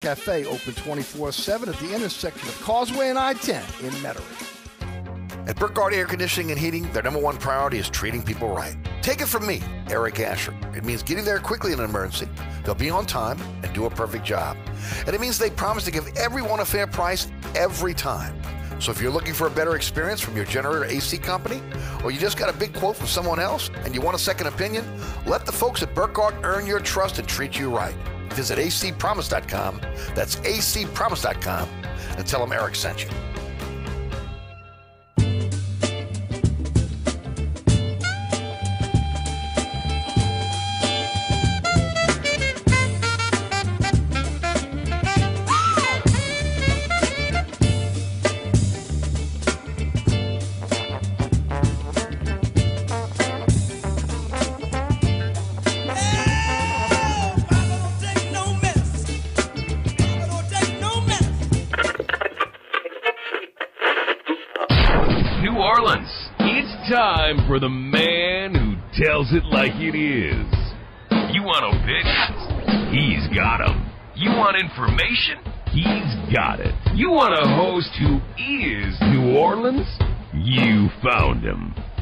Cafe 0.00 0.46
open 0.46 0.74
24 0.74 1.32
7 1.32 1.68
at 1.68 1.76
the 1.80 1.92
intersection 1.92 2.48
of 2.48 2.60
Causeway 2.60 3.08
and 3.08 3.18
I 3.18 3.32
10 3.34 3.56
in 3.82 3.90
Metairie. 3.94 5.48
At 5.48 5.56
Burkhardt 5.56 5.92
Air 5.92 6.06
Conditioning 6.06 6.52
and 6.52 6.60
Heating, 6.60 6.90
their 6.92 7.02
number 7.02 7.18
one 7.18 7.36
priority 7.36 7.78
is 7.78 7.90
treating 7.90 8.22
people 8.22 8.48
right. 8.48 8.76
Take 9.02 9.20
it 9.20 9.26
from 9.26 9.44
me, 9.44 9.60
Eric 9.90 10.20
Asher. 10.20 10.56
It 10.76 10.84
means 10.84 11.02
getting 11.02 11.24
there 11.24 11.40
quickly 11.40 11.72
in 11.72 11.80
an 11.80 11.84
emergency. 11.84 12.28
They'll 12.64 12.76
be 12.76 12.90
on 12.90 13.06
time 13.06 13.40
and 13.64 13.72
do 13.74 13.86
a 13.86 13.90
perfect 13.90 14.24
job. 14.24 14.56
And 15.04 15.16
it 15.16 15.20
means 15.20 15.36
they 15.36 15.50
promise 15.50 15.84
to 15.86 15.90
give 15.90 16.06
everyone 16.16 16.60
a 16.60 16.64
fair 16.64 16.86
price 16.86 17.26
every 17.56 17.92
time. 17.92 18.40
So 18.80 18.92
if 18.92 19.02
you're 19.02 19.10
looking 19.10 19.34
for 19.34 19.48
a 19.48 19.50
better 19.50 19.74
experience 19.74 20.20
from 20.20 20.36
your 20.36 20.44
generator 20.44 20.84
AC 20.84 21.18
company, 21.18 21.60
or 22.04 22.12
you 22.12 22.20
just 22.20 22.38
got 22.38 22.54
a 22.54 22.56
big 22.56 22.72
quote 22.72 22.94
from 22.94 23.08
someone 23.08 23.40
else 23.40 23.68
and 23.84 23.96
you 23.96 24.00
want 24.00 24.14
a 24.14 24.20
second 24.20 24.46
opinion, 24.46 24.84
let 25.26 25.44
the 25.44 25.50
folks 25.50 25.82
at 25.82 25.92
Burkhardt 25.92 26.36
earn 26.44 26.66
your 26.66 26.78
trust 26.78 27.18
and 27.18 27.26
treat 27.26 27.58
you 27.58 27.74
right. 27.74 27.96
Visit 28.34 28.58
acpromise.com. 28.58 29.80
That's 30.14 30.36
acpromise.com 30.36 31.68
and 32.16 32.26
tell 32.26 32.40
them 32.40 32.52
Eric 32.52 32.74
sent 32.74 33.04
you. 33.04 33.27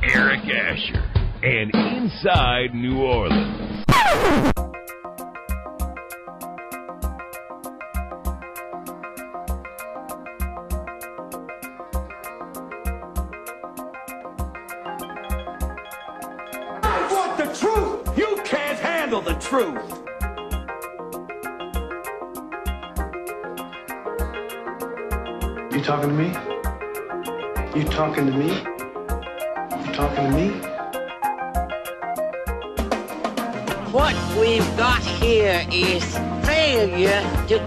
Eric 0.03 0.41
Asher. 0.45 1.05
And 1.43 1.71
Inside 1.75 2.75
New 2.75 3.03
Orleans. 3.03 3.26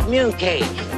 Communicate. 0.09 0.88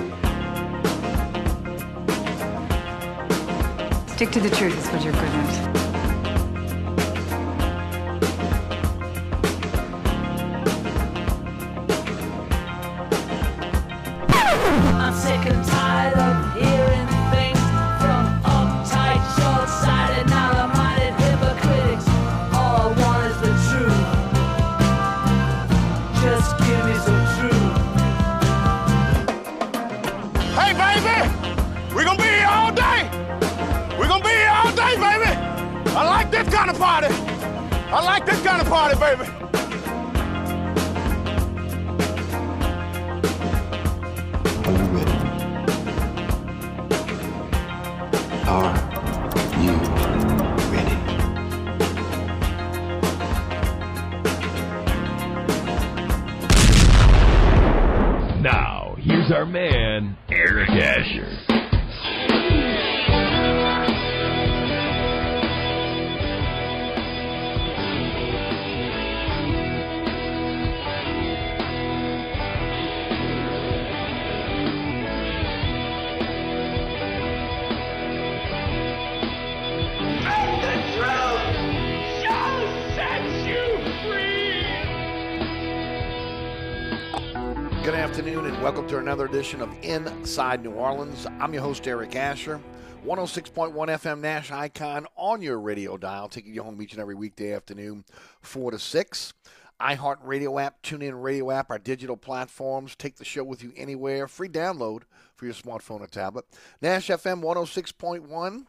Another 89.01 89.25
edition 89.25 89.61
of 89.61 89.69
Inside 89.83 90.63
New 90.63 90.71
Orleans. 90.71 91.27
I'm 91.39 91.53
your 91.53 91.61
host, 91.61 91.87
Eric 91.87 92.15
Asher. 92.15 92.59
106.1 93.05 93.73
FM 93.73 94.19
Nash 94.21 94.51
Icon 94.51 95.05
on 95.15 95.41
your 95.41 95.59
radio 95.59 95.97
dial, 95.97 96.27
taking 96.27 96.55
you 96.55 96.63
home 96.63 96.81
each 96.81 96.93
and 96.93 97.01
every 97.01 97.13
weekday 97.13 97.53
afternoon, 97.53 98.03
4 98.41 98.71
to 98.71 98.79
6. 98.79 99.33
iHeart 99.79 100.17
Radio 100.23 100.57
app, 100.57 100.81
TuneIn 100.81 101.21
Radio 101.21 101.51
app, 101.51 101.69
our 101.69 101.77
digital 101.77 102.17
platforms. 102.17 102.95
Take 102.95 103.17
the 103.17 103.25
show 103.25 103.43
with 103.43 103.61
you 103.61 103.71
anywhere. 103.75 104.27
Free 104.27 104.49
download 104.49 105.03
for 105.35 105.45
your 105.45 105.53
smartphone 105.53 106.01
or 106.01 106.07
tablet. 106.07 106.45
Nash 106.81 107.07
FM 107.09 107.43
106.1. 107.43 108.65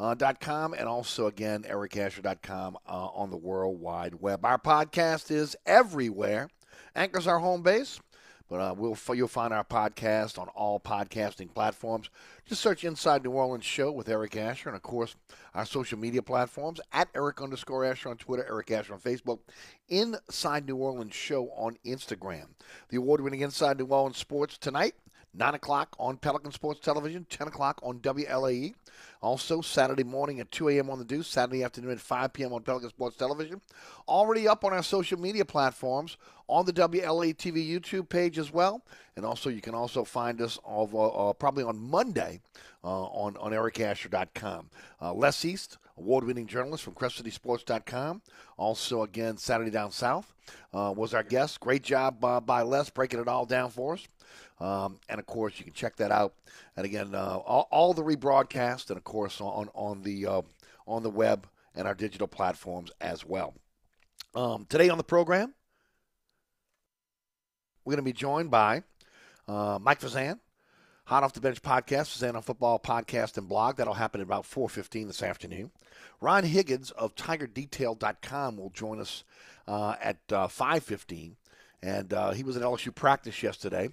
Uh, 0.00 0.14
dot 0.14 0.38
com 0.38 0.74
and 0.74 0.86
also 0.86 1.26
again 1.26 1.64
ericasher.com 1.64 2.78
uh, 2.88 2.92
on 2.92 3.30
the 3.32 3.36
world 3.36 3.80
wide 3.80 4.14
web 4.20 4.44
our 4.44 4.56
podcast 4.56 5.28
is 5.28 5.56
everywhere 5.66 6.48
anchors 6.94 7.26
our 7.26 7.40
home 7.40 7.64
base 7.64 7.98
but 8.48 8.60
uh, 8.60 8.74
we'll 8.76 8.96
you'll 9.14 9.28
find 9.28 9.52
our 9.52 9.64
podcast 9.64 10.38
on 10.38 10.48
all 10.48 10.80
podcasting 10.80 11.52
platforms. 11.52 12.08
Just 12.46 12.62
search 12.62 12.84
Inside 12.84 13.24
New 13.24 13.30
Orleans 13.30 13.64
Show 13.64 13.92
with 13.92 14.08
Eric 14.08 14.36
Asher, 14.36 14.70
and 14.70 14.76
of 14.76 14.82
course 14.82 15.16
our 15.54 15.66
social 15.66 15.98
media 15.98 16.22
platforms 16.22 16.80
at 16.92 17.08
Eric 17.14 17.42
underscore 17.42 17.84
Asher 17.84 18.08
on 18.08 18.16
Twitter, 18.16 18.46
Eric 18.48 18.70
Asher 18.70 18.94
on 18.94 19.00
Facebook, 19.00 19.40
Inside 19.88 20.66
New 20.66 20.76
Orleans 20.76 21.14
Show 21.14 21.50
on 21.50 21.76
Instagram. 21.84 22.46
The 22.88 22.96
award-winning 22.96 23.40
Inside 23.40 23.78
New 23.78 23.86
Orleans 23.86 24.16
Sports 24.16 24.56
tonight. 24.58 24.94
9 25.34 25.54
o'clock 25.54 25.94
on 25.98 26.16
Pelican 26.16 26.50
Sports 26.50 26.80
Television, 26.80 27.26
10 27.28 27.48
o'clock 27.48 27.78
on 27.82 28.00
WLAE. 28.00 28.74
Also, 29.20 29.60
Saturday 29.60 30.02
morning 30.02 30.40
at 30.40 30.50
2 30.50 30.70
a.m. 30.70 30.90
on 30.90 30.98
the 30.98 31.04
Deuce, 31.04 31.28
Saturday 31.28 31.62
afternoon 31.62 31.90
at 31.90 32.00
5 32.00 32.32
p.m. 32.32 32.52
on 32.52 32.62
Pelican 32.62 32.88
Sports 32.88 33.16
Television. 33.16 33.60
Already 34.08 34.48
up 34.48 34.64
on 34.64 34.72
our 34.72 34.82
social 34.82 35.18
media 35.18 35.44
platforms 35.44 36.16
on 36.48 36.64
the 36.64 36.72
WLA 36.72 37.34
TV 37.36 37.68
YouTube 37.68 38.08
page 38.08 38.38
as 38.38 38.52
well. 38.52 38.82
And 39.16 39.24
also, 39.24 39.50
you 39.50 39.60
can 39.60 39.74
also 39.74 40.04
find 40.04 40.40
us 40.40 40.58
all, 40.64 40.90
uh, 40.94 41.30
uh, 41.30 41.32
probably 41.34 41.64
on 41.64 41.78
Monday 41.78 42.40
uh, 42.82 43.04
on, 43.04 43.36
on 43.36 43.52
ericasher.com. 43.52 44.70
Uh, 45.00 45.12
Les 45.12 45.44
East, 45.44 45.78
award 45.96 46.24
winning 46.24 46.46
journalist 46.46 46.84
from 46.84 46.94
CrescentCitySports.com. 46.94 48.22
Also, 48.56 49.02
again, 49.02 49.36
Saturday 49.36 49.70
Down 49.70 49.90
South 49.90 50.34
uh, 50.72 50.92
was 50.96 51.14
our 51.14 51.22
guest. 51.22 51.60
Great 51.60 51.82
job 51.82 52.24
uh, 52.24 52.40
by 52.40 52.62
Les 52.62 52.90
breaking 52.90 53.20
it 53.20 53.28
all 53.28 53.44
down 53.44 53.70
for 53.70 53.94
us. 53.94 54.06
Um, 54.60 54.98
and 55.08 55.20
of 55.20 55.26
course, 55.26 55.54
you 55.58 55.64
can 55.64 55.74
check 55.74 55.96
that 55.96 56.10
out. 56.10 56.34
And 56.76 56.84
again, 56.84 57.14
all, 57.14 57.68
all, 57.70 57.94
the 57.94 58.02
rebroadcast, 58.02 58.88
and 58.88 58.96
of 58.96 59.04
course 59.04 59.40
on 59.40 59.68
on 59.72 60.02
the 60.02 60.26
on 60.84 61.02
the 61.04 61.10
web 61.10 61.46
and 61.76 61.86
our 61.86 61.94
digital 61.94 62.26
platforms 62.26 62.90
as 63.00 63.24
well. 63.24 63.54
Um, 64.34 64.66
today 64.68 64.88
on 64.88 64.98
the 64.98 65.04
program, 65.04 65.54
we're 67.88 67.92
going 67.94 68.04
to 68.04 68.10
be 68.10 68.12
joined 68.12 68.50
by 68.50 68.82
Uh, 69.48 69.78
Mike 69.80 69.98
Fazan, 69.98 70.38
Hot 71.06 71.22
Off 71.22 71.32
the 71.32 71.40
Bench 71.40 71.62
podcast, 71.62 72.14
Fazan 72.14 72.34
on 72.34 72.42
Football 72.42 72.78
podcast 72.78 73.38
and 73.38 73.48
blog. 73.48 73.76
That'll 73.76 73.94
happen 73.94 74.20
at 74.20 74.26
about 74.26 74.44
4.15 74.44 75.06
this 75.06 75.22
afternoon. 75.22 75.70
Ron 76.20 76.44
Higgins 76.44 76.90
of 76.90 77.14
TigerDetail.com 77.14 78.58
will 78.58 78.68
join 78.68 79.00
us 79.00 79.24
uh, 79.66 79.94
at 80.02 80.18
uh, 80.30 80.48
5.15. 80.48 81.36
And 81.82 82.12
uh, 82.12 82.32
he 82.32 82.42
was 82.42 82.58
at 82.58 82.62
LSU 82.62 82.94
practice 82.94 83.42
yesterday, 83.42 83.88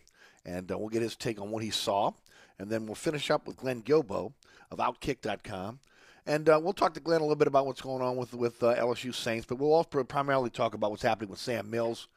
and 0.45 0.69
uh, 0.69 0.77
we'll 0.77 0.89
get 0.89 1.01
his 1.01 1.15
take 1.15 1.39
on 1.39 1.50
what 1.50 1.63
he 1.63 1.69
saw. 1.69 2.12
And 2.59 2.69
then 2.69 2.88
we'll 2.88 2.95
finish 2.95 3.31
up 3.31 3.48
with 3.48 3.56
Glenn 3.56 3.81
Guilbeau 3.81 4.33
of 4.71 4.80
Outkick.com. 4.80 5.80
And 6.27 6.50
uh, 6.50 6.60
we'll 6.62 6.74
talk 6.74 6.95
to 6.95 7.00
Glenn 7.00 7.22
a 7.22 7.24
little 7.24 7.36
bit 7.36 7.48
about 7.48 7.68
what's 7.68 7.81
going 7.81 8.01
on 8.01 8.16
with 8.18 8.33
with 8.33 8.63
uh, 8.63 8.75
LSU 8.75 9.13
Saints, 9.13 9.45
but 9.45 9.60
we'll 9.60 9.74
also 9.74 10.04
primarily 10.04 10.50
talk 10.50 10.74
about 10.74 10.89
what's 10.89 11.04
happening 11.04 11.30
with 11.30 11.39
Sam 11.39 11.69
Mills 11.69 12.07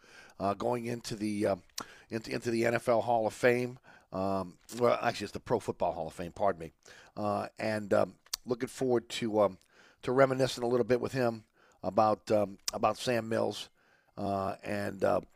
uh, 0.41 0.55
going 0.55 0.87
into 0.87 1.15
the 1.15 1.49
uh, 1.49 1.57
into, 2.09 2.33
into 2.33 2.51
the 2.51 2.63
NFL 2.63 3.03
Hall 3.03 3.27
of 3.27 3.35
Fame. 3.35 3.79
Um, 4.11 4.55
well, 4.79 4.99
actually, 5.03 5.25
it's 5.25 5.33
the 5.33 5.41
Pro 5.41 5.61
Football 5.61 5.93
Hall 5.93 6.07
of 6.07 6.15
Fame. 6.15 6.33
Pardon 6.33 6.61
me. 6.61 6.73
Uh, 7.19 7.49
and 7.59 7.93
um, 7.93 8.15
looking 8.47 8.69
forward 8.69 9.09
to 9.11 9.41
um, 9.43 9.59
to 10.03 10.13
reminiscing 10.13 10.65
a 10.65 10.69
little 10.69 10.87
bit 10.87 11.03
with 11.03 11.13
him 11.13 11.45
about 11.83 12.31
um, 12.31 12.57
about 12.73 12.97
Sam 12.97 13.29
Mills, 13.29 13.69
uh, 14.17 14.55
and 14.65 15.05
of 15.05 15.27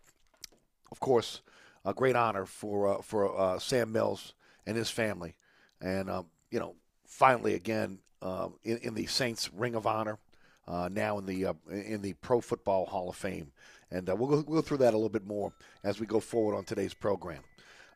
course, 0.99 1.43
a 1.85 1.93
great 1.93 2.17
honor 2.17 2.47
for 2.47 3.03
for 3.03 3.59
Sam 3.61 3.93
Mills 3.93 4.33
and 4.67 4.79
his 4.79 4.89
family, 4.89 5.35
and 5.79 6.09
you 6.51 6.59
know, 6.59 6.75
finally 7.13 7.55
again 7.55 7.99
uh, 8.23 8.49
in, 8.65 8.79
in, 8.79 8.95
the 8.95 9.07
Saints 9.07 9.51
Ring 9.53 9.75
of 9.75 9.87
Honor, 9.87 10.19
uh, 10.67 10.89
now 10.91 11.19
in 11.19 11.27
the 11.27 11.47
uh, 11.47 11.53
in 11.71 12.01
the 12.01 12.15
Pro 12.15 12.41
Football 12.41 12.87
Hall 12.87 13.11
of 13.11 13.17
Fame, 13.17 13.53
and 13.91 14.09
uh, 14.09 14.17
we'll 14.17 14.29
go, 14.29 14.45
we'll 14.47 14.61
go 14.61 14.67
through 14.67 14.79
that 14.79 14.95
a 14.95 14.97
little 14.97 15.11
bit 15.11 15.27
more 15.27 15.53
as 15.85 16.01
we 16.01 16.07
go 16.07 16.21
forward 16.21 16.57
on 16.57 16.65
today's 16.65 16.95
program. 16.95 17.43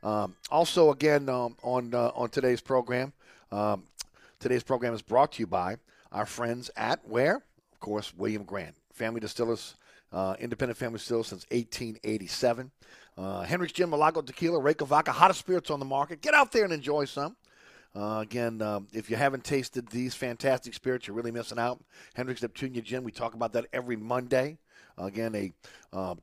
Um, 0.02 0.36
also, 0.50 0.92
again 0.92 1.28
um, 1.28 1.56
on 1.62 1.94
uh, 1.94 2.10
on 2.14 2.28
today's 2.28 2.60
program, 2.60 3.12
um, 3.50 3.84
today's 4.38 4.62
program 4.62 4.92
is 4.92 5.02
brought 5.02 5.32
to 5.32 5.40
you 5.40 5.46
by 5.46 5.76
our 6.12 6.26
friends 6.26 6.70
at 6.76 7.00
where, 7.08 7.36
of 7.36 7.80
course, 7.80 8.12
William 8.14 8.44
Grant 8.44 8.74
Family 8.92 9.20
Distillers. 9.20 9.74
Uh, 10.12 10.36
independent 10.38 10.78
family 10.78 10.98
distillers 10.98 11.26
since 11.26 11.44
1887. 11.50 12.70
Uh, 13.18 13.42
Hendrick's 13.42 13.72
Gin, 13.72 13.90
Milagro 13.90 14.22
Tequila, 14.22 14.60
Reyka 14.60 14.86
Vodka, 14.86 15.10
hottest 15.10 15.40
spirits 15.40 15.68
on 15.68 15.80
the 15.80 15.84
market. 15.84 16.22
Get 16.22 16.32
out 16.32 16.52
there 16.52 16.62
and 16.62 16.72
enjoy 16.72 17.06
some. 17.06 17.36
Uh, 17.94 18.20
again, 18.20 18.60
um, 18.60 18.88
if 18.92 19.08
you 19.10 19.16
haven't 19.16 19.44
tasted 19.44 19.88
these 19.88 20.14
fantastic 20.14 20.74
spirits, 20.74 21.06
you're 21.06 21.16
really 21.16 21.30
missing 21.30 21.58
out. 21.58 21.82
Hendrick's 22.14 22.42
Neptunia 22.42 22.82
Gin, 22.82 23.04
we 23.04 23.12
talk 23.12 23.34
about 23.34 23.52
that 23.54 23.66
every 23.72 23.96
Monday. 23.96 24.58
Uh, 24.98 25.04
again, 25.04 25.34
a 25.34 25.52
uh, 25.96 26.14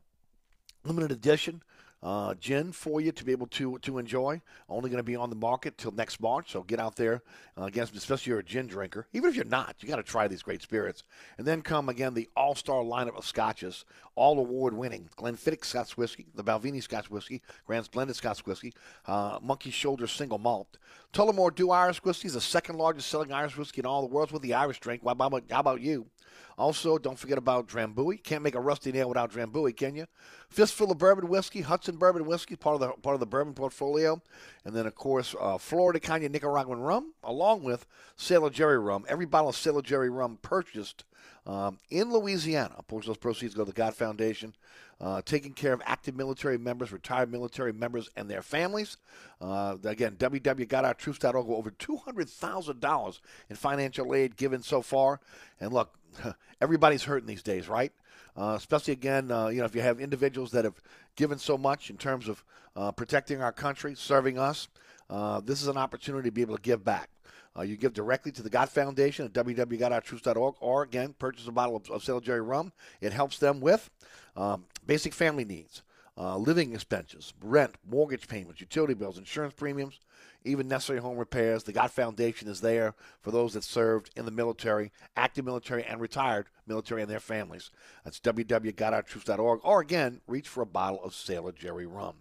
limited 0.84 1.12
edition 1.12 1.62
uh, 2.04 2.34
gin 2.36 2.74
for 2.74 3.00
you 3.00 3.14
to 3.14 3.24
be 3.24 3.32
able 3.32 3.48
to 3.48 3.80
to 3.80 3.98
enjoy. 3.98 4.42
Only 4.68 4.90
going 4.90 4.98
to 4.98 5.04
be 5.04 5.16
on 5.16 5.30
the 5.30 5.36
market 5.36 5.78
till 5.78 5.92
next 5.92 6.20
March, 6.20 6.52
so 6.52 6.62
get 6.62 6.80
out 6.80 6.98
there. 6.98 7.24
Uh, 7.58 7.64
again, 7.64 7.88
especially 7.96 8.16
if 8.16 8.28
you're 8.28 8.40
a 8.40 8.44
gin 8.44 8.68
drinker. 8.68 9.08
Even 9.14 9.30
if 9.30 9.36
you're 9.36 9.46
not, 9.46 9.76
you 9.80 9.88
got 9.88 9.96
to 9.96 10.04
try 10.04 10.28
these 10.28 10.44
great 10.44 10.62
spirits. 10.62 11.04
And 11.38 11.48
then 11.48 11.62
come 11.62 11.88
again 11.88 12.14
the 12.14 12.30
all-star 12.36 12.84
lineup 12.84 13.18
of 13.18 13.26
scotches, 13.26 13.86
all 14.16 14.38
award-winning 14.38 15.10
Glenfiddich 15.18 15.64
Scotch 15.64 15.98
whiskey, 15.98 16.28
the 16.36 16.44
Balvenie 16.44 16.84
Scotch 16.84 17.10
whiskey, 17.10 17.42
Grant's 17.66 17.88
blended 17.88 18.18
Scotch 18.18 18.46
whiskey, 18.46 18.74
uh, 19.08 19.40
Monkey 19.42 19.72
Shoulder 19.72 20.08
single 20.08 20.40
malt, 20.40 20.78
Tullamore 21.14 21.56
Dew 21.56 21.70
Irish 21.70 22.04
whiskey 22.04 22.28
is 22.28 22.34
the 22.34 22.42
second 22.42 22.78
largest 22.78 23.08
selling 23.08 23.32
Irish 23.32 23.56
whiskey 23.56 23.82
in 23.82 23.86
all 23.86 24.02
the 24.02 24.14
world 24.14 24.32
with 24.32 24.42
the 24.42 24.56
Irish 24.56 24.80
drink. 24.80 25.02
Why, 25.04 25.14
how 25.14 25.60
about 25.60 25.82
you? 25.82 26.08
Also, 26.58 26.98
don't 26.98 27.18
forget 27.18 27.38
about 27.38 27.68
Drambuie. 27.68 28.24
Can't 28.24 28.44
make 28.44 28.56
a 28.56 28.60
rusty 28.60 28.92
nail 28.92 29.10
without 29.10 29.32
Drambuie, 29.32 29.76
can 29.76 29.96
you? 29.96 30.06
Fistful 30.50 30.92
of 30.92 30.98
bourbon 30.98 31.28
whiskey, 31.28 31.62
Hudson 31.62 31.98
bourbon 31.98 32.26
whiskey, 32.26 32.56
part 32.56 32.76
of 32.76 32.82
the 32.82 33.02
part 33.02 33.16
of 33.16 33.20
the 33.20 33.26
bourbon 33.26 33.54
portfolio, 33.54 34.22
and 34.64 34.76
then 34.76 34.86
of 34.86 34.96
course 34.96 35.36
uh, 35.40 35.58
Flor 35.58 35.94
de 35.94 36.00
Caña 36.00 36.30
Nicaraguan 36.30 36.80
rum, 36.80 37.14
along 37.24 37.64
with 37.64 37.88
Sailor 38.16 38.50
Jerry 38.50 38.78
rum. 38.78 39.06
Every 39.08 39.26
bottle 39.26 39.50
of 39.50 39.56
Sailor 39.56 39.82
Jerry 39.82 40.10
rum 40.10 40.38
purchased 40.42 41.06
um, 41.46 41.80
in 41.90 42.12
Louisiana. 42.12 42.76
Of 42.78 43.06
those 43.06 43.18
proceeds 43.18 43.54
go 43.54 43.64
to 43.64 43.72
the 43.72 43.76
God 43.76 43.96
Foundation, 43.96 44.56
uh, 45.02 45.22
taking 45.26 45.54
care 45.54 45.74
of 45.74 45.82
active 45.86 46.16
military 46.16 46.58
members, 46.58 46.92
retired 46.92 47.32
military 47.32 47.74
members, 47.74 48.10
and 48.16 48.30
their 48.30 48.42
families. 48.42 48.98
Uh, 49.42 49.76
again, 49.84 50.16
www.gotourtroops.org. 50.16 51.50
Over 51.50 51.72
$200,000 51.72 53.20
in 53.50 53.56
financial 53.56 54.16
aid 54.16 54.38
given 54.38 54.62
so 54.62 54.82
far. 54.82 55.20
And 55.60 55.74
look, 55.74 55.94
everybody's 56.62 57.04
hurting 57.04 57.28
these 57.28 57.44
days, 57.44 57.68
right? 57.68 57.92
Uh, 58.36 58.54
especially 58.58 58.94
again, 58.94 59.32
uh, 59.32 59.48
you 59.48 59.60
know, 59.60 59.66
if 59.66 59.76
you 59.76 59.82
have 59.82 60.00
individuals 60.00 60.52
that 60.52 60.66
have 60.66 60.82
given 61.16 61.38
so 61.38 61.58
much 61.58 61.90
in 61.90 61.98
terms 61.98 62.28
of 62.28 62.44
uh, 62.76 62.92
protecting 62.92 63.42
our 63.42 63.52
country, 63.52 63.94
serving 63.96 64.40
us, 64.40 64.68
uh, 65.10 65.40
this 65.42 65.62
is 65.62 65.68
an 65.68 65.78
opportunity 65.78 66.30
to 66.30 66.34
be 66.34 66.42
able 66.42 66.56
to 66.56 66.62
give 66.62 66.84
back. 66.84 67.10
Uh, 67.56 67.62
you 67.62 67.78
give 67.78 67.94
directly 67.94 68.32
to 68.32 68.42
the 68.42 68.50
God 68.50 68.70
Foundation 68.70 69.26
at 69.26 69.34
www.gotourtroops.org, 69.34 70.56
or 70.60 70.82
again, 70.82 71.14
purchase 71.20 71.48
a 71.48 71.52
bottle 71.52 71.76
of, 71.76 71.90
of 71.92 72.04
Sailor 72.04 72.22
Jerry 72.22 72.42
rum. 72.42 72.72
It 73.00 73.14
helps 73.14 73.38
them 73.38 73.62
with 73.62 73.92
um, 74.36 74.66
basic 74.88 75.14
family 75.14 75.46
needs, 75.46 75.84
uh, 76.18 76.38
living 76.38 76.74
expenses, 76.74 77.34
rent, 77.42 77.76
mortgage 77.90 78.28
payments, 78.28 78.62
utility 78.62 78.94
bills, 78.94 79.18
insurance 79.18 79.54
premiums, 79.56 80.00
even 80.46 80.68
necessary 80.68 81.00
home 81.00 81.18
repairs. 81.18 81.64
The 81.64 81.74
God 81.74 81.92
Foundation 81.92 82.48
is 82.48 82.62
there 82.62 82.94
for 83.22 83.32
those 83.32 83.54
that 83.54 83.64
served 83.64 84.12
in 84.16 84.26
the 84.26 84.32
military, 84.32 84.92
active 85.16 85.46
military, 85.46 85.84
and 85.84 86.00
retired 86.00 86.48
military 86.68 87.02
and 87.02 87.10
their 87.10 87.20
families. 87.20 87.72
That's 88.04 88.20
www.gotourtroops.org, 88.20 89.60
or 89.64 89.82
again, 89.82 90.22
reach 90.28 90.48
for 90.48 90.62
a 90.62 90.68
bottle 90.68 91.04
of 91.04 91.16
Sailor 91.16 91.52
Jerry 91.52 91.86
rum. 91.86 92.18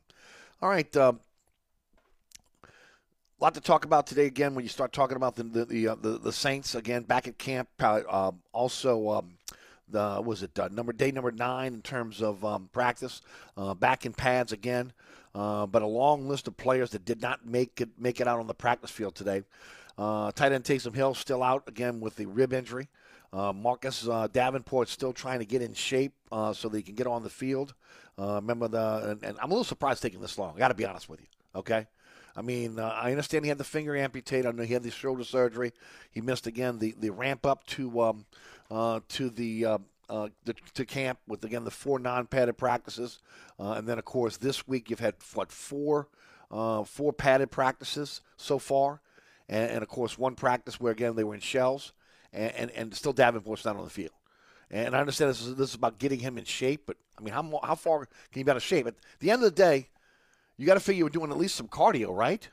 All 0.63 0.69
right. 0.69 0.97
Uh, 0.97 1.15
a 2.65 3.43
lot 3.43 3.55
to 3.55 3.61
talk 3.61 3.85
about 3.85 4.07
today. 4.07 4.27
Again, 4.27 4.55
when 4.55 4.65
you 4.65 4.69
start 4.69 4.93
talking 4.93 5.17
about 5.17 5.35
the 5.35 5.43
the 5.43 5.65
the, 5.65 5.89
uh, 5.89 5.95
the, 5.97 6.19
the, 6.19 6.33
Saints 6.33 6.77
again 6.77 7.03
back 7.03 7.27
at 7.27 7.39
camp, 7.39 7.69
uh, 7.81 8.31
also 8.53 9.11
um, 9.11 9.39
the 9.89 10.23
was 10.25 10.43
it 10.43 10.59
uh, 10.59 10.69
number 10.69 10.93
day 10.93 11.11
number 11.11 11.31
nine 11.31 11.75
in 11.75 11.83
terms 11.83 12.23
of 12.23 12.45
um, 12.45 12.69
practice, 12.73 13.21
uh, 13.57 13.75
back 13.75 14.07
in 14.07 14.13
pads 14.13 14.53
again. 14.53 14.93
Uh, 15.35 15.67
but 15.67 15.81
a 15.81 15.87
long 15.87 16.29
list 16.29 16.47
of 16.47 16.57
players 16.57 16.91
that 16.91 17.05
did 17.05 17.23
not 17.23 17.47
make 17.47 17.81
it 17.81 17.89
make 17.99 18.21
it 18.21 18.29
out 18.29 18.39
on 18.39 18.47
the 18.47 18.55
practice 18.55 18.91
field 18.91 19.15
today. 19.15 19.43
Uh, 19.97 20.31
tight 20.33 20.53
end 20.53 20.65
Taysom 20.65 20.95
Hill 20.95 21.15
still 21.15 21.43
out 21.43 21.65
again 21.67 22.01
with 22.01 22.17
the 22.17 22.27
rib 22.27 22.53
injury. 22.53 22.89
Marcus 23.33 24.07
Davenport 24.33 24.91
still 24.91 25.15
trying 25.15 25.39
to 25.39 25.47
get 25.47 25.63
in 25.63 25.73
shape 25.73 26.13
so 26.31 26.69
that 26.69 26.77
he 26.77 26.83
can 26.83 26.95
get 26.95 27.07
on 27.07 27.23
the 27.23 27.31
field. 27.31 27.73
remember 28.19 28.69
the 28.69 29.11
and, 29.11 29.25
and 29.25 29.39
I'm 29.39 29.51
a 29.51 29.55
little 29.55 29.65
surprised 29.65 30.03
taking 30.03 30.21
this 30.21 30.37
long. 30.37 30.55
I 30.55 30.59
got 30.59 30.69
to 30.69 30.75
be 30.75 30.85
honest 30.85 31.09
with 31.09 31.21
you. 31.21 31.27
Okay. 31.55 31.87
I 32.37 32.43
mean, 32.43 32.79
uh, 32.79 32.89
I 32.89 33.11
understand 33.11 33.45
he 33.45 33.49
had 33.51 33.59
the 33.59 33.65
finger 33.65 33.95
amputated. 33.97 34.47
I 34.47 34.53
know 34.53 34.63
he 34.63 34.73
had 34.73 34.83
the 34.83 34.91
shoulder 34.91 35.25
surgery. 35.25 35.73
He 36.11 36.21
missed 36.21 36.47
again 36.47 36.79
the, 36.79 36.95
the 36.99 37.11
ramp 37.11 37.45
up 37.45 37.67
to 37.69 38.01
um, 38.01 38.25
uh, 38.73 39.01
to 39.09 39.29
the, 39.29 39.67
uh, 39.67 39.79
uh 40.09 40.29
to 40.75 40.85
camp 40.85 41.19
with 41.29 41.45
again 41.45 41.65
the 41.65 41.71
four 41.71 41.99
non 41.99 42.27
padded 42.27 42.57
practices, 42.57 43.21
uh, 43.61 43.73
and 43.73 43.87
then 43.87 43.99
of 43.99 44.05
course 44.05 44.39
this 44.39 44.67
week 44.67 44.89
you've 44.89 45.01
had 45.01 45.15
what 45.35 45.53
four 45.53 46.09
four 46.85 47.13
padded 47.13 47.51
practices 47.51 48.23
so 48.37 48.59
far, 48.59 49.01
and, 49.49 49.71
and, 49.71 49.83
of 49.83 49.89
course 49.89 50.19
one 50.19 50.35
practice 50.35 50.81
where 50.81 50.93
again 50.93 51.15
they 51.15 51.25
were 51.25 51.35
in 51.35 51.41
shells, 51.41 51.93
and 52.33 52.53
and, 52.55 52.71
and 52.71 52.95
still 52.95 53.13
Davenport's 53.13 53.65
not 53.65 53.77
on 53.77 53.85
the 53.85 53.91
field. 53.91 54.13
And 54.71 54.97
I 54.97 55.01
understand 55.01 55.29
this 55.29 55.43
is, 55.43 55.55
this 55.55 55.69
is 55.69 55.75
about 55.75 55.99
getting 55.99 56.21
him 56.21 56.39
in 56.39 56.45
shape, 56.45 56.85
but 56.87 56.97
I 57.19 57.23
mean, 57.23 57.35
how 57.35 57.61
how 57.63 57.75
far 57.75 58.07
can 58.07 58.41
you 58.41 58.45
be 58.45 58.51
out 58.51 58.57
of 58.57 58.63
shape? 58.63 58.87
At 58.87 58.95
the 59.21 59.31
end 59.31 59.45
of 59.45 59.55
the 59.55 59.63
day, 59.63 59.89
you 60.57 60.67
got 60.67 60.75
to 60.75 60.81
figure 60.81 61.01
you're 61.01 61.11
doing 61.11 61.31
at 61.31 61.37
least 61.37 61.57
some 61.57 61.69
cardio, 61.69 62.17
right? 62.17 62.49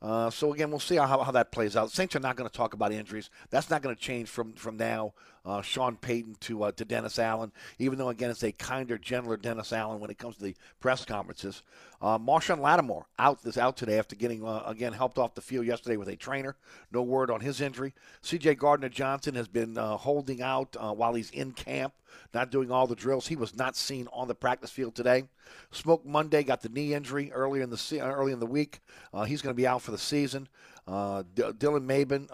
Uh, 0.00 0.30
so 0.30 0.52
again, 0.52 0.70
we'll 0.70 0.78
see 0.78 0.96
how, 0.96 1.06
how 1.06 1.32
that 1.32 1.50
plays 1.50 1.76
out. 1.76 1.90
Saints 1.90 2.14
are 2.14 2.20
not 2.20 2.36
going 2.36 2.48
to 2.48 2.56
talk 2.56 2.72
about 2.72 2.92
injuries. 2.92 3.30
That's 3.50 3.68
not 3.68 3.82
going 3.82 3.94
to 3.94 4.00
change 4.00 4.28
from 4.28 4.52
from 4.52 4.76
now. 4.76 5.14
Uh, 5.48 5.62
Sean 5.62 5.96
Payton 5.96 6.36
to 6.40 6.64
uh, 6.64 6.72
to 6.72 6.84
Dennis 6.84 7.18
Allen, 7.18 7.52
even 7.78 7.96
though 7.96 8.10
again 8.10 8.30
it's 8.30 8.42
a 8.42 8.52
kinder, 8.52 8.98
gentler 8.98 9.38
Dennis 9.38 9.72
Allen 9.72 9.98
when 9.98 10.10
it 10.10 10.18
comes 10.18 10.36
to 10.36 10.42
the 10.44 10.54
press 10.78 11.06
conferences. 11.06 11.62
Uh, 12.02 12.18
Marshon 12.18 12.60
Lattimore 12.60 13.06
out 13.18 13.42
this 13.42 13.56
out 13.56 13.78
today 13.78 13.98
after 13.98 14.14
getting 14.14 14.46
uh, 14.46 14.62
again 14.66 14.92
helped 14.92 15.16
off 15.16 15.34
the 15.34 15.40
field 15.40 15.64
yesterday 15.64 15.96
with 15.96 16.08
a 16.08 16.16
trainer. 16.16 16.54
No 16.92 17.00
word 17.00 17.30
on 17.30 17.40
his 17.40 17.62
injury. 17.62 17.94
C.J. 18.20 18.56
Gardner 18.56 18.90
Johnson 18.90 19.34
has 19.36 19.48
been 19.48 19.78
uh, 19.78 19.96
holding 19.96 20.42
out 20.42 20.76
uh, 20.78 20.92
while 20.92 21.14
he's 21.14 21.30
in 21.30 21.52
camp, 21.52 21.94
not 22.34 22.50
doing 22.50 22.70
all 22.70 22.86
the 22.86 22.94
drills. 22.94 23.28
He 23.28 23.36
was 23.36 23.56
not 23.56 23.74
seen 23.74 24.06
on 24.12 24.28
the 24.28 24.34
practice 24.34 24.70
field 24.70 24.94
today. 24.94 25.24
Smoke 25.70 26.04
Monday 26.04 26.42
got 26.42 26.60
the 26.60 26.68
knee 26.68 26.92
injury 26.92 27.32
earlier 27.32 27.62
in 27.62 27.70
the 27.70 28.00
early 28.02 28.32
in 28.32 28.38
the 28.38 28.44
week. 28.44 28.80
He's 29.26 29.40
going 29.40 29.54
to 29.54 29.60
be 29.60 29.66
out 29.66 29.80
for 29.80 29.92
the 29.92 29.98
season. 29.98 30.46
D- 30.86 30.92
Dylan 30.92 31.86
Mabin 31.86 32.28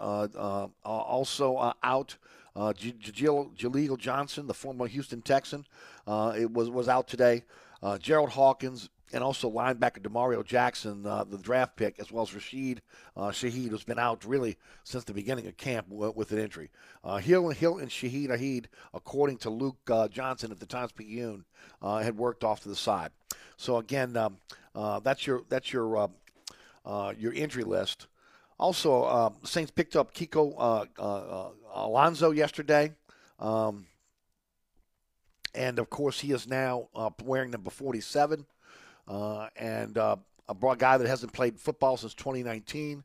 also 0.83 1.73
out. 1.81 2.17
Uh, 2.55 2.73
Jaleel 2.73 3.97
Johnson, 3.97 4.47
the 4.47 4.53
former 4.53 4.87
Houston 4.87 5.21
Texan, 5.21 5.65
it 6.07 6.51
was 6.51 6.69
was 6.69 6.87
out 6.87 7.07
today. 7.07 7.43
Uh, 7.83 7.97
Gerald 7.97 8.29
Hawkins, 8.29 8.89
and 9.13 9.23
also 9.23 9.49
linebacker 9.49 10.01
D'Marco 10.01 10.43
Jackson, 10.43 11.05
uh, 11.05 11.23
the 11.23 11.37
draft 11.37 11.75
pick, 11.75 11.99
as 11.99 12.11
well 12.11 12.23
as 12.23 12.33
Rashid 12.33 12.81
uh, 13.15 13.29
Shaheed, 13.29 13.69
who's 13.69 13.83
been 13.83 13.99
out 13.99 14.25
really 14.25 14.57
since 14.83 15.03
the 15.03 15.13
beginning 15.13 15.47
of 15.47 15.55
camp 15.57 15.89
w- 15.89 16.13
with 16.15 16.31
an 16.31 16.39
injury. 16.39 16.71
Uh, 17.03 17.17
Hill, 17.17 17.49
Hill 17.49 17.77
and 17.77 17.89
Shaheed 17.89 18.29
Aheed, 18.29 18.65
according 18.93 19.37
to 19.37 19.49
Luke 19.49 19.77
uh, 19.89 20.07
Johnson 20.07 20.51
at 20.51 20.59
the 20.59 20.65
Times 20.65 20.91
Picayune, 20.91 21.45
uh, 21.81 21.99
had 21.99 22.17
worked 22.17 22.43
off 22.43 22.61
to 22.61 22.69
the 22.69 22.75
side. 22.75 23.11
So 23.57 23.77
again, 23.77 24.17
um, 24.17 24.37
uh, 24.73 24.99
that's 24.99 25.25
your 25.25 25.43
that's 25.47 25.71
your 25.71 25.97
uh, 25.97 26.07
uh, 26.85 27.13
your 27.17 27.33
injury 27.33 27.63
list. 27.63 28.07
Also, 28.57 29.03
uh, 29.03 29.29
Saints 29.43 29.71
picked 29.71 29.95
up 29.95 30.13
Kiko 30.13 30.55
uh, 30.57 30.85
uh, 31.01 31.49
Alonso 31.73 32.31
yesterday. 32.31 32.93
Um, 33.39 33.87
and 35.53 35.79
of 35.79 35.89
course, 35.89 36.19
he 36.19 36.31
is 36.31 36.47
now 36.47 36.89
wearing 37.23 37.51
number 37.51 37.69
47. 37.69 38.45
Uh, 39.07 39.47
and 39.55 39.97
uh, 39.97 40.15
a 40.49 40.75
guy 40.77 40.97
that 40.97 41.07
hasn't 41.07 41.33
played 41.33 41.59
football 41.59 41.97
since 41.97 42.13
2019. 42.13 43.03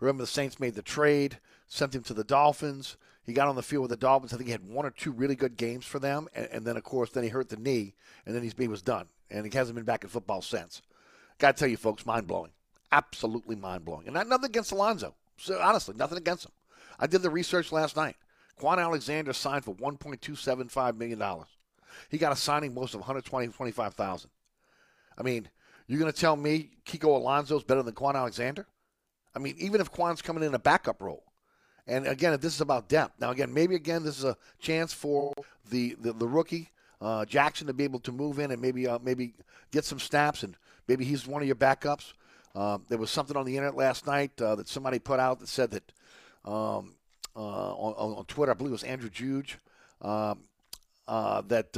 Remember, 0.00 0.22
the 0.22 0.26
Saints 0.26 0.60
made 0.60 0.74
the 0.74 0.82
trade, 0.82 1.38
sent 1.66 1.94
him 1.94 2.02
to 2.04 2.14
the 2.14 2.24
Dolphins. 2.24 2.96
He 3.24 3.32
got 3.32 3.48
on 3.48 3.56
the 3.56 3.62
field 3.62 3.82
with 3.82 3.90
the 3.90 3.96
Dolphins. 3.96 4.32
I 4.32 4.36
think 4.36 4.46
he 4.46 4.52
had 4.52 4.66
one 4.66 4.86
or 4.86 4.90
two 4.90 5.12
really 5.12 5.34
good 5.34 5.56
games 5.56 5.84
for 5.84 5.98
them, 5.98 6.28
and, 6.34 6.48
and 6.50 6.64
then 6.64 6.76
of 6.76 6.84
course, 6.84 7.10
then 7.10 7.24
he 7.24 7.28
hurt 7.28 7.48
the 7.50 7.56
knee, 7.56 7.94
and 8.24 8.34
then 8.34 8.42
he 8.42 8.68
was 8.68 8.80
done, 8.80 9.06
and 9.30 9.44
he 9.44 9.56
hasn't 9.56 9.76
been 9.76 9.84
back 9.84 10.02
in 10.02 10.08
football 10.08 10.40
since. 10.40 10.80
Got 11.38 11.56
to 11.56 11.60
tell 11.60 11.68
you, 11.68 11.76
folks, 11.76 12.06
mind 12.06 12.26
blowing, 12.26 12.52
absolutely 12.92 13.56
mind 13.56 13.84
blowing, 13.84 14.06
and 14.06 14.14
not, 14.14 14.28
nothing 14.28 14.46
against 14.50 14.72
Alonso. 14.72 15.14
So 15.36 15.60
honestly, 15.60 15.94
nothing 15.96 16.18
against 16.18 16.46
him. 16.46 16.52
I 16.98 17.06
did 17.06 17.22
the 17.22 17.30
research 17.30 17.72
last 17.72 17.96
night. 17.96 18.16
Kwon 18.60 18.78
Alexander 18.78 19.32
signed 19.32 19.64
for 19.64 19.74
1.275 19.74 20.96
million 20.96 21.18
dollars. 21.18 21.48
He 22.10 22.18
got 22.18 22.32
a 22.32 22.36
signing 22.36 22.74
bonus 22.74 22.94
of 22.94 23.00
120 23.00 23.48
25,000. 23.48 24.30
I 25.16 25.22
mean, 25.22 25.48
you're 25.86 25.98
going 25.98 26.12
to 26.12 26.18
tell 26.18 26.36
me 26.36 26.70
Kiko 26.84 27.16
Alonso 27.16 27.56
is 27.56 27.64
better 27.64 27.82
than 27.82 27.94
Kwon 27.94 28.14
Alexander? 28.14 28.66
I 29.34 29.38
mean, 29.38 29.56
even 29.58 29.80
if 29.80 29.92
Kwon's 29.92 30.22
coming 30.22 30.44
in 30.44 30.54
a 30.54 30.58
backup 30.58 31.00
role. 31.00 31.24
And 31.86 32.06
again, 32.06 32.34
if 32.34 32.40
this 32.40 32.54
is 32.54 32.60
about 32.60 32.88
depth. 32.88 33.18
Now, 33.18 33.30
again, 33.30 33.52
maybe 33.54 33.74
again 33.74 34.04
this 34.04 34.18
is 34.18 34.24
a 34.24 34.36
chance 34.58 34.92
for 34.92 35.32
the 35.70 35.96
the, 36.00 36.12
the 36.12 36.26
rookie 36.26 36.68
uh, 37.00 37.24
Jackson 37.24 37.66
to 37.66 37.72
be 37.72 37.84
able 37.84 38.00
to 38.00 38.12
move 38.12 38.38
in 38.38 38.50
and 38.50 38.60
maybe 38.60 38.86
uh, 38.86 38.98
maybe 39.02 39.34
get 39.70 39.84
some 39.84 39.98
snaps 39.98 40.42
and 40.42 40.56
maybe 40.86 41.04
he's 41.04 41.26
one 41.26 41.40
of 41.42 41.46
your 41.46 41.56
backups. 41.56 42.12
Uh, 42.58 42.78
there 42.88 42.98
was 42.98 43.08
something 43.08 43.36
on 43.36 43.46
the 43.46 43.56
internet 43.56 43.76
last 43.76 44.04
night 44.04 44.32
uh, 44.42 44.56
that 44.56 44.66
somebody 44.66 44.98
put 44.98 45.20
out 45.20 45.38
that 45.38 45.46
said 45.46 45.70
that 45.70 45.92
um, 46.44 46.92
uh, 47.36 47.72
on, 47.72 48.16
on, 48.16 48.24
Twitter, 48.24 48.50
I 48.50 48.54
believe 48.56 48.72
it 48.72 48.72
was 48.72 48.82
Andrew 48.82 49.08
Juge, 49.08 49.58
um, 50.02 50.40
uh, 51.06 51.40
that 51.42 51.72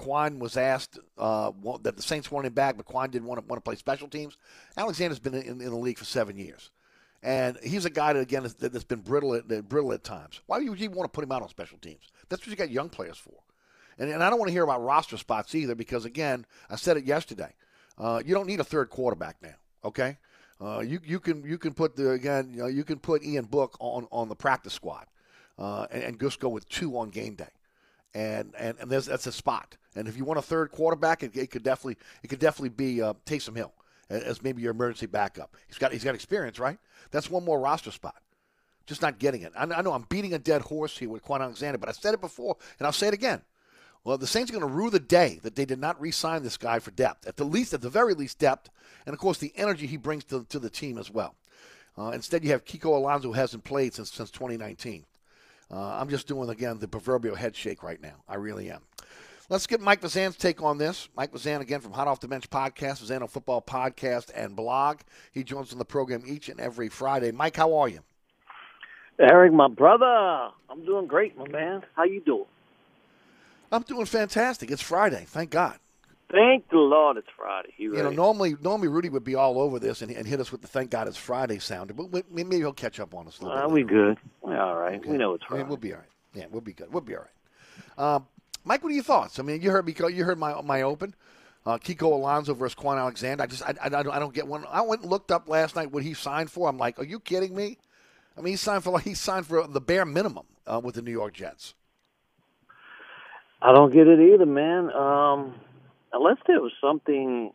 Kwon 0.00 0.40
was 0.40 0.56
asked 0.56 0.98
uh, 1.16 1.52
that 1.82 1.94
the 1.94 2.02
Saints 2.02 2.32
wanted 2.32 2.48
him 2.48 2.54
back, 2.54 2.76
but 2.76 2.84
Kwon 2.84 3.12
didn't 3.12 3.28
want 3.28 3.40
to, 3.40 3.46
want 3.46 3.64
to 3.64 3.68
play 3.68 3.76
special 3.76 4.08
teams. 4.08 4.36
Alexander's 4.76 5.20
been 5.20 5.34
in, 5.34 5.60
in, 5.60 5.70
the 5.70 5.76
league 5.76 5.98
for 5.98 6.04
seven 6.04 6.36
years, 6.36 6.70
and 7.22 7.56
he's 7.62 7.84
a 7.84 7.90
guy 7.90 8.12
that 8.12 8.18
again 8.18 8.42
has, 8.42 8.54
that's 8.54 8.82
been 8.82 9.02
brittle 9.02 9.36
at, 9.36 9.46
brittle 9.68 9.92
at 9.92 10.02
times. 10.02 10.40
Why 10.46 10.58
would 10.58 10.66
you 10.66 10.86
even 10.86 10.96
want 10.96 11.12
to 11.12 11.14
put 11.14 11.22
him 11.22 11.30
out 11.30 11.42
on 11.42 11.48
special 11.48 11.78
teams? 11.78 12.08
That's 12.28 12.42
what 12.42 12.48
you 12.48 12.56
got 12.56 12.72
young 12.72 12.88
players 12.88 13.18
for. 13.18 13.34
And, 14.00 14.10
and 14.10 14.20
I 14.20 14.30
don't 14.30 14.40
want 14.40 14.48
to 14.48 14.52
hear 14.52 14.64
about 14.64 14.82
roster 14.82 15.16
spots 15.16 15.54
either, 15.54 15.76
because 15.76 16.04
again, 16.04 16.44
I 16.68 16.74
said 16.74 16.96
it 16.96 17.04
yesterday. 17.04 17.54
Uh, 17.96 18.20
you 18.26 18.34
don't 18.34 18.48
need 18.48 18.58
a 18.58 18.64
third 18.64 18.90
quarterback 18.90 19.36
now. 19.40 19.54
Okay, 19.84 20.16
uh, 20.60 20.80
you 20.80 21.00
you 21.04 21.20
can 21.20 21.44
you 21.44 21.58
can 21.58 21.72
put 21.72 21.96
the 21.96 22.10
again 22.10 22.50
you, 22.52 22.58
know, 22.58 22.66
you 22.66 22.84
can 22.84 22.98
put 22.98 23.22
Ian 23.22 23.44
Book 23.44 23.76
on 23.80 24.06
on 24.10 24.28
the 24.28 24.36
practice 24.36 24.72
squad, 24.72 25.06
uh, 25.58 25.86
and, 25.90 26.02
and 26.02 26.20
just 26.20 26.40
go 26.40 26.48
with 26.48 26.68
two 26.68 26.96
on 26.98 27.10
game 27.10 27.34
day 27.34 27.48
and 28.16 28.54
and, 28.58 28.78
and 28.80 28.90
that's 28.90 29.26
a 29.26 29.32
spot. 29.32 29.76
And 29.94 30.08
if 30.08 30.16
you 30.16 30.24
want 30.24 30.38
a 30.38 30.42
third 30.42 30.72
quarterback, 30.72 31.22
it, 31.22 31.36
it 31.36 31.50
could 31.50 31.62
definitely 31.62 31.98
it 32.22 32.28
could 32.28 32.38
definitely 32.38 32.70
be 32.70 33.02
uh, 33.02 33.12
Taysom 33.26 33.56
Hill 33.56 33.72
as 34.08 34.42
maybe 34.42 34.62
your 34.62 34.70
emergency 34.70 35.06
backup. 35.06 35.54
He's 35.68 35.78
got 35.78 35.92
he's 35.92 36.04
got 36.04 36.14
experience, 36.14 36.58
right? 36.58 36.78
That's 37.10 37.30
one 37.30 37.44
more 37.44 37.60
roster 37.60 37.90
spot. 37.90 38.16
Just 38.86 39.02
not 39.02 39.18
getting 39.18 39.42
it. 39.42 39.52
I, 39.56 39.64
I 39.64 39.82
know 39.82 39.92
I'm 39.92 40.06
beating 40.08 40.32
a 40.32 40.38
dead 40.38 40.62
horse 40.62 40.96
here 40.96 41.10
with 41.10 41.24
Kwon 41.24 41.40
Alexander, 41.40 41.76
but 41.76 41.88
I 41.88 41.92
said 41.92 42.14
it 42.14 42.20
before, 42.20 42.56
and 42.78 42.86
I'll 42.86 42.92
say 42.92 43.08
it 43.08 43.14
again. 43.14 43.42
Well, 44.06 44.18
the 44.18 44.26
Saints 44.28 44.52
are 44.52 44.54
going 44.54 44.64
to 44.64 44.72
rue 44.72 44.88
the 44.88 45.00
day 45.00 45.40
that 45.42 45.56
they 45.56 45.64
did 45.64 45.80
not 45.80 46.00
re-sign 46.00 46.44
this 46.44 46.56
guy 46.56 46.78
for 46.78 46.92
depth, 46.92 47.26
at 47.26 47.36
the 47.36 47.44
least, 47.44 47.74
at 47.74 47.80
the 47.80 47.90
very 47.90 48.14
least, 48.14 48.38
depth, 48.38 48.70
and 49.04 49.12
of 49.12 49.18
course 49.18 49.38
the 49.38 49.52
energy 49.56 49.88
he 49.88 49.96
brings 49.96 50.22
to, 50.26 50.44
to 50.44 50.60
the 50.60 50.70
team 50.70 50.96
as 50.96 51.10
well. 51.10 51.34
Uh, 51.98 52.10
instead, 52.10 52.44
you 52.44 52.50
have 52.50 52.64
Kiko 52.64 52.96
Alonso, 52.96 53.26
who 53.26 53.32
hasn't 53.32 53.64
played 53.64 53.94
since 53.94 54.12
since 54.12 54.30
2019. 54.30 55.04
Uh, 55.72 55.76
I'm 55.76 56.08
just 56.08 56.28
doing, 56.28 56.48
again, 56.50 56.78
the 56.78 56.86
proverbial 56.86 57.34
head 57.34 57.56
shake 57.56 57.82
right 57.82 58.00
now. 58.00 58.22
I 58.28 58.36
really 58.36 58.70
am. 58.70 58.82
Let's 59.48 59.66
get 59.66 59.80
Mike 59.80 60.02
Vazan's 60.02 60.36
take 60.36 60.62
on 60.62 60.78
this. 60.78 61.08
Mike 61.16 61.32
Vazan, 61.32 61.60
again, 61.60 61.80
from 61.80 61.90
Hot 61.90 62.06
Off 62.06 62.20
the 62.20 62.28
Bench 62.28 62.48
podcast, 62.48 63.04
Vazano 63.04 63.28
Football 63.28 63.60
Podcast, 63.60 64.30
and 64.36 64.54
blog. 64.54 65.00
He 65.32 65.42
joins 65.42 65.72
on 65.72 65.80
the 65.80 65.84
program 65.84 66.22
each 66.24 66.48
and 66.48 66.60
every 66.60 66.88
Friday. 66.90 67.32
Mike, 67.32 67.56
how 67.56 67.74
are 67.74 67.88
you? 67.88 68.04
Eric, 69.18 69.52
my 69.52 69.66
brother. 69.66 70.52
I'm 70.70 70.84
doing 70.84 71.08
great, 71.08 71.36
my 71.36 71.48
man. 71.48 71.82
How 71.96 72.04
you 72.04 72.20
doing? 72.20 72.46
I'm 73.72 73.82
doing 73.82 74.06
fantastic. 74.06 74.70
It's 74.70 74.82
Friday. 74.82 75.24
Thank 75.28 75.50
God. 75.50 75.78
Thank 76.30 76.68
the 76.70 76.78
Lord 76.78 77.16
it's 77.18 77.28
Friday. 77.36 77.72
You, 77.76 77.96
you 77.96 78.02
know, 78.02 78.10
normally 78.10 78.56
normally 78.60 78.88
Rudy 78.88 79.08
would 79.08 79.22
be 79.22 79.36
all 79.36 79.60
over 79.60 79.78
this 79.78 80.02
and, 80.02 80.10
and 80.10 80.26
hit 80.26 80.40
us 80.40 80.50
with 80.50 80.60
the 80.60 80.66
"Thank 80.66 80.90
God 80.90 81.06
it's 81.06 81.16
Friday" 81.16 81.60
sound, 81.60 81.94
but 81.96 82.30
maybe 82.32 82.56
he'll 82.56 82.72
catch 82.72 82.98
up 82.98 83.14
on 83.14 83.28
us 83.28 83.38
a 83.38 83.44
little 83.44 83.56
uh, 83.56 83.66
bit. 83.68 83.72
We 83.72 83.82
good. 83.84 84.18
We're 84.42 84.60
all 84.60 84.76
right. 84.76 84.98
Okay. 84.98 85.10
We 85.10 85.18
know 85.18 85.34
it's 85.34 85.44
Friday. 85.44 85.62
we'll 85.62 85.76
be 85.76 85.92
all 85.92 86.00
right. 86.00 86.08
Yeah, 86.34 86.46
we'll 86.50 86.62
be 86.62 86.72
good. 86.72 86.92
We'll 86.92 87.00
be 87.00 87.14
all 87.14 87.22
right. 87.22 88.14
Um, 88.14 88.26
Mike, 88.64 88.82
what 88.82 88.90
are 88.90 88.94
your 88.94 89.04
thoughts? 89.04 89.38
I 89.38 89.42
mean, 89.42 89.62
you 89.62 89.70
heard 89.70 89.86
because 89.86 90.12
you 90.12 90.24
heard 90.24 90.38
my 90.38 90.60
my 90.62 90.82
open. 90.82 91.14
Uh, 91.64 91.78
Kiko 91.78 92.12
Alonso 92.12 92.54
versus 92.54 92.76
Kwon 92.76 92.96
Alexander. 92.96 93.42
I 93.42 93.46
just 93.46 93.62
I, 93.62 93.74
I, 93.82 93.86
I, 93.86 94.18
don't 94.20 94.32
get 94.32 94.46
one. 94.46 94.64
I 94.70 94.82
went 94.82 95.02
and 95.02 95.10
looked 95.10 95.32
up 95.32 95.48
last 95.48 95.74
night 95.74 95.90
what 95.90 96.04
he 96.04 96.14
signed 96.14 96.48
for. 96.48 96.68
I'm 96.68 96.78
like, 96.78 96.96
are 97.00 97.04
you 97.04 97.18
kidding 97.18 97.56
me? 97.56 97.78
I 98.38 98.40
mean, 98.40 98.52
he 98.52 98.56
signed 98.56 98.84
for 98.84 98.90
like 98.90 99.04
he 99.04 99.14
signed 99.14 99.46
for 99.46 99.66
the 99.66 99.80
bare 99.80 100.04
minimum 100.04 100.46
uh, 100.66 100.80
with 100.82 100.94
the 100.94 101.02
New 101.02 101.10
York 101.10 101.34
Jets. 101.34 101.74
I 103.66 103.72
don't 103.72 103.92
get 103.92 104.06
it 104.06 104.20
either, 104.20 104.46
man. 104.46 104.92
Um, 104.92 105.54
unless 106.12 106.36
there 106.46 106.60
was 106.60 106.72
something 106.80 107.52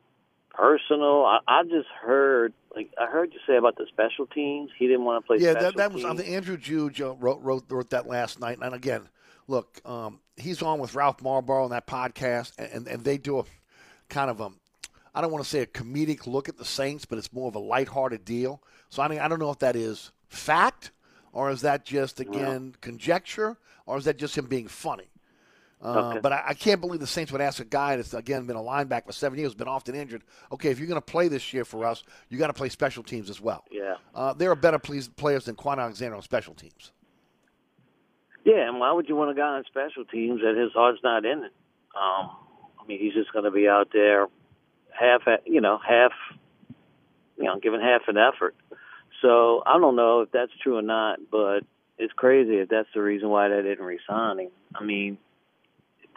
personal. 0.50 1.26
I, 1.26 1.40
I 1.48 1.64
just 1.64 1.88
heard, 2.02 2.54
like, 2.76 2.92
I 3.00 3.06
heard 3.06 3.32
you 3.32 3.40
say 3.48 3.56
about 3.56 3.78
the 3.78 3.86
special 3.88 4.26
teams. 4.26 4.72
He 4.78 4.88
didn't 4.88 5.06
want 5.06 5.24
to 5.24 5.28
play. 5.28 5.38
Yeah, 5.40 5.54
that, 5.54 5.78
that 5.78 5.94
was. 5.94 6.04
I 6.04 6.14
think 6.14 6.28
Andrew 6.28 6.58
Juge 6.58 7.00
wrote, 7.00 7.40
wrote 7.42 7.64
wrote 7.70 7.90
that 7.92 8.08
last 8.08 8.42
night. 8.42 8.58
And 8.62 8.76
again, 8.76 9.08
look, 9.48 9.80
um, 9.86 10.20
he's 10.36 10.62
on 10.62 10.80
with 10.80 10.96
Ralph 10.96 11.20
Malbrough 11.20 11.64
on 11.64 11.70
that 11.70 11.88
podcast, 11.88 12.54
and 12.58 12.88
and 12.88 13.06
they 13.06 13.18
do 13.18 13.40
a 13.40 13.44
kind 14.10 14.30
of 14.30 14.42
a. 14.42 14.50
I 15.16 15.22
don't 15.22 15.32
want 15.32 15.46
to 15.46 15.50
say 15.50 15.60
a 15.60 15.66
comedic 15.66 16.28
look 16.28 16.50
at 16.50 16.58
the 16.58 16.66
Saints, 16.66 17.06
but 17.06 17.18
it's 17.18 17.32
more 17.32 17.48
of 17.48 17.56
a 17.56 17.60
lighthearted 17.60 18.26
deal. 18.26 18.62
So 18.90 19.02
I 19.02 19.08
mean, 19.08 19.20
I 19.20 19.30
don't 19.30 19.40
know 19.40 19.52
if 19.52 19.60
that 19.60 19.78
is 19.78 20.12
fact 20.28 20.92
or 21.34 21.50
is 21.52 21.62
that 21.62 21.86
just 21.86 22.20
again 22.20 22.76
conjecture 22.82 23.58
or 23.86 23.98
is 23.98 24.06
that 24.06 24.18
just 24.18 24.38
him 24.38 24.46
being 24.46 24.68
funny? 24.68 25.11
Uh, 25.84 26.10
okay. 26.10 26.20
But 26.20 26.32
I, 26.32 26.44
I, 26.50 26.54
can't 26.54 26.80
believe 26.80 27.00
the 27.00 27.08
Saints 27.08 27.32
would 27.32 27.42
ask 27.42 27.60
a 27.60 27.66
guy 27.66 27.96
that's 27.96 28.14
again 28.14 28.46
been 28.46 28.56
a 28.56 28.62
linebacker 28.62 29.08
for 29.08 29.14
seven 29.14 29.40
years, 29.40 29.56
been 29.56 29.68
often 29.68 29.96
injured. 29.96 30.24
Okay, 30.52 30.70
if 30.70 30.78
you're 30.78 30.88
going 30.88 31.02
to 31.02 31.06
play 31.06 31.28
this 31.28 31.54
year 31.54 31.66
for 31.66 31.86
us, 31.86 32.04
you 32.30 32.38
got 32.38 32.48
to 32.48 32.54
play 32.54 32.70
special 32.70 33.02
teams 33.02 33.32
as 33.32 33.42
well. 33.42 33.64
Yeah, 33.72 33.96
uh, 34.14 34.34
there 34.34 34.52
are 34.52 34.56
better 34.56 34.78
players 34.78 35.46
than 35.46 35.56
Kwon 35.56 35.80
Alexander 35.80 36.16
on 36.16 36.22
special 36.22 36.54
teams. 36.54 36.92
Yeah, 38.46 38.68
and 38.68 38.80
why 38.80 38.92
would 38.92 39.10
you 39.10 39.16
want 39.16 39.32
a 39.32 39.34
guy 39.34 39.48
on 39.48 39.64
special 39.66 40.06
teams 40.06 40.42
that 40.42 40.56
his 40.56 40.72
heart's 40.74 41.00
not 41.04 41.26
in 41.26 41.40
it? 41.40 41.54
Um, 41.96 42.30
I 42.80 42.88
mean, 42.88 43.00
he's 43.00 43.14
just 43.14 43.34
going 43.34 43.46
to 43.46 43.52
be 43.52 43.68
out 43.68 43.90
there 43.92 44.28
half, 44.92 45.22
you 45.46 45.62
know, 45.62 45.80
half, 45.88 46.12
you 47.38 47.46
know, 47.46 47.60
giving 47.60 47.82
half 47.82 48.02
an 48.08 48.18
effort. 48.18 48.56
So 49.22 49.64
I 49.66 49.80
don't 49.80 49.96
know 49.96 50.22
if 50.22 50.32
that's 50.32 50.52
true 50.62 50.78
or 50.78 50.82
not, 50.82 51.20
but 51.32 51.62
it's 51.98 52.14
crazy 52.14 52.58
if 52.58 52.70
that's 52.70 52.90
the 52.94 53.02
reason 53.02 53.30
why 53.30 53.50
they 53.50 53.62
didn't 53.62 53.86
resign 53.86 54.40
him. 54.40 54.50
I 54.76 54.84
mean 54.84 55.18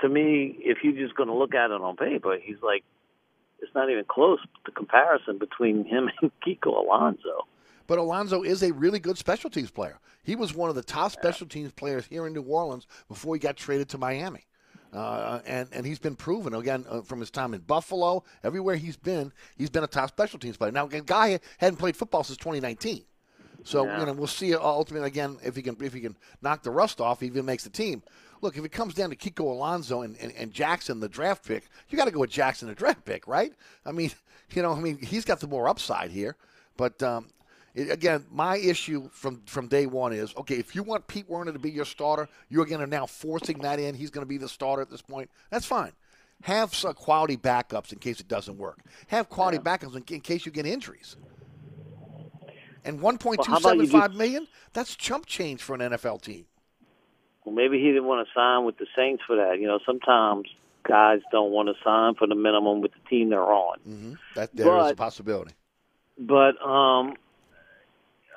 to 0.01 0.09
me, 0.09 0.57
if 0.61 0.79
you're 0.83 0.93
just 0.93 1.15
going 1.15 1.29
to 1.29 1.35
look 1.35 1.55
at 1.55 1.71
it 1.71 1.81
on 1.81 1.97
paper, 1.97 2.37
he's 2.43 2.63
like, 2.63 2.85
it's 3.61 3.75
not 3.75 3.91
even 3.91 4.05
close. 4.05 4.41
The 4.67 4.73
comparison 4.73 5.39
between 5.39 5.85
him 5.85 6.11
and 6.23 6.31
Kiko 6.47 6.85
Alonso. 6.85 7.47
But 7.87 7.99
Alonso 7.99 8.43
is 8.43 8.63
a 8.63 8.73
really 8.73 8.99
good 8.99 9.19
special 9.19 9.51
teams 9.51 9.71
player. 9.71 9.99
He 10.23 10.37
was 10.37 10.55
one 10.55 10.71
of 10.71 10.77
the 10.77 10.83
top 10.83 11.13
special 11.13 11.47
teams 11.47 11.73
players 11.73 12.07
here 12.07 12.27
in 12.27 12.33
New 12.33 12.43
Orleans 12.43 12.87
before 13.09 13.35
he 13.35 13.39
got 13.39 13.57
traded 13.57 13.91
to 13.91 13.99
Miami. 13.99 14.47
Uh, 14.95 15.41
and 15.45 15.69
and 15.73 15.85
he's 15.85 15.99
been 15.99 16.15
proven 16.15 16.55
again 16.55 16.85
uh, 16.89 17.03
from 17.03 17.19
his 17.19 17.29
time 17.29 17.53
in 17.53 17.61
Buffalo, 17.61 18.23
everywhere 18.45 18.77
he's 18.77 18.97
been, 18.97 19.33
he's 19.57 19.69
been 19.69 19.83
a 19.83 19.89
top 19.89 20.09
special 20.09 20.39
teams 20.39 20.57
player. 20.57 20.71
Now, 20.71 20.87
a 20.87 21.01
guy 21.01 21.41
hadn't 21.59 21.79
played 21.79 21.97
football 21.97 22.23
since 22.23 22.37
2019, 22.39 23.03
so 23.65 23.85
yeah. 23.85 23.99
you 23.99 24.07
know 24.07 24.13
we'll 24.13 24.29
see 24.29 24.55
ultimately 24.55 25.09
again 25.09 25.37
if 25.43 25.57
he 25.57 25.63
can 25.63 25.77
if 25.81 25.93
he 25.93 26.01
can 26.01 26.17
knock 26.43 26.63
the 26.63 26.71
rust 26.71 27.01
off, 27.01 27.19
he 27.19 27.27
even 27.27 27.45
makes 27.45 27.65
the 27.65 27.71
team 27.71 28.05
look, 28.45 28.57
if 28.59 28.65
it 28.65 28.71
comes 28.71 28.95
down 28.95 29.11
to 29.11 29.17
Kiko 29.17 29.45
Alonso 29.51 30.03
and, 30.03 30.17
and, 30.19 30.31
and 30.37 30.53
Jackson, 30.53 31.01
the 31.01 31.09
draft 31.09 31.45
pick, 31.45 31.65
you 31.89 31.97
got 31.97 32.05
to 32.05 32.11
go 32.11 32.21
with 32.21 32.31
Jackson, 32.31 32.69
the 32.69 32.75
draft 32.75 33.05
pick, 33.05 33.27
right? 33.27 33.53
I 33.85 33.91
mean, 33.91 34.13
you 34.55 34.63
know, 34.63 34.73
I 34.73 34.79
mean, 34.81 34.99
he's 34.99 35.25
got 35.25 35.41
the 35.41 35.49
more 35.49 35.69
upside 35.69 36.11
here. 36.11 36.37
But 36.77 37.03
um, 37.03 37.29
it, 37.75 37.91
again, 37.91 38.27
my 38.31 38.59
issue 38.59 39.09
from 39.13 39.43
from 39.47 39.67
day 39.69 39.87
one 39.87 40.13
is 40.13 40.35
okay. 40.37 40.57
If 40.57 40.75
you 40.75 40.83
want 40.83 41.07
Pete 41.07 41.29
Werner 41.29 41.53
to 41.53 41.59
be 41.59 41.71
your 41.71 41.85
starter, 41.85 42.29
you're 42.49 42.67
going 42.67 42.81
to 42.81 42.87
now 42.87 43.07
forcing 43.07 43.59
that 43.61 43.81
in. 43.81 43.95
He's 43.95 44.11
going 44.11 44.25
to 44.25 44.29
be 44.29 44.39
the 44.39 44.49
starter 44.49 44.83
at 44.83 44.91
this 44.91 45.03
point. 45.03 45.31
That's 45.51 45.67
fine. 45.67 45.93
have 46.43 46.75
some 46.75 46.95
quality 46.95 47.37
backups 47.37 47.93
in 47.93 47.99
case 47.99 48.21
it 48.21 48.29
doesn't 48.29 48.59
work. 48.59 48.81
Have 49.07 49.29
quality 49.31 49.59
backups 49.59 49.97
in, 49.97 50.05
in 50.15 50.21
case 50.21 50.45
you 50.45 50.53
get 50.53 50.67
injuries. 50.67 51.17
And 52.85 53.01
one 53.01 53.17
point 53.17 53.41
two 53.43 53.53
Well, 53.53 53.61
how 53.61 53.69
about 53.71 53.87
seven 53.87 53.87
five 53.87 54.11
just- 54.11 54.19
million, 54.19 54.49
that's 54.75 54.95
chump 54.95 55.27
change 55.27 55.63
for 55.63 55.75
an 55.75 55.81
NFL 55.81 56.21
team. 56.21 56.45
Well, 57.45 57.55
maybe 57.55 57.79
he 57.79 57.89
didn't 57.89 58.07
want 58.07 58.27
to 58.27 58.33
sign 58.35 58.65
with 58.65 58.79
the 58.79 58.87
Saints 58.97 59.23
for 59.27 59.37
that. 59.37 59.61
You 59.61 59.67
know, 59.67 59.79
sometimes 59.85 60.47
guys 60.83 61.21
don't 61.31 61.51
want 61.51 61.69
to 61.69 61.75
sign 61.85 62.15
for 62.15 62.27
the 62.27 62.35
minimum 62.35 62.81
with 62.81 62.93
the 62.93 63.09
team 63.09 63.31
they're 63.31 63.43
on. 63.43 63.79
hmm 63.81 64.13
That 64.35 64.55
there 64.55 64.77
is 64.79 64.93
a 64.93 64.97
possibility. 64.97 65.53
But 66.19 66.61
um, 66.65 67.17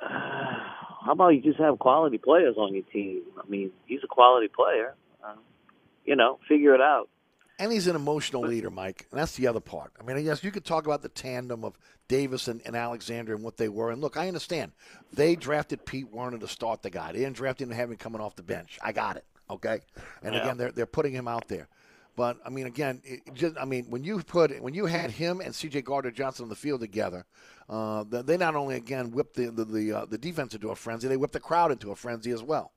how 0.00 1.12
about 1.12 1.28
you 1.28 1.42
just 1.42 1.58
have 1.58 1.78
quality 1.78 2.18
players 2.18 2.56
on 2.56 2.74
your 2.74 2.84
team? 2.84 3.22
I 3.42 3.48
mean, 3.48 3.70
he's 3.86 4.00
a 4.04 4.08
quality 4.08 4.48
player. 4.48 4.94
Uh, 5.24 5.34
you 6.04 6.16
know, 6.16 6.38
figure 6.48 6.74
it 6.74 6.80
out. 6.80 7.08
And 7.58 7.72
he's 7.72 7.86
an 7.88 7.96
emotional 7.96 8.42
leader, 8.42 8.70
Mike. 8.70 9.06
And 9.10 9.18
that's 9.18 9.34
the 9.34 9.46
other 9.48 9.60
part. 9.60 9.92
I 10.00 10.04
mean, 10.04 10.24
yes, 10.24 10.44
you 10.44 10.50
could 10.52 10.64
talk 10.64 10.86
about 10.86 11.02
the 11.02 11.08
tandem 11.08 11.64
of 11.64 11.76
Davis 12.06 12.46
and, 12.46 12.62
and 12.64 12.76
Alexander 12.76 13.34
and 13.34 13.42
what 13.42 13.56
they 13.56 13.68
were. 13.68 13.90
And 13.90 14.00
look, 14.00 14.16
I 14.16 14.28
understand. 14.28 14.72
They 15.12 15.34
drafted 15.34 15.84
Pete 15.84 16.08
Werner 16.10 16.38
to 16.38 16.48
start 16.48 16.82
the 16.82 16.90
guy. 16.90 17.10
They 17.12 17.18
didn't 17.18 17.36
draft 17.36 17.60
him 17.60 17.68
to 17.70 17.74
have 17.74 17.90
him 17.90 17.96
coming 17.96 18.20
off 18.20 18.36
the 18.36 18.42
bench. 18.44 18.78
I 18.82 18.92
got 18.92 19.16
it. 19.16 19.24
Okay. 19.50 19.80
And 20.22 20.34
Yeah. 20.34 20.42
again, 20.42 20.56
they're 20.56 20.72
they're 20.72 20.86
putting 20.86 21.12
him 21.12 21.26
out 21.26 21.48
there. 21.48 21.68
But 22.16 22.38
I 22.44 22.48
mean, 22.50 22.66
again, 22.66 23.00
it 23.04 23.20
just 23.34 23.56
I 23.58 23.64
mean, 23.64 23.86
when 23.90 24.04
you 24.04 24.22
put 24.22 24.60
when 24.62 24.74
you 24.74 24.86
had 24.86 25.10
him 25.10 25.40
and 25.40 25.54
C.J. 25.54 25.82
Gardner 25.82 26.10
Johnson 26.10 26.44
on 26.44 26.48
the 26.48 26.56
field 26.56 26.80
together, 26.80 27.24
uh, 27.68 28.04
they- 28.08 28.36
not 28.36 28.54
only 28.56 28.76
again 28.76 29.10
whipped 29.10 29.34
the 29.36 29.46
the 29.50 29.64
the, 29.64 29.92
uh, 29.92 30.04
the 30.04 30.18
defense 30.18 30.54
into 30.54 30.68
a 30.70 30.74
frenzy, 30.76 31.08
they 31.08 31.16
whipped 31.16 31.32
the 31.32 31.40
crowd 31.40 31.72
into 31.72 31.90
a 31.90 31.96
frenzy 31.96 32.30
as 32.30 32.42
well. 32.42 32.72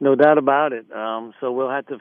No 0.00 0.14
doubt 0.16 0.36
about 0.38 0.72
it. 0.72 0.90
Um, 0.92 1.32
so 1.40 1.52
we'll 1.52 1.70
have 1.70 1.86
to 1.86 1.98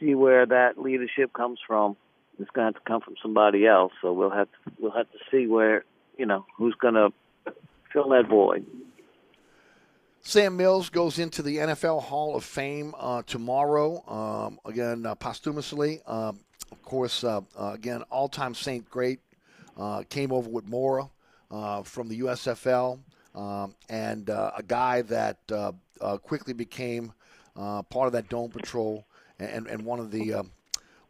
see 0.00 0.14
where 0.14 0.46
that 0.46 0.78
leadership 0.78 1.32
comes 1.32 1.58
from. 1.66 1.96
It's 2.38 2.50
going 2.50 2.72
to 2.72 2.78
to 2.78 2.84
come 2.86 3.02
from 3.02 3.14
somebody 3.22 3.66
else. 3.66 3.92
So 4.00 4.12
we'll 4.12 4.30
have 4.30 4.48
to, 4.48 4.72
we'll 4.78 4.92
have 4.92 5.10
to 5.12 5.18
see 5.30 5.46
where 5.46 5.84
you 6.16 6.26
know 6.26 6.46
who's 6.56 6.74
going 6.74 6.94
to 6.94 7.12
fill 7.92 8.08
that 8.10 8.26
void. 8.28 8.64
Sam 10.22 10.56
Mills 10.56 10.90
goes 10.90 11.18
into 11.18 11.42
the 11.42 11.56
NFL 11.56 12.02
Hall 12.02 12.36
of 12.36 12.44
Fame 12.44 12.94
uh, 12.98 13.22
tomorrow. 13.22 14.04
Um, 14.06 14.60
again, 14.66 15.06
uh, 15.06 15.14
posthumously. 15.14 16.02
Um, 16.06 16.40
of 16.70 16.82
course, 16.82 17.24
uh, 17.24 17.40
uh, 17.58 17.72
again, 17.72 18.02
all-time 18.10 18.54
Saint 18.54 18.88
great. 18.90 19.20
Uh, 19.78 20.02
came 20.10 20.30
over 20.30 20.48
with 20.48 20.68
Mora 20.68 21.08
uh, 21.50 21.82
from 21.82 22.08
the 22.08 22.20
USFL, 22.20 23.00
um, 23.34 23.74
and 23.88 24.28
a 24.28 24.62
guy 24.66 25.02
that 25.02 25.38
quickly 26.22 26.52
became 26.52 27.12
part 27.54 28.06
of 28.06 28.12
that 28.12 28.28
Dome 28.28 28.50
Patrol 28.50 29.06
and, 29.40 29.66
and 29.66 29.84
one 29.84 29.98
of 29.98 30.10
the 30.10 30.34
um, 30.34 30.50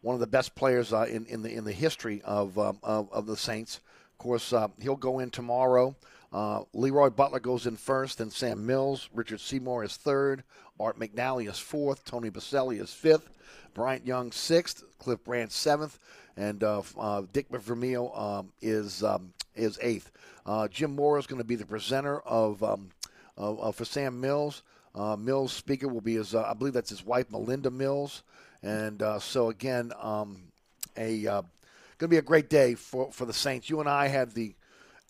one 0.01 0.13
of 0.13 0.19
the 0.19 0.27
best 0.27 0.55
players 0.55 0.93
uh, 0.93 1.05
in, 1.09 1.25
in 1.25 1.41
the 1.41 1.53
in 1.53 1.63
the 1.63 1.71
history 1.71 2.21
of 2.23 2.57
um, 2.57 2.79
of, 2.83 3.11
of 3.11 3.25
the 3.25 3.37
Saints. 3.37 3.79
Of 4.13 4.17
course, 4.17 4.53
uh, 4.53 4.67
he'll 4.79 4.95
go 4.95 5.19
in 5.19 5.29
tomorrow. 5.29 5.95
Uh, 6.31 6.63
Leroy 6.73 7.09
Butler 7.09 7.39
goes 7.39 7.67
in 7.67 7.75
first, 7.75 8.19
then 8.19 8.29
Sam 8.29 8.65
Mills. 8.65 9.09
Richard 9.13 9.41
Seymour 9.41 9.83
is 9.83 9.97
third. 9.97 10.43
Art 10.79 10.97
McNally 10.97 11.49
is 11.49 11.59
fourth. 11.59 12.05
Tony 12.05 12.29
Boselli 12.29 12.79
is 12.79 12.93
fifth. 12.93 13.29
Bryant 13.73 14.05
Young 14.05 14.31
sixth. 14.31 14.83
Cliff 15.01 15.23
Branch 15.23 15.49
seventh, 15.51 15.97
and 16.37 16.63
uh, 16.63 16.83
uh, 16.95 17.23
Dick 17.33 17.47
Vermeil 17.49 18.13
um, 18.15 18.51
is 18.61 19.03
um, 19.03 19.33
is 19.55 19.79
eighth. 19.81 20.11
Uh, 20.45 20.67
Jim 20.67 20.95
Moore 20.95 21.17
is 21.17 21.25
going 21.25 21.41
to 21.41 21.47
be 21.47 21.55
the 21.55 21.65
presenter 21.65 22.19
of, 22.21 22.63
um, 22.63 22.89
of, 23.35 23.59
of 23.59 23.75
for 23.75 23.85
Sam 23.85 24.21
Mills. 24.21 24.61
Uh, 24.93 25.15
Mills' 25.15 25.53
speaker 25.53 25.87
will 25.87 26.01
be 26.01 26.15
his, 26.15 26.35
uh, 26.35 26.43
I 26.43 26.53
believe 26.53 26.73
that's 26.73 26.89
his 26.89 27.05
wife, 27.05 27.31
Melinda 27.31 27.71
Mills. 27.71 28.23
And 28.63 29.01
uh, 29.01 29.19
so 29.19 29.49
again, 29.49 29.91
um, 29.99 30.43
a 30.97 31.25
uh, 31.25 31.41
going 31.97 32.09
to 32.09 32.15
be 32.15 32.17
a 32.17 32.21
great 32.21 32.49
day 32.49 32.75
for, 32.75 33.11
for 33.11 33.25
the 33.25 33.33
Saints. 33.33 33.69
You 33.69 33.79
and 33.79 33.89
I 33.89 34.07
had 34.07 34.31
the 34.31 34.55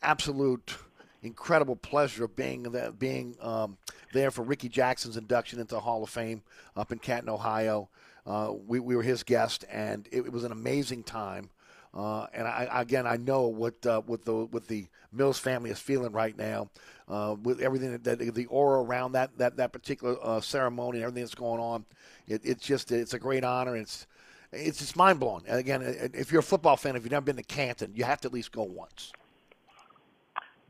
absolute 0.03 0.75
incredible 1.23 1.75
pleasure 1.75 2.25
of 2.25 2.35
being 2.35 2.67
being 2.97 3.35
um, 3.41 3.77
there 4.13 4.31
for 4.31 4.43
Ricky 4.43 4.69
Jackson's 4.69 5.17
induction 5.17 5.59
into 5.59 5.75
the 5.75 5.81
Hall 5.81 6.03
of 6.03 6.09
Fame 6.09 6.41
up 6.75 6.91
in 6.91 7.00
Canton, 7.00 7.29
Ohio. 7.29 7.89
Uh, 8.25 8.53
we, 8.67 8.79
we 8.79 8.95
were 8.95 9.03
his 9.03 9.23
guest, 9.23 9.65
and 9.71 10.07
it, 10.11 10.21
it 10.25 10.31
was 10.31 10.43
an 10.43 10.51
amazing 10.51 11.03
time. 11.03 11.50
Uh, 11.93 12.27
and 12.33 12.47
I, 12.47 12.67
again, 12.71 13.05
I 13.07 13.17
know 13.17 13.47
what 13.47 13.85
uh, 13.85 14.01
what 14.01 14.25
the 14.25 14.33
what 14.33 14.67
the 14.67 14.88
Mills 15.11 15.39
family 15.39 15.71
is 15.71 15.79
feeling 15.79 16.11
right 16.11 16.38
now, 16.38 16.69
uh, 17.12 17.36
with 17.44 17.60
everything 17.60 17.91
that, 17.91 18.03
that 18.06 18.34
the 18.34 18.46
aura 18.46 18.82
around 18.82 19.12
that 19.12 19.38
that 19.38 19.58
that 19.58 19.74
particular 19.74 20.15
uh, 20.24 20.39
ceremony 20.39 21.00
and 21.00 21.04
everything 21.04 21.24
that's 21.24 21.36
going 21.36 21.60
on. 21.60 21.86
It, 22.28 22.41
it's 22.43 22.65
just 22.65 22.91
it's 22.91 23.13
a 23.13 23.19
great 23.19 23.43
honor. 23.43 23.76
It's 23.76 24.08
it's 24.54 24.80
just 24.80 24.95
mind 24.95 25.19
blowing. 25.19 25.43
Again, 25.47 25.82
if 26.13 26.32
you're 26.32 26.39
a 26.39 26.43
football 26.43 26.78
fan, 26.78 26.95
if 26.95 27.04
you've 27.04 27.12
never 27.12 27.26
been 27.26 27.36
to 27.36 27.43
Canton, 27.43 27.91
you 27.95 28.06
have 28.06 28.21
to 28.21 28.30
at 28.30 28.34
least 28.34 28.52
go 28.52 28.63
once. 28.63 29.12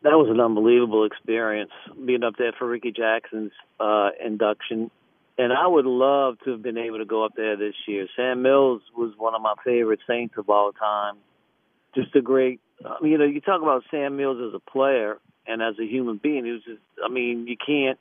That 0.04 0.18
was 0.18 0.30
an 0.30 0.40
unbelievable 0.40 1.06
experience 1.06 1.72
being 2.06 2.24
up 2.24 2.36
there 2.38 2.54
for 2.58 2.68
Ricky 2.68 2.92
Jackson's 2.92 3.52
uh, 3.80 4.10
induction. 4.24 4.90
And 5.38 5.54
I 5.54 5.68
would 5.68 5.86
love 5.86 6.38
to 6.46 6.52
have 6.52 6.64
been 6.64 6.78
able 6.78 6.98
to 6.98 7.06
go 7.06 7.24
up 7.24 7.34
there 7.36 7.56
this 7.56 7.76
year. 7.88 8.08
Sam 8.16 8.42
Mills 8.42 8.82
was 8.96 9.14
one 9.18 9.36
of 9.36 9.42
my 9.42 9.54
favorite 9.64 10.00
Saints 10.08 10.36
of 10.38 10.50
all 10.50 10.72
time. 10.72 11.16
Just 11.94 12.16
a 12.16 12.22
great, 12.22 12.60
I 12.86 13.02
mean, 13.02 13.12
you 13.14 13.18
know, 13.18 13.26
you 13.26 13.42
talk 13.42 13.62
about 13.62 13.84
Sam 13.92 14.18
Mills 14.18 14.38
as 14.46 14.54
a 14.54 14.72
player 14.72 15.20
and 15.48 15.62
as 15.62 15.76
a 15.80 15.86
human 15.86 16.18
being. 16.18 16.46
He 16.46 16.52
was 16.52 16.64
just, 16.64 16.82
I 17.04 17.10
mean, 17.10 17.48
you 17.48 17.56
can't, 17.58 18.00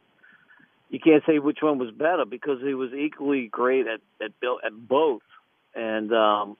you 0.88 0.98
can't 0.98 1.22
say 1.26 1.38
which 1.38 1.58
one 1.60 1.78
was 1.78 1.90
better 1.90 2.24
because 2.24 2.58
he 2.62 2.74
was 2.74 2.90
equally 2.92 3.46
great 3.46 3.86
at 3.86 4.00
at, 4.24 4.32
at 4.64 4.88
both. 4.88 5.22
And 5.74 6.12
um, 6.12 6.56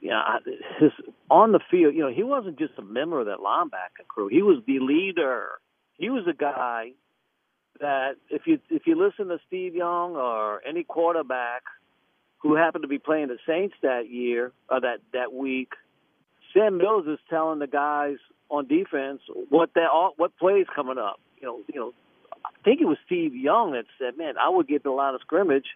yeah, 0.00 0.38
his 0.78 0.92
on 1.30 1.52
the 1.52 1.60
field, 1.70 1.94
you 1.94 2.02
know, 2.02 2.12
he 2.12 2.22
wasn't 2.22 2.58
just 2.58 2.72
a 2.78 2.82
member 2.82 3.20
of 3.20 3.26
that 3.26 3.38
linebacker 3.38 4.06
crew. 4.08 4.28
He 4.28 4.42
was 4.42 4.62
the 4.66 4.78
leader. 4.78 5.48
He 5.98 6.10
was 6.10 6.24
a 6.28 6.32
guy 6.32 6.92
that 7.80 8.12
if 8.30 8.42
you 8.46 8.58
if 8.70 8.86
you 8.86 8.96
listen 8.96 9.28
to 9.28 9.38
Steve 9.46 9.74
Young 9.74 10.16
or 10.16 10.62
any 10.66 10.84
quarterback 10.84 11.62
who 12.38 12.54
happened 12.54 12.82
to 12.82 12.88
be 12.88 12.98
playing 12.98 13.28
the 13.28 13.38
Saints 13.46 13.74
that 13.82 14.08
year 14.08 14.52
or 14.70 14.80
that 14.80 14.98
that 15.12 15.32
week, 15.32 15.72
Sam 16.52 16.78
Mills 16.78 17.06
is 17.06 17.18
telling 17.28 17.58
the 17.58 17.66
guys 17.66 18.16
on 18.50 18.66
defense 18.66 19.20
what 19.48 19.70
they 19.74 19.82
are 19.82 20.10
what 20.16 20.36
plays 20.38 20.66
coming 20.74 20.98
up. 20.98 21.20
You 21.40 21.46
know, 21.46 21.60
you 21.72 21.80
know, 21.80 21.92
I 22.44 22.50
think 22.64 22.80
it 22.80 22.86
was 22.86 22.98
Steve 23.06 23.34
Young 23.34 23.72
that 23.72 23.84
said, 23.98 24.18
"Man, 24.18 24.34
I 24.38 24.48
would 24.48 24.68
get 24.68 24.82
the 24.82 24.90
line 24.90 25.14
of 25.14 25.20
scrimmage." 25.20 25.66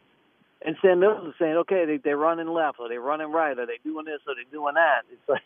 And 0.65 0.77
Sam 0.81 1.01
Mills 1.01 1.29
is 1.29 1.35
saying, 1.39 1.57
okay, 1.57 1.85
they, 1.85 1.99
they're 1.99 2.17
running 2.17 2.49
left, 2.49 2.79
or 2.81 2.89
they're 2.89 3.01
running 3.01 3.31
right, 3.31 3.59
or 3.59 3.67
they 3.67 3.79
doing 3.85 4.07
this, 4.07 4.21
or 4.27 4.35
they 4.35 4.51
doing 4.51 4.75
that. 4.75 5.03
It's 5.13 5.29
like, 5.29 5.43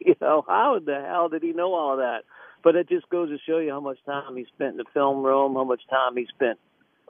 you 0.00 0.14
know, 0.20 0.42
how 0.46 0.80
the 0.82 1.04
hell 1.06 1.28
did 1.28 1.42
he 1.42 1.52
know 1.52 1.74
all 1.74 1.98
that? 1.98 2.20
But 2.62 2.76
it 2.76 2.88
just 2.88 3.08
goes 3.10 3.28
to 3.28 3.36
show 3.46 3.58
you 3.58 3.70
how 3.70 3.80
much 3.80 3.98
time 4.06 4.36
he 4.36 4.46
spent 4.54 4.72
in 4.72 4.76
the 4.78 4.84
film 4.94 5.22
room, 5.22 5.54
how 5.54 5.64
much 5.64 5.82
time 5.90 6.16
he 6.16 6.26
spent 6.34 6.58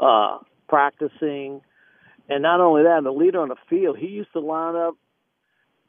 uh, 0.01 0.39
practicing, 0.69 1.61
and 2.29 2.43
not 2.43 2.61
only 2.61 2.83
that, 2.83 3.03
the 3.05 3.13
leader 3.13 3.41
on 3.41 3.49
the 3.49 3.57
field. 3.71 3.99
He 3.99 4.09
used 4.09 4.33
to 4.33 4.41
line 4.41 4.75
up 4.75 4.97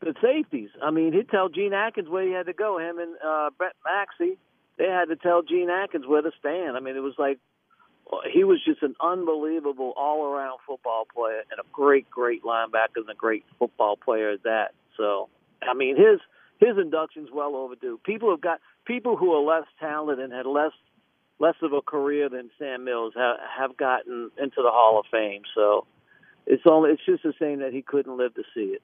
the 0.01 0.13
safeties. 0.21 0.69
I 0.81 0.91
mean, 0.91 1.13
he'd 1.13 1.29
tell 1.29 1.49
Gene 1.49 1.73
Atkins 1.73 2.09
where 2.09 2.25
he 2.25 2.31
had 2.31 2.45
to 2.45 2.53
go. 2.53 2.77
Him 2.79 2.99
and 2.99 3.15
uh, 3.25 3.49
Brett 3.57 3.75
Maxie, 3.85 4.37
they 4.77 4.85
had 4.85 5.09
to 5.09 5.15
tell 5.15 5.41
Gene 5.41 5.69
Atkins 5.69 6.07
where 6.07 6.21
to 6.21 6.31
stand. 6.39 6.77
I 6.77 6.79
mean, 6.79 6.95
it 6.95 7.01
was 7.01 7.15
like 7.17 7.39
he 8.31 8.43
was 8.43 8.59
just 8.63 8.81
an 8.81 8.95
unbelievable 9.01 9.93
all-around 9.95 10.59
football 10.65 11.05
player 11.13 11.43
and 11.51 11.59
a 11.59 11.63
great, 11.71 12.09
great 12.09 12.43
linebacker 12.43 12.97
and 12.97 13.09
a 13.09 13.15
great 13.15 13.45
football 13.59 13.97
player 13.97 14.31
at 14.31 14.43
that. 14.43 14.69
So, 14.97 15.29
I 15.61 15.73
mean, 15.73 15.95
his 15.95 16.19
his 16.59 16.77
induction's 16.77 17.29
well 17.31 17.55
overdue. 17.55 17.99
People 18.03 18.31
have 18.31 18.41
got 18.41 18.59
people 18.85 19.15
who 19.15 19.31
are 19.33 19.41
less 19.41 19.67
talented 19.79 20.19
and 20.23 20.33
had 20.33 20.45
less 20.45 20.71
less 21.39 21.55
of 21.61 21.71
a 21.71 21.81
career 21.81 22.29
than 22.29 22.49
Sam 22.57 22.83
Mills 22.83 23.13
have 23.15 23.37
have 23.57 23.77
gotten 23.77 24.31
into 24.37 24.57
the 24.57 24.71
Hall 24.71 24.99
of 24.99 25.05
Fame. 25.11 25.43
So, 25.53 25.85
it's 26.47 26.63
only 26.65 26.91
it's 26.91 27.05
just 27.05 27.25
a 27.25 27.33
shame 27.37 27.59
that 27.59 27.73
he 27.73 27.81
couldn't 27.81 28.17
live 28.17 28.33
to 28.35 28.43
see 28.53 28.75
it. 28.75 28.81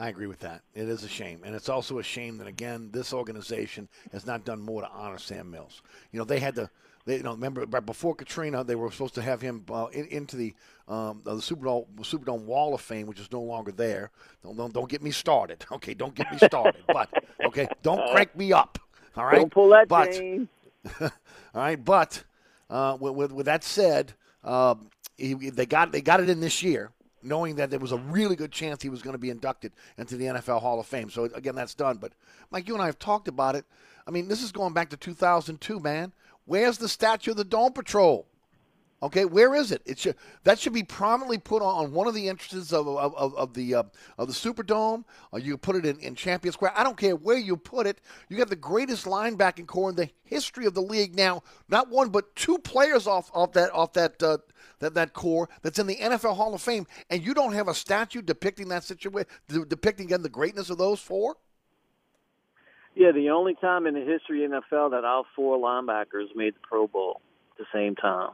I 0.00 0.08
agree 0.08 0.26
with 0.26 0.40
that. 0.40 0.62
It 0.74 0.88
is 0.88 1.04
a 1.04 1.08
shame, 1.08 1.42
and 1.44 1.54
it's 1.54 1.68
also 1.68 1.98
a 1.98 2.02
shame 2.02 2.38
that 2.38 2.46
again 2.46 2.88
this 2.90 3.12
organization 3.12 3.86
has 4.12 4.24
not 4.24 4.46
done 4.46 4.58
more 4.58 4.80
to 4.80 4.88
honor 4.88 5.18
Sam 5.18 5.50
Mills. 5.50 5.82
You 6.10 6.18
know, 6.18 6.24
they 6.24 6.40
had 6.40 6.54
to. 6.54 6.70
They, 7.06 7.16
you 7.16 7.22
know, 7.22 7.32
remember 7.32 7.64
right 7.66 7.84
before 7.84 8.14
Katrina, 8.14 8.62
they 8.62 8.74
were 8.74 8.90
supposed 8.90 9.14
to 9.14 9.22
have 9.22 9.40
him 9.40 9.64
uh, 9.70 9.86
in, 9.92 10.06
into 10.06 10.36
the 10.36 10.54
um, 10.88 11.20
the 11.24 11.34
Superdome 11.36 11.86
Superdome 12.00 12.44
Wall 12.44 12.74
of 12.74 12.80
Fame, 12.80 13.06
which 13.06 13.20
is 13.20 13.30
no 13.30 13.42
longer 13.42 13.72
there. 13.72 14.10
Don't, 14.42 14.56
don't 14.56 14.72
don't 14.72 14.88
get 14.88 15.02
me 15.02 15.10
started. 15.10 15.64
Okay, 15.72 15.94
don't 15.94 16.14
get 16.14 16.30
me 16.32 16.38
started. 16.38 16.82
but 16.86 17.10
okay, 17.44 17.68
don't 17.82 18.10
crank 18.10 18.34
me 18.36 18.52
up. 18.54 18.78
All 19.16 19.26
right, 19.26 19.36
Don't 19.36 19.52
pull 19.52 19.68
that, 19.70 19.88
but, 19.88 20.12
Jane. 20.12 20.48
all 21.00 21.10
right, 21.54 21.82
but 21.82 22.22
uh, 22.70 22.96
with, 23.00 23.14
with, 23.14 23.32
with 23.32 23.46
that 23.46 23.64
said, 23.64 24.14
um, 24.44 24.88
he, 25.16 25.34
they 25.34 25.66
got 25.66 25.92
they 25.92 26.00
got 26.00 26.20
it 26.20 26.30
in 26.30 26.40
this 26.40 26.62
year, 26.62 26.90
knowing 27.22 27.56
that 27.56 27.70
there 27.70 27.78
was 27.78 27.92
a 27.92 27.98
really 27.98 28.36
good 28.36 28.52
chance 28.52 28.82
he 28.82 28.88
was 28.88 29.02
going 29.02 29.14
to 29.14 29.18
be 29.18 29.30
inducted 29.30 29.72
into 29.98 30.16
the 30.16 30.26
NFL 30.26 30.60
Hall 30.60 30.80
of 30.80 30.86
Fame. 30.86 31.10
So 31.10 31.24
again, 31.24 31.54
that's 31.54 31.74
done. 31.74 31.98
But 31.98 32.12
Mike, 32.50 32.68
you 32.68 32.74
and 32.74 32.82
I 32.82 32.86
have 32.86 32.98
talked 32.98 33.28
about 33.28 33.56
it. 33.56 33.64
I 34.06 34.10
mean, 34.10 34.28
this 34.28 34.42
is 34.42 34.52
going 34.52 34.72
back 34.72 34.90
to 34.90 34.96
2002, 34.96 35.80
man. 35.80 36.12
Where's 36.46 36.78
the 36.78 36.88
statue 36.88 37.32
of 37.32 37.36
the 37.36 37.44
Dome 37.44 37.72
Patrol? 37.72 38.26
Okay, 39.02 39.24
where 39.24 39.54
is 39.54 39.72
it? 39.72 39.80
It 39.86 39.98
should 39.98 40.16
that 40.44 40.58
should 40.58 40.74
be 40.74 40.82
prominently 40.82 41.38
put 41.38 41.62
on 41.62 41.92
one 41.92 42.06
of 42.06 42.14
the 42.14 42.28
entrances 42.28 42.70
of 42.70 42.86
of, 42.86 43.14
of, 43.14 43.34
of 43.34 43.54
the 43.54 43.76
uh, 43.76 43.82
of 44.18 44.28
the 44.28 44.34
Superdome, 44.34 45.04
or 45.32 45.38
you 45.38 45.56
put 45.56 45.76
it 45.76 45.86
in, 45.86 45.98
in 46.00 46.14
Champion 46.14 46.52
Square. 46.52 46.72
I 46.76 46.84
don't 46.84 46.98
care 46.98 47.16
where 47.16 47.38
you 47.38 47.56
put 47.56 47.86
it. 47.86 48.02
You 48.28 48.36
got 48.36 48.50
the 48.50 48.56
greatest 48.56 49.06
linebacking 49.06 49.66
corps 49.66 49.88
in 49.88 49.96
the 49.96 50.10
history 50.22 50.66
of 50.66 50.74
the 50.74 50.82
league 50.82 51.16
now. 51.16 51.42
Not 51.66 51.88
one, 51.88 52.10
but 52.10 52.36
two 52.36 52.58
players 52.58 53.06
off 53.06 53.30
off 53.32 53.52
that 53.52 53.72
off 53.72 53.94
that 53.94 54.22
uh, 54.22 54.38
that 54.80 54.92
that 54.92 55.14
corps 55.14 55.48
that's 55.62 55.78
in 55.78 55.86
the 55.86 55.96
NFL 55.96 56.36
Hall 56.36 56.52
of 56.52 56.60
Fame, 56.60 56.86
and 57.08 57.24
you 57.24 57.32
don't 57.32 57.54
have 57.54 57.68
a 57.68 57.74
statue 57.74 58.20
depicting 58.20 58.68
that 58.68 58.84
situation, 58.84 59.30
depicting 59.48 60.06
again 60.06 60.20
the 60.20 60.28
greatness 60.28 60.68
of 60.68 60.76
those 60.76 61.00
four. 61.00 61.36
Yeah, 62.94 63.12
the 63.12 63.30
only 63.30 63.54
time 63.54 63.86
in 63.86 63.94
the 63.94 64.04
history 64.04 64.44
of 64.44 64.50
NFL 64.50 64.90
that 64.90 65.06
all 65.06 65.24
four 65.34 65.56
linebackers 65.56 66.36
made 66.36 66.54
the 66.54 66.60
Pro 66.60 66.86
Bowl 66.86 67.22
at 67.52 67.56
the 67.56 67.66
same 67.72 67.94
time 67.94 68.32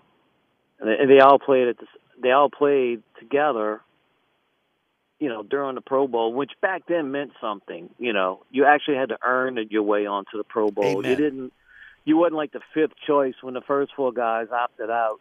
and 0.81 0.89
they, 0.89 0.97
and 0.99 1.11
they 1.11 1.21
all 1.21 1.39
played 1.39 1.69
at 1.69 1.79
the, 1.79 1.87
they 2.23 2.33
all 2.33 2.51
played 2.51 3.03
together. 3.19 3.81
You 5.19 5.31
know, 5.31 5.43
during 5.43 5.77
the 5.77 5.81
Pro 5.81 6.07
Bowl, 6.07 6.35
which 6.35 6.51
back 6.61 6.83
then 6.89 7.11
meant 7.11 7.31
something. 7.41 7.89
You 7.99 8.13
know, 8.13 8.43
you 8.51 8.67
actually 8.67 8.97
had 8.97 9.09
to 9.09 9.19
earn 9.25 9.59
your 9.71 9.83
way 9.83 10.05
onto 10.05 10.37
the 10.37 10.45
Pro 10.45 10.71
Bowl. 10.71 10.85
Amen. 10.99 11.11
You 11.11 11.17
didn't. 11.17 11.53
You 12.05 12.19
wasn't 12.19 12.37
like 12.37 12.53
the 12.53 12.61
fifth 12.75 12.93
choice 13.07 13.35
when 13.41 13.55
the 13.55 13.63
first 13.63 13.93
four 13.97 14.13
guys 14.13 14.49
opted 14.53 14.91
out 14.91 15.21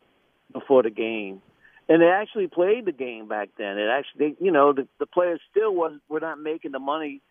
before 0.52 0.84
the 0.84 0.90
game. 0.90 1.42
And 1.88 2.02
they 2.02 2.08
actually 2.08 2.48
played 2.48 2.86
the 2.86 2.92
game 2.92 3.28
back 3.28 3.50
then. 3.58 3.78
It 3.78 3.88
actually, 3.88 4.20
they, 4.30 4.46
you 4.46 4.52
know, 4.52 4.74
the, 4.74 4.88
the 5.00 5.06
players 5.06 5.40
still 5.50 5.74
was 5.74 5.94
were 6.10 6.20
not 6.20 6.40
making 6.40 6.72
the 6.74 6.80
money 6.80 7.22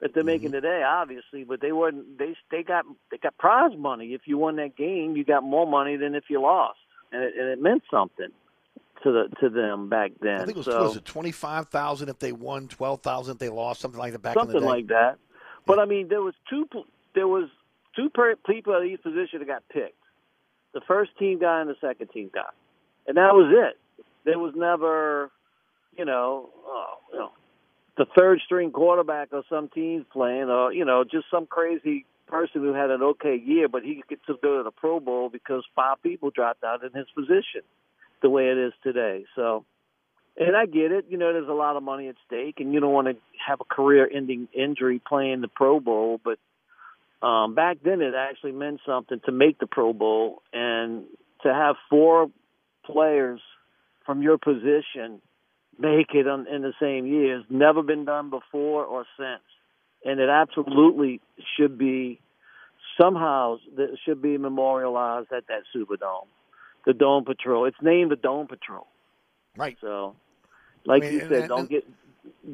that 0.00 0.12
they're 0.14 0.22
making 0.22 0.50
Mm-hmm. 0.50 0.56
today, 0.56 0.82
obviously, 0.86 1.44
but 1.44 1.60
they 1.60 1.72
weren't. 1.72 2.18
They 2.18 2.36
they 2.50 2.62
got 2.62 2.84
they 3.10 3.16
got 3.16 3.36
prize 3.38 3.76
money. 3.76 4.12
If 4.14 4.22
you 4.26 4.38
won 4.38 4.56
that 4.56 4.76
game, 4.76 5.16
you 5.16 5.24
got 5.24 5.42
more 5.42 5.66
money 5.66 5.96
than 5.96 6.14
if 6.14 6.24
you 6.28 6.40
lost, 6.40 6.78
and 7.14 7.22
it, 7.22 7.34
and 7.38 7.48
it 7.48 7.62
meant 7.62 7.82
something 7.90 8.28
to 9.02 9.12
the 9.12 9.36
to 9.40 9.48
them 9.48 9.88
back 9.88 10.12
then. 10.20 10.40
I 10.40 10.44
think 10.44 10.56
it 10.56 10.56
was, 10.56 10.66
so, 10.66 10.82
was 10.82 10.96
it 10.96 11.04
twenty 11.04 11.30
five 11.30 11.68
thousand 11.68 12.08
if 12.08 12.18
they 12.18 12.32
won, 12.32 12.68
twelve 12.68 13.02
thousand 13.02 13.34
if 13.34 13.38
they 13.38 13.48
lost, 13.48 13.80
something 13.80 14.00
like 14.00 14.12
that 14.12 14.22
back 14.22 14.36
in 14.36 14.40
something 14.40 14.54
the 14.54 14.60
day. 14.60 14.66
like 14.66 14.86
that. 14.88 15.18
But 15.66 15.78
I 15.78 15.84
mean, 15.84 16.08
there 16.08 16.22
was 16.22 16.34
two 16.50 16.68
there 17.14 17.28
was 17.28 17.48
two 17.94 18.10
per, 18.10 18.34
people 18.46 18.74
at 18.74 18.84
each 18.84 19.02
position 19.02 19.38
that 19.38 19.46
got 19.46 19.62
picked. 19.68 19.96
The 20.72 20.80
first 20.88 21.16
team 21.18 21.38
guy 21.38 21.60
and 21.60 21.70
the 21.70 21.76
second 21.80 22.08
team 22.08 22.30
guy, 22.34 22.50
and 23.06 23.16
that 23.16 23.32
was 23.34 23.52
it. 23.54 24.04
There 24.24 24.38
was 24.38 24.54
never, 24.56 25.30
you 25.96 26.04
know, 26.04 26.48
oh, 26.66 26.94
you 27.12 27.18
know, 27.18 27.32
the 27.96 28.06
third 28.18 28.40
string 28.44 28.72
quarterback 28.72 29.32
of 29.32 29.44
some 29.48 29.68
teams 29.68 30.04
playing, 30.12 30.50
or 30.50 30.72
you 30.72 30.84
know, 30.84 31.04
just 31.04 31.26
some 31.30 31.46
crazy 31.46 32.06
person 32.34 32.62
who 32.62 32.74
had 32.74 32.90
an 32.90 33.02
okay 33.02 33.36
year, 33.36 33.68
but 33.68 33.82
he 33.82 34.02
gets 34.08 34.24
to 34.26 34.34
go 34.42 34.58
to 34.58 34.62
the 34.64 34.70
Pro 34.70 35.00
Bowl 35.00 35.28
because 35.28 35.64
five 35.74 36.02
people 36.02 36.30
dropped 36.30 36.64
out 36.64 36.82
in 36.82 36.92
his 36.92 37.06
position, 37.14 37.62
the 38.22 38.30
way 38.30 38.44
it 38.48 38.58
is 38.58 38.72
today. 38.82 39.24
So. 39.36 39.64
And 40.36 40.56
I 40.56 40.66
get 40.66 40.90
it. 40.90 41.04
You 41.08 41.16
know, 41.16 41.32
there's 41.32 41.48
a 41.48 41.52
lot 41.52 41.76
of 41.76 41.84
money 41.84 42.08
at 42.08 42.16
stake, 42.26 42.56
and 42.58 42.74
you 42.74 42.80
don't 42.80 42.92
want 42.92 43.06
to 43.06 43.14
have 43.46 43.60
a 43.60 43.64
career-ending 43.64 44.48
injury 44.52 45.00
playing 45.06 45.42
the 45.42 45.48
Pro 45.48 45.78
Bowl. 45.78 46.20
But 46.24 46.40
um, 47.24 47.54
back 47.54 47.76
then, 47.84 48.00
it 48.00 48.14
actually 48.16 48.50
meant 48.50 48.80
something 48.84 49.20
to 49.26 49.30
make 49.32 49.60
the 49.60 49.68
Pro 49.68 49.92
Bowl 49.92 50.42
and 50.52 51.04
to 51.44 51.54
have 51.54 51.76
four 51.88 52.32
players 52.84 53.40
from 54.04 54.22
your 54.22 54.36
position 54.38 55.20
make 55.78 56.14
it 56.14 56.26
on, 56.26 56.46
in 56.46 56.62
the 56.62 56.72
same 56.80 57.06
year 57.06 57.36
has 57.36 57.46
never 57.48 57.82
been 57.82 58.04
done 58.04 58.30
before 58.30 58.84
or 58.84 59.04
since. 59.16 59.42
And 60.04 60.20
it 60.20 60.28
absolutely 60.28 61.20
should 61.56 61.78
be 61.78 62.20
somehow 63.00 63.56
that 63.76 63.96
should 64.04 64.22
be 64.22 64.38
memorialized 64.38 65.32
at 65.32 65.46
that 65.48 65.62
Superdome, 65.74 66.26
the 66.86 66.92
Dome 66.92 67.24
Patrol. 67.24 67.64
It's 67.66 67.76
named 67.82 68.10
the 68.10 68.16
Dome 68.16 68.46
Patrol. 68.46 68.86
Right. 69.56 69.76
So, 69.80 70.16
like 70.84 71.02
I 71.02 71.06
mean, 71.06 71.14
you 71.14 71.20
said, 71.20 71.32
and- 71.32 71.48
don't 71.48 71.58
and- 71.60 71.68
get 71.68 71.84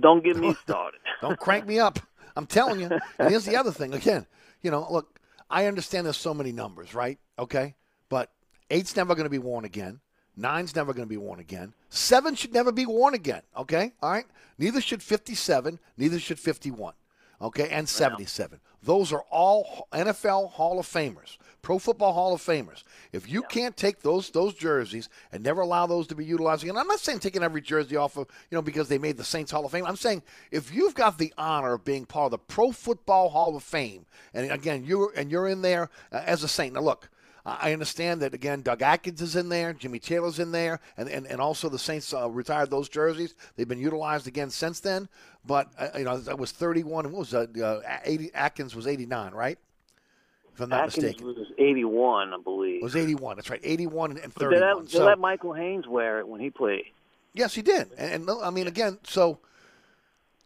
don't 0.01 0.25
get 0.25 0.37
me 0.37 0.55
started. 0.55 0.99
Don't 1.21 1.39
crank 1.39 1.65
me 1.67 1.79
up. 1.79 2.01
I'm 2.37 2.47
telling 2.47 2.81
you. 2.81 2.89
And 3.19 3.31
here's 3.31 3.45
the 3.45 3.57
other 3.57 3.71
thing. 3.71 3.95
Again, 3.95 4.27
you 4.63 4.71
know, 4.71 4.87
look, 4.91 5.21
I 5.49 5.67
understand 5.67 6.07
there's 6.07 6.17
so 6.17 6.35
many 6.35 6.51
numbers, 6.51 6.95
right? 6.95 7.19
Okay. 7.39 7.75
But 8.09 8.31
eight's 8.71 8.97
never 8.97 9.15
going 9.15 9.25
to 9.27 9.31
be 9.31 9.39
worn 9.39 9.65
again. 9.65 10.01
Nine's 10.37 10.75
never 10.75 10.93
going 10.93 11.07
to 11.07 11.09
be 11.09 11.17
worn 11.17 11.39
again. 11.39 11.75
Seven 11.89 12.35
should 12.35 12.53
never 12.53 12.73
be 12.73 12.87
worn 12.87 13.15
again. 13.15 13.43
Okay. 13.57 13.93
All 14.03 14.11
right. 14.11 14.25
Neither 14.59 14.81
should 14.81 15.03
57. 15.03 15.79
Neither 15.97 16.19
should 16.19 16.39
51. 16.39 16.95
Okay. 17.43 17.69
And 17.69 17.89
77. 17.89 18.59
Those 18.83 19.13
are 19.13 19.25
all 19.31 19.89
NFL 19.93 20.53
Hall 20.53 20.79
of 20.79 20.87
Famers, 20.87 21.37
Pro 21.61 21.79
Football 21.79 22.15
Hall 22.15 22.33
of 22.33 22.41
Famers. 22.41 22.83
If 23.13 23.29
you 23.29 23.43
can't 23.43 23.77
take 23.77 24.01
those 24.01 24.31
those 24.31 24.55
jerseys 24.55 25.09
and 25.33 25.43
never 25.43 25.61
allow 25.61 25.87
those 25.87 26.07
to 26.09 26.15
be 26.15 26.25
utilized 26.25 26.63
again, 26.63 26.79
I'm 26.79 26.87
not 26.87 27.01
saying 27.01 27.19
taking 27.19 27.43
every 27.43 27.61
jersey 27.61 27.97
off 27.97 28.17
of 28.17 28.27
you 28.51 28.57
know 28.57 28.63
because 28.63 28.89
they 28.89 28.99
made 28.99 29.19
the 29.19 29.25
Saints 29.25 29.53
Hall 29.53 29.67
of 29.67 29.73
Fame. 29.73 29.85
I'm 29.85 29.97
saying 29.97 30.23
if 30.51 30.73
you've 30.73 30.95
got 30.95 31.19
the 31.19 31.35
honor 31.37 31.75
of 31.75 31.85
being 31.85 32.07
part 32.07 32.27
of 32.27 32.31
the 32.33 32.39
Pro 32.39 32.73
Football 32.73 33.29
Hall 33.29 33.55
of 33.55 33.63
Fame, 33.63 34.07
and 34.33 34.51
again 34.51 34.85
you're 34.85 35.13
and 35.15 35.31
you're 35.31 35.49
in 35.49 35.61
there 35.61 35.91
uh, 36.11 36.23
as 36.25 36.43
a 36.43 36.49
Saint. 36.49 36.75
Now 36.75 36.81
look. 36.81 37.11
I 37.47 37.73
understand 37.73 38.21
that 38.23 38.35
again. 38.35 38.63
Doug 38.63 38.83
Atkins 38.83 39.23
is 39.23 39.35
in 39.37 39.49
there, 39.49 39.73
Jimmy 39.73 39.99
Taylor's 39.99 40.39
in 40.39 40.53
there, 40.53 40.81
and 40.97 41.09
and, 41.09 41.27
and 41.27 41.41
also 41.41 41.69
the 41.69 41.79
Saints 41.79 42.13
uh, 42.13 42.29
retired 42.29 42.71
those 42.71 42.89
jerseys. 42.89 43.35
They've 43.57 43.67
been 43.69 43.79
utilized 43.81 44.27
again 44.27 44.51
since 44.51 44.81
then. 44.81 45.09
But 45.47 45.69
uh, 45.79 45.89
you 45.97 46.05
know 46.05 46.19
that 46.19 46.39
was 46.39 46.53
31. 46.53 47.07
What 47.13 47.19
was 47.19 47.31
that? 47.31 47.57
Uh, 47.57 47.81
80, 48.05 48.35
Atkins 48.35 48.77
was 48.77 48.87
89, 48.87 49.33
right? 49.33 49.59
If 50.53 50.61
I'm 50.61 50.69
not 50.69 50.89
Atkins 50.89 51.05
mistaken, 51.05 51.27
was 51.29 51.53
81, 51.57 52.35
I 52.35 52.37
believe. 52.43 52.77
it 52.77 52.83
was 52.83 52.97
81. 52.97 53.37
That's 53.37 53.49
right, 53.49 53.61
81 53.63 54.19
and 54.19 54.35
But 54.35 54.51
they 54.51 54.57
31. 54.57 54.77
let, 54.77 54.87
they 54.87 54.99
So- 54.99 55.05
let 55.07 55.19
Michael 55.19 55.55
Haynes 55.55 55.87
wear 55.87 56.19
it 56.19 56.29
when 56.29 56.41
he 56.41 56.51
played. 56.51 56.85
Yes, 57.33 57.55
he 57.55 57.63
did. 57.63 57.93
And, 57.97 58.29
and 58.29 58.31
I 58.43 58.51
mean, 58.51 58.67
again, 58.67 58.99
so 59.05 59.39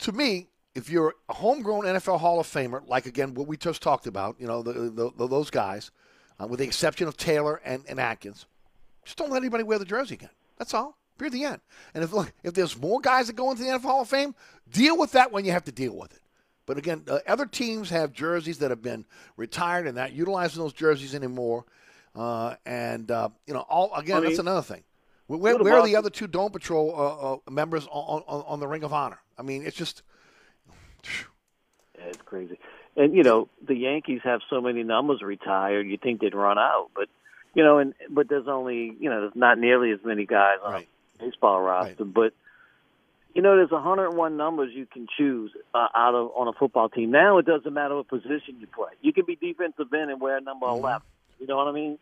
to 0.01 0.13
me, 0.13 0.49
if 0.75 0.91
you're 0.91 1.15
a 1.29 1.35
homegrown 1.35 1.85
NFL 1.85 2.19
Hall 2.21 2.39
of 2.39 2.47
Famer, 2.47 2.87
like 2.87 3.07
again 3.07 3.35
what 3.35 3.49
we 3.49 3.57
just 3.57 3.83
talked 3.83 4.07
about, 4.07 4.37
you 4.39 4.47
know, 4.47 4.63
the, 4.63 4.73
the, 4.73 5.11
the, 5.17 5.27
those 5.27 5.51
guys, 5.51 5.91
uh, 6.41 6.47
with 6.47 6.61
the 6.61 6.67
exception 6.67 7.09
of 7.09 7.17
Taylor 7.17 7.61
and, 7.65 7.85
and 7.89 7.99
Atkins, 7.99 8.47
just 9.05 9.19
don't 9.19 9.31
let 9.31 9.43
anybody 9.43 9.65
wear 9.65 9.79
the 9.79 9.85
jersey 9.85 10.15
again. 10.15 10.31
That's 10.59 10.75
all. 10.75 10.97
Period. 11.19 11.33
The 11.33 11.45
end. 11.45 11.61
And 11.95 12.03
if 12.03 12.13
look, 12.13 12.33
if 12.43 12.55
there's 12.55 12.79
more 12.79 13.01
guys 13.01 13.29
that 13.29 13.37
go 13.37 13.51
into 13.51 13.63
the 13.63 13.69
NFL 13.69 13.83
Hall 13.83 14.03
of 14.03 14.09
Fame, 14.09 14.35
deal 14.71 14.99
with 14.99 15.13
that 15.13 15.31
when 15.31 15.45
you 15.45 15.53
have 15.53 15.65
to 15.65 15.73
deal 15.73 15.97
with 15.97 16.13
it. 16.13 16.21
But 16.67 16.79
again, 16.79 17.05
uh, 17.09 17.19
other 17.27 17.47
teams 17.47 17.91
have 17.91 18.13
jerseys 18.13 18.59
that 18.59 18.71
have 18.71 18.83
been 18.83 19.05
retired 19.37 19.87
and 19.87 19.97
not 19.97 20.13
utilizing 20.13 20.63
those 20.63 20.73
jerseys 20.73 21.15
anymore. 21.15 21.65
Uh, 22.17 22.55
and 22.65 23.11
uh, 23.11 23.29
you 23.47 23.55
know, 23.55 23.61
all 23.61 23.95
again, 23.95 24.17
I 24.17 24.21
mean, 24.21 24.31
that's 24.31 24.39
another 24.39 24.63
thing. 24.63 24.83
Where, 25.27 25.39
where, 25.39 25.75
are 25.75 25.83
the 25.83 25.93
the- 25.93 25.97
other 25.97 26.11
two 26.11 26.27
Dome 26.27 26.53
Patrol 26.53 26.95
uh, 26.95 27.35
uh, 27.35 27.51
members 27.51 27.87
on, 27.91 28.23
on, 28.27 28.45
on 28.47 28.61
the 28.61 28.67
Ring 28.67 28.83
of 28.83 28.93
Honor? 28.93 29.19
I 29.39 29.43
mean, 29.43 29.65
it's 29.65 29.77
just 29.77 30.03
Yeah, 31.99 32.05
it's 32.05 32.23
crazy. 32.23 32.59
And 32.97 33.15
you 33.15 33.23
know, 33.23 33.49
the 33.67 33.75
Yankees 33.75 34.21
have 34.25 34.41
so 34.49 34.61
many 34.61 34.83
numbers 34.83 35.21
retired. 35.23 35.87
You 35.89 35.97
think 35.97 36.21
they'd 36.21 36.35
run 36.35 36.59
out, 36.59 36.91
but 36.95 37.09
you 37.55 37.63
know, 37.65 37.79
and 37.79 37.95
but 38.11 38.29
there's 38.29 38.49
only 38.49 38.95
you 38.99 39.11
know, 39.11 39.21
there's 39.23 39.37
not 39.37 39.59
nearly 39.59 39.91
as 39.91 39.99
many 40.05 40.27
guys 40.27 40.59
on 40.65 40.73
Right. 40.73 40.89
a 41.21 41.25
baseball 41.25 41.61
roster. 41.61 42.05
But 42.05 42.33
you 43.35 43.43
know, 43.43 43.57
there's 43.57 43.73
101 43.73 44.37
numbers 44.37 44.71
you 44.73 44.87
can 44.87 45.09
choose 45.19 45.51
uh, 45.75 45.89
out 45.95 46.15
of 46.15 46.31
on 46.37 46.47
a 46.47 46.53
football 46.53 46.89
team. 46.89 47.11
Now 47.11 47.39
it 47.39 47.47
doesn't 47.47 47.73
matter 47.75 47.97
what 47.97 48.07
position 48.09 48.61
you 48.61 48.69
play. 48.69 48.91
You 49.03 49.13
can 49.13 49.25
be 49.25 49.35
defensive 49.35 49.93
end 49.93 50.11
and 50.13 50.21
wear 50.21 50.41
number 50.41 50.67
11. 50.67 51.03
You 51.41 51.49
know 51.49 51.57
what 51.57 51.67
I 51.67 51.73
mean? 51.73 51.99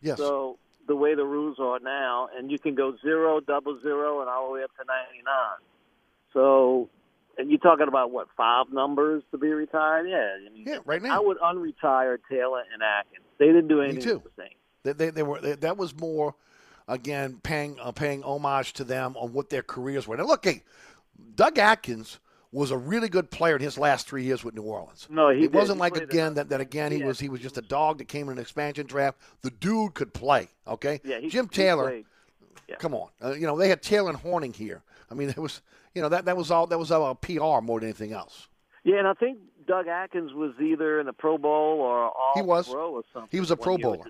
yes. 0.00 0.18
So 0.18 0.58
the 0.88 0.96
way 0.96 1.14
the 1.14 1.24
rules 1.24 1.58
are 1.60 1.78
now, 1.78 2.28
and 2.36 2.50
you 2.50 2.58
can 2.58 2.74
go 2.74 2.96
zero, 3.00 3.38
double 3.38 3.80
zero, 3.80 4.20
and 4.20 4.28
all 4.28 4.48
the 4.48 4.54
way 4.54 4.64
up 4.64 4.70
to 4.76 4.84
99. 4.84 5.32
So, 6.32 6.88
and 7.38 7.50
you're 7.50 7.58
talking 7.58 7.88
about 7.88 8.10
what 8.10 8.28
five 8.36 8.66
numbers 8.72 9.22
to 9.30 9.38
be 9.38 9.48
retired? 9.48 10.08
Yeah, 10.08 10.16
I 10.46 10.52
mean, 10.52 10.64
Yeah, 10.66 10.78
right 10.84 11.02
now. 11.02 11.16
I 11.16 11.18
would 11.20 11.38
unretire 11.38 12.18
Taylor 12.30 12.62
and 12.72 12.82
Atkins. 12.82 13.24
They 13.38 13.46
didn't 13.46 13.68
do 13.68 13.80
anything 13.80 14.02
too. 14.02 14.22
the 14.36 14.42
same. 14.42 14.52
They, 14.84 14.92
they, 14.92 15.10
they 15.10 15.22
were 15.22 15.40
they, 15.40 15.52
that 15.54 15.76
was 15.76 15.94
more 15.98 16.34
again 16.88 17.38
paying 17.42 17.76
uh, 17.80 17.92
paying 17.92 18.22
homage 18.22 18.72
to 18.74 18.84
them 18.84 19.16
on 19.16 19.32
what 19.32 19.50
their 19.50 19.62
careers 19.62 20.06
were. 20.08 20.16
Now 20.16 20.26
look, 20.26 20.44
hey, 20.44 20.62
Doug 21.36 21.58
Atkins 21.58 22.18
was 22.50 22.70
a 22.70 22.76
really 22.76 23.08
good 23.08 23.30
player 23.30 23.56
in 23.56 23.62
his 23.62 23.78
last 23.78 24.06
three 24.06 24.24
years 24.24 24.44
with 24.44 24.54
New 24.54 24.62
Orleans. 24.62 25.06
No, 25.08 25.30
he 25.30 25.38
it 25.38 25.40
did. 25.52 25.54
wasn't 25.54 25.76
He 25.78 25.80
like 25.80 25.96
again 25.96 26.34
that, 26.34 26.50
that 26.50 26.60
again 26.60 26.92
he 26.92 26.98
Yeah. 26.98 27.06
was 27.06 27.18
he 27.20 27.28
was 27.30 27.40
just 27.40 27.56
a 27.56 27.62
dog 27.62 27.98
that 27.98 28.08
came 28.08 28.28
in 28.28 28.34
an 28.36 28.38
expansion 28.42 28.86
draft. 28.86 29.18
The 29.40 29.50
dude 29.50 29.94
could 29.94 30.12
play. 30.12 30.48
Okay, 30.68 31.00
Yeah, 31.04 31.18
he, 31.18 31.28
Jim 31.28 31.48
Taylor. 31.48 32.02
Yeah. 32.68 32.76
Come 32.76 32.94
on, 32.94 33.08
uh, 33.24 33.32
you 33.32 33.46
know 33.46 33.56
they 33.58 33.68
had 33.68 33.82
Taylor 33.82 34.10
and 34.10 34.18
Hornung 34.18 34.54
here. 34.54 34.82
I 35.10 35.14
mean, 35.14 35.28
it 35.30 35.38
was 35.38 35.62
you 35.94 36.02
know 36.02 36.08
that 36.08 36.24
that 36.26 36.36
was 36.36 36.50
all 36.50 36.66
that 36.68 36.78
was 36.78 36.90
all 36.90 37.14
PR 37.14 37.60
more 37.62 37.80
than 37.80 37.88
anything 37.88 38.12
else. 38.12 38.48
Yeah, 38.84 38.98
and 38.98 39.06
I 39.06 39.14
think 39.14 39.38
Doug 39.66 39.86
Atkins 39.86 40.32
was 40.34 40.54
either 40.60 40.98
in 40.98 41.06
the 41.06 41.12
Pro 41.12 41.38
Bowl 41.38 41.80
or 41.80 42.04
all 42.06 42.32
He 42.34 42.42
was. 42.42 42.68
Pro 42.68 42.94
or 42.94 43.02
something. 43.12 43.28
He 43.30 43.38
was 43.40 43.50
a 43.50 43.56
Pro 43.56 43.78
Bowler. 43.78 44.06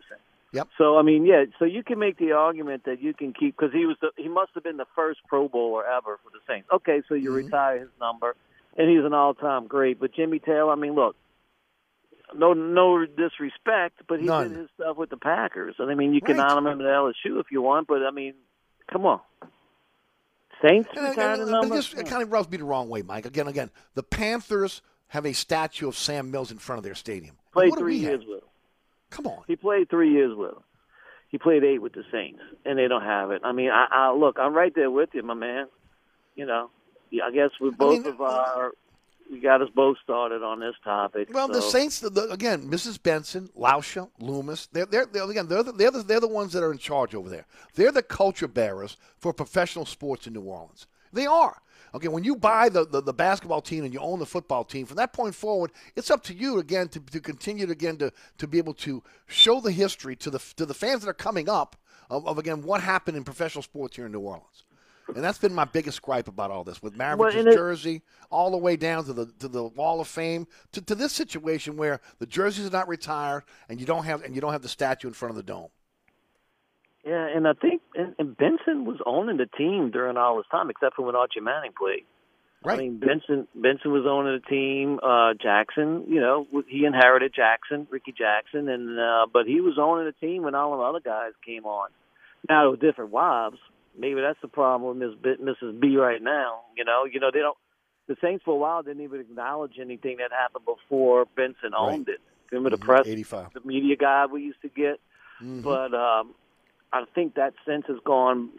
Yep. 0.54 0.68
So 0.76 0.98
I 0.98 1.02
mean, 1.02 1.24
yeah. 1.24 1.44
So 1.58 1.64
you 1.64 1.82
can 1.82 1.98
make 1.98 2.18
the 2.18 2.32
argument 2.32 2.84
that 2.84 3.00
you 3.00 3.14
can 3.14 3.32
keep 3.32 3.56
because 3.56 3.72
he 3.72 3.86
was 3.86 3.96
the 4.02 4.10
he 4.16 4.28
must 4.28 4.50
have 4.54 4.62
been 4.62 4.76
the 4.76 4.86
first 4.94 5.20
Pro 5.26 5.48
Bowler 5.48 5.84
ever 5.86 6.18
for 6.22 6.30
the 6.30 6.40
Saints. 6.46 6.68
Okay, 6.72 7.02
so 7.08 7.14
you 7.14 7.30
Mm-hmm. 7.30 7.46
retire 7.46 7.78
his 7.80 7.88
number, 8.00 8.36
and 8.76 8.88
he's 8.90 9.04
an 9.04 9.14
all 9.14 9.32
time 9.34 9.66
great. 9.66 9.98
But 9.98 10.14
Jimmy 10.14 10.38
Taylor, 10.40 10.70
I 10.72 10.74
mean, 10.76 10.94
look, 10.94 11.16
no 12.36 12.52
no 12.52 13.04
disrespect, 13.06 14.02
but 14.08 14.20
he 14.20 14.26
None. 14.26 14.50
did 14.50 14.58
his 14.58 14.68
stuff 14.74 14.96
with 14.98 15.08
the 15.10 15.16
Packers. 15.16 15.76
And 15.78 15.90
I 15.90 15.94
mean, 15.94 16.12
you 16.14 16.20
can 16.20 16.38
honor 16.38 16.70
him 16.70 16.80
at 16.80 16.86
LSU 16.86 17.40
if 17.40 17.46
you 17.50 17.62
want, 17.62 17.86
but 17.88 18.02
I 18.02 18.10
mean, 18.10 18.34
come 18.90 19.06
on. 19.06 19.20
Saints 20.62 20.88
retired 20.96 21.40
this 21.70 21.92
it 21.94 22.06
kind 22.06 22.22
of 22.22 22.30
rubs 22.32 22.50
me 22.50 22.58
the 22.58 22.64
wrong 22.64 22.88
way, 22.88 23.02
Mike. 23.02 23.26
Again, 23.26 23.48
again, 23.48 23.70
the 23.94 24.02
Panthers 24.02 24.82
have 25.08 25.26
a 25.26 25.32
statue 25.32 25.88
of 25.88 25.96
Sam 25.96 26.30
Mills 26.30 26.50
in 26.50 26.58
front 26.58 26.78
of 26.78 26.84
their 26.84 26.94
stadium. 26.94 27.36
Played 27.52 27.76
three 27.76 27.96
years 27.96 28.20
have? 28.20 28.28
with 28.28 28.38
him. 28.38 28.48
Come 29.10 29.26
on. 29.26 29.42
He 29.46 29.56
played 29.56 29.90
three 29.90 30.10
years 30.10 30.34
with 30.36 30.52
him. 30.52 30.62
He 31.28 31.38
played 31.38 31.64
eight 31.64 31.80
with 31.80 31.94
the 31.94 32.04
Saints, 32.12 32.40
and 32.64 32.78
they 32.78 32.88
don't 32.88 33.02
have 33.02 33.30
it. 33.30 33.42
I 33.44 33.52
mean, 33.52 33.70
I, 33.70 33.86
I 33.90 34.12
look, 34.14 34.38
I'm 34.38 34.54
right 34.54 34.72
there 34.74 34.90
with 34.90 35.10
you, 35.14 35.22
my 35.22 35.34
man. 35.34 35.66
You 36.36 36.46
know, 36.46 36.70
I 37.22 37.30
guess 37.30 37.50
we 37.60 37.70
both 37.70 38.04
mean, 38.04 38.12
of 38.12 38.20
our 38.20 38.72
we 39.32 39.40
got 39.40 39.62
us 39.62 39.70
both 39.74 39.96
started 40.04 40.42
on 40.42 40.60
this 40.60 40.74
topic. 40.84 41.28
Well, 41.32 41.48
the 41.48 41.62
Saints, 41.62 42.00
the, 42.00 42.10
the, 42.10 42.30
again, 42.30 42.68
Mrs. 42.70 43.02
Benson, 43.02 43.48
Lauscha, 43.58 44.10
Loomis, 44.20 44.66
they're, 44.66 44.84
they're, 44.84 45.06
they're 45.06 45.28
again, 45.28 45.48
they're 45.48 45.62
the, 45.62 45.72
they're, 45.72 45.90
the, 45.90 46.02
they're 46.02 46.20
the 46.20 46.28
ones 46.28 46.52
that 46.52 46.62
are 46.62 46.70
in 46.70 46.78
charge 46.78 47.14
over 47.14 47.30
there. 47.30 47.46
They're 47.74 47.90
the 47.90 48.02
culture 48.02 48.46
bearers 48.46 48.98
for 49.18 49.32
professional 49.32 49.86
sports 49.86 50.26
in 50.26 50.34
New 50.34 50.42
Orleans. 50.42 50.86
They 51.14 51.24
are. 51.24 51.56
Okay, 51.94 52.08
when 52.08 52.24
you 52.24 52.36
buy 52.36 52.68
the, 52.68 52.86
the, 52.86 53.00
the 53.00 53.12
basketball 53.12 53.62
team 53.62 53.84
and 53.84 53.92
you 53.92 54.00
own 54.00 54.18
the 54.18 54.26
football 54.26 54.64
team, 54.64 54.84
from 54.84 54.96
that 54.96 55.14
point 55.14 55.34
forward, 55.34 55.72
it's 55.96 56.10
up 56.10 56.22
to 56.24 56.34
you 56.34 56.58
again 56.58 56.88
to, 56.88 57.00
to 57.00 57.20
continue 57.20 57.66
to, 57.66 57.72
again 57.72 57.96
to, 57.98 58.12
to 58.38 58.46
be 58.46 58.58
able 58.58 58.74
to 58.74 59.02
show 59.26 59.60
the 59.60 59.72
history 59.72 60.14
to 60.16 60.30
the 60.30 60.38
to 60.56 60.64
the 60.64 60.74
fans 60.74 61.02
that 61.02 61.10
are 61.10 61.14
coming 61.14 61.50
up 61.50 61.76
of, 62.08 62.26
of 62.26 62.38
again 62.38 62.62
what 62.62 62.80
happened 62.80 63.16
in 63.16 63.24
professional 63.24 63.62
sports 63.62 63.96
here 63.96 64.06
in 64.06 64.12
New 64.12 64.20
Orleans. 64.20 64.64
And 65.14 65.24
that's 65.24 65.38
been 65.38 65.54
my 65.54 65.64
biggest 65.64 66.02
gripe 66.02 66.28
about 66.28 66.50
all 66.50 66.64
this 66.64 66.82
with 66.82 66.96
Mavericks' 66.96 67.36
it- 67.36 67.52
jersey 67.52 68.02
all 68.30 68.50
the 68.50 68.56
way 68.56 68.76
down 68.76 69.04
to 69.04 69.12
the 69.12 69.26
to 69.40 69.48
the 69.48 69.64
Wall 69.64 70.00
of 70.00 70.08
Fame 70.08 70.46
to, 70.72 70.80
to 70.80 70.94
this 70.94 71.12
situation 71.12 71.76
where 71.76 72.00
the 72.18 72.26
jerseys 72.26 72.66
are 72.66 72.70
not 72.70 72.88
retired 72.88 73.44
and 73.68 73.80
you 73.80 73.86
don't 73.86 74.04
have 74.04 74.22
and 74.22 74.34
you 74.34 74.40
don't 74.40 74.52
have 74.52 74.62
the 74.62 74.68
statue 74.68 75.08
in 75.08 75.14
front 75.14 75.30
of 75.30 75.36
the 75.36 75.42
dome. 75.42 75.68
Yeah, 77.04 77.26
and 77.34 77.48
I 77.48 77.52
think 77.54 77.82
and, 77.94 78.14
and 78.18 78.36
Benson 78.36 78.84
was 78.84 78.98
owning 79.04 79.36
the 79.36 79.46
team 79.58 79.90
during 79.90 80.16
all 80.16 80.36
this 80.36 80.46
time, 80.50 80.70
except 80.70 80.96
for 80.96 81.04
when 81.04 81.16
Archie 81.16 81.40
Manning 81.40 81.72
played. 81.76 82.04
Right. 82.64 82.78
I 82.78 82.82
mean, 82.82 82.98
Benson 82.98 83.48
Benson 83.56 83.90
was 83.90 84.04
owning 84.06 84.40
the 84.40 84.48
team. 84.48 85.00
Uh, 85.02 85.34
Jackson, 85.34 86.04
you 86.08 86.20
know, 86.20 86.46
he 86.68 86.84
inherited 86.84 87.32
Jackson, 87.34 87.88
Ricky 87.90 88.12
Jackson, 88.12 88.68
and 88.68 88.98
uh, 89.00 89.26
but 89.32 89.46
he 89.46 89.60
was 89.60 89.78
owning 89.80 90.06
the 90.06 90.26
team 90.26 90.44
when 90.44 90.54
all 90.54 90.76
the 90.76 90.84
other 90.84 91.00
guys 91.00 91.32
came 91.44 91.64
on. 91.64 91.90
Now 92.48 92.70
with 92.70 92.80
different 92.80 93.10
wives, 93.10 93.58
maybe 93.98 94.20
that's 94.20 94.40
the 94.42 94.48
problem 94.48 94.98
with 94.98 95.10
Miss 95.10 95.18
B, 95.22 95.34
Mrs. 95.42 95.80
B 95.80 95.96
right 95.96 96.22
now. 96.22 96.60
You 96.76 96.84
know, 96.84 97.04
you 97.10 97.20
know 97.20 97.30
they 97.32 97.40
don't. 97.40 97.56
The 98.08 98.16
Saints 98.20 98.42
for 98.44 98.54
a 98.54 98.56
while 98.56 98.82
didn't 98.82 99.02
even 99.02 99.20
acknowledge 99.20 99.74
anything 99.80 100.16
that 100.18 100.30
happened 100.32 100.64
before 100.64 101.24
Benson 101.36 101.72
owned 101.76 102.08
it. 102.08 102.20
Remember 102.50 102.70
the 102.70 102.76
press, 102.76 103.06
85. 103.06 103.54
the 103.54 103.60
media 103.64 103.96
guide 103.96 104.30
we 104.30 104.42
used 104.42 104.60
to 104.62 104.68
get. 104.68 105.00
But 105.64 105.94
um, 105.94 106.34
I 106.92 107.04
think 107.14 107.34
that 107.34 107.54
sense 107.66 107.84
has 107.88 107.98
gone 108.04 108.50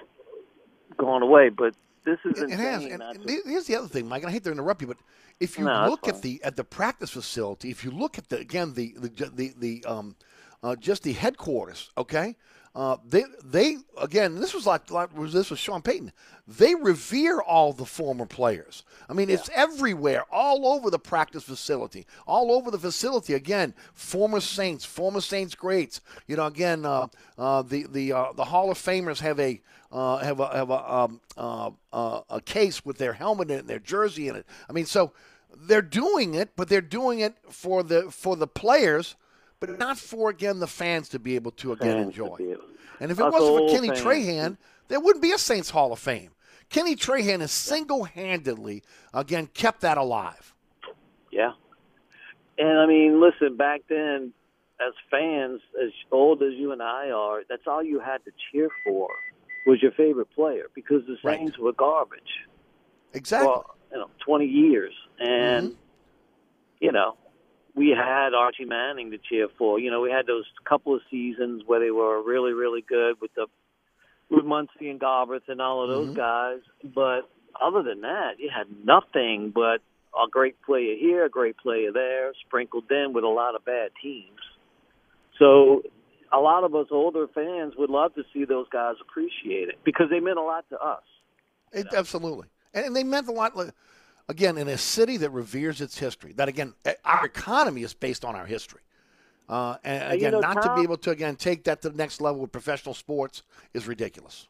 gone 0.97 1.21
away. 1.21 1.49
But 1.49 1.75
this 2.05 2.19
is 2.25 2.37
It, 2.37 2.51
it 2.51 2.59
has. 2.59 2.85
And, 2.85 3.01
and 3.01 3.27
to- 3.27 3.41
here's 3.45 3.67
the 3.67 3.75
other 3.75 3.87
thing, 3.87 4.07
Mike. 4.07 4.23
And 4.23 4.29
I 4.29 4.33
hate 4.33 4.43
to 4.45 4.51
interrupt 4.51 4.81
you, 4.81 4.87
but 4.87 4.97
if 5.39 5.57
you 5.57 5.65
No, 5.65 5.85
look 5.89 6.07
at 6.07 6.21
the 6.21 6.41
at 6.43 6.55
the 6.55 6.63
practice 6.63 7.11
facility, 7.11 7.69
if 7.69 7.83
you 7.83 7.91
look 7.91 8.17
at 8.17 8.29
the 8.29 8.37
again 8.37 8.73
the 8.73 8.95
the 8.97 9.09
the, 9.33 9.53
the 9.57 9.85
um 9.85 10.15
uh, 10.63 10.75
just 10.75 11.03
the 11.03 11.13
headquarters, 11.13 11.91
okay. 11.97 12.35
Uh, 12.75 12.97
they 13.07 13.23
they 13.43 13.77
again. 14.01 14.39
This 14.39 14.53
was 14.53 14.65
like, 14.65 14.89
like 14.89 15.09
this 15.31 15.51
was 15.51 15.59
Sean 15.59 15.83
Payton. 15.83 16.11
They 16.47 16.73
revere 16.73 17.39
all 17.39 17.71
the 17.71 17.85
former 17.85 18.25
players. 18.25 18.83
I 19.07 19.13
mean, 19.13 19.29
it's 19.29 19.49
everywhere, 19.53 20.23
all 20.31 20.67
over 20.67 20.89
the 20.89 20.99
practice 20.99 21.43
facility, 21.43 22.07
all 22.25 22.51
over 22.51 22.71
the 22.71 22.79
facility. 22.79 23.33
Again, 23.35 23.75
former 23.93 24.39
Saints, 24.39 24.85
former 24.85 25.21
Saints 25.21 25.53
greats. 25.53 26.01
You 26.27 26.35
know, 26.35 26.47
again, 26.47 26.83
uh, 26.83 27.07
uh, 27.37 27.61
the 27.61 27.83
the 27.83 28.11
uh, 28.11 28.33
the 28.33 28.45
Hall 28.45 28.71
of 28.71 28.77
Famers 28.79 29.19
have 29.19 29.39
a 29.39 29.61
uh, 29.91 30.17
have 30.17 30.39
a 30.39 30.47
have 30.47 30.69
a 30.71 30.93
um, 30.93 31.21
uh, 31.37 31.69
uh, 31.93 32.21
a 32.29 32.41
case 32.41 32.83
with 32.83 32.97
their 32.97 33.13
helmet 33.13 33.51
in 33.51 33.57
it, 33.57 33.59
and 33.59 33.69
their 33.69 33.79
jersey 33.79 34.27
in 34.27 34.35
it. 34.35 34.47
I 34.67 34.73
mean, 34.73 34.85
so 34.85 35.13
they're 35.55 35.81
doing 35.83 36.33
it, 36.33 36.49
but 36.55 36.69
they're 36.69 36.81
doing 36.81 37.19
it 37.19 37.35
for 37.49 37.83
the 37.83 38.09
for 38.09 38.35
the 38.35 38.47
players, 38.47 39.15
but 39.67 39.79
not 39.79 39.97
for 39.97 40.29
again 40.29 40.59
the 40.59 40.67
fans 40.67 41.09
to 41.09 41.19
be 41.19 41.35
able 41.35 41.51
to 41.51 41.71
again 41.71 41.93
Fans 41.95 42.07
enjoy. 42.07 42.35
able- 42.39 42.63
And 42.99 43.11
if 43.11 43.19
it 43.19 43.23
Us 43.25 43.33
wasn't 43.33 43.69
for 43.69 43.75
Kenny 43.75 43.87
fans. 43.89 44.01
Trahan, 44.01 44.57
there 44.87 44.99
wouldn't 44.99 45.21
be 45.21 45.31
a 45.31 45.37
Saints 45.37 45.69
Hall 45.69 45.91
of 45.93 45.99
Fame. 45.99 46.31
Kenny 46.69 46.95
Trahan 46.95 47.39
has 47.41 47.51
single-handedly 47.51 48.83
again 49.13 49.47
kept 49.47 49.81
that 49.81 49.97
alive. 49.97 50.53
Yeah. 51.31 51.53
And 52.57 52.79
I 52.79 52.85
mean, 52.85 53.19
listen, 53.21 53.57
back 53.57 53.81
then, 53.89 54.33
as 54.79 54.93
fans, 55.09 55.61
as 55.83 55.91
old 56.11 56.41
as 56.43 56.53
you 56.53 56.71
and 56.71 56.81
I 56.81 57.09
are, 57.11 57.43
that's 57.49 57.67
all 57.67 57.81
you 57.83 57.99
had 57.99 58.23
to 58.25 58.31
cheer 58.51 58.69
for 58.85 59.07
was 59.65 59.81
your 59.81 59.91
favorite 59.91 60.29
player 60.35 60.65
because 60.75 61.05
the 61.07 61.17
Right. 61.23 61.39
Saints 61.39 61.57
were 61.57 61.71
garbage. 61.73 62.47
Exactly. 63.13 63.47
Well, 63.47 63.75
you 63.91 63.97
know, 63.99 64.09
20 64.25 64.45
years. 64.45 64.93
And, 65.19 65.69
Mm-hmm. 65.69 65.75
you 66.81 66.91
know, 66.91 67.15
we 67.75 67.89
had 67.89 68.33
Archie 68.33 68.65
Manning 68.65 69.11
to 69.11 69.17
cheer 69.17 69.47
for. 69.57 69.79
You 69.79 69.91
know, 69.91 70.01
we 70.01 70.11
had 70.11 70.27
those 70.27 70.45
couple 70.67 70.95
of 70.95 71.01
seasons 71.09 71.63
where 71.65 71.79
they 71.79 71.91
were 71.91 72.21
really, 72.21 72.53
really 72.53 72.81
good 72.87 73.19
with 73.21 73.33
the 73.35 73.47
with 74.29 74.45
Muncie 74.45 74.89
and 74.89 74.99
Galbreath 74.99 75.47
and 75.47 75.61
all 75.61 75.83
of 75.83 75.89
those 75.89 76.07
Mm-hmm. 76.07 76.17
guys. 76.17 76.59
But 76.95 77.29
other 77.61 77.83
than 77.83 78.01
that, 78.01 78.39
you 78.39 78.49
had 78.55 78.67
nothing 78.83 79.51
but 79.53 79.81
a 80.15 80.29
great 80.29 80.61
player 80.61 80.95
here, 80.99 81.25
a 81.25 81.29
great 81.29 81.57
player 81.57 81.91
there, 81.91 82.33
sprinkled 82.45 82.85
in 82.91 83.13
with 83.13 83.23
a 83.23 83.27
lot 83.27 83.55
of 83.55 83.65
bad 83.65 83.91
teams. 84.01 84.39
So 85.39 85.81
a 86.31 86.37
lot 86.37 86.63
of 86.63 86.73
us 86.75 86.87
older 86.91 87.27
fans 87.27 87.73
would 87.77 87.89
love 87.89 88.13
to 88.15 88.23
see 88.33 88.45
those 88.45 88.67
guys 88.69 88.95
appreciate 89.01 89.69
it 89.69 89.79
because 89.83 90.07
they 90.09 90.19
meant 90.19 90.37
a 90.37 90.43
lot 90.43 90.65
to 90.69 90.79
us. 90.79 91.03
It, 91.71 91.87
absolutely. 91.93 92.47
And, 92.73 92.87
and 92.87 92.95
they 92.95 93.03
meant 93.03 93.27
a 93.27 93.31
lot. 93.31 93.53
Again, 94.29 94.57
in 94.57 94.67
a 94.67 94.77
city 94.77 95.17
that 95.17 95.31
reveres 95.31 95.81
its 95.81 95.97
history, 95.97 96.33
that 96.33 96.47
again, 96.47 96.73
eh, 96.85 96.93
our 97.03 97.25
economy 97.25 97.83
is 97.83 97.93
based 97.93 98.23
on 98.23 98.35
our 98.35 98.45
history. 98.45 98.81
Uh, 99.49 99.75
and 99.83 100.11
you 100.11 100.27
again, 100.27 100.31
know, 100.31 100.39
not 100.39 100.61
to 100.63 100.73
be 100.75 100.81
able 100.81 100.97
to 100.97 101.11
again 101.11 101.35
take 101.35 101.65
that 101.65 101.81
to 101.81 101.89
the 101.89 101.97
next 101.97 102.21
level 102.21 102.41
with 102.41 102.51
professional 102.51 102.95
sports 102.95 103.43
is 103.73 103.87
ridiculous. 103.87 104.47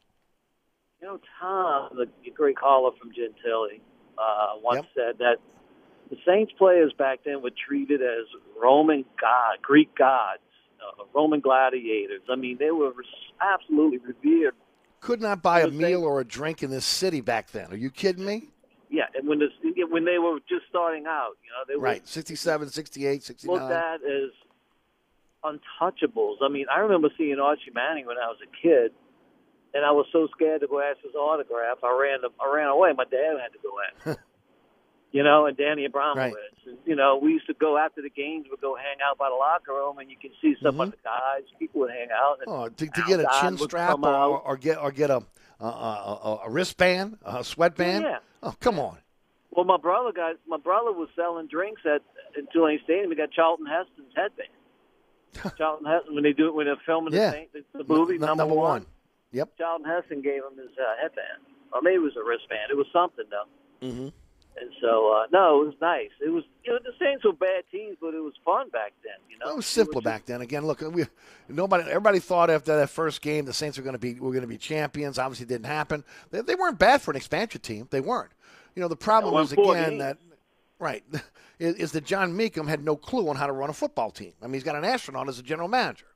You 1.02 1.08
know, 1.08 1.20
Tom, 1.40 1.90
the 1.96 2.30
great 2.30 2.56
caller 2.56 2.92
from 2.98 3.10
Gentilly, 3.10 3.80
uh, 4.16 4.54
once 4.62 4.86
said 4.94 5.18
that 5.18 5.36
the 6.10 6.16
Saints 6.26 6.52
players 6.56 6.92
back 6.96 7.20
then 7.24 7.42
were 7.42 7.50
treated 7.66 8.00
as 8.00 8.26
Roman 8.60 9.04
god, 9.20 9.58
Greek 9.60 9.94
gods, 9.96 10.40
uh, 10.80 11.04
Roman 11.12 11.40
gladiators. 11.40 12.22
I 12.30 12.36
mean, 12.36 12.56
they 12.58 12.70
were 12.70 12.92
absolutely 13.40 13.98
revered. 13.98 14.54
Could 15.00 15.20
not 15.20 15.42
buy 15.42 15.60
a 15.60 15.68
meal 15.68 16.04
or 16.04 16.20
a 16.20 16.24
drink 16.24 16.62
in 16.62 16.70
this 16.70 16.86
city 16.86 17.20
back 17.20 17.50
then. 17.50 17.70
Are 17.72 17.76
you 17.76 17.90
kidding 17.90 18.24
me? 18.24 18.48
Yeah, 18.94 19.06
and 19.18 19.26
when 19.28 19.40
the, 19.40 19.48
when 19.90 20.04
they 20.04 20.18
were 20.18 20.38
just 20.48 20.66
starting 20.70 21.04
out, 21.06 21.32
you 21.42 21.50
know, 21.50 21.64
they 21.66 21.74
were 21.74 21.82
Right. 21.82 22.06
67, 22.06 22.68
68, 22.70 23.22
69. 23.24 23.56
looked 23.58 23.72
at 23.72 24.00
as 24.04 24.30
untouchables. 25.42 26.36
I 26.42 26.48
mean, 26.48 26.66
I 26.74 26.78
remember 26.80 27.08
seeing 27.18 27.38
Archie 27.40 27.72
Manning 27.74 28.06
when 28.06 28.16
I 28.18 28.28
was 28.28 28.38
a 28.42 28.50
kid, 28.62 28.92
and 29.74 29.84
I 29.84 29.90
was 29.90 30.06
so 30.12 30.28
scared 30.34 30.60
to 30.60 30.68
go 30.68 30.80
ask 30.80 30.98
his 31.02 31.14
autograph. 31.14 31.78
I 31.82 31.90
ran, 32.00 32.18
I 32.40 32.54
ran 32.54 32.68
away. 32.68 32.92
My 32.96 33.04
dad 33.04 33.34
had 33.42 33.52
to 33.52 33.58
go 33.62 33.72
ask. 34.12 34.20
you 35.12 35.22
know, 35.24 35.46
and 35.46 35.56
Danny 35.56 35.86
Abramowitz. 35.88 36.16
Right. 36.16 36.32
And, 36.66 36.78
you 36.86 36.94
know, 36.94 37.18
we 37.22 37.32
used 37.32 37.46
to 37.48 37.54
go 37.54 37.76
after 37.76 38.00
the 38.00 38.10
games. 38.10 38.46
We'd 38.48 38.60
go 38.60 38.76
hang 38.76 38.98
out 39.04 39.18
by 39.18 39.28
the 39.28 39.34
locker 39.34 39.72
room, 39.72 39.98
and 39.98 40.08
you 40.08 40.16
can 40.20 40.30
see 40.40 40.54
some 40.62 40.80
of 40.80 40.92
the 40.92 40.96
guys. 41.02 41.42
People 41.58 41.80
would 41.80 41.90
hang 41.90 42.08
out. 42.14 42.38
And 42.40 42.48
Mm-hmm. 42.48 42.62
Oh, 42.62 42.68
to, 42.68 42.86
to 42.86 43.02
get 43.08 43.20
a 43.20 43.26
chin 43.40 43.58
strap 43.58 43.98
or, 44.02 44.38
or 44.40 44.56
get 44.56 44.78
or 44.78 44.92
get 44.92 45.10
a 45.10 45.22
a, 45.60 45.64
a, 45.66 45.68
a, 45.68 46.40
a 46.46 46.50
wristband, 46.50 47.18
a 47.24 47.44
sweatband. 47.44 48.04
Yeah. 48.04 48.18
Oh, 48.44 48.54
come 48.60 48.78
on. 48.78 48.98
Well, 49.50 49.64
my 49.64 49.76
brother 49.78 50.12
got 50.12 50.36
my 50.46 50.56
brother 50.58 50.92
was 50.92 51.08
selling 51.16 51.46
drinks 51.48 51.82
at 51.86 52.02
in 52.38 52.46
Tulane 52.52 52.80
Stadium. 52.84 53.10
He 53.10 53.16
got 53.16 53.30
Charlton 53.32 53.66
Heston's 53.66 54.12
headband. 54.14 55.54
Charlton 55.58 55.86
Heston 55.86 56.14
when 56.14 56.24
they 56.24 56.32
do 56.32 56.48
it 56.48 56.54
when 56.54 56.66
they're 56.66 56.76
filming 56.84 57.12
Yeah. 57.14 57.30
the, 57.52 57.62
the, 57.72 57.84
the 57.84 57.92
movie 57.94 58.14
N- 58.14 58.20
number, 58.20 58.42
number 58.42 58.54
one. 58.54 58.70
one. 58.82 58.86
Yep. 59.32 59.56
Charlton 59.58 59.88
Heston 59.88 60.22
gave 60.22 60.42
him 60.44 60.56
his 60.58 60.70
uh, 60.78 60.94
headband, 61.00 61.42
or 61.72 61.82
maybe 61.82 61.96
it 61.96 62.02
was 62.02 62.16
a 62.16 62.24
wristband. 62.24 62.70
It 62.70 62.76
was 62.76 62.86
something 62.92 63.24
though. 63.30 63.86
Mm-hmm. 63.86 64.08
And 64.60 64.70
so 64.80 65.12
uh, 65.12 65.26
no, 65.32 65.62
it 65.62 65.66
was 65.66 65.74
nice. 65.80 66.10
It 66.24 66.30
was 66.30 66.44
you 66.64 66.72
know 66.72 66.78
the 66.84 66.92
Saints 67.00 67.24
were 67.24 67.32
bad 67.32 67.64
teams, 67.72 67.96
but 68.00 68.14
it 68.14 68.20
was 68.20 68.34
fun 68.44 68.68
back 68.70 68.92
then. 69.02 69.14
You 69.28 69.38
know, 69.38 69.52
It 69.52 69.56
was 69.56 69.66
simpler 69.66 70.00
back 70.00 70.26
then. 70.26 70.40
Again, 70.42 70.64
look, 70.64 70.80
we 70.80 71.06
nobody, 71.48 71.88
everybody 71.88 72.20
thought 72.20 72.50
after 72.50 72.76
that 72.76 72.90
first 72.90 73.20
game 73.20 73.46
the 73.46 73.52
Saints 73.52 73.78
were 73.78 73.84
going 73.84 73.94
to 73.94 73.98
be 73.98 74.14
were 74.14 74.30
going 74.30 74.42
to 74.42 74.48
be 74.48 74.58
champions. 74.58 75.18
Obviously, 75.18 75.44
it 75.44 75.48
didn't 75.48 75.66
happen. 75.66 76.04
They, 76.30 76.40
they 76.42 76.54
weren't 76.54 76.78
bad 76.78 77.02
for 77.02 77.10
an 77.10 77.16
expansion 77.16 77.60
team. 77.62 77.88
They 77.90 78.00
weren't. 78.00 78.30
You 78.76 78.82
know, 78.82 78.88
the 78.88 78.96
problem 78.96 79.34
was 79.34 79.52
again 79.52 79.98
that 79.98 80.18
right 80.78 81.02
is, 81.58 81.74
is 81.76 81.92
that 81.92 82.04
John 82.04 82.36
Mecom 82.36 82.68
had 82.68 82.84
no 82.84 82.96
clue 82.96 83.28
on 83.28 83.36
how 83.36 83.46
to 83.46 83.52
run 83.52 83.70
a 83.70 83.74
football 83.74 84.10
team. 84.10 84.32
I 84.40 84.46
mean, 84.46 84.54
he's 84.54 84.64
got 84.64 84.76
an 84.76 84.84
astronaut 84.84 85.28
as 85.28 85.38
a 85.38 85.42
general 85.42 85.68
manager. 85.68 86.06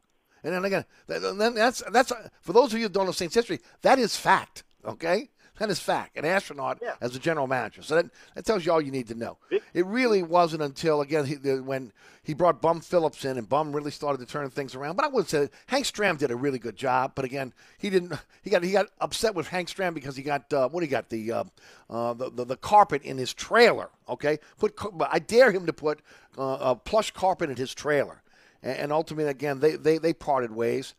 And 0.44 0.54
then 0.54 0.64
again, 0.64 0.84
then 1.08 1.54
that's 1.54 1.82
that's 1.90 2.12
for 2.40 2.52
those 2.52 2.72
of 2.72 2.78
you 2.78 2.84
who 2.84 2.88
don't 2.88 3.06
know 3.06 3.12
Saints 3.12 3.34
history. 3.34 3.58
That 3.82 3.98
is 3.98 4.16
fact. 4.16 4.62
Okay, 4.84 5.30
That 5.58 5.70
is 5.70 5.78
fact. 5.80 6.16
An 6.16 6.24
astronaut 6.24 6.78
Yeah. 6.80 6.94
as 7.00 7.14
a 7.16 7.18
general 7.18 7.46
manager. 7.46 7.82
So 7.82 7.96
that, 7.96 8.06
that 8.34 8.44
tells 8.44 8.64
you 8.64 8.72
all 8.72 8.80
you 8.80 8.90
need 8.92 9.08
to 9.08 9.14
know. 9.14 9.38
It 9.50 9.86
really 9.86 10.22
wasn't 10.22 10.62
until 10.62 11.00
again 11.00 11.26
he, 11.26 11.34
the, 11.34 11.62
when 11.62 11.92
he 12.22 12.34
brought 12.34 12.60
Bum 12.60 12.80
Phillips 12.80 13.24
in 13.24 13.38
and 13.38 13.48
Bum 13.48 13.74
really 13.74 13.90
started 13.90 14.18
to 14.18 14.26
turn 14.26 14.50
things 14.50 14.74
around. 14.74 14.96
But 14.96 15.04
I 15.06 15.08
would 15.08 15.28
say 15.28 15.48
Hank 15.66 15.86
Stram 15.86 16.18
did 16.18 16.30
a 16.30 16.36
really 16.36 16.58
good 16.58 16.76
job. 16.76 17.12
But 17.14 17.24
again, 17.24 17.52
he 17.78 17.90
didn't. 17.90 18.12
He 18.42 18.50
got 18.50 18.62
he 18.62 18.72
got 18.72 18.86
upset 19.00 19.34
with 19.34 19.48
Hank 19.48 19.68
Stram 19.68 19.94
because 19.94 20.16
he 20.16 20.22
got 20.22 20.52
uh, 20.52 20.68
what 20.68 20.82
he 20.82 20.88
got 20.88 21.08
the, 21.10 21.32
uh, 21.32 21.44
uh, 21.90 22.14
the 22.14 22.30
the 22.30 22.44
the 22.44 22.56
carpet 22.56 23.02
in 23.02 23.18
his 23.18 23.34
trailer. 23.34 23.90
Okay, 24.08 24.38
put 24.58 24.74
I 25.00 25.18
dare 25.18 25.50
him 25.52 25.66
to 25.66 25.72
put 25.72 26.00
uh, 26.38 26.58
a 26.60 26.76
plush 26.76 27.10
carpet 27.10 27.50
in 27.50 27.56
his 27.56 27.74
trailer. 27.74 28.22
And, 28.62 28.76
and 28.78 28.92
ultimately, 28.92 29.30
again, 29.30 29.60
they, 29.60 29.76
they 29.76 29.98
they 29.98 30.12
parted 30.12 30.52
ways. 30.52 30.94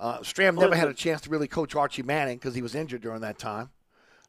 Uh, 0.00 0.18
Stram 0.20 0.58
never 0.58 0.74
had 0.74 0.88
a 0.88 0.94
chance 0.94 1.20
to 1.20 1.30
really 1.30 1.46
coach 1.46 1.76
Archie 1.76 2.02
Manning 2.02 2.38
because 2.38 2.54
he 2.54 2.62
was 2.62 2.74
injured 2.74 3.02
during 3.02 3.20
that 3.20 3.38
time. 3.38 3.68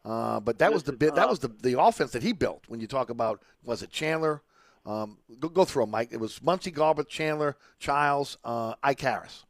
Uh, 0.04 0.40
but 0.42 0.60
that 0.60 0.74
was 0.74 0.84
the 0.84 0.92
bit. 0.92 1.16
That 1.16 1.30
was 1.30 1.40
the 1.40 1.48
the 1.48 1.80
offense 1.80 2.12
that 2.12 2.24
he 2.24 2.34
built. 2.34 2.64
When 2.68 2.80
you 2.82 2.88
talk 2.88 3.10
about 3.10 3.42
was 3.64 3.82
it 3.82 3.90
Chandler? 3.90 4.42
Um, 4.86 5.20
go, 5.40 5.48
go 5.48 5.64
through 5.64 5.84
'em, 5.84 5.92
Mike. 5.92 6.10
It 6.12 6.20
was 6.20 6.42
Muncie, 6.42 6.72
Galbreath, 6.72 7.08
Chandler, 7.08 7.56
Childs, 7.80 8.38
uh, 8.44 8.74
Ike 8.84 9.00
Harris. 9.00 9.46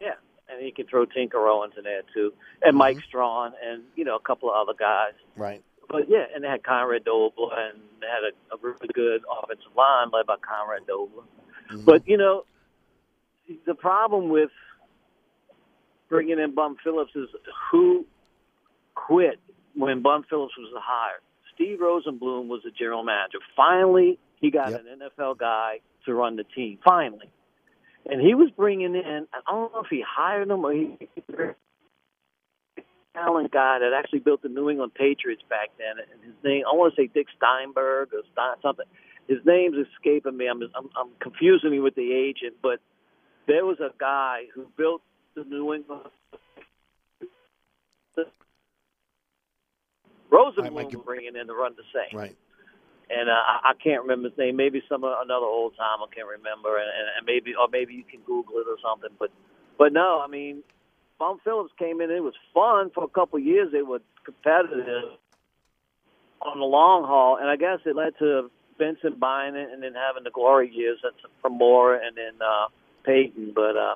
Yeah, 0.00 0.14
and 0.48 0.62
he 0.64 0.72
could 0.72 0.88
throw 0.88 1.04
Tinker 1.04 1.46
Owens 1.46 1.74
in 1.76 1.84
there 1.84 2.02
too, 2.12 2.32
and 2.62 2.76
Mike 2.76 2.98
Strawn, 3.06 3.52
and 3.64 3.82
you 3.94 4.04
know 4.04 4.16
a 4.16 4.20
couple 4.20 4.50
of 4.50 4.56
other 4.56 4.76
guys. 4.76 5.12
Right. 5.36 5.62
But 5.88 6.08
yeah, 6.08 6.24
and 6.34 6.42
they 6.42 6.48
had 6.48 6.64
Conrad 6.64 7.04
Dobler, 7.04 7.50
and 7.56 7.78
they 8.00 8.06
had 8.08 8.24
a, 8.24 8.54
a 8.54 8.58
really 8.60 8.88
good 8.92 9.22
offensive 9.30 9.76
line 9.76 10.08
led 10.12 10.26
by 10.26 10.36
Conrad 10.40 10.86
Dobler. 10.88 11.22
But 11.84 12.08
you 12.08 12.16
know, 12.16 12.44
the 13.66 13.74
problem 13.74 14.30
with 14.30 14.50
bringing 16.08 16.38
in 16.38 16.54
Bum 16.54 16.76
Phillips 16.82 17.12
is 17.14 17.28
who 17.70 18.06
quit 18.94 19.38
when 19.74 20.02
Bum 20.02 20.24
Phillips 20.28 20.54
was 20.58 20.72
hired. 20.76 21.20
Steve 21.54 21.78
Rosenbloom 21.78 22.48
was 22.48 22.60
the 22.64 22.70
general 22.70 23.02
manager. 23.02 23.38
Finally, 23.54 24.18
he 24.40 24.50
got 24.50 24.72
Yep. 24.72 24.80
an 24.80 25.00
NFL 25.00 25.38
guy 25.38 25.80
to 26.04 26.14
run 26.14 26.36
the 26.36 26.44
team. 26.44 26.78
Finally, 26.84 27.30
and 28.04 28.20
he 28.20 28.34
was 28.34 28.50
bringing 28.50 28.94
in. 28.94 29.26
I 29.32 29.50
don't 29.50 29.72
know 29.72 29.80
if 29.80 29.88
he 29.90 30.02
hired 30.06 30.48
him 30.50 30.64
or 30.64 30.72
he 30.72 30.98
talent 33.16 33.50
guy 33.50 33.78
that 33.78 33.92
actually 33.96 34.18
built 34.18 34.42
the 34.42 34.48
New 34.48 34.68
England 34.68 34.92
Patriots 34.94 35.42
back 35.48 35.70
then. 35.78 35.96
And 35.98 36.22
his 36.22 36.34
name, 36.44 36.64
I 36.70 36.76
want 36.76 36.94
to 36.94 37.00
say 37.00 37.08
Dick 37.12 37.26
Steinberg 37.36 38.12
or 38.12 38.20
Stein, 38.32 38.56
something. 38.62 38.84
His 39.26 39.38
name's 39.44 39.76
escaping 39.88 40.36
me. 40.36 40.46
I'm, 40.46 40.62
I'm, 40.76 40.88
I'm 40.96 41.10
confusing 41.20 41.70
me 41.70 41.80
with 41.80 41.94
the 41.94 42.12
agent, 42.12 42.56
but 42.62 42.78
there 43.48 43.64
was 43.64 43.80
a 43.80 43.90
guy 43.98 44.42
who 44.54 44.66
built 44.76 45.02
the 45.36 45.44
New 45.44 45.74
England. 45.74 46.02
Rosenbloom 50.32 50.72
was 50.72 51.04
bringing 51.04 51.36
in 51.36 51.46
to 51.46 51.54
run 51.54 51.74
the 51.76 51.84
Saints 51.94 52.14
Right. 52.14 52.36
and 53.10 53.28
uh, 53.28 53.32
I 53.32 53.72
can't 53.82 54.02
remember 54.02 54.30
his 54.30 54.38
name. 54.38 54.56
Maybe 54.56 54.82
some 54.88 55.04
another 55.04 55.46
old 55.46 55.76
time 55.76 56.02
I 56.02 56.12
can't 56.12 56.26
remember, 56.26 56.76
and, 56.78 56.88
and, 57.16 57.26
maybe 57.26 57.54
or 57.54 57.68
maybe 57.70 57.94
you 57.94 58.02
can 58.02 58.20
Google 58.26 58.56
it 58.56 58.66
or 58.66 58.76
something. 58.82 59.10
But 59.18 59.30
but 59.78 59.92
no, 59.92 60.20
I 60.24 60.26
mean, 60.26 60.62
Bum 61.18 61.38
Phillips 61.44 61.72
came 61.78 62.00
in. 62.00 62.10
It 62.10 62.22
was 62.22 62.34
fun 62.52 62.90
for 62.94 63.04
a 63.04 63.08
couple 63.08 63.38
of 63.38 63.44
years. 63.44 63.70
They 63.70 63.82
were 63.82 64.00
competitive 64.24 65.14
on 66.42 66.58
the 66.58 66.64
long 66.64 67.04
haul, 67.04 67.38
and 67.40 67.48
I 67.48 67.56
guess 67.56 67.78
it 67.86 67.94
led 67.94 68.18
to 68.18 68.50
Benson 68.78 69.14
buying 69.18 69.54
it 69.54 69.70
and 69.72 69.82
then 69.82 69.94
having 69.94 70.24
the 70.24 70.30
glory 70.30 70.70
years 70.74 70.98
from 71.40 71.56
Mora 71.56 72.00
and 72.04 72.16
then 72.16 72.34
uh, 72.42 72.66
Payton. 73.04 73.52
But 73.54 73.76
uh, 73.76 73.94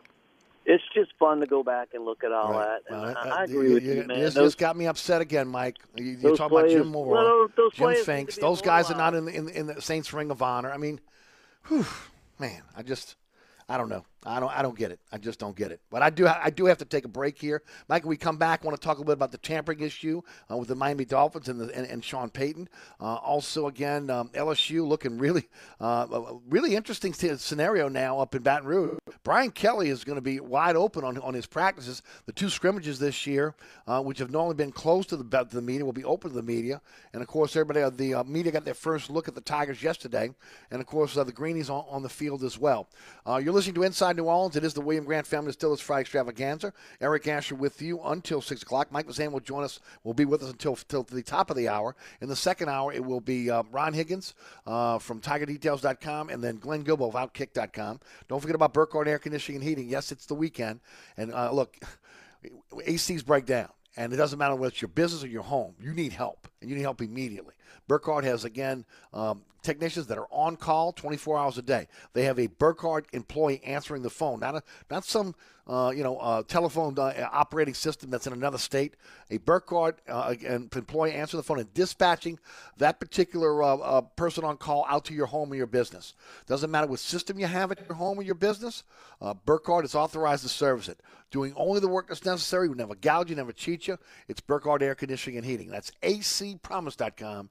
it's 0.70 0.84
just 0.94 1.10
fun 1.18 1.40
to 1.40 1.46
go 1.46 1.64
back 1.64 1.88
and 1.94 2.04
look 2.04 2.22
at 2.22 2.30
all 2.30 2.52
right. 2.52 2.78
that. 2.88 2.92
Well, 2.92 3.16
I, 3.16 3.40
I 3.40 3.44
agree 3.44 3.74
with 3.74 3.82
you, 3.82 3.94
you, 3.94 4.04
man. 4.06 4.20
This, 4.20 4.34
Those- 4.34 4.54
got 4.54 4.76
me 4.76 4.86
upset 4.86 5.20
again, 5.20 5.48
Mike. 5.48 5.78
You, 5.96 6.04
you 6.04 6.36
talk 6.36 6.52
about 6.52 6.68
Jim 6.68 6.86
Mora, 6.88 7.48
those 7.56 7.72
Jim 7.72 7.84
players 7.84 7.96
need 7.96 8.00
to 8.00 8.04
Finks. 8.06 8.36
Those 8.36 8.62
guys 8.62 8.90
are 8.90 8.96
not 8.96 9.14
in 9.14 9.24
the, 9.24 9.34
in, 9.34 9.48
in 9.48 9.66
the 9.66 9.82
Saints 9.82 10.12
Ring 10.12 10.30
of 10.30 10.42
Honor. 10.42 10.70
I 10.70 10.76
mean, 10.76 11.00
whew, 11.66 11.86
man, 12.38 12.62
I 12.76 12.82
just, 12.82 13.16
I 13.68 13.76
don't 13.76 13.88
know. 13.88 14.04
I 14.24 14.38
don't, 14.38 14.50
I 14.50 14.60
don't 14.60 14.76
get 14.76 14.90
it. 14.90 15.00
I 15.10 15.16
just 15.16 15.38
don't 15.38 15.56
get 15.56 15.72
it. 15.72 15.80
But 15.90 16.02
I 16.02 16.10
do, 16.10 16.26
I 16.26 16.50
do 16.50 16.66
have 16.66 16.76
to 16.78 16.84
take 16.84 17.06
a 17.06 17.08
break 17.08 17.38
here. 17.38 17.62
Mike, 17.88 18.04
we 18.04 18.18
come 18.18 18.36
back, 18.36 18.60
I 18.62 18.66
want 18.66 18.78
to 18.78 18.84
talk 18.84 18.98
a 18.98 19.00
little 19.00 19.06
bit 19.06 19.14
about 19.14 19.32
the 19.32 19.38
tampering 19.38 19.80
issue 19.80 20.20
uh, 20.50 20.58
with 20.58 20.68
the 20.68 20.74
Miami 20.74 21.06
Dolphins 21.06 21.48
and, 21.48 21.58
the, 21.58 21.74
and, 21.74 21.86
and 21.86 22.04
Sean 22.04 22.28
Payton. 22.28 22.68
Uh, 23.00 23.14
also, 23.14 23.66
again, 23.66 24.10
um, 24.10 24.28
LSU 24.34 24.86
looking 24.86 25.16
really, 25.16 25.48
uh, 25.80 26.06
really 26.48 26.76
interesting 26.76 27.14
scenario 27.14 27.88
now 27.88 28.18
up 28.18 28.34
in 28.34 28.42
Baton 28.42 28.68
Rouge. 28.68 28.98
Brian 29.24 29.50
Kelly 29.50 29.88
is 29.88 30.04
going 30.04 30.16
to 30.16 30.22
be 30.22 30.38
wide 30.38 30.76
open 30.76 31.02
on, 31.02 31.16
on 31.18 31.32
his 31.32 31.46
practices. 31.46 32.02
The 32.26 32.32
two 32.32 32.50
scrimmages 32.50 32.98
this 32.98 33.26
year, 33.26 33.54
uh, 33.86 34.02
which 34.02 34.18
have 34.18 34.30
normally 34.30 34.54
been 34.54 34.72
closed 34.72 35.08
to 35.10 35.16
the, 35.16 35.24
to 35.24 35.54
the 35.54 35.62
media, 35.62 35.86
will 35.86 35.92
be 35.94 36.04
open 36.04 36.30
to 36.30 36.36
the 36.36 36.42
media. 36.42 36.82
And 37.14 37.22
of 37.22 37.28
course, 37.28 37.56
everybody, 37.56 37.80
uh, 37.80 37.90
the 37.90 38.14
uh, 38.14 38.24
media 38.24 38.52
got 38.52 38.66
their 38.66 38.74
first 38.74 39.08
look 39.08 39.28
at 39.28 39.34
the 39.34 39.40
Tigers 39.40 39.82
yesterday. 39.82 40.30
And 40.70 40.80
of 40.82 40.86
course, 40.86 41.14
the 41.14 41.24
Greenies 41.32 41.70
on, 41.70 41.86
on 41.88 42.02
the 42.02 42.08
field 42.10 42.44
as 42.44 42.58
well. 42.58 42.88
You're 43.26 43.54
listening 43.54 43.76
to 43.76 43.82
Inside 43.84 44.09
New 44.12 44.24
Orleans. 44.24 44.56
It 44.56 44.64
is 44.64 44.74
the 44.74 44.80
William 44.80 45.04
Grant 45.04 45.26
Family 45.26 45.48
Distillers 45.48 45.80
Friday 45.80 46.02
Extravaganza. 46.02 46.72
Eric 47.00 47.26
Asher 47.28 47.54
with 47.54 47.80
you 47.80 48.00
until 48.02 48.40
6 48.40 48.62
o'clock. 48.62 48.90
Mike 48.90 49.06
Mazan 49.06 49.32
will 49.32 49.40
join 49.40 49.64
us, 49.64 49.80
will 50.04 50.14
be 50.14 50.24
with 50.24 50.42
us 50.42 50.50
until, 50.50 50.72
until 50.72 51.02
the 51.02 51.22
top 51.22 51.50
of 51.50 51.56
the 51.56 51.68
hour. 51.68 51.96
In 52.20 52.28
the 52.28 52.36
second 52.36 52.68
hour, 52.68 52.92
it 52.92 53.04
will 53.04 53.20
be 53.20 53.50
uh, 53.50 53.62
Ron 53.70 53.92
Higgins 53.92 54.34
uh, 54.66 54.98
from 54.98 55.20
TigerDetails.com 55.20 56.30
and 56.30 56.42
then 56.42 56.56
Glenn 56.56 56.84
Guilbeau 56.84 57.08
of 57.08 57.14
Outkick.com. 57.14 58.00
Don't 58.28 58.40
forget 58.40 58.54
about 58.54 58.74
Burkhardt 58.74 59.08
Air 59.08 59.18
Conditioning 59.18 59.60
and 59.60 59.68
Heating. 59.68 59.88
Yes, 59.88 60.12
it's 60.12 60.26
the 60.26 60.34
weekend. 60.34 60.80
And 61.16 61.32
uh, 61.32 61.52
look, 61.52 61.76
ACs 62.86 63.24
break 63.24 63.46
down. 63.46 63.68
And 63.96 64.12
it 64.12 64.16
doesn't 64.16 64.38
matter 64.38 64.54
whether 64.54 64.70
it's 64.70 64.80
your 64.80 64.88
business 64.88 65.24
or 65.24 65.28
your 65.28 65.42
home. 65.42 65.74
You 65.80 65.92
need 65.92 66.12
help, 66.12 66.48
and 66.60 66.70
you 66.70 66.76
need 66.76 66.82
help 66.82 67.02
immediately. 67.02 67.54
Burkhardt 67.88 68.24
has, 68.24 68.44
again, 68.44 68.84
um, 69.12 69.42
technicians 69.62 70.06
that 70.06 70.18
are 70.18 70.28
on 70.30 70.56
call 70.56 70.92
24 70.92 71.38
hours 71.38 71.58
a 71.58 71.62
day. 71.62 71.86
They 72.12 72.24
have 72.24 72.38
a 72.38 72.46
Burkhardt 72.46 73.06
employee 73.12 73.60
answering 73.64 74.02
the 74.02 74.10
phone, 74.10 74.40
not, 74.40 74.54
a, 74.54 74.62
not 74.90 75.04
some 75.04 75.34
uh, 75.70 75.90
you 75.90 76.02
know, 76.02 76.16
uh, 76.18 76.42
telephone 76.42 76.98
uh, 76.98 77.28
operating 77.32 77.74
system 77.74 78.10
that's 78.10 78.26
in 78.26 78.32
another 78.32 78.58
state. 78.58 78.94
A 79.30 79.38
Burkhardt 79.38 80.00
uh, 80.08 80.34
employee 80.42 81.12
answering 81.12 81.38
the 81.38 81.44
phone 81.44 81.60
and 81.60 81.72
dispatching 81.74 82.40
that 82.78 82.98
particular 82.98 83.62
uh, 83.62 83.76
uh, 83.76 84.00
person 84.00 84.42
on 84.42 84.56
call 84.56 84.84
out 84.88 85.04
to 85.04 85.14
your 85.14 85.26
home 85.26 85.52
or 85.52 85.54
your 85.54 85.68
business. 85.68 86.14
Doesn't 86.46 86.72
matter 86.72 86.88
what 86.88 86.98
system 86.98 87.38
you 87.38 87.46
have 87.46 87.70
at 87.70 87.86
your 87.86 87.94
home 87.94 88.18
or 88.18 88.22
your 88.22 88.34
business. 88.34 88.82
Burkhardt 89.44 89.84
is 89.84 89.94
authorized 89.94 90.42
to 90.42 90.48
service 90.48 90.88
it, 90.88 90.98
doing 91.30 91.52
only 91.54 91.78
the 91.78 91.86
work 91.86 92.08
that's 92.08 92.24
necessary. 92.24 92.68
We 92.68 92.74
never 92.74 92.96
gouge 92.96 93.30
you, 93.30 93.36
never 93.36 93.52
cheat 93.52 93.86
you. 93.86 93.98
It's 94.26 94.40
Burkhardt 94.40 94.82
Air 94.82 94.94
Conditioning 94.96 95.36
and 95.36 95.46
Heating. 95.46 95.68
That's 95.68 95.92
acpromise.com. 96.02 97.50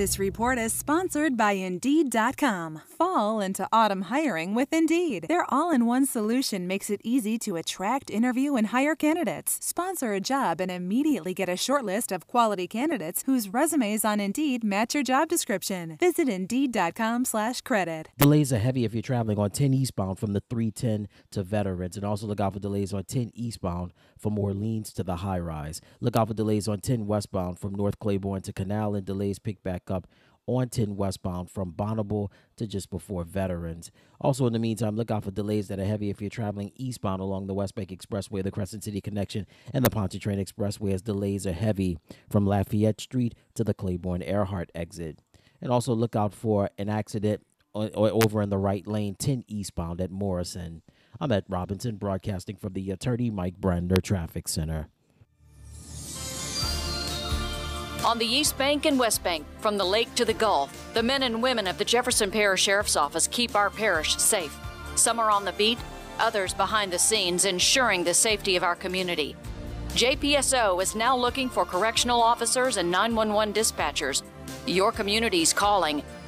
This 0.00 0.18
report 0.18 0.56
is 0.56 0.72
sponsored 0.72 1.36
by 1.36 1.52
Indeed.com. 1.52 2.80
Fall 2.88 3.38
into 3.42 3.68
autumn 3.70 4.04
hiring 4.08 4.54
with 4.54 4.72
Indeed. 4.72 5.26
Their 5.28 5.44
all 5.50 5.70
in 5.70 5.84
one 5.84 6.06
solution 6.06 6.66
makes 6.66 6.88
it 6.88 7.02
easy 7.04 7.38
to 7.40 7.56
attract, 7.56 8.10
interview, 8.10 8.54
and 8.54 8.68
hire 8.68 8.96
candidates. 8.96 9.58
Sponsor 9.60 10.14
a 10.14 10.18
job 10.18 10.58
and 10.58 10.70
immediately 10.70 11.34
get 11.34 11.50
a 11.50 11.56
short 11.58 11.84
list 11.84 12.12
of 12.12 12.26
quality 12.26 12.66
candidates 12.66 13.24
whose 13.26 13.52
resumes 13.52 14.02
on 14.02 14.20
Indeed 14.20 14.64
match 14.64 14.94
your 14.94 15.02
job 15.02 15.28
description. 15.28 15.98
Visit 15.98 16.30
Indeed.com 16.30 17.26
slash 17.26 17.60
credit. 17.60 18.08
Delays 18.16 18.54
are 18.54 18.58
heavy 18.58 18.86
if 18.86 18.94
you're 18.94 19.02
traveling 19.02 19.38
on 19.38 19.50
10 19.50 19.74
eastbound 19.74 20.18
from 20.18 20.32
the 20.32 20.42
310 20.48 21.08
to 21.32 21.42
Veterans, 21.42 21.96
and 21.96 22.06
also 22.06 22.26
look 22.26 22.40
out 22.40 22.54
for 22.54 22.58
delays 22.58 22.94
on 22.94 23.04
10 23.04 23.32
eastbound 23.34 23.92
from 24.20 24.38
Orleans 24.38 24.92
to 24.92 25.02
the 25.02 25.16
High 25.16 25.40
Rise. 25.40 25.80
Look 26.00 26.16
out 26.16 26.28
for 26.28 26.34
delays 26.34 26.68
on 26.68 26.80
10 26.80 27.06
westbound 27.06 27.58
from 27.58 27.74
North 27.74 27.98
Claiborne 27.98 28.42
to 28.42 28.52
Canal, 28.52 28.94
and 28.94 29.04
delays 29.04 29.38
pick 29.38 29.62
back 29.62 29.90
up 29.90 30.06
on 30.46 30.68
10 30.68 30.96
westbound 30.96 31.50
from 31.50 31.72
Bonnabel 31.72 32.30
to 32.56 32.66
just 32.66 32.90
before 32.90 33.24
Veterans. 33.24 33.90
Also, 34.20 34.46
in 34.46 34.52
the 34.52 34.58
meantime, 34.58 34.96
look 34.96 35.10
out 35.10 35.24
for 35.24 35.30
delays 35.30 35.68
that 35.68 35.78
are 35.78 35.84
heavy 35.84 36.10
if 36.10 36.20
you're 36.20 36.28
traveling 36.28 36.72
eastbound 36.74 37.20
along 37.20 37.46
the 37.46 37.54
West 37.54 37.74
Bank 37.74 37.90
Expressway, 37.90 38.42
the 38.42 38.50
Crescent 38.50 38.82
City 38.82 39.00
Connection, 39.00 39.46
and 39.72 39.84
the 39.84 39.90
Pontchartrain 39.90 40.44
Expressway, 40.44 40.92
as 40.92 41.02
delays 41.02 41.46
are 41.46 41.52
heavy 41.52 41.98
from 42.28 42.46
Lafayette 42.46 43.00
Street 43.00 43.34
to 43.54 43.62
the 43.62 43.74
Claiborne 43.74 44.22
Earhart 44.22 44.70
exit. 44.74 45.20
And 45.60 45.70
also 45.70 45.94
look 45.94 46.16
out 46.16 46.34
for 46.34 46.70
an 46.78 46.88
accident 46.88 47.46
over 47.72 48.42
in 48.42 48.50
the 48.50 48.58
right 48.58 48.86
lane, 48.86 49.14
10 49.14 49.44
eastbound 49.46 50.00
at 50.00 50.10
Morrison. 50.10 50.82
I'm 51.18 51.32
at 51.32 51.44
Robinson, 51.48 51.96
broadcasting 51.96 52.56
from 52.56 52.74
the 52.74 52.90
Attorney 52.90 53.30
Mike 53.30 53.60
Brandner 53.60 54.02
Traffic 54.02 54.48
Center. 54.48 54.88
On 58.04 58.18
the 58.18 58.26
East 58.26 58.56
Bank 58.56 58.86
and 58.86 58.98
West 58.98 59.22
Bank, 59.22 59.44
from 59.58 59.76
the 59.76 59.84
lake 59.84 60.14
to 60.14 60.24
the 60.24 60.32
Gulf, 60.32 60.90
the 60.94 61.02
men 61.02 61.22
and 61.22 61.42
women 61.42 61.66
of 61.66 61.76
the 61.76 61.84
Jefferson 61.84 62.30
Parish 62.30 62.62
Sheriff's 62.62 62.96
Office 62.96 63.26
keep 63.26 63.54
our 63.54 63.68
parish 63.68 64.16
safe. 64.16 64.58
Some 64.94 65.18
are 65.18 65.30
on 65.30 65.44
the 65.44 65.52
beat, 65.52 65.78
others 66.18 66.54
behind 66.54 66.92
the 66.92 66.98
scenes, 66.98 67.44
ensuring 67.44 68.04
the 68.04 68.14
safety 68.14 68.56
of 68.56 68.64
our 68.64 68.74
community. 68.74 69.36
JPSO 69.90 70.82
is 70.82 70.94
now 70.94 71.16
looking 71.16 71.50
for 71.50 71.66
correctional 71.66 72.22
officers 72.22 72.78
and 72.78 72.90
911 72.90 73.52
dispatchers. 73.52 74.22
Your 74.66 74.92
community's 74.92 75.52
calling. 75.52 76.02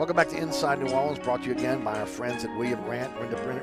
Welcome 0.00 0.16
back 0.16 0.30
to 0.30 0.38
Inside 0.38 0.78
New 0.78 0.90
Orleans, 0.94 1.18
brought 1.18 1.42
to 1.42 1.48
you 1.48 1.54
again 1.54 1.84
by 1.84 2.00
our 2.00 2.06
friends 2.06 2.42
at 2.42 2.56
William 2.56 2.82
Grant, 2.84 3.12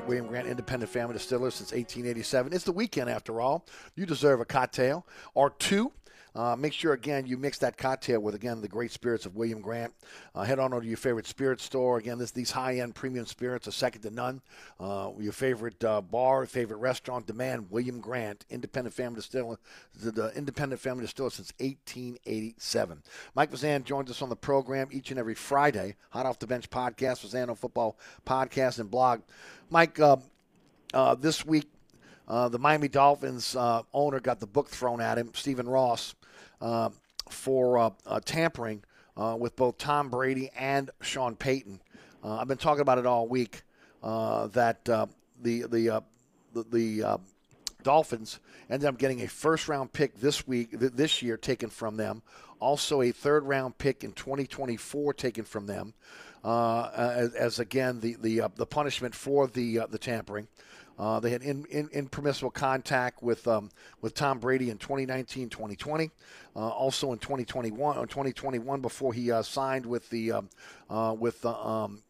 William 0.06 0.28
Grant 0.28 0.46
Independent 0.46 0.88
Family 0.88 1.14
Distiller 1.14 1.50
since 1.50 1.72
1887. 1.72 2.52
It's 2.52 2.62
the 2.62 2.70
weekend 2.70 3.10
after 3.10 3.40
all. 3.40 3.66
You 3.96 4.06
deserve 4.06 4.40
a 4.40 4.44
cocktail 4.44 5.04
or 5.34 5.50
two. 5.50 5.90
Uh, 6.38 6.54
make 6.54 6.72
sure, 6.72 6.92
again, 6.92 7.26
you 7.26 7.36
mix 7.36 7.58
that 7.58 7.76
cocktail 7.76 8.20
with, 8.20 8.32
again, 8.32 8.60
the 8.60 8.68
great 8.68 8.92
spirits 8.92 9.26
of 9.26 9.34
William 9.34 9.60
Grant. 9.60 9.92
Uh, 10.36 10.44
head 10.44 10.60
on 10.60 10.72
over 10.72 10.82
to 10.82 10.86
your 10.86 10.96
favorite 10.96 11.26
spirit 11.26 11.60
store. 11.60 11.98
Again, 11.98 12.16
this, 12.16 12.30
these 12.30 12.52
high 12.52 12.76
end 12.76 12.94
premium 12.94 13.26
spirits 13.26 13.66
are 13.66 13.72
second 13.72 14.02
to 14.02 14.10
none. 14.10 14.40
Uh, 14.78 15.10
your 15.18 15.32
favorite 15.32 15.82
uh, 15.82 16.00
bar, 16.00 16.46
favorite 16.46 16.76
restaurant, 16.76 17.26
demand 17.26 17.72
William 17.72 18.00
Grant, 18.00 18.44
independent 18.50 18.94
family 18.94 19.16
distiller, 19.16 19.58
the, 20.00 20.12
the 20.12 20.32
independent 20.36 20.80
family 20.80 21.02
distiller 21.02 21.30
since 21.30 21.52
1887. 21.58 23.02
Mike 23.34 23.50
Vazan 23.50 23.82
joins 23.82 24.08
us 24.08 24.22
on 24.22 24.28
the 24.28 24.36
program 24.36 24.86
each 24.92 25.10
and 25.10 25.18
every 25.18 25.34
Friday. 25.34 25.96
Hot 26.10 26.24
Off 26.24 26.38
the 26.38 26.46
Bench 26.46 26.70
podcast, 26.70 27.26
Vazano 27.26 27.58
Football 27.58 27.98
podcast 28.24 28.78
and 28.78 28.88
blog. 28.88 29.22
Mike, 29.70 29.98
uh, 29.98 30.18
uh, 30.94 31.16
this 31.16 31.44
week, 31.44 31.68
uh, 32.28 32.48
the 32.48 32.58
Miami 32.58 32.88
Dolphins 32.88 33.56
uh, 33.56 33.82
owner 33.92 34.20
got 34.20 34.38
the 34.38 34.46
book 34.46 34.68
thrown 34.68 35.00
at 35.00 35.18
him, 35.18 35.30
Stephen 35.34 35.66
Ross, 35.68 36.14
uh, 36.60 36.90
for 37.28 37.78
uh, 37.78 37.90
uh, 38.06 38.20
tampering 38.24 38.82
uh, 39.16 39.36
with 39.38 39.56
both 39.56 39.78
Tom 39.78 40.08
Brady 40.08 40.50
and 40.56 40.90
Sean 41.00 41.36
Payton. 41.36 41.80
I've 42.24 42.48
been 42.48 42.58
talking 42.58 42.82
about 42.82 42.98
it 42.98 43.06
all 43.06 43.26
week 43.26 43.62
that 44.02 44.84
the 44.84 45.08
the 45.40 45.62
the, 45.62 46.02
the 46.70 47.20
Dolphins 47.82 48.40
ended 48.68 48.86
up 48.86 48.98
getting 48.98 49.22
a 49.22 49.28
first 49.28 49.68
round 49.68 49.92
pick 49.92 50.20
this 50.20 50.46
week, 50.46 50.70
this 50.72 51.22
year, 51.22 51.36
taken 51.36 51.70
from 51.70 51.96
them. 51.96 52.22
Also, 52.60 53.00
a 53.02 53.12
third 53.12 53.44
round 53.44 53.78
pick 53.78 54.04
in 54.04 54.12
2024 54.12 55.14
taken 55.14 55.44
from 55.44 55.66
them. 55.66 55.94
Uh, 56.44 56.90
as, 56.94 57.34
as, 57.34 57.58
again 57.58 57.98
the 58.00 58.16
the 58.20 58.42
uh, 58.42 58.48
the 58.54 58.64
punishment 58.64 59.12
for 59.12 59.48
the 59.48 59.80
uh, 59.80 59.86
the 59.86 59.98
tampering. 59.98 60.46
Uh, 60.98 61.20
they 61.20 61.30
had 61.30 61.42
in, 61.42 61.64
in, 61.66 61.88
impermissible 61.92 62.50
contact 62.50 63.22
with 63.22 63.46
um, 63.46 63.70
with 64.00 64.14
Tom 64.14 64.38
Brady 64.38 64.70
in 64.70 64.78
2019, 64.78 65.48
2020, 65.48 66.10
uh, 66.56 66.58
also 66.58 67.12
in 67.12 67.18
2021 67.18 67.96
or 67.96 68.06
2021 68.06 68.80
before 68.80 69.12
he 69.12 69.30
uh, 69.30 69.42
signed 69.42 69.86
with 69.86 70.08
the 70.10 70.32
um, 70.32 70.48
uh, 70.90 71.14
with 71.18 71.40
the 71.42 71.54
um, 71.54 72.02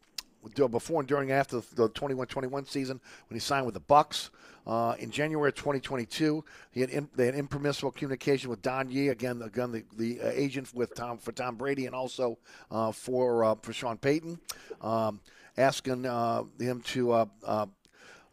before 0.71 1.01
and 1.01 1.09
during 1.09 1.31
and 1.31 1.39
after 1.39 1.61
the 1.75 1.91
21-21 1.91 2.67
season 2.67 3.01
when 3.29 3.35
he 3.37 3.41
signed 3.41 3.67
with 3.67 3.75
the 3.75 3.81
Bucks. 3.81 4.31
Uh, 4.67 4.95
in 4.99 5.11
January 5.11 5.49
of 5.49 5.55
2022, 5.55 6.45
he 6.73 6.83
had 6.83 6.91
in, 6.91 7.09
they 7.17 7.25
had 7.25 7.35
impermissible 7.35 7.91
communication 7.91 8.51
with 8.51 8.61
Don 8.61 8.91
Yee 8.91 9.09
again, 9.09 9.41
again 9.41 9.73
the, 9.73 9.83
the 9.97 10.21
uh, 10.21 10.31
agent 10.35 10.75
with 10.75 10.95
Tom 10.95 11.17
for 11.17 11.33
Tom 11.33 11.57
Brady 11.57 11.87
and 11.87 11.95
also 11.95 12.39
uh, 12.71 12.93
for 12.93 13.45
uh, 13.45 13.55
for 13.63 13.73
Sean 13.73 13.97
Payton, 13.97 14.39
um, 14.83 15.21
asking 15.57 16.05
him 16.05 16.83
to 16.83 17.29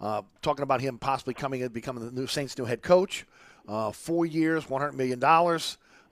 uh, 0.02 0.22
talking 0.41 0.64
about 0.64 0.82
him 0.82 0.98
possibly 0.98 1.34
coming 1.34 1.62
and 1.64 1.74
becoming 1.74 2.06
the 2.06 2.12
new 2.12 2.28
Saints' 2.28 2.58
new 2.58 2.66
head 2.66 2.82
coach. 2.82 3.26
Uh, 3.68 3.91
four 3.91 4.26
years, 4.26 4.66
$100 4.66 4.93
million, 4.93 5.24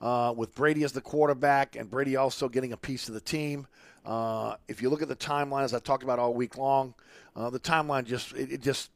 uh, 0.02 0.34
with 0.36 0.56
Brady 0.56 0.84
as 0.84 0.92
the 0.92 1.02
quarterback, 1.02 1.76
and 1.76 1.90
Brady 1.90 2.16
also 2.16 2.50
getting 2.50 2.74
a 2.74 2.78
piece 2.78 3.08
of 3.08 3.14
the 3.14 3.22
team. 3.22 3.68
Uh, 4.06 4.56
if 4.68 4.82
you 4.82 4.90
look 4.90 5.02
at 5.02 5.08
the 5.08 5.16
timeline, 5.16 5.64
as 5.64 5.74
I 5.74 5.80
talked 5.80 6.04
about 6.04 6.20
all 6.20 6.34
week 6.34 6.58
long, 6.58 6.94
uh, 7.36 7.50
the 7.50 7.60
timeline 7.60 8.06
just 8.06 8.34
it, 8.34 8.54
it, 8.54 8.62
just 8.62 8.92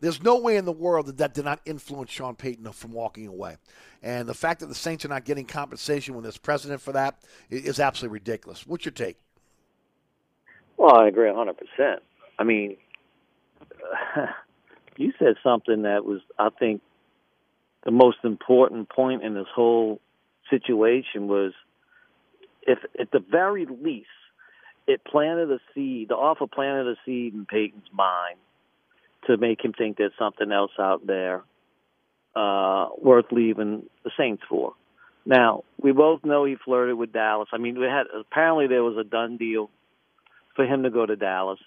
there's 0.00 0.22
no 0.22 0.38
way 0.38 0.56
in 0.56 0.64
the 0.64 0.72
world 0.72 1.06
that 1.06 1.18
that 1.18 1.34
did 1.34 1.44
not 1.44 1.60
influence 1.64 2.10
Sean 2.10 2.34
Payton 2.34 2.70
from 2.72 2.92
walking 2.92 3.26
away. 3.26 3.56
And 4.02 4.28
the 4.28 4.34
fact 4.34 4.60
that 4.60 4.66
the 4.66 4.74
Saints 4.74 5.04
are 5.04 5.08
not 5.08 5.24
getting 5.24 5.44
compensation 5.44 6.14
when 6.14 6.22
there's 6.22 6.38
precedent 6.38 6.80
for 6.80 6.92
that 6.92 7.20
is 7.50 7.80
absolutely 7.80 8.14
ridiculous. 8.14 8.66
What's 8.66 8.84
your 8.84 8.92
take? 8.92 9.18
Well, 10.76 10.96
I 10.96 11.08
agree 11.08 11.28
100%. 11.28 11.54
I 12.38 12.44
mean, 12.44 12.76
you 14.96 15.12
said 15.18 15.34
something 15.42 15.82
that 15.82 16.04
was, 16.04 16.20
I 16.38 16.50
think, 16.50 16.82
the 17.84 17.90
most 17.90 18.18
important 18.24 18.88
point 18.88 19.22
in 19.22 19.34
this 19.34 19.46
whole 19.54 20.00
situation 20.50 21.28
was 21.28 21.52
if, 22.62 22.78
at 22.98 23.10
the 23.10 23.20
very 23.20 23.66
least, 23.66 24.08
it 24.86 25.04
planted 25.04 25.50
a 25.50 25.58
seed, 25.74 26.08
the 26.08 26.14
offer 26.14 26.46
planted 26.46 26.88
a 26.88 26.96
seed 27.04 27.34
in 27.34 27.46
Payton's 27.46 27.90
mind 27.92 28.38
to 29.26 29.36
make 29.36 29.62
him 29.62 29.72
think 29.72 29.96
there's 29.96 30.12
something 30.18 30.50
else 30.50 30.72
out 30.78 31.06
there 31.06 31.42
uh, 32.34 32.88
worth 32.98 33.26
leaving 33.30 33.84
the 34.04 34.10
Saints 34.18 34.42
for. 34.48 34.74
Now, 35.26 35.64
we 35.80 35.92
both 35.92 36.24
know 36.24 36.44
he 36.44 36.56
flirted 36.64 36.96
with 36.96 37.12
Dallas. 37.12 37.48
I 37.52 37.58
mean, 37.58 37.78
we 37.78 37.84
had 37.84 38.06
apparently 38.18 38.66
there 38.66 38.82
was 38.82 38.96
a 38.96 39.04
done 39.04 39.36
deal 39.36 39.68
for 40.56 40.64
him 40.64 40.84
to 40.84 40.90
go 40.90 41.04
to 41.04 41.16
Dallas. 41.16 41.58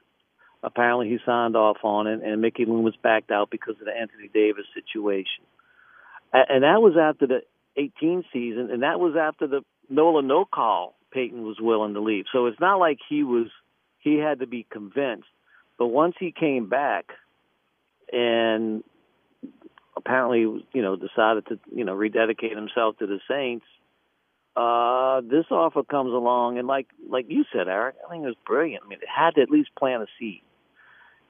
Apparently 0.64 1.10
he 1.10 1.18
signed 1.26 1.56
off 1.56 1.78
on 1.84 2.08
it, 2.08 2.22
and 2.24 2.42
Mickey 2.42 2.66
Loomis 2.66 2.96
backed 3.02 3.32
out 3.32 3.50
because 3.50 3.76
of 3.80 3.86
the 3.86 3.98
Anthony 3.98 4.30
Davis 4.32 4.66
situation. 4.76 5.44
And 6.34 6.64
that 6.64 6.82
was 6.82 6.94
after 7.00 7.28
the 7.28 7.42
18 7.76 8.24
season, 8.32 8.70
and 8.72 8.84
that 8.84 9.00
was 9.00 9.16
after 9.20 9.48
the 9.48 9.62
Nola 9.90 10.22
no 10.22 10.46
call. 10.46 10.96
Payton 11.12 11.44
was 11.44 11.58
willing 11.60 11.94
to 11.96 12.00
leave, 12.00 12.26
so 12.32 12.46
it's 12.46 12.60
not 12.60 12.80
like 12.80 13.00
he 13.10 13.24
was 13.24 13.48
he 14.00 14.16
had 14.16 14.40
to 14.40 14.48
be 14.48 14.66
convinced. 14.72 15.28
But 15.78 15.88
once 15.88 16.16
he 16.18 16.32
came 16.32 16.70
back, 16.70 17.08
and 18.14 18.82
apparently, 19.98 20.40
you 20.40 20.82
know, 20.82 20.96
decided 20.96 21.48
to 21.48 21.60
you 21.76 21.84
know 21.84 21.94
rededicate 21.94 22.56
himself 22.56 22.98
to 23.00 23.08
the 23.08 23.20
Saints, 23.30 23.66
uh, 24.56 25.22
this 25.22 25.46
offer 25.52 25.84
comes 25.84 26.14
along, 26.14 26.58
and 26.58 26.68
like 26.68 26.88
like 27.10 27.26
you 27.30 27.44
said, 27.52 27.68
Eric, 27.68 27.96
I 28.06 28.10
think 28.10 28.24
it 28.24 28.28
was 28.28 28.36
brilliant. 28.46 28.84
I 28.86 28.88
mean, 28.88 29.00
it 29.02 29.10
had 29.10 29.36
to 29.36 29.42
at 29.42 29.50
least 29.50 29.70
plant 29.78 30.04
a 30.04 30.08
seed. 30.18 30.42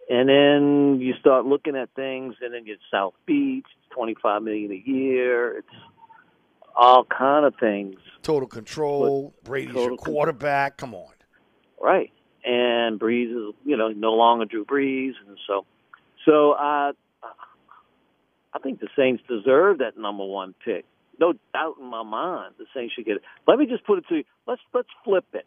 And 0.10 0.28
then 0.28 1.00
you 1.00 1.14
start 1.20 1.46
looking 1.46 1.76
at 1.76 1.90
things, 1.96 2.36
and 2.42 2.54
then 2.54 2.66
you 2.66 2.76
South 2.92 3.14
Beach, 3.26 3.66
twenty 3.92 4.16
five 4.22 4.42
million 4.42 4.72
a 4.72 4.90
year. 4.90 5.60
It's 5.60 5.68
all 6.76 7.06
kind 7.06 7.46
of 7.46 7.54
things. 7.60 7.96
Total 8.24 8.48
control. 8.48 9.34
But 9.44 9.50
Brady's 9.50 9.74
total 9.74 9.84
your 9.90 9.98
quarterback. 9.98 10.78
Come 10.78 10.94
on. 10.94 11.14
Right. 11.82 12.12
And 12.44 13.00
Brees 13.00 13.30
is, 13.30 13.56
you 13.64 13.78
know, 13.78 13.90
no 13.90 14.14
longer 14.14 14.46
Drew 14.46 14.66
Brees, 14.66 15.14
and 15.28 15.38
so, 15.46 15.66
so 16.26 16.54
I, 16.54 16.92
I 18.54 18.60
think 18.60 18.80
the 18.80 18.88
Saints 18.98 19.22
deserve 19.28 19.78
that 19.78 19.98
number 19.98 20.26
one 20.26 20.56
pick. 20.66 20.86
No 21.20 21.34
doubt 21.54 21.76
in 21.80 21.86
my 21.86 22.02
mind, 22.02 22.56
the 22.58 22.66
Saints 22.76 22.96
should 22.96 23.06
get 23.06 23.18
it. 23.18 23.22
Let 23.48 23.60
me 23.60 23.68
just 23.68 23.86
put 23.86 24.00
it 24.00 24.06
to 24.10 24.16
you. 24.16 24.24
Let's 24.48 24.62
let's 24.74 24.90
flip 25.04 25.26
it. 25.34 25.46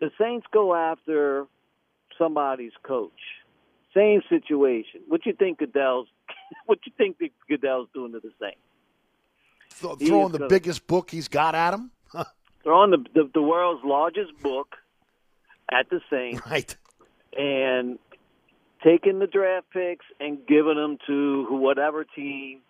The 0.00 0.10
Saints 0.18 0.46
go 0.50 0.74
after 0.74 1.46
somebody's 2.16 2.72
coach. 2.82 3.10
Same 3.94 4.22
situation. 4.28 5.00
What 5.08 5.26
you 5.26 5.32
think 5.32 5.58
Goodell's? 5.58 6.08
What 6.66 6.80
you 6.84 6.92
think 6.98 7.16
Goodell's 7.48 7.88
doing 7.94 8.12
to 8.12 8.20
the 8.20 8.30
Saints? 8.38 8.58
Th- 9.80 10.08
throwing 10.08 10.32
the 10.32 10.38
gonna, 10.38 10.48
biggest 10.48 10.86
book 10.86 11.10
he's 11.10 11.28
got 11.28 11.54
at 11.54 11.72
him. 11.72 11.90
throwing 12.62 12.90
the, 12.90 12.98
the 13.14 13.30
the 13.32 13.42
world's 13.42 13.82
largest 13.84 14.32
book 14.42 14.76
at 15.70 15.88
the 15.88 16.00
Saints, 16.10 16.42
right? 16.46 16.76
And 17.36 17.98
taking 18.84 19.18
the 19.18 19.26
draft 19.26 19.66
picks 19.72 20.04
and 20.20 20.46
giving 20.46 20.76
them 20.76 20.98
to 21.06 21.46
whatever 21.50 22.04
team 22.04 22.60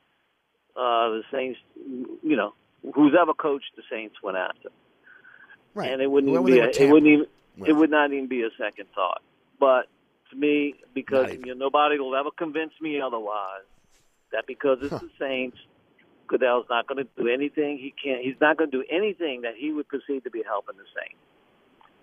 uh, 0.77 1.09
the 1.11 1.23
Saints, 1.33 1.59
you 2.23 2.37
know, 2.37 2.55
who's 2.95 3.15
ever 3.21 3.35
coached 3.35 3.73
the 3.77 3.83
Saints 3.91 4.17
went 4.23 4.37
after. 4.37 4.71
Right. 5.75 5.91
And 5.91 6.03
it 6.03 6.11
wouldn't 6.11 6.33
even 6.33 6.45
be 6.45 6.59
a, 6.59 6.69
it 6.69 6.91
wouldn't 6.91 7.13
even 7.13 7.27
it 7.67 7.73
would 7.73 7.91
not 7.91 8.13
even 8.13 8.29
be 8.29 8.43
a 8.43 8.51
second 8.59 8.87
thought. 8.95 9.23
But 9.59 9.87
to 10.33 10.37
me, 10.37 10.75
because 10.95 11.33
you 11.33 11.55
know, 11.55 11.55
nobody 11.55 11.99
will 11.99 12.17
ever 12.17 12.31
convince 12.37 12.73
me 12.81 13.01
otherwise, 13.01 13.63
that 14.33 14.45
because 14.47 14.79
it's 14.83 14.91
huh. 14.91 14.99
the 14.99 15.11
Saints, 15.19 15.57
Goodell's 16.27 16.67
not 16.69 16.87
going 16.87 17.05
to 17.05 17.23
do 17.23 17.29
anything. 17.29 17.79
He 17.79 17.95
can't. 18.03 18.23
He's 18.23 18.41
not 18.41 18.57
going 18.57 18.71
to 18.71 18.79
do 18.79 18.85
anything 18.91 19.43
that 19.43 19.55
he 19.57 19.73
would 19.73 19.87
perceive 19.89 20.25
to 20.25 20.31
be 20.31 20.43
helping 20.45 20.77
the 20.77 20.85
Saints, 20.97 21.21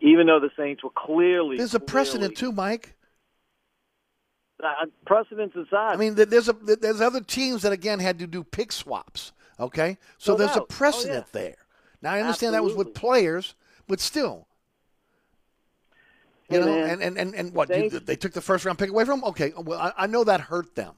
even 0.02 0.28
though 0.28 0.40
the 0.40 0.52
Saints 0.58 0.84
were 0.84 0.92
clearly. 0.96 1.58
There's 1.58 1.76
a 1.76 1.80
precedent 1.80 2.38
too, 2.38 2.52
Mike. 2.52 2.96
Uh, 4.62 4.86
precedents 5.06 5.56
aside. 5.56 5.94
I 5.94 5.96
mean, 5.96 6.16
there's 6.16 6.50
a 6.50 6.54
there's 6.54 7.02
other 7.02 7.22
teams 7.22 7.62
that 7.62 7.72
again 7.72 8.00
had 8.00 8.20
to 8.20 8.28
do 8.28 8.44
pick 8.44 8.72
swaps. 8.72 9.32
Okay, 9.60 9.98
so 10.18 10.34
no 10.34 10.38
there's 10.38 10.52
doubt. 10.52 10.64
a 10.64 10.74
precedent 10.74 11.26
oh, 11.34 11.38
yeah. 11.40 11.42
there. 11.42 11.56
Now 12.02 12.14
I 12.14 12.20
understand 12.20 12.56
Absolutely. 12.56 12.74
that 12.74 12.78
was 12.78 12.86
with 12.88 12.94
players, 12.94 13.56
but 13.88 14.00
still, 14.00 14.48
you 16.50 16.60
hey, 16.60 16.66
know, 16.66 16.72
man, 16.72 16.90
and, 16.90 17.02
and, 17.02 17.18
and, 17.18 17.36
and 17.36 17.54
what 17.54 17.70
you, 17.70 17.90
they 17.90 18.16
took 18.16 18.34
the 18.34 18.42
first 18.42 18.66
round 18.66 18.80
pick 18.80 18.90
away 18.90 19.06
from. 19.06 19.24
Okay, 19.24 19.54
well 19.58 19.80
I, 19.80 19.94
I 19.98 20.08
know 20.08 20.24
that 20.24 20.42
hurt 20.42 20.76
them, 20.76 20.94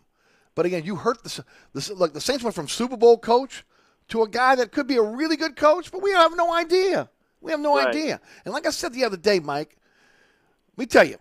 but 0.55 0.65
again, 0.65 0.83
you 0.83 0.95
hurt 0.95 1.23
the, 1.23 1.43
the 1.73 1.93
like 1.95 2.13
the 2.13 2.21
Saints 2.21 2.43
went 2.43 2.55
from 2.55 2.67
Super 2.67 2.97
Bowl 2.97 3.17
coach 3.17 3.63
to 4.09 4.23
a 4.23 4.27
guy 4.27 4.55
that 4.55 4.71
could 4.71 4.87
be 4.87 4.97
a 4.97 5.01
really 5.01 5.37
good 5.37 5.55
coach, 5.55 5.91
but 5.91 6.01
we 6.01 6.11
have 6.11 6.35
no 6.35 6.53
idea. 6.53 7.09
We 7.41 7.51
have 7.51 7.59
no 7.59 7.77
right. 7.77 7.87
idea. 7.87 8.21
And 8.45 8.53
like 8.53 8.67
I 8.67 8.69
said 8.69 8.93
the 8.93 9.03
other 9.03 9.17
day, 9.17 9.39
Mike, 9.39 9.77
let 10.77 10.83
me 10.83 10.85
tell 10.85 11.05
you. 11.05 11.17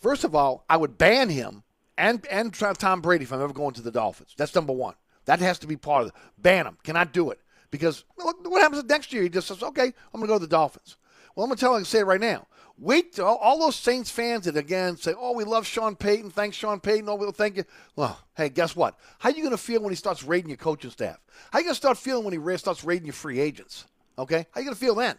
First 0.00 0.24
of 0.24 0.34
all, 0.34 0.64
I 0.70 0.76
would 0.76 0.98
ban 0.98 1.28
him 1.28 1.64
and 1.98 2.26
and 2.30 2.54
Tom 2.54 3.00
Brady 3.00 3.24
from 3.24 3.42
ever 3.42 3.52
going 3.52 3.74
to 3.74 3.82
the 3.82 3.90
Dolphins. 3.90 4.34
That's 4.36 4.54
number 4.54 4.72
one. 4.72 4.94
That 5.24 5.40
has 5.40 5.58
to 5.60 5.66
be 5.66 5.76
part 5.76 6.02
of 6.02 6.08
it. 6.08 6.14
Ban 6.38 6.66
him. 6.66 6.78
Cannot 6.84 7.12
do 7.12 7.30
it 7.30 7.40
because 7.70 8.04
look, 8.16 8.48
what 8.48 8.62
happens 8.62 8.84
next 8.84 9.12
year? 9.12 9.22
He 9.22 9.28
just 9.28 9.48
says, 9.48 9.62
"Okay, 9.62 9.86
I'm 9.86 10.20
going 10.20 10.24
to 10.24 10.28
go 10.28 10.34
to 10.34 10.40
the 10.40 10.46
Dolphins." 10.46 10.96
Well, 11.34 11.44
I'm 11.44 11.50
going 11.50 11.56
to 11.56 11.60
tell 11.60 11.78
you, 11.78 11.84
say 11.84 12.00
it 12.00 12.06
right 12.06 12.20
now. 12.20 12.46
Wait, 12.78 13.18
all, 13.18 13.36
all 13.36 13.58
those 13.58 13.76
Saints 13.76 14.10
fans 14.10 14.44
that 14.44 14.56
again 14.56 14.96
say, 14.96 15.14
"Oh, 15.18 15.32
we 15.32 15.44
love 15.44 15.66
Sean 15.66 15.96
Payton. 15.96 16.30
Thanks, 16.30 16.56
Sean 16.56 16.78
Payton. 16.78 17.08
Oh, 17.08 17.14
we'll 17.14 17.32
thank 17.32 17.56
you." 17.56 17.64
Well, 17.94 18.18
hey, 18.36 18.50
guess 18.50 18.76
what? 18.76 18.98
How 19.18 19.30
are 19.30 19.32
you 19.32 19.42
going 19.42 19.52
to 19.52 19.58
feel 19.58 19.80
when 19.80 19.90
he 19.90 19.96
starts 19.96 20.22
raiding 20.22 20.50
your 20.50 20.58
coaching 20.58 20.90
staff? 20.90 21.18
How 21.50 21.58
are 21.58 21.60
you 21.60 21.64
going 21.64 21.72
to 21.72 21.76
start 21.76 21.96
feeling 21.96 22.24
when 22.24 22.34
he 22.38 22.58
starts 22.58 22.84
raiding 22.84 23.06
your 23.06 23.14
free 23.14 23.40
agents? 23.40 23.86
Okay, 24.18 24.46
how 24.50 24.58
are 24.58 24.60
you 24.60 24.66
going 24.66 24.74
to 24.74 24.80
feel 24.80 24.94
then? 24.94 25.16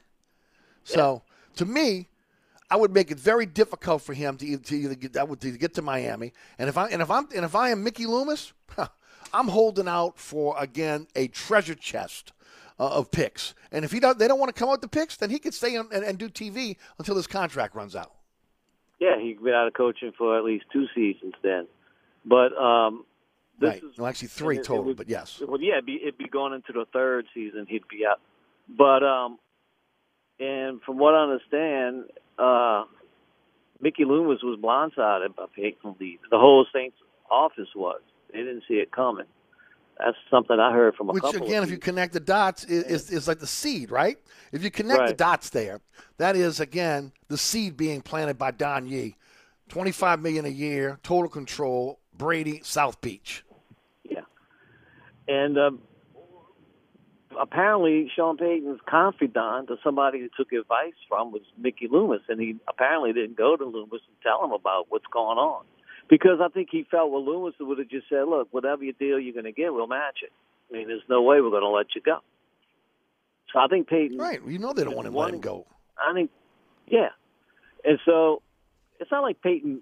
So, 0.84 1.24
to 1.56 1.66
me, 1.66 2.08
I 2.70 2.76
would 2.76 2.94
make 2.94 3.12
it 3.12 3.20
very 3.20 3.46
difficult 3.46 4.02
for 4.02 4.14
him 4.14 4.38
to, 4.38 4.58
to 4.58 4.76
either 4.76 4.96
get 4.96 5.14
to 5.14 5.52
get 5.52 5.74
to 5.76 5.82
Miami. 5.82 6.34
And 6.60 6.70
if 6.70 6.78
I 6.78 6.90
and 6.90 7.02
if 7.02 7.10
I'm 7.10 7.28
and 7.36 7.44
if 7.44 7.56
I 7.56 7.72
am 7.72 7.84
Mickey 7.84 8.06
Loomis, 8.06 8.54
huh, 8.70 8.90
I'm 9.34 9.48
holding 9.48 9.88
out 9.88 10.20
for 10.20 10.56
again 10.60 11.08
a 11.16 11.28
treasure 11.28 11.76
chest 11.76 12.34
uh, 12.80 12.90
of 12.90 13.12
picks. 13.12 13.54
And 13.72 13.84
if 13.84 13.92
he 13.92 14.00
don't, 14.00 14.18
they 14.20 14.28
don't 14.28 14.40
want 14.40 14.54
to 14.54 14.60
come 14.60 14.70
out 14.70 14.82
the 14.82 14.88
picks, 14.88 15.18
then 15.18 15.30
he 15.30 15.40
could 15.40 15.54
stay 15.54 15.76
and, 15.76 15.92
and 15.92 16.18
do 16.18 16.30
TV 16.30 16.78
until 16.98 17.16
his 17.16 17.28
contract 17.28 17.76
runs 17.76 17.96
out. 17.96 18.14
Yeah, 19.00 19.20
he 19.22 19.36
could 19.36 19.46
be 19.46 19.52
out 19.52 19.68
of 19.68 19.74
coaching 19.74 20.12
for 20.18 20.38
at 20.38 20.44
least 20.44 20.66
two 20.74 20.86
seasons 20.96 21.34
then. 21.44 21.68
But 22.26 22.58
um, 22.58 23.06
this 23.60 23.70
right. 23.70 23.84
is 23.84 23.98
well, 23.98 24.08
actually 24.08 24.30
three 24.30 24.58
it, 24.58 24.64
total. 24.64 24.84
It 24.84 24.88
would, 24.88 24.98
but 24.98 25.10
yes. 25.10 25.42
Well, 25.46 25.62
yeah, 25.62 25.74
it'd 25.74 25.86
be, 25.86 26.00
it'd 26.02 26.18
be 26.18 26.28
going 26.28 26.54
into 26.54 26.74
the 26.74 26.86
third 26.92 27.26
season. 27.34 27.66
He'd 27.70 27.88
be 27.90 28.06
out. 28.06 28.20
But 28.70 29.04
um, 29.04 29.40
and 30.40 30.82
from 30.82 30.98
what 30.98 31.14
I 31.14 31.24
understand, 31.24 32.06
uh, 32.38 32.84
Mickey 33.82 34.06
Loomis 34.06 34.42
was 34.44 34.60
blindsided 34.60 35.36
by 35.36 35.46
Payton 35.56 35.96
leave. 36.00 36.20
The 36.30 36.38
whole 36.38 36.66
Saints 36.74 36.98
office 37.30 37.70
was. 37.76 38.02
They 38.32 38.40
didn't 38.40 38.64
see 38.68 38.76
it 38.76 38.92
coming. 38.92 39.26
That's 40.00 40.18
something 40.30 40.60
I 40.60 40.72
heard 40.74 40.96
from 40.96 41.10
a 41.10 41.14
Which 41.14 41.24
couple. 41.24 41.48
again, 41.48 41.64
if 41.64 41.72
you 41.72 41.78
connect 41.78 42.14
the 42.14 42.20
dots, 42.20 42.64
is, 42.66 43.10
is, 43.10 43.28
like 43.28 43.40
the 43.40 43.48
seed, 43.48 43.90
right? 43.90 44.18
If 44.52 44.64
you 44.64 44.70
connect 44.70 45.00
right. 45.00 45.08
the 45.08 45.16
dots 45.16 45.50
there, 45.50 45.82
that 46.18 46.36
is 46.36 46.60
again 46.60 47.12
the 47.30 47.38
seed 47.38 47.78
being 47.78 48.02
planted 48.02 48.38
by 48.38 48.52
Don 48.52 48.88
Yee. 48.88 49.16
Twenty-five 49.70 50.22
million 50.22 50.46
a 50.46 50.50
year, 50.50 51.00
total 51.04 51.30
control. 51.30 52.00
Brady, 52.18 52.62
South 52.64 53.00
Beach. 53.02 53.44
Yeah, 54.10 54.22
and 55.28 55.58
um, 55.58 55.82
apparently 57.40 58.10
Sean 58.16 58.38
Payton's 58.38 58.80
confidant 58.88 59.70
or 59.70 59.78
somebody 59.84 60.20
who 60.20 60.30
took 60.36 60.52
advice 60.52 60.94
from 61.08 61.32
was 61.32 61.44
Mickey 61.58 61.88
Loomis, 61.88 62.22
and 62.30 62.40
he 62.40 62.56
apparently 62.68 63.14
didn't 63.14 63.38
go 63.38 63.56
to 63.56 63.66
Loomis 63.66 64.02
and 64.08 64.22
tell 64.24 64.44
him 64.44 64.52
about 64.52 64.88
what's 64.90 65.06
going 65.12 65.38
on 65.38 65.66
because 66.10 66.40
I 66.42 66.50
think 66.50 66.70
he 66.72 66.86
felt 66.90 67.12
well 67.12 67.26
Loomis 67.26 67.56
would 67.60 67.80
have 67.80 67.90
just 67.90 68.10
said, 68.10 68.24
"Look, 68.28 68.50
whatever 68.52 68.84
your 68.84 68.94
deal 68.94 69.20
you're 69.20 69.34
going 69.34 69.46
to 69.46 69.52
get, 69.52 69.74
we'll 69.74 69.88
match 69.88 70.20
it." 70.24 70.32
I 70.70 70.78
mean, 70.78 70.88
there's 70.88 71.02
no 71.10 71.22
way 71.22 71.42
we're 71.42 71.50
going 71.50 71.64
to 71.64 71.70
let 71.70 71.88
you 71.96 72.02
go. 72.02 72.20
So 73.54 73.60
I 73.60 73.68
think 73.68 73.88
Payton. 73.88 74.18
Right. 74.18 74.40
You 74.46 74.60
know 74.60 74.74
they 74.74 74.84
don't 74.84 74.96
want 74.96 75.08
him 75.08 75.14
to 75.14 75.20
let 75.20 75.34
him 75.34 75.40
go. 75.40 75.66
I 75.98 76.14
think, 76.14 76.30
yeah, 76.88 77.10
and 77.84 78.00
so 78.06 78.42
it's 79.00 79.12
not 79.12 79.22
like 79.22 79.42
Payton 79.42 79.82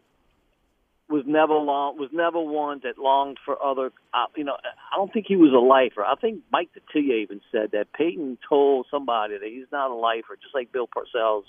was 1.07 1.23
never 1.27 1.53
long 1.53 1.97
was 1.97 2.09
never 2.11 2.39
one 2.39 2.81
that 2.83 2.97
longed 2.97 3.37
for 3.45 3.61
other. 3.63 3.91
Uh, 4.13 4.25
you 4.35 4.43
know, 4.43 4.57
I 4.91 4.95
don't 4.95 5.11
think 5.13 5.25
he 5.27 5.35
was 5.35 5.51
a 5.53 5.59
lifer. 5.59 6.03
I 6.03 6.15
think 6.15 6.41
Mike 6.51 6.69
Detillier 6.73 7.21
even 7.21 7.41
said 7.51 7.71
that 7.73 7.93
Payton 7.93 8.39
told 8.47 8.87
somebody 8.89 9.37
that 9.37 9.47
he's 9.47 9.67
not 9.71 9.91
a 9.91 9.95
lifer, 9.95 10.35
just 10.41 10.55
like 10.55 10.71
Bill 10.71 10.87
Parcells 10.87 11.43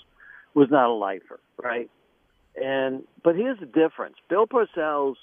was 0.53 0.69
not 0.69 0.89
a 0.89 0.93
lifer, 0.93 1.39
right? 1.61 1.89
And 2.61 3.03
but 3.23 3.35
here's 3.35 3.59
the 3.59 3.65
difference. 3.65 4.15
Bill 4.29 4.47
Parcells 4.47 5.15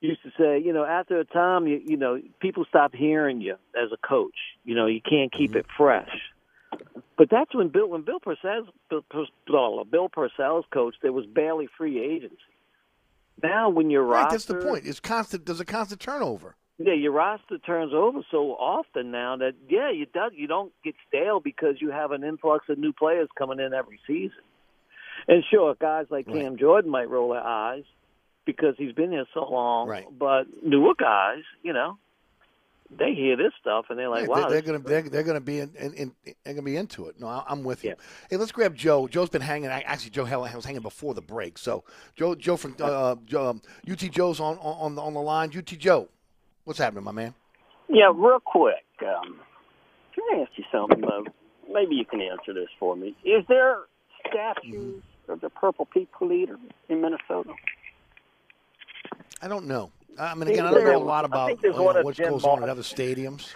used 0.00 0.22
to 0.22 0.30
say, 0.38 0.60
you 0.64 0.72
know, 0.72 0.84
after 0.84 1.18
a 1.20 1.24
time, 1.24 1.66
you 1.66 1.80
you 1.84 1.96
know, 1.96 2.20
people 2.40 2.64
stop 2.68 2.94
hearing 2.94 3.40
you 3.40 3.54
as 3.76 3.90
a 3.92 4.06
coach. 4.06 4.36
You 4.64 4.74
know, 4.74 4.86
you 4.86 5.00
can't 5.00 5.32
keep 5.32 5.50
Mm-hmm. 5.50 5.58
it 5.58 5.66
fresh. 5.76 6.10
But 7.16 7.28
that's 7.30 7.54
when 7.54 7.68
Bill 7.68 7.88
when 7.88 8.02
Bill 8.02 8.20
Parcells 8.20 8.68
Bill, 8.90 9.84
Bill 9.84 10.08
Parcells 10.08 10.64
coach, 10.72 10.94
there 11.02 11.12
was 11.12 11.26
barely 11.26 11.68
free 11.76 12.00
agency. 12.02 12.36
Now, 13.42 13.68
when 13.70 13.90
your 13.90 14.02
right, 14.04 14.22
roster, 14.22 14.34
that's 14.34 14.44
the 14.46 14.54
point. 14.54 14.86
It's 14.86 15.00
constant. 15.00 15.46
There's 15.46 15.60
a 15.60 15.64
constant 15.64 16.00
turnover. 16.00 16.56
Yeah, 16.78 16.94
your 16.94 17.12
roster 17.12 17.58
turns 17.58 17.92
over 17.92 18.20
so 18.30 18.52
often 18.52 19.10
now 19.10 19.36
that 19.38 19.52
yeah, 19.68 19.90
you 19.90 20.06
don't 20.06 20.34
you 20.34 20.46
don't 20.46 20.72
get 20.84 20.94
stale 21.08 21.40
because 21.40 21.76
you 21.80 21.90
have 21.90 22.12
an 22.12 22.22
influx 22.22 22.66
of 22.68 22.78
new 22.78 22.92
players 22.92 23.28
coming 23.36 23.58
in 23.58 23.74
every 23.74 23.98
season. 24.06 24.38
And 25.28 25.44
sure, 25.50 25.74
guys 25.78 26.06
like 26.10 26.26
Right. 26.26 26.36
Cam 26.42 26.56
Jordan 26.56 26.90
might 26.90 27.08
roll 27.10 27.30
their 27.30 27.44
eyes 27.44 27.84
because 28.46 28.74
he's 28.78 28.92
been 28.92 29.12
here 29.12 29.26
so 29.34 29.44
long. 29.48 29.88
Right. 29.88 30.06
But 30.18 30.44
newer 30.62 30.94
guys, 30.94 31.42
you 31.62 31.74
know, 31.74 31.98
they 32.90 33.12
hear 33.12 33.36
this 33.36 33.52
stuff 33.60 33.86
and 33.90 33.98
they're 33.98 34.08
like, 34.08 34.22
Yeah, 34.22 34.28
wow, 34.28 34.48
they're, 34.48 34.62
this 34.62 34.70
going 34.70 34.82
to 34.82 34.88
they're, 34.88 35.02
they're 35.02 35.22
going 35.22 35.34
to 35.36 35.42
be 35.42 35.60
in, 35.60 35.70
in, 35.78 35.92
in 35.92 36.12
they're 36.24 36.54
going 36.54 36.56
to 36.56 36.62
be 36.62 36.76
into 36.76 37.08
it. 37.08 37.20
No, 37.20 37.26
I- 37.26 37.44
I'm 37.46 37.62
with 37.62 37.84
you. 37.84 37.94
Hey, 38.30 38.38
let's 38.38 38.52
grab 38.52 38.74
Joe. 38.74 39.06
Joe's 39.06 39.28
been 39.28 39.42
hanging. 39.42 39.68
Actually, 39.68 40.10
Joe 40.10 40.24
Hell 40.24 40.40
was 40.40 40.64
hanging 40.64 40.80
before 40.80 41.12
the 41.12 41.20
break. 41.20 41.58
So, 41.58 41.84
Joe, 42.16 42.34
Joe 42.34 42.56
from 42.56 42.74
uh, 42.80 43.16
Joe, 43.26 43.50
um, 43.50 43.62
UT 43.90 43.98
Joe's 43.98 44.40
on 44.40 44.56
on 44.58 44.94
the 44.94 45.02
on 45.02 45.12
the 45.12 45.20
line. 45.20 45.52
UT 45.54 45.66
Joe, 45.66 46.08
what's 46.64 46.78
happening, 46.78 47.04
my 47.04 47.12
man? 47.12 47.34
Yeah, 47.90 48.10
real 48.14 48.40
quick. 48.40 48.84
Um, 49.02 49.40
can 50.14 50.24
I 50.34 50.40
ask 50.40 50.52
you 50.56 50.64
something? 50.72 51.04
Uh, 51.04 51.30
maybe 51.70 51.94
you 51.96 52.06
can 52.06 52.22
answer 52.22 52.54
this 52.54 52.68
for 52.80 52.96
me. 52.96 53.14
Is 53.24 53.44
there 53.48 53.80
statues 54.26 55.02
of 55.28 55.40
the 55.40 55.50
Purple 55.50 55.86
People 55.86 56.32
Eater 56.32 56.58
in 56.88 57.00
Minnesota? 57.00 57.52
I 59.42 59.48
don't 59.48 59.66
know. 59.66 59.90
I 60.18 60.34
mean, 60.34 60.48
Is 60.48 60.54
again, 60.54 60.66
I 60.66 60.70
don't 60.72 60.84
there- 60.84 60.92
know 60.94 61.02
a 61.02 61.04
lot 61.04 61.24
about 61.24 61.62
you 61.62 61.70
know, 61.72 61.82
what 62.02 62.16
Jim 62.16 62.30
goes 62.30 62.44
on 62.44 62.62
at 62.62 62.68
other 62.68 62.82
stadiums. 62.82 63.54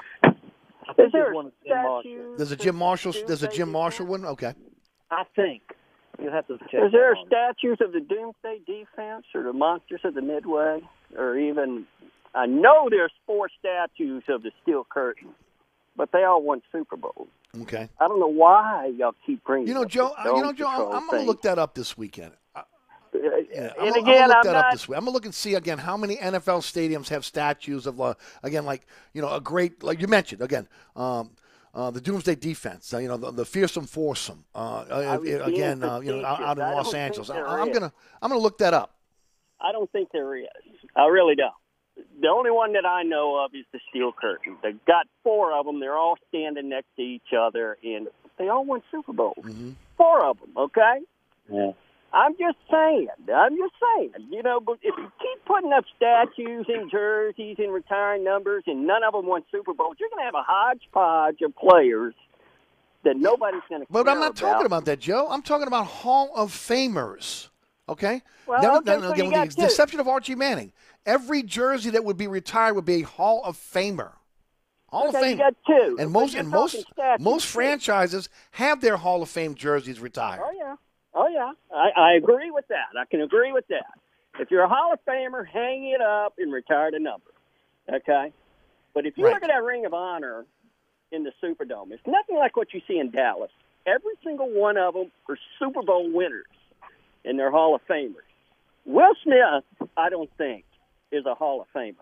Is 0.99 1.11
there 1.13 1.33
a 1.33 1.51
statue? 1.65 2.37
There's 2.37 2.53
a 2.53 2.57
Jim 2.57 2.77
Marshall. 2.77 3.13
There's 3.27 3.43
a 3.43 3.49
Jim 3.49 3.73
Marshall 3.73 4.07
one. 4.07 4.25
Okay. 4.25 4.55
I 5.11 5.25
think 5.35 5.63
you 6.21 6.31
have 6.31 6.47
to 6.47 6.59
check. 6.71 6.83
Is 6.85 6.93
there 6.93 7.17
statues 7.27 7.79
of 7.81 7.93
the 7.93 8.01
Doomsday 8.01 8.61
Defense 8.67 9.25
or 9.35 9.43
the 9.43 9.53
Monsters 9.53 10.01
of 10.05 10.15
the 10.15 10.23
Midway, 10.23 10.81
or 11.17 11.37
even? 11.37 11.87
I 12.35 12.47
know 12.47 12.89
there's 12.91 13.13
four 13.27 13.49
statues 13.59 14.23
of 14.29 14.43
the 14.43 14.53
Steel 14.63 14.87
Curtain, 14.89 15.29
but 15.97 16.13
they 16.13 16.25
all 16.25 16.43
won 16.43 16.63
Super 16.71 16.97
Bowls. 16.97 17.29
Okay. 17.61 17.89
I 18.01 18.09
don't 18.09 18.19
know 18.19 18.27
why 18.33 18.93
y'all 18.97 19.15
keep 19.27 19.45
bringing. 19.45 19.69
You 19.69 19.75
know, 19.75 19.85
Joe. 19.85 20.15
uh, 20.19 20.35
You 20.37 20.43
know, 20.43 20.53
Joe. 20.55 20.67
I'm, 20.67 21.03
I'm 21.03 21.07
going 21.09 21.23
to 21.23 21.27
look 21.27 21.43
that 21.43 21.59
up 21.59 21.75
this 21.75 21.99
weekend. 21.99 22.33
I- 22.55 22.63
Yeah, 23.15 23.73
I'm, 23.79 23.89
and 23.89 23.95
I'm 23.97 24.03
again, 24.03 24.05
gonna 24.05 24.27
look 24.29 24.37
I'm 24.37 24.43
that 24.45 24.53
not- 24.53 24.65
up 24.67 24.73
this 24.73 24.89
week. 24.89 24.97
I'm 24.97 25.05
gonna 25.05 25.13
look 25.15 25.25
and 25.27 25.35
see 25.35 25.55
again 25.55 25.77
how 25.79 25.97
many 25.99 26.17
NFL 26.17 26.61
stadiums 26.63 27.09
have 27.09 27.25
statues 27.27 27.87
of 27.87 28.01
uh, 28.01 28.15
again 28.43 28.65
like 28.65 28.87
you 29.13 29.21
know 29.21 29.31
a 29.35 29.41
great 29.41 29.83
like 29.83 30.01
you 30.01 30.09
mentioned 30.09 30.41
again 30.41 30.67
um, 30.97 31.31
uh, 31.75 31.91
the 31.91 32.01
Doomsday 32.01 32.37
Defense. 32.37 32.95
Uh, 32.95 32.99
you 32.99 33.09
know 33.09 33.19
the, 33.19 33.31
the 33.31 33.45
fearsome 33.45 33.85
foursome. 33.87 34.45
Uh, 34.55 34.59
uh, 34.91 35.19
again, 35.45 35.85
uh, 35.85 36.01
you 36.01 36.17
know 36.17 36.25
out, 36.25 36.57
in 36.59 36.65
Los 36.65 36.95
Angeles. 36.95 37.29
I, 37.29 37.39
I'm 37.41 37.69
is. 37.69 37.79
gonna 37.79 37.93
I'm 38.23 38.31
gonna 38.31 38.41
look 38.41 38.57
that 38.59 38.73
up. 38.73 38.95
I 39.61 39.73
don't 39.73 39.91
think 39.93 40.09
there 40.13 40.35
is. 40.37 40.47
I 40.97 41.07
really 41.09 41.35
don't. 41.35 41.53
The 42.21 42.29
only 42.29 42.51
one 42.51 42.73
that 42.75 42.87
I 42.87 43.03
know 43.03 43.45
of 43.45 43.55
is 43.55 43.65
the 43.73 43.81
Steel 43.91 44.13
Curtain. 44.13 44.57
They've 44.63 44.85
got 44.87 45.07
four 45.23 45.53
of 45.59 45.67
them. 45.67 45.81
They're 45.81 45.97
all 45.97 46.17
standing 46.29 46.69
next 46.69 46.89
to 46.97 47.03
each 47.03 47.33
other, 47.37 47.77
and 47.83 48.09
they 48.39 48.49
all 48.49 48.65
won 48.65 48.83
Super 48.91 49.13
Bowls. 49.13 49.37
Mm-hmm. 49.43 49.71
Four 49.97 50.25
of 50.25 50.39
them. 50.41 50.51
Okay. 50.57 51.01
Yeah. 51.51 51.73
I'm 52.15 52.33
just 52.33 52.59
saying. 52.71 53.09
I'm 53.35 53.57
just 53.57 53.73
saying. 53.97 54.13
You 54.31 54.43
know, 54.43 54.61
but 54.61 54.79
if 54.83 54.95
you 54.99 55.11
keep 55.21 55.45
putting 55.47 55.73
up 55.73 55.85
statues 55.97 56.67
and 56.69 56.91
jerseys 56.91 57.57
and 57.59 57.73
retiring 57.73 58.23
numbers, 58.23 58.65
and 58.67 58.87
none 58.87 59.03
of 59.03 59.15
them 59.15 59.27
won 59.27 59.43
Super 59.51 59.73
Bowls, 59.73 59.97
you're 59.99 60.11
going 60.11 60.21
to 60.21 60.25
have 60.27 60.35
a 60.35 60.45
hodgepodge 60.47 61.41
of 61.43 61.57
players 61.57 62.15
that 63.05 63.17
nobody's 63.17 63.63
going 63.69 63.81
to. 63.81 63.87
But 63.91 64.09
I'm 64.09 64.21
not 64.21 64.37
talking 64.37 64.67
about 64.67 64.85
that, 64.85 65.01
Joe. 65.01 65.27
I'm 65.31 65.43
talking 65.43 65.67
about 65.67 65.87
Hall 65.87 66.31
of 66.37 66.53
Famers. 66.53 67.49
Okay. 67.89 68.23
Well, 68.47 68.63
Never- 68.63 68.77
okay, 68.77 68.97
no, 68.97 69.01
so 69.01 69.13
again, 69.13 69.25
you 69.27 69.31
got 69.33 69.49
the 69.51 69.55
two. 69.57 69.65
exception 69.65 69.99
of 70.01 70.07
Archie 70.07 70.35
Manning, 70.35 70.73
every 71.07 71.43
jersey 71.43 71.91
that 71.91 72.05
would 72.05 72.17
be 72.17 72.27
retired 72.27 72.75
would 72.75 72.85
be 72.85 73.03
a 73.03 73.07
Hall 73.07 73.43
of 73.45 73.57
Famer. 73.57 74.13
Hall 74.89 75.09
Okay, 75.09 75.09
of 75.09 75.15
you 75.15 75.21
Fame. 75.21 75.39
got 75.39 75.55
two. 75.67 75.97
And 75.99 76.11
most 76.11 76.35
and 76.35 76.49
most 76.49 76.85
most 77.19 77.47
franchises 77.47 78.29
have 78.53 78.81
their 78.81 78.97
Hall 78.99 79.23
of 79.23 79.29
Fame 79.31 79.55
jerseys 79.55 80.01
retired. 80.01 80.43
Oh 80.45 80.53
yeah, 80.53 80.77
oh 81.15 81.29
yeah. 81.29 81.53
I, 81.75 81.91
I 81.97 82.13
agree 82.15 82.51
with 82.51 82.67
that. 82.69 82.89
I 83.01 83.05
can 83.07 83.23
agree 83.23 83.53
with 83.53 83.67
that. 83.69 83.87
If 84.39 84.51
you're 84.51 84.63
a 84.65 84.69
Hall 84.69 84.93
of 84.93 84.99
Famer, 85.07 85.47
hang 85.47 85.87
it 85.89 86.01
up 86.01 86.35
and 86.39 86.53
retire 86.53 86.91
the 86.91 86.99
number. 86.99 87.27
Okay, 87.93 88.33
but 88.95 89.07
if 89.07 89.17
you 89.17 89.25
Right. 89.25 89.35
look 89.35 89.43
at 89.43 89.49
that 89.49 89.63
Ring 89.63 89.87
of 89.87 89.95
Honor 89.95 90.45
in 91.11 91.25
the 91.25 91.33
Superdome, 91.43 91.91
it's 91.93 92.07
nothing 92.07 92.37
like 92.37 92.57
what 92.57 92.73
you 92.73 92.81
see 92.87 92.99
in 92.99 93.11
Dallas. 93.11 93.51
Every 93.87 94.15
single 94.25 94.49
one 94.49 94.77
of 94.77 94.95
them 94.95 95.11
are 95.29 95.37
Super 95.59 95.83
Bowl 95.83 96.11
winners, 96.13 96.47
and 97.25 97.39
they're 97.39 97.51
Hall 97.51 97.75
of 97.75 97.81
Famers. 97.89 98.29
Will 98.85 99.15
Smith, 99.25 99.65
I 99.97 100.09
don't 100.11 100.31
think, 100.39 100.65
is 101.13 101.27
a 101.27 101.35
Hall 101.35 101.61
of 101.61 101.67
Famer. 101.75 101.95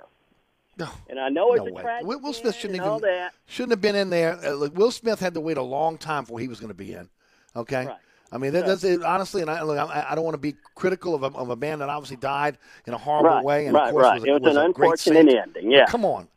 No. 0.78 0.88
And 1.08 1.18
I 1.20 1.28
know 1.28 1.52
it's 1.54 1.64
No 1.64 1.70
a 1.70 1.72
way. 1.74 1.82
tragic 1.82 2.06
Will, 2.06 2.20
Will 2.20 2.32
Smith 2.32 2.54
shouldn't 2.54 2.76
even 2.80 3.00
that. 3.02 3.32
shouldn't 3.46 3.72
have 3.72 3.80
been 3.82 3.96
in 3.96 4.08
there. 4.08 4.38
Uh, 4.42 4.52
look, 4.52 4.74
Will 4.76 4.90
Smith 4.92 5.20
had 5.20 5.34
to 5.34 5.40
wait 5.40 5.56
a 5.58 5.62
long 5.62 5.98
time 5.98 6.22
before 6.24 6.38
he 6.40 6.48
was 6.48 6.58
going 6.60 6.68
to 6.68 6.74
be 6.74 6.92
in. 6.94 7.08
Okay. 7.54 7.86
Right. 7.86 7.96
I 8.32 8.38
mean, 8.38 8.52
that, 8.52 8.64
that's 8.64 8.84
it, 8.84 9.02
honestly, 9.02 9.42
and 9.42 9.50
I, 9.50 9.62
look, 9.62 9.76
I, 9.76 10.06
I 10.10 10.14
don't 10.14 10.22
want 10.24 10.34
to 10.34 10.38
be 10.38 10.54
critical 10.76 11.16
of 11.16 11.24
a, 11.24 11.36
of 11.36 11.50
a 11.50 11.56
man 11.56 11.80
that 11.80 11.88
obviously 11.88 12.16
died 12.16 12.58
in 12.86 12.94
a 12.94 12.98
horrible 12.98 13.28
Right, 13.30 13.44
way, 13.44 13.66
and 13.66 13.74
right, 13.74 13.88
of 13.88 13.90
course 13.92 14.04
right. 14.04 14.14
was, 14.20 14.24
a, 14.24 14.26
It 14.28 14.32
was 14.34 14.42
was 14.42 14.56
an 14.56 14.70
a 14.70 14.72
great 14.72 14.86
unfortunate 14.90 15.26
saint. 15.32 15.56
ending, 15.56 15.70
yeah. 15.72 15.86
Come 15.86 16.04
on. 16.04 16.28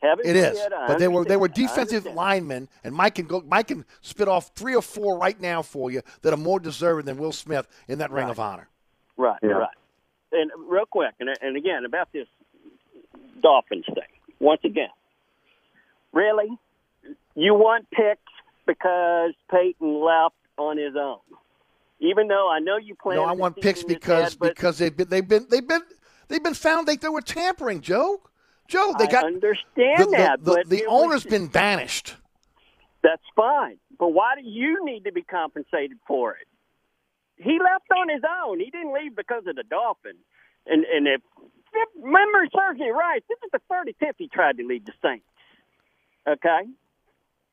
Heaven 0.00 0.26
It 0.26 0.36
is, 0.36 0.58
forbid, 0.58 0.72
but 0.86 0.98
they 0.98 1.08
were 1.08 1.24
they 1.24 1.36
were 1.36 1.48
defensive 1.48 2.04
linemen, 2.06 2.68
and 2.82 2.94
Mike 2.94 3.14
can 3.16 3.26
go. 3.26 3.42
Mike 3.46 3.68
can 3.68 3.84
spit 4.02 4.26
off 4.28 4.50
three 4.54 4.74
or 4.74 4.82
four 4.82 5.18
right 5.18 5.38
now 5.40 5.60
for 5.62 5.90
you 5.90 6.00
that 6.22 6.32
are 6.32 6.36
more 6.38 6.58
deserving 6.60 7.04
than 7.06 7.16
Will 7.18 7.32
Smith 7.32 7.66
in 7.88 7.98
that 7.98 8.10
Ring 8.10 8.28
of 8.30 8.38
Honor. 8.40 8.68
Right, 9.16 9.38
Yeah. 9.42 9.50
right. 9.50 9.68
And 10.34 10.50
real 10.68 10.86
quick, 10.86 11.14
and, 11.20 11.30
and 11.40 11.56
again 11.56 11.84
about 11.84 12.08
this 12.12 12.26
Dolphins 13.40 13.84
thing. 13.86 14.10
Once 14.40 14.60
again, 14.64 14.88
really, 16.12 16.48
you 17.34 17.54
want 17.54 17.88
picks 17.90 18.20
because 18.66 19.32
Payton 19.50 20.00
left 20.00 20.34
on 20.58 20.76
his 20.76 20.94
own. 20.96 21.18
Even 22.00 22.28
though 22.28 22.50
I 22.50 22.58
know 22.58 22.76
you 22.76 22.94
plan. 22.96 23.16
No, 23.16 23.24
I 23.24 23.32
want 23.32 23.56
picks 23.60 23.82
because 23.84 24.34
because 24.34 24.78
they've 24.78 24.94
been 24.94 25.08
they've 25.08 25.26
been 25.26 25.46
they've 25.48 25.66
been 25.66 25.82
they've 26.28 26.42
been 26.42 26.54
found 26.54 26.86
they, 26.86 26.96
they 26.96 27.08
were 27.08 27.20
tampering, 27.22 27.80
Joe. 27.80 28.20
Joe, 28.66 28.94
they 28.98 29.04
I 29.06 29.10
got 29.10 29.24
understand 29.26 29.98
the, 29.98 30.04
the- 30.06 30.10
that, 30.16 30.44
the, 30.44 30.50
but 30.52 30.68
the 30.68 30.78
it 30.78 30.88
was- 30.90 31.02
owner's 31.04 31.24
been 31.24 31.46
banished. 31.46 32.16
That's 33.02 33.22
fine, 33.36 33.76
but 33.98 34.08
why 34.14 34.34
do 34.34 34.48
you 34.48 34.82
need 34.84 35.04
to 35.04 35.12
be 35.12 35.20
compensated 35.22 35.98
for 36.06 36.32
it? 36.32 36.46
He 37.36 37.58
left 37.58 37.90
on 37.96 38.08
his 38.08 38.22
own. 38.44 38.60
He 38.60 38.70
didn't 38.70 38.94
leave 38.94 39.16
because 39.16 39.42
of 39.46 39.56
the 39.56 39.64
Dolphins. 39.64 40.22
And 40.66 40.84
and 40.84 41.06
if, 41.06 41.20
if 41.72 41.88
memory 41.96 42.48
serves 42.54 42.78
me 42.78 42.90
right, 42.90 43.22
this 43.28 43.38
is 43.44 43.50
the 43.52 43.60
35th 43.70 44.14
he 44.18 44.28
tried 44.28 44.56
to 44.58 44.66
leave 44.66 44.84
the 44.84 44.92
Saints. 45.02 45.26
Okay, 46.26 46.62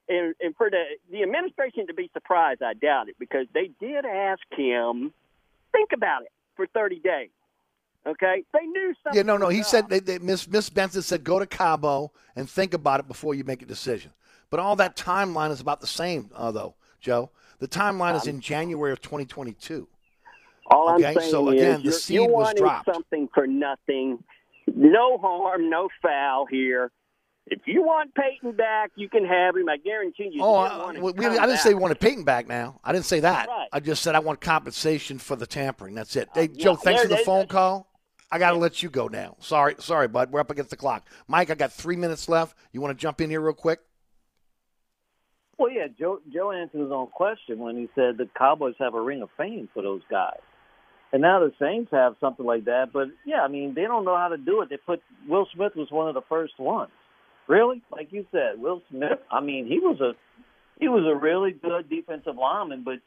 and 0.07 0.35
and 0.39 0.55
for 0.55 0.69
the 0.69 0.83
the 1.11 1.23
administration 1.23 1.87
to 1.87 1.93
be 1.93 2.09
surprised, 2.13 2.61
I 2.61 2.73
doubt 2.73 3.09
it 3.09 3.15
because 3.19 3.47
they 3.53 3.71
did 3.79 4.05
ask 4.05 4.43
him 4.55 5.13
think 5.71 5.89
about 5.93 6.23
it 6.23 6.31
for 6.55 6.67
30 6.67 6.99
days. 6.99 7.29
Okay, 8.05 8.43
they 8.53 8.65
knew 8.65 8.93
something. 9.03 9.17
Yeah, 9.17 9.23
no, 9.23 9.37
no. 9.37 9.49
He 9.49 9.59
up. 9.59 9.65
said 9.65 9.89
they, 9.89 9.99
they, 9.99 10.17
Miss 10.17 10.47
Miss 10.47 10.69
Benson 10.69 11.03
said 11.03 11.23
go 11.23 11.37
to 11.37 11.45
Cabo 11.45 12.11
and 12.35 12.49
think 12.49 12.73
about 12.73 12.99
it 12.99 13.07
before 13.07 13.35
you 13.35 13.43
make 13.43 13.61
a 13.61 13.65
decision. 13.65 14.11
But 14.49 14.59
all 14.59 14.75
that 14.77 14.95
timeline 14.95 15.51
is 15.51 15.61
about 15.61 15.81
the 15.81 15.87
same, 15.87 16.29
uh, 16.35 16.51
though, 16.51 16.75
Joe. 16.99 17.29
The 17.61 17.67
timeline 17.67 18.15
is 18.15 18.25
in 18.27 18.41
January 18.41 18.91
of 18.91 19.01
2022. 19.01 19.87
All 20.71 20.95
Okay, 20.95 21.05
I'm 21.05 21.13
saying 21.15 21.31
so 21.31 21.47
again, 21.49 21.81
is 21.83 22.07
the 22.07 22.13
you're, 22.15 22.23
you're 22.23 22.31
wanting 22.33 22.63
dropped. 22.63 22.89
something 22.91 23.29
for 23.33 23.45
nothing. 23.45 24.23
No 24.67 25.17
harm, 25.19 25.69
no 25.69 25.87
foul 26.01 26.47
here. 26.47 26.91
If 27.47 27.61
you 27.65 27.83
want 27.83 28.15
Payton 28.15 28.53
back, 28.53 28.91
you 28.95 29.09
can 29.09 29.25
have 29.25 29.55
him. 29.55 29.69
I 29.69 29.77
guarantee 29.77 30.29
you. 30.33 30.41
Oh, 30.41 30.55
I, 30.55 30.91
we, 30.91 30.95
to 30.95 31.01
we- 31.01 31.13
come 31.13 31.33
I 31.39 31.45
didn't 31.45 31.59
say 31.59 31.69
we 31.69 31.75
back. 31.75 31.81
wanted 31.81 31.99
Payton 31.99 32.23
back 32.23 32.47
now. 32.47 32.79
I 32.83 32.93
didn't 32.93 33.05
say 33.05 33.19
that. 33.19 33.47
Right. 33.47 33.67
I 33.71 33.79
just 33.79 34.01
said 34.01 34.15
I 34.15 34.19
want 34.19 34.41
compensation 34.41 35.19
for 35.19 35.35
the 35.35 35.45
tampering. 35.45 35.93
That's 35.93 36.15
it. 36.15 36.29
Uh, 36.29 36.41
hey, 36.41 36.49
yeah, 36.53 36.63
Joe, 36.63 36.75
thanks 36.75 37.03
for 37.03 37.07
the 37.09 37.17
phone 37.17 37.47
call. 37.47 37.87
I 38.31 38.39
got 38.39 38.51
to 38.51 38.57
let 38.57 38.81
you 38.81 38.89
go 38.89 39.07
now. 39.07 39.35
Sorry, 39.39 39.75
sorry, 39.79 40.07
bud. 40.07 40.31
We're 40.31 40.39
up 40.39 40.49
against 40.49 40.69
the 40.71 40.77
clock. 40.77 41.05
Mike, 41.27 41.49
I 41.51 41.55
got 41.55 41.73
three 41.73 41.97
minutes 41.97 42.27
left. 42.29 42.55
You 42.71 42.79
want 42.81 42.97
to 42.97 43.01
jump 43.01 43.19
in 43.21 43.29
here 43.29 43.41
real 43.41 43.53
quick? 43.53 43.79
Well, 45.61 45.69
yeah, 45.69 45.85
Joe 45.99 46.19
Joe 46.33 46.51
answered 46.51 46.81
his 46.81 46.91
own 46.91 47.05
question 47.05 47.59
when 47.59 47.77
he 47.77 47.87
said 47.93 48.17
the 48.17 48.27
Cowboys 48.35 48.73
have 48.79 48.95
a 48.95 49.01
ring 49.01 49.21
of 49.21 49.29
fame 49.37 49.69
for 49.75 49.83
those 49.83 50.01
guys, 50.09 50.39
and 51.13 51.21
now 51.21 51.39
the 51.39 51.51
Saints 51.61 51.91
have 51.91 52.15
something 52.19 52.43
like 52.47 52.65
that. 52.65 52.87
But 52.91 53.09
yeah, 53.27 53.41
I 53.41 53.47
mean 53.47 53.75
they 53.75 53.83
don't 53.83 54.03
know 54.03 54.17
how 54.17 54.29
to 54.29 54.37
do 54.37 54.63
it. 54.63 54.69
They 54.71 54.77
put 54.77 55.03
Will 55.29 55.47
Smith 55.53 55.73
was 55.75 55.91
one 55.91 56.07
of 56.07 56.15
the 56.15 56.23
first 56.27 56.57
ones. 56.57 56.89
Really, 57.47 57.83
like 57.91 58.07
you 58.11 58.25
said, 58.31 58.59
Will 58.59 58.81
Smith. 58.89 59.19
I 59.31 59.39
mean 59.39 59.67
he 59.67 59.77
was 59.77 60.01
a 60.01 60.13
he 60.79 60.87
was 60.87 61.03
a 61.05 61.15
really 61.15 61.51
good 61.51 61.87
defensive 61.91 62.37
lineman, 62.37 62.83
but 62.83 62.97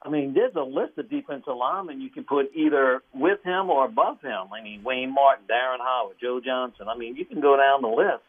I 0.00 0.08
mean 0.08 0.34
there's 0.34 0.54
a 0.54 0.62
list 0.62 0.98
of 0.98 1.10
defensive 1.10 1.56
linemen 1.56 2.00
you 2.00 2.10
can 2.10 2.22
put 2.22 2.54
either 2.54 3.02
with 3.12 3.42
him 3.42 3.70
or 3.70 3.86
above 3.86 4.20
him. 4.20 4.54
I 4.54 4.62
mean 4.62 4.84
Wayne 4.84 5.12
Martin, 5.12 5.46
Darren 5.50 5.80
Howard, 5.80 6.14
Joe 6.22 6.40
Johnson. 6.40 6.86
I 6.88 6.96
mean 6.96 7.16
you 7.16 7.24
can 7.24 7.40
go 7.40 7.56
down 7.56 7.82
the 7.82 7.88
list 7.88 8.22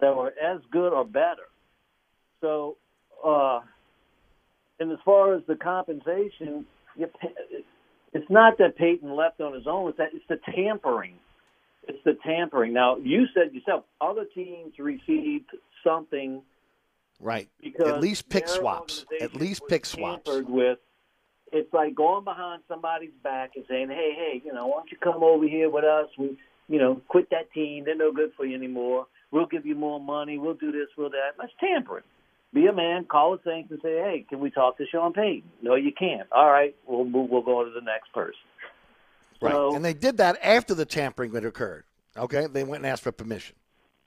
that 0.00 0.16
were 0.16 0.32
as 0.42 0.60
good 0.72 0.92
or 0.92 1.04
better. 1.04 1.46
So, 2.40 2.76
uh, 3.24 3.60
and 4.80 4.92
as 4.92 4.98
far 5.04 5.34
as 5.34 5.42
the 5.46 5.56
compensation, 5.56 6.66
you, 6.96 7.08
it's 8.12 8.30
not 8.30 8.58
that 8.58 8.76
Payton 8.76 9.14
left 9.14 9.40
on 9.40 9.54
his 9.54 9.66
own. 9.66 9.88
It's 9.90 9.98
that 9.98 10.08
it's 10.14 10.24
the 10.28 10.38
tampering. 10.54 11.14
It's 11.88 12.02
the 12.04 12.16
tampering. 12.24 12.72
Now, 12.72 12.96
you 12.96 13.26
said 13.34 13.54
yourself, 13.54 13.84
other 14.00 14.24
teams 14.34 14.74
received 14.78 15.50
something 15.84 16.42
Right. 17.20 17.48
because 17.62 17.88
At 17.88 18.00
least 18.00 18.28
pick 18.28 18.48
swaps. 18.48 19.06
At 19.20 19.34
least 19.34 19.62
pick 19.68 19.86
swaps. 19.86 20.28
with. 20.48 20.78
It's 21.52 21.72
like 21.72 21.94
going 21.94 22.24
behind 22.24 22.62
somebody's 22.68 23.14
back 23.22 23.52
and 23.54 23.64
saying, 23.68 23.88
"Hey, 23.88 24.12
hey, 24.16 24.42
you 24.44 24.52
know, 24.52 24.66
why 24.66 24.78
don't 24.78 24.90
you 24.90 24.98
come 24.98 25.22
over 25.22 25.46
here 25.46 25.70
with 25.70 25.84
us? 25.84 26.08
We, 26.18 26.36
you 26.68 26.78
know, 26.80 27.00
quit 27.08 27.30
that 27.30 27.50
team. 27.52 27.84
They're 27.84 27.94
no 27.94 28.12
good 28.12 28.32
for 28.36 28.44
you 28.44 28.56
anymore. 28.56 29.06
we'll 29.30 29.46
give 29.46 29.64
you 29.66 29.74
more 29.74 30.00
money, 30.00 30.38
we'll 30.38 30.54
do 30.54 30.72
this, 30.72 30.88
we'll 30.96 31.10
that. 31.10 31.32
That's 31.38 31.52
tampering. 31.60 32.04
Be 32.56 32.66
a 32.68 32.72
man, 32.72 33.04
call 33.04 33.32
the 33.36 33.40
Saints 33.44 33.70
and 33.70 33.78
say, 33.82 33.96
hey, 33.98 34.24
can 34.26 34.40
we 34.40 34.50
talk 34.50 34.78
to 34.78 34.86
Sean 34.86 35.12
Payton? 35.12 35.42
No, 35.60 35.74
you 35.74 35.92
can't. 35.92 36.26
All 36.32 36.50
right, 36.50 36.74
we'll 36.86 37.04
move, 37.04 37.28
we'll 37.28 37.42
go 37.42 37.62
to 37.62 37.70
the 37.70 37.82
next 37.82 38.10
person. 38.14 38.32
Right. 39.42 39.52
So- 39.52 39.76
and 39.76 39.84
they 39.84 39.92
did 39.92 40.16
that 40.16 40.38
after 40.42 40.74
the 40.74 40.86
tampering 40.86 41.34
had 41.34 41.44
occurred. 41.44 41.84
Okay, 42.16 42.46
they 42.46 42.64
went 42.64 42.82
and 42.82 42.86
asked 42.90 43.02
for 43.02 43.12
permission. 43.12 43.56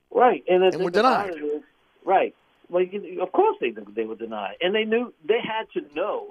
Right, 0.10 0.44
and, 0.50 0.64
And 0.64 0.84
were 0.84 0.90
denied. 0.90 1.36
is- 1.36 1.62
right. 2.04 2.34
Well, 2.72 2.84
you, 2.84 3.22
of 3.22 3.32
course 3.34 3.58
they 3.62 3.72
they 3.96 4.06
were 4.06 4.16
denied, 4.16 4.56
and 4.62 4.74
they 4.74 4.84
knew 4.84 5.14
they 5.28 5.40
had 5.42 5.68
to 5.74 5.96
know. 5.96 6.30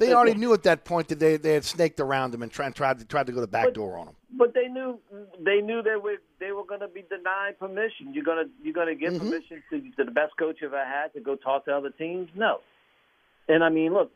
They 0.00 0.06
that 0.06 0.16
already 0.16 0.34
knew 0.38 0.52
at 0.54 0.64
that 0.64 0.84
point 0.84 1.06
that 1.08 1.20
they, 1.20 1.36
they 1.36 1.54
had 1.54 1.64
snaked 1.64 2.00
around 2.00 2.32
them 2.32 2.42
and 2.42 2.50
tried 2.50 2.74
tried 2.74 2.98
to 2.98 3.04
tried 3.04 3.26
to 3.28 3.32
go 3.32 3.40
the 3.40 3.46
back 3.46 3.66
But- 3.66 3.74
door 3.74 3.96
on 3.96 4.06
them. 4.06 4.14
But 4.36 4.52
they 4.52 4.68
knew 4.68 4.98
they 5.42 5.60
knew 5.62 5.82
they 5.82 5.96
were 5.96 6.16
they 6.38 6.52
were 6.52 6.64
going 6.64 6.80
to 6.80 6.88
be 6.88 7.02
denied 7.08 7.58
permission. 7.58 8.12
You're 8.12 8.24
gonna 8.24 8.44
you're 8.62 8.74
gonna 8.74 8.94
get 8.94 9.14
Mm-hmm. 9.14 9.24
permission 9.26 9.62
to, 9.70 9.80
to 9.96 10.04
the 10.04 10.10
best 10.10 10.36
coach 10.38 10.56
you've 10.60 10.74
ever 10.74 10.84
had 10.84 11.14
to 11.14 11.20
go 11.20 11.34
talk 11.34 11.64
to 11.64 11.74
other 11.74 11.90
teams? 11.90 12.28
No. 12.34 12.58
And 13.48 13.64
I 13.64 13.70
mean, 13.70 13.94
look, 13.94 14.12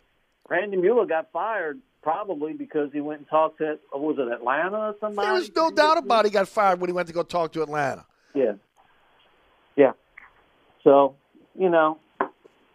Randy 0.51 0.77
Mueller 0.77 1.07
got 1.07 1.33
fired 1.33 1.79
probably 2.03 2.53
because 2.53 2.91
he 2.93 3.01
went 3.01 3.21
and 3.21 3.29
talked 3.29 3.59
to 3.59 3.79
what 3.91 4.03
was 4.03 4.17
it 4.19 4.31
Atlanta 4.31 4.77
or 4.77 4.95
somebody? 5.01 5.25
There 5.27 5.33
was 5.35 5.51
no 5.57 5.71
doubt 5.71 5.97
about 5.97 6.27
it. 6.27 6.29
He 6.29 6.33
got 6.33 6.47
fired 6.47 6.79
when 6.81 6.91
he 6.91 6.95
went 6.95 7.09
to 7.09 7.15
go 7.15 7.23
talk 7.23 7.53
to 7.53 7.63
Atlanta. 7.63 8.05
Yeah. 8.35 8.53
Yeah. 9.77 9.93
So, 10.85 11.15
you 11.59 11.71
know, 11.71 11.99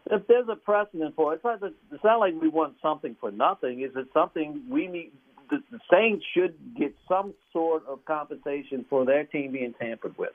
if 0.09 0.25
there's 0.27 0.47
a 0.49 0.55
precedent 0.55 1.15
for 1.15 1.33
it, 1.33 1.35
it's 1.35 1.43
not, 1.43 1.61
it's 1.91 2.03
not 2.03 2.19
like 2.19 2.33
we 2.41 2.47
want 2.47 2.75
something 2.81 3.15
for 3.19 3.29
nothing. 3.29 3.81
Is 3.81 3.91
it 3.95 4.07
something 4.13 4.63
we 4.69 4.87
need? 4.87 5.11
The, 5.49 5.57
the 5.71 5.79
Saints 5.91 6.25
should 6.33 6.55
get 6.77 6.95
some 7.07 7.33
sort 7.53 7.85
of 7.87 8.03
compensation 8.05 8.85
for 8.89 9.05
their 9.05 9.23
team 9.23 9.51
being 9.53 9.73
tampered 9.79 10.17
with. 10.17 10.31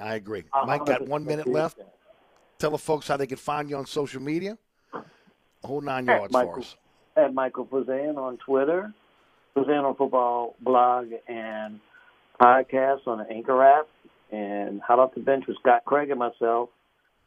I 0.00 0.14
agree. 0.14 0.44
Mike 0.66 0.86
got 0.86 1.06
one 1.06 1.24
minute 1.24 1.46
left. 1.46 1.78
Tell 2.58 2.70
the 2.70 2.78
folks 2.78 3.08
how 3.08 3.16
they 3.16 3.26
can 3.26 3.36
find 3.36 3.68
you 3.68 3.76
on 3.76 3.86
social 3.86 4.22
media. 4.22 4.56
A 4.94 5.66
whole 5.66 5.80
nine 5.80 6.08
At 6.08 6.16
yards 6.18 6.32
for 6.32 6.38
Michael, 6.44 6.62
us. 6.62 6.76
at 7.16 7.34
Michael 7.34 7.66
Fazan 7.66 8.16
on 8.16 8.38
Twitter, 8.38 8.92
Fazan 9.54 9.84
on 9.84 9.94
Football 9.96 10.54
blog 10.60 11.08
and 11.28 11.80
podcast 12.40 13.06
on 13.06 13.18
the 13.18 13.30
Anchor 13.30 13.62
app, 13.62 13.86
and 14.30 14.80
Hot 14.80 14.98
Off 14.98 15.14
the 15.14 15.20
Bench 15.20 15.46
with 15.46 15.58
Scott 15.58 15.84
Craig 15.84 16.10
and 16.10 16.18
myself. 16.18 16.70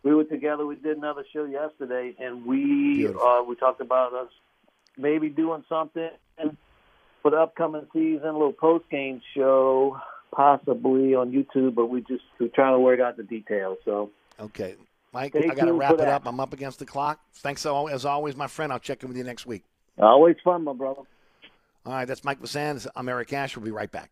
We 0.04 0.14
were 0.14 0.24
together. 0.24 0.66
We 0.66 0.76
did 0.76 0.98
another 0.98 1.24
show 1.34 1.46
yesterday, 1.46 2.16
and 2.20 2.46
we 2.46 3.08
uh, 3.08 3.44
we 3.48 3.56
talked 3.56 3.82
about 3.82 4.14
us 4.14 4.30
maybe 4.98 5.30
doing 5.30 5.64
something 5.70 6.10
for 7.26 7.32
the 7.32 7.38
upcoming 7.38 7.88
season, 7.92 8.28
a 8.28 8.32
little 8.34 8.54
post 8.54 8.86
game 8.92 9.20
show, 9.36 9.98
possibly 10.32 11.16
on 11.16 11.32
YouTube. 11.32 11.74
But 11.74 11.88
we 11.88 12.02
just 12.02 12.22
we're 12.40 12.50
trying 12.50 12.76
to 12.76 12.80
work 12.80 13.00
out 13.00 13.18
the 13.18 13.24
details. 13.24 13.80
So 13.84 14.12
Okay. 14.40 14.76
Mike, 15.12 15.32
Stay 15.36 15.50
I 15.50 15.56
got 15.56 15.66
to 15.66 15.74
wrap 15.74 15.94
it 15.94 16.02
up. 16.02 16.28
I'm 16.28 16.40
up 16.40 16.54
against 16.54 16.78
the 16.78 16.86
clock. 16.86 17.20
Thanks 17.36 17.62
so- 17.62 17.88
as 17.88 18.06
always, 18.06 18.36
my 18.36 18.46
friend. 18.46 18.72
I'll 18.72 18.78
check 18.80 19.02
in 19.02 19.10
with 19.10 19.18
you 19.18 19.24
next 19.24 19.48
week. 19.48 19.64
always 19.98 20.36
fun, 20.44 20.64
my 20.66 20.74
brother. 20.74 21.02
All 21.86 21.94
right, 21.94 22.06
that's 22.06 22.24
Mike 22.24 22.42
Bazan. 22.42 22.80
I'm 22.96 23.10
Eric 23.10 23.34
Ash. 23.34 23.56
We'll 23.56 23.66
be 23.66 23.72
right 23.72 23.92
back. 23.92 24.12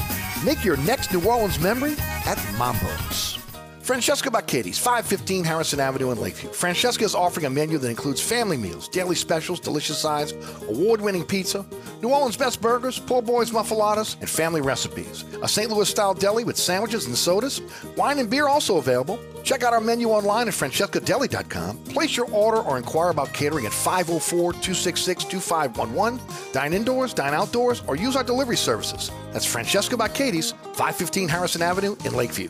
Make 0.43 0.65
your 0.65 0.77
next 0.77 1.13
New 1.13 1.23
Orleans 1.23 1.59
memory 1.59 1.93
at 2.25 2.37
Mambo's. 2.57 3.37
Francesca 3.83 4.31
Katie's, 4.41 4.79
515 4.79 5.43
Harrison 5.43 5.79
Avenue 5.79 6.09
in 6.11 6.19
Lakeview. 6.19 6.49
Francesca 6.49 7.03
is 7.03 7.13
offering 7.13 7.45
a 7.45 7.49
menu 7.49 7.77
that 7.77 7.89
includes 7.89 8.21
family 8.21 8.57
meals, 8.57 8.87
daily 8.87 9.13
specials, 9.15 9.59
delicious 9.59 9.99
sides, 9.99 10.33
award-winning 10.67 11.25
pizza, 11.25 11.63
New 12.01 12.09
Orleans 12.09 12.37
best 12.37 12.59
burgers, 12.59 12.97
poor 12.97 13.21
boys 13.21 13.51
muffulettas, 13.51 14.19
and 14.19 14.27
family 14.27 14.61
recipes. 14.61 15.25
A 15.43 15.47
St. 15.47 15.69
Louis-style 15.69 16.15
deli 16.15 16.43
with 16.43 16.57
sandwiches 16.57 17.05
and 17.05 17.15
sodas. 17.15 17.61
Wine 17.95 18.17
and 18.17 18.29
beer 18.29 18.47
also 18.47 18.77
available. 18.77 19.19
Check 19.43 19.63
out 19.63 19.73
our 19.73 19.81
menu 19.81 20.09
online 20.09 20.47
at 20.47 20.53
francescadeli.com. 20.53 21.77
Place 21.85 22.15
your 22.15 22.29
order 22.31 22.59
or 22.59 22.77
inquire 22.77 23.09
about 23.09 23.33
catering 23.33 23.65
at 23.65 23.71
504-266-2511. 23.71 26.53
Dine 26.53 26.73
indoors, 26.73 27.13
dine 27.13 27.33
outdoors, 27.33 27.83
or 27.87 27.95
use 27.95 28.15
our 28.15 28.23
delivery 28.23 28.57
services. 28.57 29.11
That's 29.31 29.45
Francesca 29.45 29.97
by 29.97 30.07
Katie's, 30.07 30.51
515 30.51 31.27
Harrison 31.27 31.61
Avenue 31.61 31.95
in 32.05 32.15
Lakeview. 32.15 32.49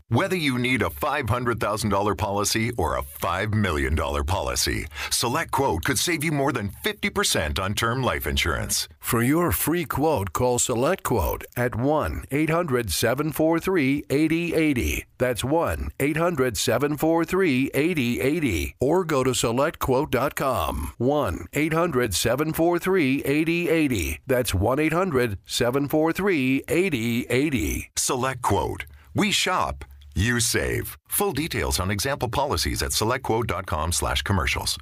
Whether 0.11 0.35
you 0.35 0.57
need 0.57 0.81
a 0.81 0.89
$500,000 0.89 2.17
policy 2.17 2.73
or 2.77 2.97
a 2.97 3.01
$5 3.01 3.53
million 3.53 3.95
policy, 3.95 4.85
SelectQuote 5.07 5.85
could 5.85 5.97
save 5.97 6.21
you 6.21 6.33
more 6.33 6.51
than 6.51 6.71
50% 6.83 7.57
on 7.57 7.73
term 7.73 8.03
life 8.03 8.27
insurance. 8.27 8.89
For 8.99 9.23
your 9.23 9.53
free 9.53 9.85
quote, 9.85 10.33
call 10.33 10.59
SelectQuote 10.59 11.45
at 11.55 11.75
1 11.75 12.25
800 12.29 12.91
743 12.91 14.03
8080. 14.09 15.05
That's 15.17 15.45
1 15.45 15.91
800 15.97 16.57
743 16.57 17.71
8080. 17.73 18.75
Or 18.81 19.05
go 19.05 19.23
to 19.23 19.29
SelectQuote.com. 19.29 20.91
1 20.97 21.45
800 21.53 22.13
743 22.13 23.23
8080. 23.23 24.19
That's 24.27 24.53
1 24.53 24.77
800 24.77 25.37
743 25.45 26.63
8080. 26.67 27.91
SelectQuote. 27.95 28.83
We 29.13 29.31
shop. 29.31 29.85
You 30.21 30.39
save. 30.39 30.99
Full 31.07 31.31
details 31.31 31.79
on 31.79 31.89
example 31.89 32.29
policies 32.29 32.83
at 32.83 32.91
selectquote.com 32.91 33.91
slash 33.91 34.21
commercials. 34.21 34.77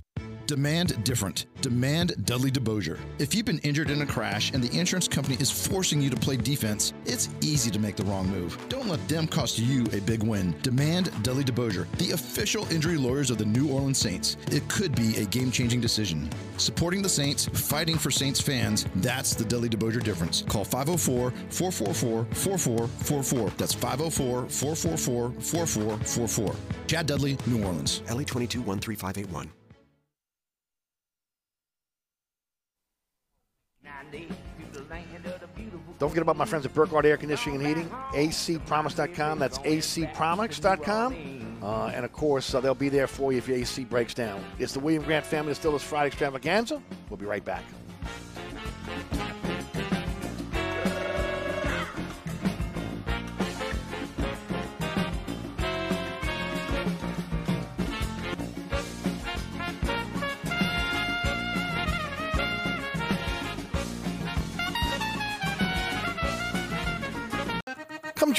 Demand 0.50 1.04
different. 1.04 1.46
Demand 1.62 2.26
Dudley 2.26 2.50
DeBosier. 2.50 2.98
If 3.20 3.36
you've 3.36 3.46
been 3.46 3.60
injured 3.60 3.92
in 3.92 4.02
a 4.02 4.06
crash 4.08 4.52
and 4.52 4.64
the 4.64 4.80
insurance 4.80 5.08
company 5.08 5.38
is 5.40 5.52
forcing 5.52 6.02
you 6.02 6.10
to 6.10 6.16
play 6.16 6.38
defense, 6.38 6.92
it's 7.06 7.30
easy 7.42 7.70
to 7.70 7.78
make 7.78 7.96
the 7.96 8.04
wrong 8.06 8.28
move. 8.28 8.58
Don't 8.68 8.88
let 8.88 9.08
them 9.08 9.28
cost 9.28 9.60
you 9.60 9.86
a 9.94 10.02
big 10.02 10.24
win. 10.24 10.56
Demand 10.64 11.12
Dudley 11.22 11.44
DeBosier, 11.44 11.86
the 12.00 12.14
official 12.14 12.66
injury 12.72 12.98
lawyers 12.98 13.30
of 13.30 13.38
the 13.38 13.46
New 13.46 13.72
Orleans 13.72 14.00
Saints. 14.00 14.38
It 14.52 14.68
could 14.70 14.96
be 14.96 15.18
a 15.18 15.26
game 15.26 15.52
changing 15.52 15.82
decision. 15.82 16.28
Supporting 16.58 17.04
the 17.04 17.10
Saints, 17.10 17.46
fighting 17.46 18.00
for 18.00 18.10
Saints 18.10 18.42
fans, 18.42 18.88
that's 18.96 19.36
the 19.36 19.46
Dudley 19.46 19.70
DeBosier 19.70 20.04
difference. 20.04 20.42
Call 20.42 20.66
504 20.66 21.30
444 21.30 22.26
4444. 22.34 23.50
That's 23.56 23.76
504 23.76 24.50
444 24.50 25.30
4444. 25.30 26.56
Chad 26.88 27.06
Dudley, 27.06 27.38
New 27.46 27.64
Orleans. 27.64 28.02
LA 28.10 28.24
22 28.24 28.64
13581. 28.64 29.52
Don't 36.00 36.10
forget 36.10 36.22
about 36.22 36.38
my 36.38 36.46
friends 36.46 36.66
at 36.66 36.74
Burkhardt 36.74 37.06
Air 37.06 37.18
Conditioning 37.18 37.60
and 37.60 37.68
Heating, 37.68 37.90
acpromise.com. 37.90 39.40
That's 39.40 39.58
acpromise.com. 39.60 41.60
Uh, 41.62 41.88
and 41.88 42.06
of 42.06 42.14
course, 42.14 42.54
uh, 42.54 42.62
they'll 42.62 42.74
be 42.74 42.88
there 42.88 43.08
for 43.08 43.34
you 43.34 43.38
if 43.38 43.48
your 43.48 43.58
AC 43.58 43.84
breaks 43.84 44.14
down. 44.14 44.44
It's 44.60 44.74
the 44.74 44.80
William 44.80 45.04
Grant 45.04 45.26
Family 45.26 45.52
Distillers 45.52 45.84
Friday 45.84 46.08
Extravaganza. 46.08 46.82
We'll 47.10 47.18
be 47.18 47.26
right 47.26 47.44
back. 47.44 47.64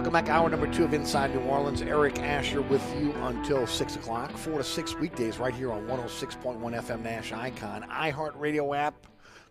Welcome 0.00 0.14
back. 0.14 0.30
Hour 0.30 0.48
number 0.48 0.66
two 0.66 0.84
of 0.84 0.94
Inside 0.94 1.34
New 1.34 1.42
Orleans. 1.42 1.82
Eric 1.82 2.20
Asher 2.20 2.62
with 2.62 2.82
you 2.98 3.12
until 3.24 3.66
6 3.66 3.96
o'clock. 3.96 4.34
Four 4.34 4.56
to 4.56 4.64
six 4.64 4.94
weekdays 4.94 5.38
right 5.38 5.52
here 5.52 5.70
on 5.70 5.86
106.1 5.86 6.58
FM 6.58 7.02
Nash 7.02 7.32
Icon, 7.32 7.82
iHeartRadio 7.82 8.74
app, 8.74 9.06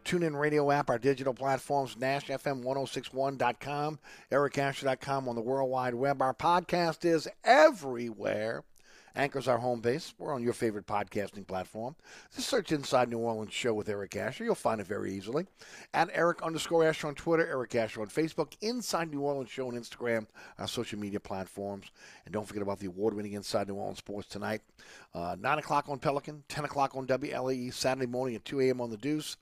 TuneIn 0.06 0.36
Radio 0.36 0.72
app, 0.72 0.90
our 0.90 0.98
digital 0.98 1.36
platforms, 1.36 1.94
NashFM1061.com, 1.98 4.00
EricAsher.com 4.32 5.30
on 5.30 5.36
the 5.36 5.42
World 5.42 5.70
Wide 5.70 5.94
Web. 5.94 6.20
Our 6.20 6.34
podcast 6.34 7.06
is 7.06 7.28
everywhere. 7.44 8.64
Anchor's 9.16 9.48
our 9.48 9.58
home 9.58 9.82
base. 9.82 10.14
We're 10.18 10.34
on 10.34 10.44
your 10.44 10.54
favorite 10.54 10.88
podcasting 10.88 11.48
platform. 11.48 11.96
Just 12.36 12.50
search 12.50 12.72
Inside 12.72 13.10
New 13.10 13.18
Orleans 13.20 13.54
Show 13.54 13.74
with 13.74 13.90
Eric 13.90 14.16
Asher. 14.16 14.44
You'll 14.44 14.56
find 14.56 14.80
it 14.80 14.88
very 14.88 15.14
easily. 15.14 15.48
At 15.94 16.10
Eric 16.14 16.42
underscore 16.42 16.86
Asher 16.86 17.08
on 17.08 17.16
Twitter, 17.16 17.48
Eric 17.48 17.76
Asher 17.76 18.02
on 18.02 18.08
Facebook, 18.08 18.54
Inside 18.62 19.12
New 19.12 19.22
Orleans 19.22 19.50
Show 19.50 19.68
on 19.68 19.74
Instagram, 19.74 20.28
our 20.58 20.68
social 20.68 21.00
media 21.00 21.20
platforms. 21.20 21.92
And 22.26 22.34
don't 22.34 22.48
forget 22.48 22.64
about 22.64 22.80
the 22.80 22.88
award 22.88 23.14
winning 23.14 23.34
Inside 23.34 23.68
New 23.68 23.76
Orleans 23.76 24.00
Sports 24.00 24.28
tonight. 24.28 24.62
Uh, 25.14 25.36
9 25.40 25.60
o'clock 25.60 25.90
on 25.90 26.00
Pelican, 26.00 26.44
10 26.48 26.66
o'clock 26.66 26.96
on 26.96 27.08
WLAE, 27.08 27.74
Saturday 27.74 28.08
morning 28.08 28.36
at 28.36 28.46
2 28.46 28.62
a.m. 28.62 28.82
on 28.82 28.90
the 28.90 28.98
Deuce. 28.98 29.38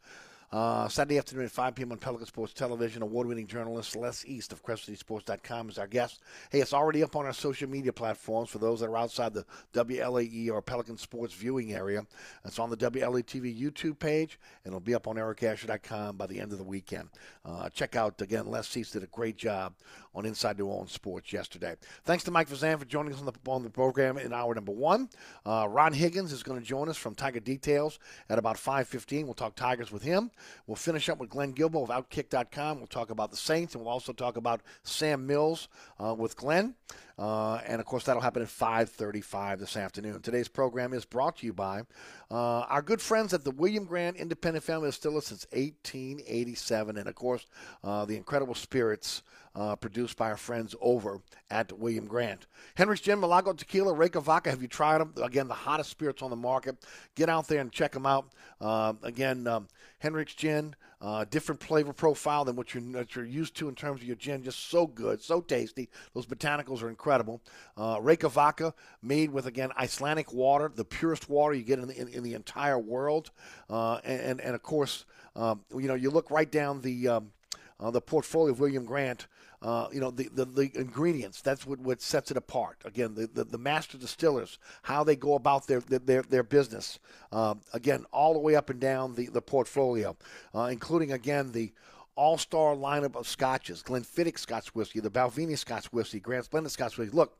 Uh, 0.49 0.87
Saturday 0.87 1.17
afternoon 1.17 1.43
at 1.43 1.51
5 1.51 1.75
p.m. 1.75 1.91
on 1.91 1.97
Pelican 1.97 2.25
Sports 2.25 2.53
Television, 2.53 3.01
award-winning 3.01 3.47
journalist 3.47 3.97
Les 3.97 4.23
East 4.25 4.53
of 4.53 4.63
CrescentCitySports.com 4.63 5.69
is 5.69 5.77
our 5.77 5.87
guest. 5.87 6.21
Hey, 6.49 6.61
it's 6.61 6.73
already 6.73 7.03
up 7.03 7.17
on 7.17 7.25
our 7.25 7.33
social 7.33 7.69
media 7.69 7.91
platforms 7.91 8.49
for 8.49 8.57
those 8.57 8.79
that 8.79 8.87
are 8.87 8.95
outside 8.95 9.33
the 9.33 9.45
WLAE 9.73 10.49
or 10.49 10.61
Pelican 10.61 10.97
Sports 10.97 11.33
viewing 11.33 11.73
area. 11.73 12.05
It's 12.45 12.59
on 12.59 12.69
the 12.69 12.77
WLAE 12.77 13.25
TV 13.25 13.59
YouTube 13.59 13.99
page, 13.99 14.39
and 14.63 14.71
it'll 14.71 14.79
be 14.79 14.95
up 14.95 15.07
on 15.07 15.17
EricAsher.com 15.17 16.15
by 16.15 16.27
the 16.27 16.39
end 16.39 16.53
of 16.53 16.59
the 16.59 16.63
weekend. 16.63 17.09
Uh, 17.43 17.67
check 17.69 17.97
out, 17.97 18.21
again, 18.21 18.47
Les 18.47 18.77
East 18.77 18.93
did 18.93 19.03
a 19.03 19.07
great 19.07 19.35
job 19.35 19.73
on 20.15 20.25
Inside 20.25 20.57
New 20.57 20.65
Orleans 20.67 20.93
Sports 20.93 21.33
yesterday. 21.33 21.75
Thanks 22.05 22.23
to 22.23 22.31
Mike 22.31 22.49
Vazan 22.49 22.79
for 22.79 22.85
joining 22.85 23.13
us 23.13 23.19
on 23.19 23.25
the, 23.25 23.33
on 23.51 23.63
the 23.63 23.69
program 23.69 24.17
in 24.17 24.31
hour 24.31 24.55
number 24.55 24.71
one. 24.71 25.09
Uh, 25.45 25.67
Ron 25.69 25.91
Higgins 25.91 26.31
is 26.31 26.41
going 26.41 26.59
to 26.59 26.65
join 26.65 26.87
us 26.87 26.97
from 26.97 27.15
Tiger 27.15 27.41
Details 27.41 27.99
at 28.29 28.39
about 28.39 28.55
5.15. 28.55 29.25
We'll 29.25 29.33
talk 29.33 29.55
Tigers 29.55 29.91
with 29.91 30.03
him. 30.03 30.31
We'll 30.65 30.75
finish 30.75 31.09
up 31.09 31.19
with 31.19 31.29
Glenn 31.29 31.53
Guilbeau 31.53 31.83
of 31.83 31.89
Outkick.com. 31.89 32.77
We'll 32.77 32.87
talk 32.87 33.09
about 33.09 33.31
the 33.31 33.37
Saints, 33.37 33.75
and 33.75 33.83
we'll 33.83 33.93
also 33.93 34.13
talk 34.13 34.37
about 34.37 34.61
Sam 34.83 35.25
Mills 35.25 35.67
uh, 36.03 36.13
with 36.13 36.35
Glenn. 36.35 36.75
Uh, 37.17 37.55
and 37.65 37.79
of 37.79 37.87
course, 37.87 38.03
that'll 38.03 38.21
happen 38.21 38.43
at 38.43 38.47
5:35 38.47 39.59
this 39.59 39.75
afternoon. 39.75 40.21
Today's 40.21 40.47
program 40.47 40.93
is 40.93 41.03
brought 41.03 41.37
to 41.37 41.45
you 41.47 41.53
by 41.53 41.81
uh, 42.29 42.59
our 42.61 42.81
good 42.81 43.01
friends 43.01 43.33
at 43.33 43.43
the 43.43 43.51
William 43.51 43.85
Grant 43.85 44.17
Independent 44.17 44.63
Family 44.63 44.89
Distiller 44.89 45.21
since 45.21 45.47
1887, 45.51 46.97
and 46.97 47.07
of 47.07 47.15
course, 47.15 47.45
uh, 47.83 48.05
the 48.05 48.15
incredible 48.15 48.53
spirits 48.53 49.23
uh, 49.57 49.75
produced 49.75 50.17
by 50.17 50.29
our 50.29 50.37
friends 50.37 50.75
over 50.79 51.19
at 51.49 51.77
William 51.77 52.05
Grant. 52.05 52.45
Hendrick's 52.75 53.01
Gin, 53.01 53.19
Milagro 53.19 53.53
Tequila, 53.53 53.93
Reyka 53.93 54.21
Vodka. 54.21 54.51
Have 54.51 54.61
you 54.61 54.67
tried 54.67 54.99
them? 54.99 55.13
Again, 55.21 55.47
the 55.47 55.55
hottest 55.55 55.89
spirits 55.89 56.21
on 56.21 56.29
the 56.29 56.35
market. 56.35 56.77
Get 57.15 57.27
out 57.27 57.47
there 57.47 57.59
and 57.59 57.71
check 57.71 57.91
them 57.91 58.05
out. 58.05 58.27
Uh, 58.61 58.93
again, 59.01 59.47
um, 59.47 59.67
Hendrick's 59.97 60.35
Gin, 60.35 60.75
uh, 61.01 61.25
different 61.25 61.63
flavor 61.63 61.91
profile 61.91 62.45
than 62.45 62.55
what 62.55 62.73
you're, 62.73 62.83
what 62.83 63.15
you're 63.15 63.25
used 63.25 63.55
to 63.55 63.67
in 63.67 63.73
terms 63.73 64.01
of 64.01 64.07
your 64.07 64.15
gin. 64.15 64.43
Just 64.43 64.69
so 64.69 64.85
good, 64.85 65.21
so 65.23 65.41
tasty. 65.41 65.89
Those 66.13 66.27
botanicals 66.27 66.83
are 66.83 66.89
incredible. 66.89 67.41
Uh, 67.75 67.97
Reyka 67.97 68.29
Vodka, 68.29 68.73
made 69.01 69.31
with, 69.31 69.47
again, 69.47 69.71
Icelandic 69.79 70.33
water, 70.33 70.71
the 70.73 70.85
purest 70.85 71.29
water 71.29 71.55
you 71.55 71.63
get 71.63 71.79
in 71.79 71.87
the, 71.87 71.99
in, 71.99 72.07
in 72.09 72.23
the 72.23 72.35
entire 72.35 72.79
world. 72.79 73.31
Uh, 73.69 73.95
and, 74.03 74.21
and, 74.21 74.41
and, 74.41 74.55
of 74.55 74.61
course, 74.61 75.05
um, 75.35 75.61
you 75.75 75.87
know, 75.87 75.95
you 75.95 76.11
look 76.11 76.29
right 76.29 76.51
down 76.51 76.81
the, 76.81 77.07
um, 77.07 77.31
uh, 77.79 77.91
the 77.91 78.01
portfolio 78.01 78.51
of 78.51 78.59
William 78.59 78.85
Grant. 78.85 79.27
Uh, 79.59 79.87
you 79.91 79.99
know 79.99 80.11
the, 80.11 80.29
the, 80.33 80.45
the, 80.45 80.71
ingredients 80.75 81.41
that's 81.41 81.65
what, 81.65 81.79
what 81.79 81.99
sets 81.99 82.29
it 82.29 82.37
apart. 82.37 82.77
Again 82.85 83.15
the, 83.15 83.25
the, 83.25 83.43
the 83.43 83.57
master 83.57 83.97
distillers 83.97 84.59
how 84.83 85.03
they 85.03 85.15
go 85.15 85.33
about 85.33 85.65
their 85.65 85.79
their, 85.79 86.21
their 86.21 86.43
business 86.43 86.99
um, 87.31 87.61
again 87.73 88.05
all 88.11 88.33
the 88.33 88.39
way 88.39 88.55
up 88.55 88.69
and 88.69 88.79
down 88.79 89.15
the, 89.15 89.27
the 89.27 89.41
portfolio 89.41 90.15
uh, 90.53 90.65
including 90.71 91.11
again 91.11 91.51
the 91.53 91.73
all-star 92.15 92.75
lineup 92.75 93.15
of 93.15 93.27
scotches 93.27 93.81
glenfiddich 93.81 94.37
scotch 94.37 94.75
whiskey 94.75 94.99
the 94.99 95.09
balvenie 95.09 95.57
scotch 95.57 95.87
whiskey 95.87 96.19
grand 96.19 96.45
splendid 96.45 96.71
scotch 96.71 96.95
whiskey 96.95 97.15
look 97.15 97.39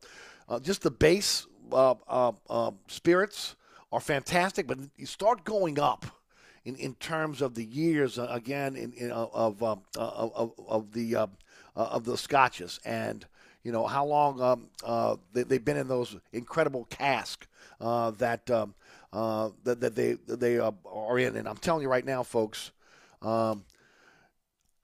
uh, 0.49 0.59
just 0.59 0.82
the 0.82 0.91
base 0.91 1.45
uh, 1.72 1.93
uh, 2.07 2.32
uh, 2.49 2.72
spirits 2.88 3.55
are 3.91 3.99
fantastic 3.99 4.65
but 4.65 4.80
you 4.95 5.05
start 5.05 5.43
going 5.43 5.78
up 5.78 6.05
in, 6.65 6.76
in 6.78 6.95
terms 6.95 7.43
of 7.43 7.53
the 7.53 7.63
years 7.63 8.18
again 8.18 8.76
in, 8.76 8.91
in 8.93 9.11
of, 9.11 9.61
um, 9.61 9.82
of, 9.95 10.51
of 10.68 10.91
the 10.93 11.28
uh, 11.78 11.84
of 11.91 12.03
the 12.03 12.17
scotches 12.17 12.80
and 12.84 13.25
you 13.63 13.71
know 13.71 13.86
how 13.86 14.05
long 14.05 14.41
um, 14.41 14.69
uh, 14.84 15.15
they, 15.34 15.55
have 15.55 15.65
been 15.65 15.78
in 15.78 15.88
those 15.88 16.15
incredible 16.32 16.86
casks 16.86 17.47
uh, 17.82 18.11
that, 18.11 18.49
um, 18.49 18.73
uh, 19.13 19.49
that 19.63 19.82
that 19.82 19.95
they 19.95 20.13
they 20.25 20.57
uh, 20.57 20.71
are 20.86 21.19
in. 21.19 21.36
And 21.36 21.47
I'm 21.47 21.57
telling 21.57 21.82
you 21.82 21.89
right 21.89 22.05
now, 22.05 22.23
folks, 22.23 22.71
um, 23.21 23.65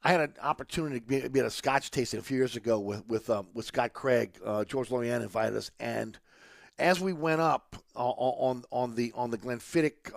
I 0.03 0.11
had 0.11 0.19
an 0.21 0.33
opportunity 0.41 0.99
to 0.99 1.05
be, 1.05 1.27
be, 1.29 1.39
at 1.39 1.45
a 1.45 1.49
Scotch 1.49 1.91
tasting 1.91 2.19
a 2.19 2.23
few 2.23 2.37
years 2.37 2.55
ago 2.55 2.77
with 2.77 3.07
with 3.07 3.29
um, 3.29 3.47
with 3.53 3.65
Scott 3.65 3.93
Craig. 3.93 4.37
Uh, 4.45 4.65
George 4.65 4.91
Lorian 4.91 5.21
invited 5.21 5.55
us, 5.55 5.71
and 5.79 6.19
as 6.77 6.99
we 6.99 7.13
went 7.13 7.39
up 7.39 7.77
on 7.95 8.63
on 8.69 8.95
the 8.95 9.13
on 9.15 9.31
the 9.31 9.37
Glenfiddich 9.37 10.11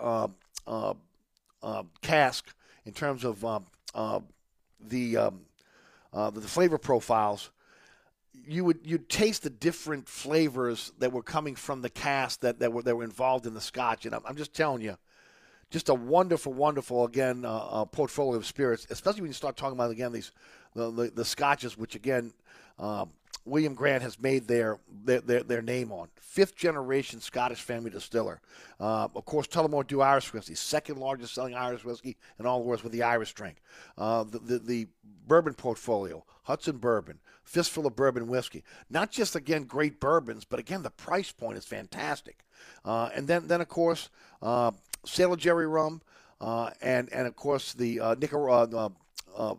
cask 2.02 2.54
in 2.84 2.92
terms 2.92 3.24
of 3.24 3.44
um, 3.44 3.66
the 4.80 5.16
um, 5.16 5.45
uh, 6.16 6.30
the, 6.30 6.40
flavor 6.40 6.78
profiles, 6.78 7.50
you 8.48 8.64
would 8.64 8.78
you'd 8.82 9.08
taste 9.08 9.42
the 9.42 9.50
different 9.50 10.08
flavors 10.08 10.92
that 10.98 11.12
were 11.12 11.22
coming 11.22 11.54
from 11.54 11.82
the 11.82 11.90
cast 11.90 12.40
that, 12.40 12.58
that 12.58 12.72
were 12.72 12.82
that 12.82 12.96
were 12.96 13.04
involved 13.04 13.46
in 13.46 13.52
the 13.52 13.60
scotch. 13.60 14.06
And 14.06 14.14
I'm, 14.14 14.22
I'm 14.24 14.36
just 14.36 14.54
telling 14.54 14.80
you, 14.80 14.96
just 15.70 15.90
a 15.90 15.94
wonderful, 15.94 16.54
wonderful 16.54 17.04
again 17.04 17.44
uh, 17.44 17.54
uh, 17.54 17.84
portfolio 17.84 18.38
of 18.38 18.46
spirits. 18.46 18.86
Especially 18.88 19.20
when 19.20 19.28
you 19.28 19.34
start 19.34 19.58
talking 19.58 19.76
about 19.76 19.90
again 19.90 20.10
these 20.10 20.32
the 20.74 20.90
the, 20.90 21.10
the 21.14 21.24
scotches, 21.24 21.76
which 21.76 21.94
again. 21.94 22.32
Um, 22.78 23.10
William 23.46 23.74
Grant 23.74 24.02
has 24.02 24.18
made 24.18 24.48
their, 24.48 24.78
their, 25.04 25.20
their, 25.20 25.42
their, 25.42 25.62
name 25.62 25.92
on. 25.92 26.08
Fifth 26.16 26.56
generation 26.56 27.20
Scottish 27.20 27.62
family 27.62 27.90
distiller. 27.90 28.40
Uh, 28.80 29.08
of 29.14 29.24
course, 29.24 29.46
Tullamore 29.46 29.86
Dew 29.86 30.02
Irish 30.02 30.32
whiskey, 30.32 30.56
second 30.56 30.98
largest 30.98 31.34
selling 31.34 31.54
Irish 31.54 31.84
whiskey 31.84 32.16
in 32.38 32.44
all 32.44 32.58
the 32.58 32.66
world 32.66 32.82
with 32.82 32.92
the 32.92 33.04
Irish 33.04 33.32
drink. 33.32 33.62
Uh, 33.96 34.24
the, 34.24 34.38
the, 34.40 34.58
the, 34.58 34.88
bourbon 35.28 35.54
portfolio, 35.54 36.24
Hudson 36.44 36.76
Bourbon, 36.76 37.18
Fistful 37.42 37.84
of 37.84 37.96
Bourbon 37.96 38.28
Whiskey. 38.28 38.62
Not 38.88 39.10
just, 39.10 39.34
again, 39.34 39.64
great 39.64 39.98
bourbons, 39.98 40.44
but 40.44 40.60
again, 40.60 40.84
the 40.84 40.90
price 40.90 41.32
point 41.32 41.58
is 41.58 41.64
fantastic. 41.64 42.44
Uh, 42.84 43.10
and 43.12 43.26
then, 43.26 43.48
then, 43.48 43.60
of 43.60 43.68
course, 43.68 44.08
uh, 44.40 44.70
Sailor 45.04 45.36
Jerry 45.36 45.66
rum, 45.66 46.00
uh, 46.40 46.70
and, 46.80 47.12
and, 47.12 47.26
of 47.26 47.34
course, 47.34 47.72
the 47.72 47.98
uh, 47.98 48.14
Nicar- 48.14 48.92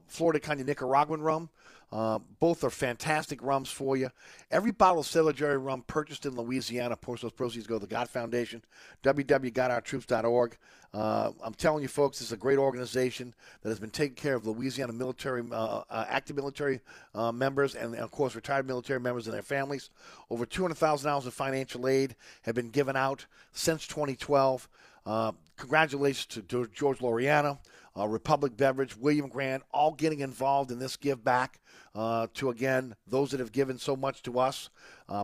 Flor 0.07 0.31
de 0.31 0.39
Caña 0.39 0.65
Nicaraguan 0.65 1.21
rum. 1.21 1.49
Uh, 1.91 2.19
both 2.39 2.63
are 2.63 2.69
fantastic 2.69 3.41
rums 3.41 3.69
for 3.69 3.95
you. 3.95 4.09
Every 4.51 4.71
bottle 4.71 4.99
of 4.99 5.05
Sailor 5.05 5.31
Jerry 5.31 5.57
rum 5.57 5.83
purchased 5.87 6.25
in 6.25 6.35
Louisiana, 6.35 6.97
of 7.01 7.21
those 7.21 7.31
proceeds 7.31 7.65
go 7.65 7.79
to 7.79 7.85
the 7.85 7.87
GOT 7.87 8.09
Foundation, 8.09 8.61
www.gotourtroops.org. 9.03 10.57
Uh, 10.93 11.31
I'm 11.43 11.53
telling 11.53 11.83
you, 11.83 11.87
folks, 11.87 12.19
this 12.19 12.27
is 12.27 12.33
a 12.33 12.37
great 12.37 12.57
organization 12.57 13.33
that 13.61 13.69
has 13.69 13.79
been 13.79 13.89
taking 13.89 14.15
care 14.15 14.35
of 14.35 14.45
Louisiana 14.45 14.93
military, 14.93 15.43
uh, 15.51 15.83
uh 15.89 16.05
active 16.09 16.35
military 16.35 16.81
uh, 17.13 17.31
members, 17.31 17.75
and, 17.75 17.93
and, 17.93 18.03
of 18.03 18.11
course, 18.11 18.35
retired 18.35 18.67
military 18.67 18.99
members 18.99 19.27
and 19.27 19.33
their 19.33 19.41
families. 19.41 19.89
Over 20.29 20.45
$200,000 20.45 21.25
in 21.25 21.31
financial 21.31 21.87
aid 21.87 22.15
have 22.43 22.55
been 22.55 22.69
given 22.69 22.95
out 22.95 23.25
since 23.53 23.87
2012. 23.87 24.67
Uh, 25.05 25.31
congratulations 25.55 26.25
to 26.25 26.41
George 26.41 26.99
Loriana 26.99 27.59
uh, 27.97 28.07
Republic 28.07 28.55
Beverage, 28.55 28.95
William 28.95 29.27
Grant, 29.27 29.63
all 29.71 29.93
getting 29.93 30.19
involved 30.19 30.71
in 30.71 30.79
this 30.79 30.95
give 30.95 31.23
back 31.23 31.59
uh, 31.95 32.27
to, 32.35 32.49
again, 32.49 32.95
those 33.07 33.31
that 33.31 33.39
have 33.39 33.51
given 33.51 33.77
so 33.77 33.95
much 33.95 34.21
to 34.23 34.39
us. 34.39 34.69
Uh, 35.09 35.23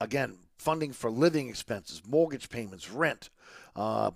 again, 0.00 0.38
funding 0.58 0.92
for 0.92 1.10
living 1.10 1.48
expenses, 1.48 2.02
mortgage 2.06 2.48
payments, 2.48 2.90
rent, 2.90 3.30
uh, 3.76 4.10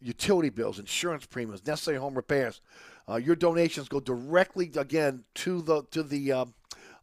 utility 0.00 0.50
bills, 0.50 0.78
insurance 0.78 1.26
premiums, 1.26 1.66
necessary 1.66 1.96
home 1.96 2.14
repairs. 2.14 2.60
Uh, 3.08 3.16
your 3.16 3.36
donations 3.36 3.88
go 3.88 4.00
directly, 4.00 4.70
again, 4.76 5.24
to 5.34 5.62
the, 5.62 5.82
to 5.90 6.02
the, 6.02 6.32
uh, 6.32 6.44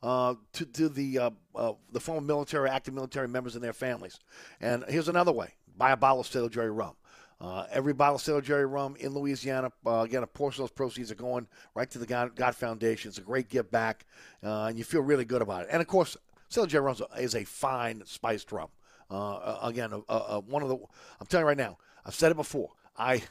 uh, 0.04 0.36
to, 0.52 0.66
to 0.66 0.90
the 0.90 1.18
uh, 1.18 1.30
uh, 1.56 1.72
the 1.94 2.00
former 2.00 2.20
military, 2.20 2.70
active 2.70 2.94
military 2.94 3.28
members 3.28 3.56
and 3.56 3.64
their 3.64 3.74
families. 3.74 4.20
And 4.60 4.84
here's 4.90 5.08
another 5.08 5.32
way: 5.32 5.54
buy 5.78 5.92
a 5.92 5.98
bottle 5.98 6.20
of 6.20 6.28
Sailor 6.28 6.50
Jerry 6.50 6.72
rum. 6.72 6.96
Uh, 7.44 7.66
every 7.72 7.92
bottle 7.92 8.18
Sailor 8.18 8.42
Jerry 8.42 8.66
rum 8.66 8.96
in 9.02 9.14
Louisiana, 9.14 9.70
uh, 9.86 10.00
again, 10.00 10.24
a 10.24 10.28
portion 10.28 10.64
of 10.64 10.70
those 10.70 10.76
proceeds 10.76 11.12
are 11.12 11.16
going 11.16 11.46
right 11.76 11.90
to 11.92 12.00
the 12.00 12.06
God, 12.06 12.34
GOT 12.38 12.56
Foundation. 12.56 13.10
It's 13.10 13.18
a 13.18 13.22
great 13.22 13.50
give 13.50 13.70
back, 13.70 14.06
uh, 14.42 14.68
and 14.68 14.78
you 14.78 14.86
feel 14.86 15.02
really 15.02 15.26
good 15.26 15.42
about 15.42 15.64
it. 15.64 15.68
And 15.70 15.82
of 15.82 15.88
course, 15.88 16.16
Sailor 16.48 16.68
Jerry 16.68 16.86
rum 16.86 16.96
is 17.20 17.36
a 17.36 17.44
fine 17.44 18.02
spiced 18.06 18.54
rum. 18.54 18.70
Uh, 19.12 19.60
again, 19.62 19.92
one 19.92 20.64
of 20.64 20.70
the, 20.70 20.78
I'm 21.20 21.28
telling 21.28 21.44
you 21.44 21.48
right 21.50 21.58
now, 21.58 21.78
I've 22.06 22.16
said 22.16 22.32
it 22.32 22.36
before. 22.36 22.70
I 22.98 23.22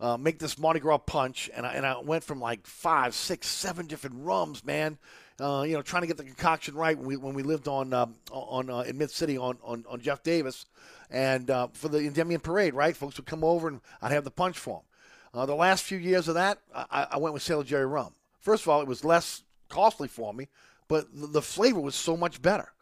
uh, 0.00 0.18
make 0.18 0.38
this 0.38 0.58
Mardi 0.58 0.80
Gras 0.80 0.98
punch, 0.98 1.48
and 1.54 1.64
I, 1.64 1.72
and 1.72 1.86
I 1.86 1.98
went 1.98 2.24
from 2.24 2.38
like 2.40 2.66
five, 2.66 3.14
six, 3.14 3.48
seven 3.48 3.86
different 3.86 4.16
rums, 4.18 4.64
man. 4.64 4.98
Uh, 5.38 5.64
you 5.66 5.74
know, 5.74 5.82
trying 5.82 6.00
to 6.00 6.06
get 6.06 6.16
the 6.16 6.24
concoction 6.24 6.74
right 6.74 6.96
when 6.96 7.06
we 7.06 7.16
when 7.16 7.34
we 7.34 7.42
lived 7.42 7.68
on 7.68 7.92
um, 7.92 8.14
on 8.30 8.70
uh, 8.70 8.80
in 8.80 8.96
Mid 8.96 9.10
City 9.10 9.36
on, 9.36 9.58
on, 9.62 9.84
on 9.88 10.00
Jeff 10.00 10.22
Davis, 10.22 10.64
and 11.10 11.50
uh, 11.50 11.68
for 11.74 11.88
the 11.88 11.98
Endymion 11.98 12.40
Parade, 12.40 12.72
right? 12.72 12.96
Folks 12.96 13.18
would 13.18 13.26
come 13.26 13.44
over 13.44 13.68
and 13.68 13.80
I'd 14.00 14.12
have 14.12 14.24
the 14.24 14.30
punch 14.30 14.58
for 14.58 14.82
them. 15.34 15.40
Uh, 15.40 15.44
the 15.44 15.54
last 15.54 15.84
few 15.84 15.98
years 15.98 16.28
of 16.28 16.34
that, 16.34 16.58
I, 16.74 17.08
I 17.12 17.18
went 17.18 17.34
with 17.34 17.42
Sailor 17.42 17.64
Jerry 17.64 17.84
rum. 17.84 18.14
First 18.40 18.62
of 18.62 18.70
all, 18.70 18.80
it 18.80 18.88
was 18.88 19.04
less 19.04 19.42
costly 19.68 20.08
for 20.08 20.32
me, 20.32 20.48
but 20.88 21.06
the, 21.12 21.26
the 21.26 21.42
flavor 21.42 21.80
was 21.80 21.94
so 21.94 22.16
much 22.16 22.40
better. 22.40 22.72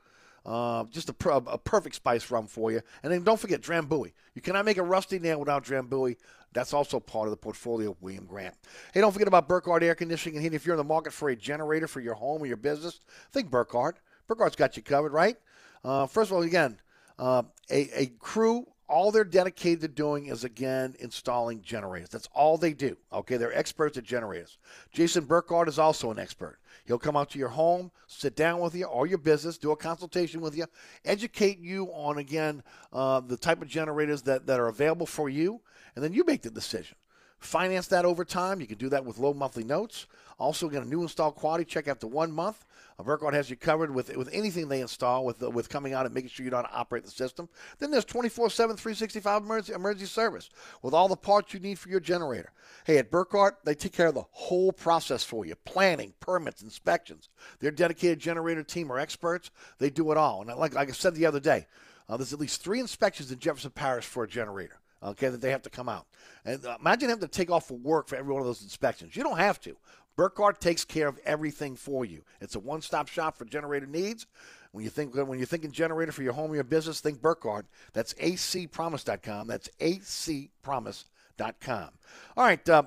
Uh, 0.47 0.85
just 0.91 1.09
a, 1.09 1.29
a, 1.29 1.57
perfect 1.57 1.97
spice 1.97 2.31
rum 2.31 2.47
for 2.47 2.71
you. 2.71 2.83
And 3.03 3.11
then 3.11 3.23
don't 3.23 3.41
forget 3.41 3.63
Drambuie. 3.63 4.13
You 4.35 4.43
cannot 4.43 4.67
make 4.67 4.77
a 4.77 4.83
rusty 4.83 5.19
nail 5.19 5.41
without 5.41 5.65
Drambuie. 5.65 6.17
That's 6.55 6.73
also 6.73 6.99
part 6.99 7.27
of 7.27 7.33
the 7.33 7.37
portfolio 7.37 7.91
of 7.91 8.01
William 8.01 8.25
Grant. 8.25 8.55
Hey, 8.93 9.01
don't 9.01 9.13
forget 9.13 9.29
about 9.29 9.49
Burkhardt 9.49 9.83
Air 9.83 9.95
Conditioning 9.95 10.37
and 10.37 10.43
Heating. 10.43 10.57
If 10.57 10.65
you're 10.65 10.75
in 10.75 10.79
the 10.79 10.85
market 10.85 11.13
for 11.13 11.29
a 11.29 11.37
generator 11.37 11.87
for 11.87 12.01
your 12.01 12.15
home 12.15 12.43
or 12.43 12.47
your 12.47 12.57
business, 12.57 13.01
think 13.33 13.51
Burkhardt. 13.51 13.99
Burkhardt's 14.27 14.57
got 14.57 14.77
you 14.77 14.83
covered, 14.83 15.13
right? 15.13 15.37
Uh, 15.85 16.07
first 16.07 16.31
of 16.31 16.37
all, 16.37 16.43
again, 16.43 16.79
uh, 17.19 17.43
a, 17.71 18.03
a 18.03 18.07
crew 18.19 18.67
all 18.87 19.11
they're 19.11 19.25
dedicated 19.25 19.81
to 19.81 19.89
doing 19.89 20.27
is 20.27 20.45
again 20.45 20.95
installing 20.99 21.63
generators. 21.63 22.11
That's 22.11 22.29
all 22.35 22.59
they 22.59 22.75
do. 22.75 22.97
Okay, 23.13 23.37
they're 23.37 23.57
experts 23.57 23.97
at 23.97 24.05
generators. 24.05 24.59
Jason 24.93 25.25
Burkhardt 25.25 25.69
is 25.69 25.79
also 25.79 26.11
an 26.11 26.19
expert. 26.19 26.59
He'll 26.85 26.99
come 26.99 27.17
out 27.17 27.31
to 27.31 27.39
your 27.39 27.49
home, 27.49 27.91
sit 28.07 28.37
down 28.37 28.61
with 28.61 28.75
you 28.75 28.85
or 28.85 29.07
your 29.07 29.19
business, 29.19 29.57
do 29.57 29.71
a 29.71 29.77
consultation 29.77 30.41
with 30.41 30.57
you, 30.57 30.67
educate 31.05 31.59
you 31.59 31.87
on 31.87 32.19
again 32.19 32.63
uh, 32.93 33.21
the 33.21 33.39
type 33.39 33.63
of 33.63 33.69
generators 33.69 34.23
that, 34.23 34.47
that 34.47 34.61
are 34.61 34.69
available 34.69 35.07
for 35.07 35.31
you, 35.31 35.61
and 35.95 36.05
then 36.05 36.13
you 36.13 36.25
make 36.25 36.43
the 36.43 36.51
decision. 36.51 36.97
Finance 37.45 37.89
that 37.89 38.07
over 38.07 38.25
time. 38.25 38.61
You 38.61 38.67
can 38.67 38.79
do 38.79 38.89
that 38.89 39.05
with 39.05 39.19
low 39.19 39.35
monthly 39.35 39.65
notes. 39.65 40.07
Also, 40.39 40.69
get 40.69 40.83
a 40.83 40.89
new 40.89 41.03
install 41.03 41.31
quality 41.31 41.65
check 41.65 41.87
after 41.87 42.07
one 42.07 42.33
month. 42.33 42.65
Burkhardt 43.03 43.35
has 43.35 43.51
you 43.51 43.57
covered 43.57 43.93
with 43.93 44.17
with 44.17 44.31
anything 44.33 44.69
they 44.69 44.81
install, 44.81 45.25
with 45.25 45.43
with 45.43 45.69
coming 45.69 45.93
out 45.93 46.07
and 46.07 46.15
making 46.15 46.31
sure 46.31 46.45
you 46.45 46.51
know 46.51 46.59
how 46.59 46.63
to 46.63 46.73
operate 46.73 47.05
the 47.05 47.11
system. 47.11 47.49
Then 47.79 47.91
there's 47.91 48.05
24/7, 48.05 48.79
365 48.79 49.43
emergency, 49.43 49.73
emergency 49.75 50.07
service 50.07 50.49
with 50.83 50.95
all 50.95 51.09
the 51.09 51.17
parts 51.17 51.53
you 51.53 51.61
need 51.61 51.79
for 51.79 51.89
your 51.89 52.01
generator. 52.01 52.53
Hey, 52.85 52.99
at 52.99 53.11
Burkhardt, 53.11 53.65
they 53.65 53.75
take 53.75 53.93
care 53.93 54.09
of 54.09 54.15
the 54.15 54.25
whole 54.31 54.73
process 54.73 55.23
for 55.23 55.45
you: 55.45 55.55
planning, 55.65 56.15
permits, 56.21 56.63
inspections. 56.63 57.29
Their 57.59 57.73
dedicated 57.73 58.21
generator 58.21 58.63
team 58.63 58.91
are 58.91 58.99
experts. 58.99 59.51
They 59.79 59.91
do 59.91 60.13
it 60.13 60.17
all. 60.17 60.41
And 60.41 60.59
like 60.59 60.75
like 60.75 60.89
I 60.89 60.93
said 60.93 61.15
the 61.15 61.27
other 61.27 61.41
day, 61.41 61.67
uh, 62.09 62.17
there's 62.17 62.33
at 62.33 62.41
least 62.41 62.63
three 62.63 62.81
inspections 62.81 63.31
in 63.31 63.39
Jefferson 63.39 63.73
Parish 63.73 64.07
for 64.07 64.25
a 64.25 64.29
generator 64.29 64.79
okay, 65.05 65.29
that 65.29 65.41
they 65.41 65.51
have 65.51 65.63
to 65.63 65.71
come 65.71 65.89
out. 65.89 66.07
And 66.45 66.65
uh, 66.65 66.77
imagine 66.81 67.09
having 67.09 67.23
to 67.23 67.29
take 67.29 67.51
off 67.51 67.69
for 67.69 67.75
work 67.75 68.09
for 68.09 68.17
every 68.17 68.33
one 68.33 68.41
of 68.41 68.47
those 68.47 68.63
inspections. 68.63 69.17
You 69.17 69.23
don't 69.23 69.39
have 69.39 69.61
to. 69.63 69.77
Burkhardt 70.17 70.61
takes 70.61 70.85
care 70.85 71.09
of 71.09 71.19
everything 71.25 71.77
for 71.77 72.05
you. 72.05 72.23
It's 72.41 72.55
a 72.55 72.61
one-stop 72.61 73.09
shop 73.09 73.37
for 73.37 73.45
generator 73.45 73.87
needs. 73.87 74.27
When 74.73 74.85
you 74.85 74.91
think 74.91 75.15
when 75.15 75.39
you're 75.39 75.47
thinking 75.47 75.71
generator 75.71 76.11
for 76.11 76.23
your 76.23 76.33
home 76.33 76.51
or 76.51 76.57
your 76.57 76.65
business, 76.65 77.01
think 77.01 77.23
Burkhardt. 77.23 77.67
That's 77.93 78.13
acpromise.com. 78.15 79.47
That's 79.47 79.69
acpromise.com. 79.81 81.91
All 82.37 82.45
right, 82.45 82.69
uh, 82.69 82.83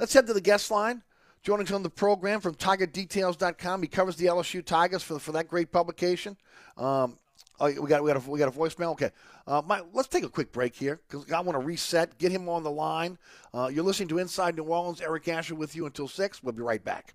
let's 0.00 0.12
head 0.12 0.26
to 0.26 0.32
the 0.32 0.40
guest 0.40 0.70
line. 0.70 1.02
Joining 1.44 1.66
us 1.66 1.72
on 1.72 1.84
the 1.84 1.90
program 1.90 2.40
from 2.40 2.56
TigerDetails.com. 2.56 3.82
He 3.82 3.88
covers 3.88 4.16
the 4.16 4.26
LSU 4.26 4.64
Tigers 4.64 5.04
for, 5.04 5.20
for 5.20 5.30
that 5.32 5.46
great 5.46 5.70
publication. 5.70 6.36
Um, 6.76 7.18
Oh, 7.60 7.66
we 7.66 7.88
got 7.88 8.02
we 8.02 8.12
got 8.12 8.24
a, 8.24 8.30
we 8.30 8.38
got 8.38 8.48
a 8.48 8.56
voicemail. 8.56 8.92
Okay, 8.92 9.10
uh, 9.46 9.62
my, 9.66 9.82
let's 9.92 10.08
take 10.08 10.24
a 10.24 10.28
quick 10.28 10.52
break 10.52 10.76
here 10.76 11.00
because 11.08 11.30
I 11.32 11.40
want 11.40 11.58
to 11.58 11.64
reset, 11.64 12.16
get 12.18 12.30
him 12.30 12.48
on 12.48 12.62
the 12.62 12.70
line. 12.70 13.18
Uh, 13.52 13.68
you're 13.72 13.84
listening 13.84 14.08
to 14.08 14.18
Inside 14.18 14.56
New 14.56 14.64
Orleans. 14.64 15.00
Eric 15.00 15.26
Asher 15.28 15.54
with 15.54 15.74
you 15.74 15.86
until 15.86 16.06
six. 16.06 16.42
We'll 16.42 16.52
be 16.52 16.62
right 16.62 16.82
back. 16.84 17.14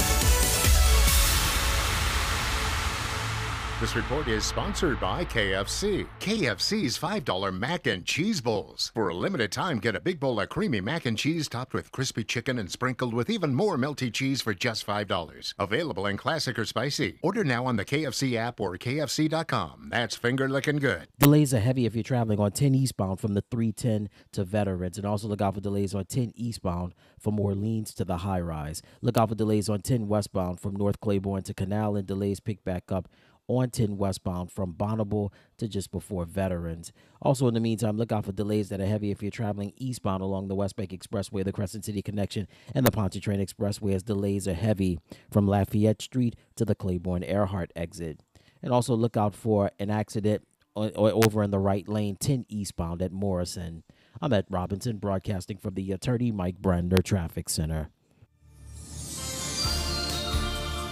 This 3.81 3.95
report 3.95 4.27
is 4.27 4.45
sponsored 4.45 4.99
by 4.99 5.25
KFC. 5.25 6.05
KFC's 6.19 6.99
$5 6.99 7.57
mac 7.57 7.87
and 7.87 8.05
cheese 8.05 8.39
bowls. 8.39 8.91
For 8.93 9.09
a 9.09 9.15
limited 9.15 9.51
time, 9.51 9.79
get 9.79 9.95
a 9.95 9.99
big 9.99 10.19
bowl 10.19 10.39
of 10.39 10.49
creamy 10.49 10.81
mac 10.81 11.07
and 11.07 11.17
cheese 11.17 11.49
topped 11.49 11.73
with 11.73 11.91
crispy 11.91 12.23
chicken 12.23 12.59
and 12.59 12.69
sprinkled 12.69 13.15
with 13.15 13.27
even 13.27 13.55
more 13.55 13.77
melty 13.77 14.13
cheese 14.13 14.39
for 14.39 14.53
just 14.53 14.85
$5. 14.85 15.55
Available 15.57 16.05
in 16.05 16.15
classic 16.15 16.59
or 16.59 16.65
spicy. 16.65 17.17
Order 17.23 17.43
now 17.43 17.65
on 17.65 17.77
the 17.77 17.83
KFC 17.83 18.35
app 18.35 18.59
or 18.59 18.77
KFC.com. 18.77 19.87
That's 19.89 20.15
finger 20.15 20.47
licking 20.47 20.77
good. 20.77 21.07
Delays 21.17 21.51
are 21.51 21.59
heavy 21.59 21.87
if 21.87 21.95
you're 21.95 22.03
traveling 22.03 22.39
on 22.39 22.51
10 22.51 22.75
eastbound 22.75 23.19
from 23.19 23.33
the 23.33 23.43
310 23.49 24.09
to 24.33 24.43
Veterans. 24.43 24.99
And 24.99 25.07
also 25.07 25.27
look 25.27 25.41
out 25.41 25.55
for 25.55 25.59
delays 25.59 25.95
on 25.95 26.05
10 26.05 26.33
eastbound 26.35 26.93
from 27.17 27.39
Orleans 27.39 27.95
to 27.95 28.05
the 28.05 28.17
high 28.17 28.41
rise. 28.41 28.83
Look 29.01 29.17
out 29.17 29.29
for 29.29 29.35
delays 29.35 29.69
on 29.69 29.81
10 29.81 30.07
westbound 30.07 30.59
from 30.59 30.75
North 30.75 30.99
Claiborne 30.99 31.41
to 31.41 31.55
Canal 31.55 31.95
and 31.95 32.05
delays 32.05 32.39
pick 32.39 32.63
back 32.63 32.91
up 32.91 33.07
on 33.47 33.69
10 33.69 33.97
westbound 33.97 34.51
from 34.51 34.73
Bonnabel 34.73 35.31
to 35.57 35.67
just 35.67 35.91
before 35.91 36.25
Veterans. 36.25 36.91
Also, 37.21 37.47
in 37.47 37.53
the 37.53 37.59
meantime, 37.59 37.97
look 37.97 38.11
out 38.11 38.25
for 38.25 38.31
delays 38.31 38.69
that 38.69 38.79
are 38.79 38.85
heavy 38.85 39.11
if 39.11 39.21
you're 39.21 39.31
traveling 39.31 39.73
eastbound 39.77 40.23
along 40.23 40.47
the 40.47 40.55
West 40.55 40.75
Bank 40.75 40.91
Expressway, 40.91 41.43
the 41.43 41.51
Crescent 41.51 41.85
City 41.85 42.01
Connection, 42.01 42.47
and 42.73 42.85
the 42.85 42.91
Pontchartrain 42.91 43.45
Expressway, 43.45 43.93
as 43.93 44.03
delays 44.03 44.47
are 44.47 44.53
heavy 44.53 44.99
from 45.29 45.47
Lafayette 45.47 46.01
Street 46.01 46.35
to 46.55 46.65
the 46.65 46.75
Claiborne 46.75 47.23
Earhart 47.23 47.71
exit. 47.75 48.21
And 48.63 48.71
also 48.71 48.95
look 48.95 49.17
out 49.17 49.35
for 49.35 49.71
an 49.79 49.89
accident 49.89 50.47
over 50.75 51.43
in 51.43 51.51
the 51.51 51.59
right 51.59 51.87
lane, 51.87 52.15
10 52.15 52.45
eastbound 52.47 53.01
at 53.01 53.11
Morrison. 53.11 53.83
I'm 54.21 54.31
at 54.33 54.45
Robinson, 54.49 54.97
broadcasting 54.97 55.57
from 55.57 55.73
the 55.73 55.91
Attorney 55.91 56.31
Mike 56.31 56.61
Brandner 56.61 57.03
Traffic 57.03 57.49
Center. 57.49 57.89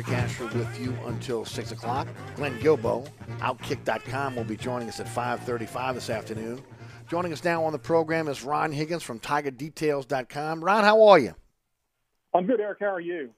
Eric 0.00 0.12
Asher 0.12 0.46
with 0.46 0.80
you 0.80 0.96
until 1.04 1.44
6 1.44 1.72
o'clock. 1.72 2.08
Glenn 2.34 2.58
Guilbeau, 2.58 3.06
Outkick.com, 3.40 4.34
will 4.34 4.44
be 4.44 4.56
joining 4.56 4.88
us 4.88 4.98
at 4.98 5.06
5.35 5.06 5.92
this 5.92 6.08
afternoon. 6.08 6.62
Joining 7.10 7.34
us 7.34 7.44
now 7.44 7.62
on 7.62 7.72
the 7.72 7.78
program 7.78 8.26
is 8.26 8.42
Ron 8.42 8.72
Higgins 8.72 9.02
from 9.02 9.20
TigerDetails.com. 9.20 10.64
Ron, 10.64 10.84
how 10.84 11.02
are 11.06 11.18
you? 11.18 11.34
I'm 12.32 12.46
good, 12.46 12.60
Eric. 12.60 12.78
How 12.80 12.94
are 12.94 13.00
you? 13.00 13.34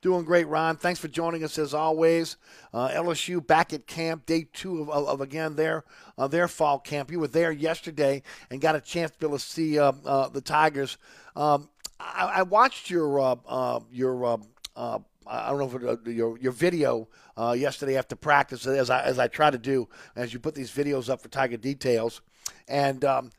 Doing 0.00 0.24
great, 0.24 0.46
Ron. 0.46 0.76
Thanks 0.76 1.00
for 1.00 1.08
joining 1.08 1.42
us 1.42 1.58
as 1.58 1.74
always. 1.74 2.36
Uh, 2.72 2.88
LSU 2.90 3.44
back 3.44 3.72
at 3.72 3.88
camp, 3.88 4.26
day 4.26 4.46
two 4.52 4.82
of, 4.82 4.88
of, 4.88 5.08
of 5.08 5.20
again 5.20 5.56
their 5.56 5.82
uh, 6.16 6.28
their 6.28 6.46
fall 6.46 6.78
camp. 6.78 7.10
You 7.10 7.18
were 7.18 7.26
there 7.26 7.50
yesterday 7.50 8.22
and 8.48 8.60
got 8.60 8.76
a 8.76 8.80
chance 8.80 9.10
to 9.10 9.18
be 9.18 9.26
able 9.26 9.38
to 9.38 9.44
see 9.44 9.76
uh, 9.76 9.90
uh 10.04 10.28
the 10.28 10.40
Tigers. 10.40 10.98
Um, 11.34 11.68
I, 11.98 12.34
I, 12.36 12.42
watched 12.42 12.90
your 12.90 13.18
uh, 13.18 13.36
uh, 13.48 13.80
your 13.90 14.38
I 15.28 15.50
don't 15.50 15.58
know 15.58 15.88
if 15.90 16.06
it, 16.06 16.12
your 16.12 16.38
your 16.38 16.52
video 16.52 17.08
yesterday 17.54 17.96
after 17.96 18.16
practice, 18.16 18.66
as 18.66 18.90
I 18.90 19.02
as 19.02 19.18
I 19.18 19.28
try 19.28 19.50
to 19.50 19.58
do, 19.58 19.88
as 20.14 20.32
you 20.32 20.38
put 20.38 20.54
these 20.54 20.70
videos 20.70 21.08
up 21.08 21.20
for 21.20 21.28
Tiger 21.28 21.56
Details, 21.56 22.20
and. 22.68 23.04
Um, 23.04 23.30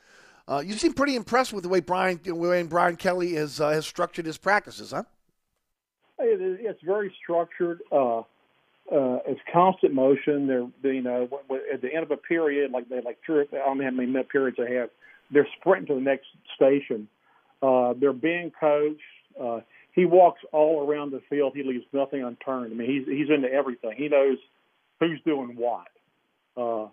uh, 0.50 0.64
you 0.66 0.74
seem 0.76 0.94
pretty 0.94 1.16
impressed 1.16 1.52
with 1.52 1.64
the 1.64 1.70
way 1.70 1.82
Brian, 1.82 2.20
the 2.24 2.34
way 2.34 2.64
Brian 2.64 2.96
Kelly 2.96 3.34
has 3.34 3.60
uh, 3.60 3.70
has 3.70 3.86
structured 3.86 4.26
his 4.26 4.38
practices, 4.38 4.92
huh? 4.92 5.04
It's 6.20 6.82
very 6.84 7.14
structured. 7.22 7.82
Uh, 7.92 8.20
uh, 8.20 8.24
it's 9.28 9.42
constant 9.52 9.94
motion. 9.94 10.48
They're, 10.48 10.94
you 10.94 11.02
know, 11.02 11.28
at 11.74 11.82
the 11.82 11.94
end 11.94 12.04
of 12.04 12.12
a 12.12 12.18
period, 12.18 12.72
like 12.72 12.88
they 12.88 13.02
like 13.02 13.18
I 13.28 13.46
don't 13.52 13.78
know 13.78 13.84
how 13.84 13.92
many 13.92 14.08
minute 14.08 14.30
periods 14.30 14.58
they 14.58 14.74
have. 14.76 14.90
They're 15.32 15.48
sprinting 15.60 15.88
to 15.88 15.96
the 15.96 16.02
next 16.02 16.28
station. 16.56 17.10
Uh, 17.62 17.94
they're 18.00 18.14
being 18.14 18.52
coached. 18.58 19.02
He 19.98 20.06
walks 20.06 20.42
all 20.52 20.88
around 20.88 21.12
the 21.12 21.24
field. 21.28 21.54
He 21.56 21.64
leaves 21.64 21.84
nothing 21.92 22.24
unturned. 22.24 22.72
I 22.72 22.76
mean, 22.76 22.88
he's 22.88 23.08
he's 23.08 23.36
into 23.36 23.52
everything. 23.52 23.94
He 23.98 24.08
knows 24.10 24.38
who's 25.00 25.20
doing 25.26 25.56
what. 25.56 25.88
Uh, 26.56 26.90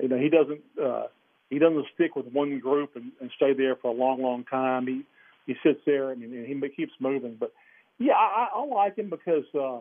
you 0.00 0.06
know, 0.08 0.16
he 0.16 0.28
doesn't 0.28 0.60
uh, 0.80 1.08
he 1.50 1.58
doesn't 1.58 1.84
stick 1.96 2.14
with 2.14 2.26
one 2.26 2.60
group 2.60 2.94
and, 2.94 3.10
and 3.20 3.28
stay 3.34 3.54
there 3.54 3.74
for 3.74 3.88
a 3.90 3.94
long, 3.94 4.22
long 4.22 4.44
time. 4.44 4.86
He 4.86 5.02
he 5.48 5.56
sits 5.66 5.80
there 5.84 6.12
and, 6.12 6.22
and 6.22 6.46
he 6.46 6.68
keeps 6.68 6.92
moving. 7.00 7.36
But 7.40 7.52
yeah, 7.98 8.12
I, 8.12 8.50
I 8.54 8.64
like 8.64 8.96
him 8.98 9.10
because 9.10 9.44
uh, 9.52 9.80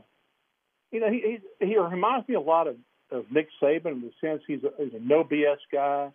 you 0.91 0.99
know 0.99 1.11
he 1.11 1.37
he, 1.59 1.67
he 1.67 1.77
reminds 1.77 2.27
me 2.27 2.33
a 2.33 2.41
lot 2.41 2.65
of, 2.67 2.77
of 3.11 3.25
Nick 3.31 3.49
Saban 3.61 3.91
in 3.91 4.01
the 4.01 4.11
sense 4.19 4.41
he's 4.47 4.63
a, 4.63 4.71
he's 4.83 4.95
a 4.95 4.99
no 4.99 5.23
BS 5.23 5.57
guy. 5.71 6.11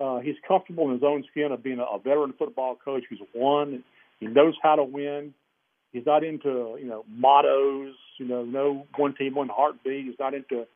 Uh, 0.00 0.18
he's 0.18 0.36
comfortable 0.48 0.86
in 0.86 0.94
his 0.94 1.04
own 1.04 1.22
skin 1.30 1.52
of 1.52 1.62
being 1.62 1.78
a, 1.78 1.84
a 1.84 2.00
veteran 2.00 2.34
football 2.36 2.74
coach 2.74 3.04
who's 3.08 3.22
won. 3.32 3.84
He 4.18 4.26
knows 4.26 4.54
how 4.60 4.74
to 4.74 4.82
win. 4.82 5.34
He's 5.92 6.06
not 6.06 6.24
into 6.24 6.76
you 6.78 6.86
know 6.86 7.04
mottos. 7.08 7.94
You 8.18 8.26
know, 8.26 8.44
no 8.44 8.86
one 8.96 9.14
team, 9.14 9.34
one 9.34 9.48
heartbeat. 9.48 10.04
He's 10.04 10.18
not 10.18 10.34
into 10.34 10.66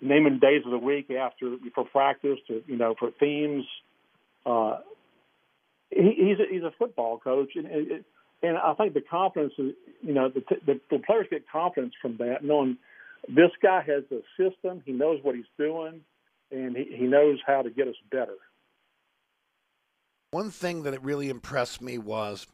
naming 0.00 0.38
days 0.38 0.62
of 0.64 0.70
the 0.70 0.78
week 0.78 1.10
after 1.10 1.56
for 1.74 1.84
practice 1.84 2.38
to 2.48 2.62
you 2.66 2.76
know 2.76 2.94
for 2.98 3.10
themes. 3.18 3.64
Uh, 4.44 4.78
he, 5.90 6.14
he's 6.16 6.38
a, 6.40 6.52
he's 6.52 6.62
a 6.62 6.72
football 6.78 7.18
coach, 7.18 7.50
and, 7.54 7.66
and 8.42 8.56
I 8.58 8.74
think 8.74 8.94
the 8.94 9.00
confidence 9.00 9.52
is, 9.58 9.72
you 10.00 10.14
know, 10.14 10.28
the, 10.28 10.42
the, 10.66 10.80
the 10.90 10.98
players 10.98 11.26
get 11.30 11.44
confidence 11.50 11.94
from 12.00 12.16
that, 12.16 12.42
knowing 12.42 12.78
this 13.28 13.50
guy 13.62 13.82
has 13.82 14.02
a 14.10 14.22
system, 14.36 14.82
he 14.84 14.92
knows 14.92 15.20
what 15.22 15.34
he's 15.36 15.44
doing, 15.58 16.00
and 16.50 16.76
he, 16.76 16.96
he 16.96 17.04
knows 17.04 17.38
how 17.46 17.62
to 17.62 17.70
get 17.70 17.88
us 17.88 17.94
better. 18.10 18.34
One 20.32 20.50
thing 20.50 20.82
that 20.84 21.02
really 21.02 21.28
impressed 21.28 21.82
me 21.82 21.98
was 21.98 22.46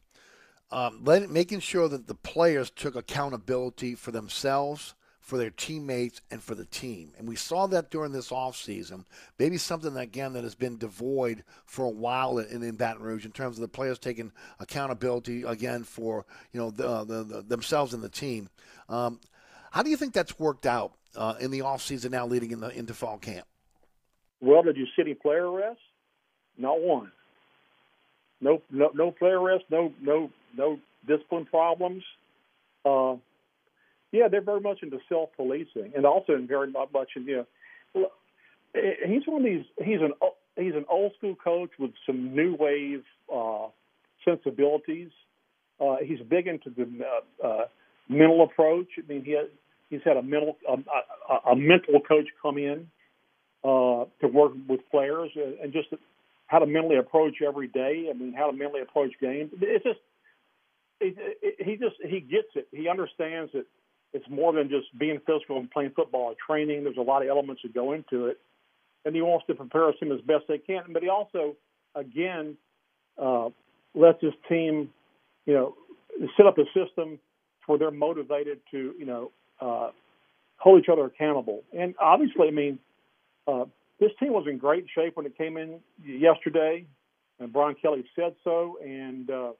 um, 0.70 1.00
making 1.02 1.60
sure 1.60 1.88
that 1.88 2.06
the 2.06 2.14
players 2.14 2.70
took 2.70 2.94
accountability 2.94 3.94
for 3.94 4.10
themselves 4.10 4.94
for 5.28 5.36
their 5.36 5.50
teammates 5.50 6.22
and 6.30 6.42
for 6.42 6.54
the 6.54 6.64
team. 6.64 7.12
And 7.18 7.28
we 7.28 7.36
saw 7.36 7.66
that 7.66 7.90
during 7.90 8.12
this 8.12 8.30
offseason. 8.30 9.04
Maybe 9.38 9.58
something, 9.58 9.94
again, 9.94 10.32
that 10.32 10.42
has 10.42 10.54
been 10.54 10.78
devoid 10.78 11.44
for 11.66 11.84
a 11.84 11.90
while 11.90 12.38
in, 12.38 12.62
in 12.62 12.76
Baton 12.76 13.02
Rouge 13.02 13.26
in 13.26 13.32
terms 13.32 13.58
of 13.58 13.60
the 13.60 13.68
players 13.68 13.98
taking 13.98 14.32
accountability, 14.58 15.42
again, 15.42 15.84
for 15.84 16.24
you 16.54 16.58
know 16.58 16.70
the, 16.70 17.04
the, 17.04 17.24
the 17.24 17.42
themselves 17.42 17.92
and 17.92 18.02
the 18.02 18.08
team. 18.08 18.48
Um, 18.88 19.20
how 19.70 19.82
do 19.82 19.90
you 19.90 19.98
think 19.98 20.14
that's 20.14 20.38
worked 20.38 20.64
out 20.64 20.94
uh, 21.14 21.34
in 21.38 21.50
the 21.50 21.58
offseason 21.58 22.10
now 22.10 22.26
leading 22.26 22.52
in 22.52 22.60
the, 22.60 22.70
into 22.70 22.94
fall 22.94 23.18
camp? 23.18 23.46
Well, 24.40 24.62
did 24.62 24.78
you 24.78 24.86
see 24.96 25.02
any 25.02 25.12
player 25.12 25.50
arrests? 25.50 25.82
Not 26.56 26.80
one. 26.80 27.12
No, 28.40 28.62
no, 28.70 28.92
no 28.94 29.10
player 29.10 29.38
arrests. 29.38 29.66
No, 29.70 29.92
no, 30.00 30.30
no 30.56 30.78
discipline 31.06 31.46
problems. 31.46 32.02
Uh, 32.84 33.16
yeah, 34.12 34.28
they're 34.28 34.40
very 34.40 34.60
much 34.60 34.82
into 34.82 34.98
self-policing, 35.08 35.92
and 35.94 36.06
also 36.06 36.34
in 36.34 36.46
very 36.46 36.70
much 36.70 37.10
in 37.16 37.24
you 37.24 37.44
know, 37.94 38.10
he's 39.06 39.22
one 39.26 39.42
of 39.42 39.44
these. 39.44 39.64
He's 39.84 40.00
an 40.00 40.12
he's 40.56 40.74
an 40.74 40.86
old 40.88 41.12
school 41.18 41.34
coach 41.34 41.70
with 41.78 41.92
some 42.06 42.34
new 42.34 42.54
wave 42.54 43.04
uh, 43.34 43.66
sensibilities. 44.24 45.10
Uh, 45.80 45.96
he's 46.02 46.20
big 46.28 46.46
into 46.46 46.70
the 46.70 46.88
uh, 47.44 47.46
uh, 47.46 47.66
mental 48.08 48.42
approach. 48.42 48.88
I 48.98 49.12
mean, 49.12 49.24
he 49.24 49.32
has, 49.32 49.46
he's 49.90 50.00
had 50.04 50.16
a 50.16 50.22
mental 50.22 50.56
a, 50.68 50.72
a, 50.72 51.52
a 51.52 51.56
mental 51.56 52.00
coach 52.00 52.26
come 52.42 52.58
in 52.58 52.88
uh, 53.64 54.04
to 54.20 54.26
work 54.32 54.52
with 54.68 54.80
players 54.90 55.30
and 55.62 55.72
just 55.72 55.88
how 56.46 56.58
to 56.58 56.66
mentally 56.66 56.96
approach 56.96 57.36
every 57.46 57.68
day. 57.68 58.08
I 58.10 58.14
mean, 58.14 58.32
how 58.32 58.50
to 58.50 58.56
mentally 58.56 58.80
approach 58.80 59.12
games. 59.20 59.50
It's 59.60 59.84
just 59.84 60.00
he 61.00 61.76
just 61.76 61.96
he 62.04 62.20
gets 62.20 62.48
it. 62.54 62.68
He 62.72 62.88
understands 62.88 63.52
that 63.52 63.66
it's 64.12 64.28
more 64.28 64.52
than 64.52 64.68
just 64.68 64.86
being 64.98 65.20
physical 65.26 65.58
and 65.58 65.70
playing 65.70 65.92
football. 65.94 66.34
Training, 66.46 66.84
there's 66.84 66.96
a 66.96 67.02
lot 67.02 67.22
of 67.22 67.28
elements 67.28 67.62
that 67.62 67.74
go 67.74 67.92
into 67.92 68.26
it, 68.26 68.38
and 69.04 69.14
he 69.14 69.22
wants 69.22 69.46
to 69.46 69.54
prepare 69.54 69.88
us 69.88 69.94
as 70.02 70.20
best 70.22 70.44
they 70.48 70.58
can. 70.58 70.84
But 70.92 71.02
he 71.02 71.08
also, 71.08 71.56
again, 71.94 72.56
uh, 73.16 73.50
lets 73.94 74.20
his 74.20 74.34
team, 74.48 74.90
you 75.46 75.54
know, 75.54 75.74
set 76.36 76.46
up 76.46 76.58
a 76.58 76.64
system 76.72 77.18
where 77.66 77.78
they're 77.78 77.90
motivated 77.90 78.60
to, 78.70 78.94
you 78.98 79.04
know, 79.04 79.30
uh, 79.60 79.90
hold 80.56 80.82
each 80.82 80.88
other 80.88 81.04
accountable. 81.04 81.62
And 81.72 81.94
obviously, 82.00 82.48
I 82.48 82.52
mean, 82.52 82.78
Uh, 83.48 83.64
this 83.98 84.12
team 84.20 84.32
was 84.34 84.46
in 84.46 84.58
great 84.58 84.84
shape 84.94 85.16
when 85.16 85.24
it 85.24 85.34
came 85.42 85.56
in 85.56 85.80
yesterday, 86.04 86.84
and 87.38 87.50
Brian 87.50 87.74
Kelly 87.80 88.04
said 88.14 88.34
so. 88.44 88.76
And 88.84 89.30
uh, 89.30 89.52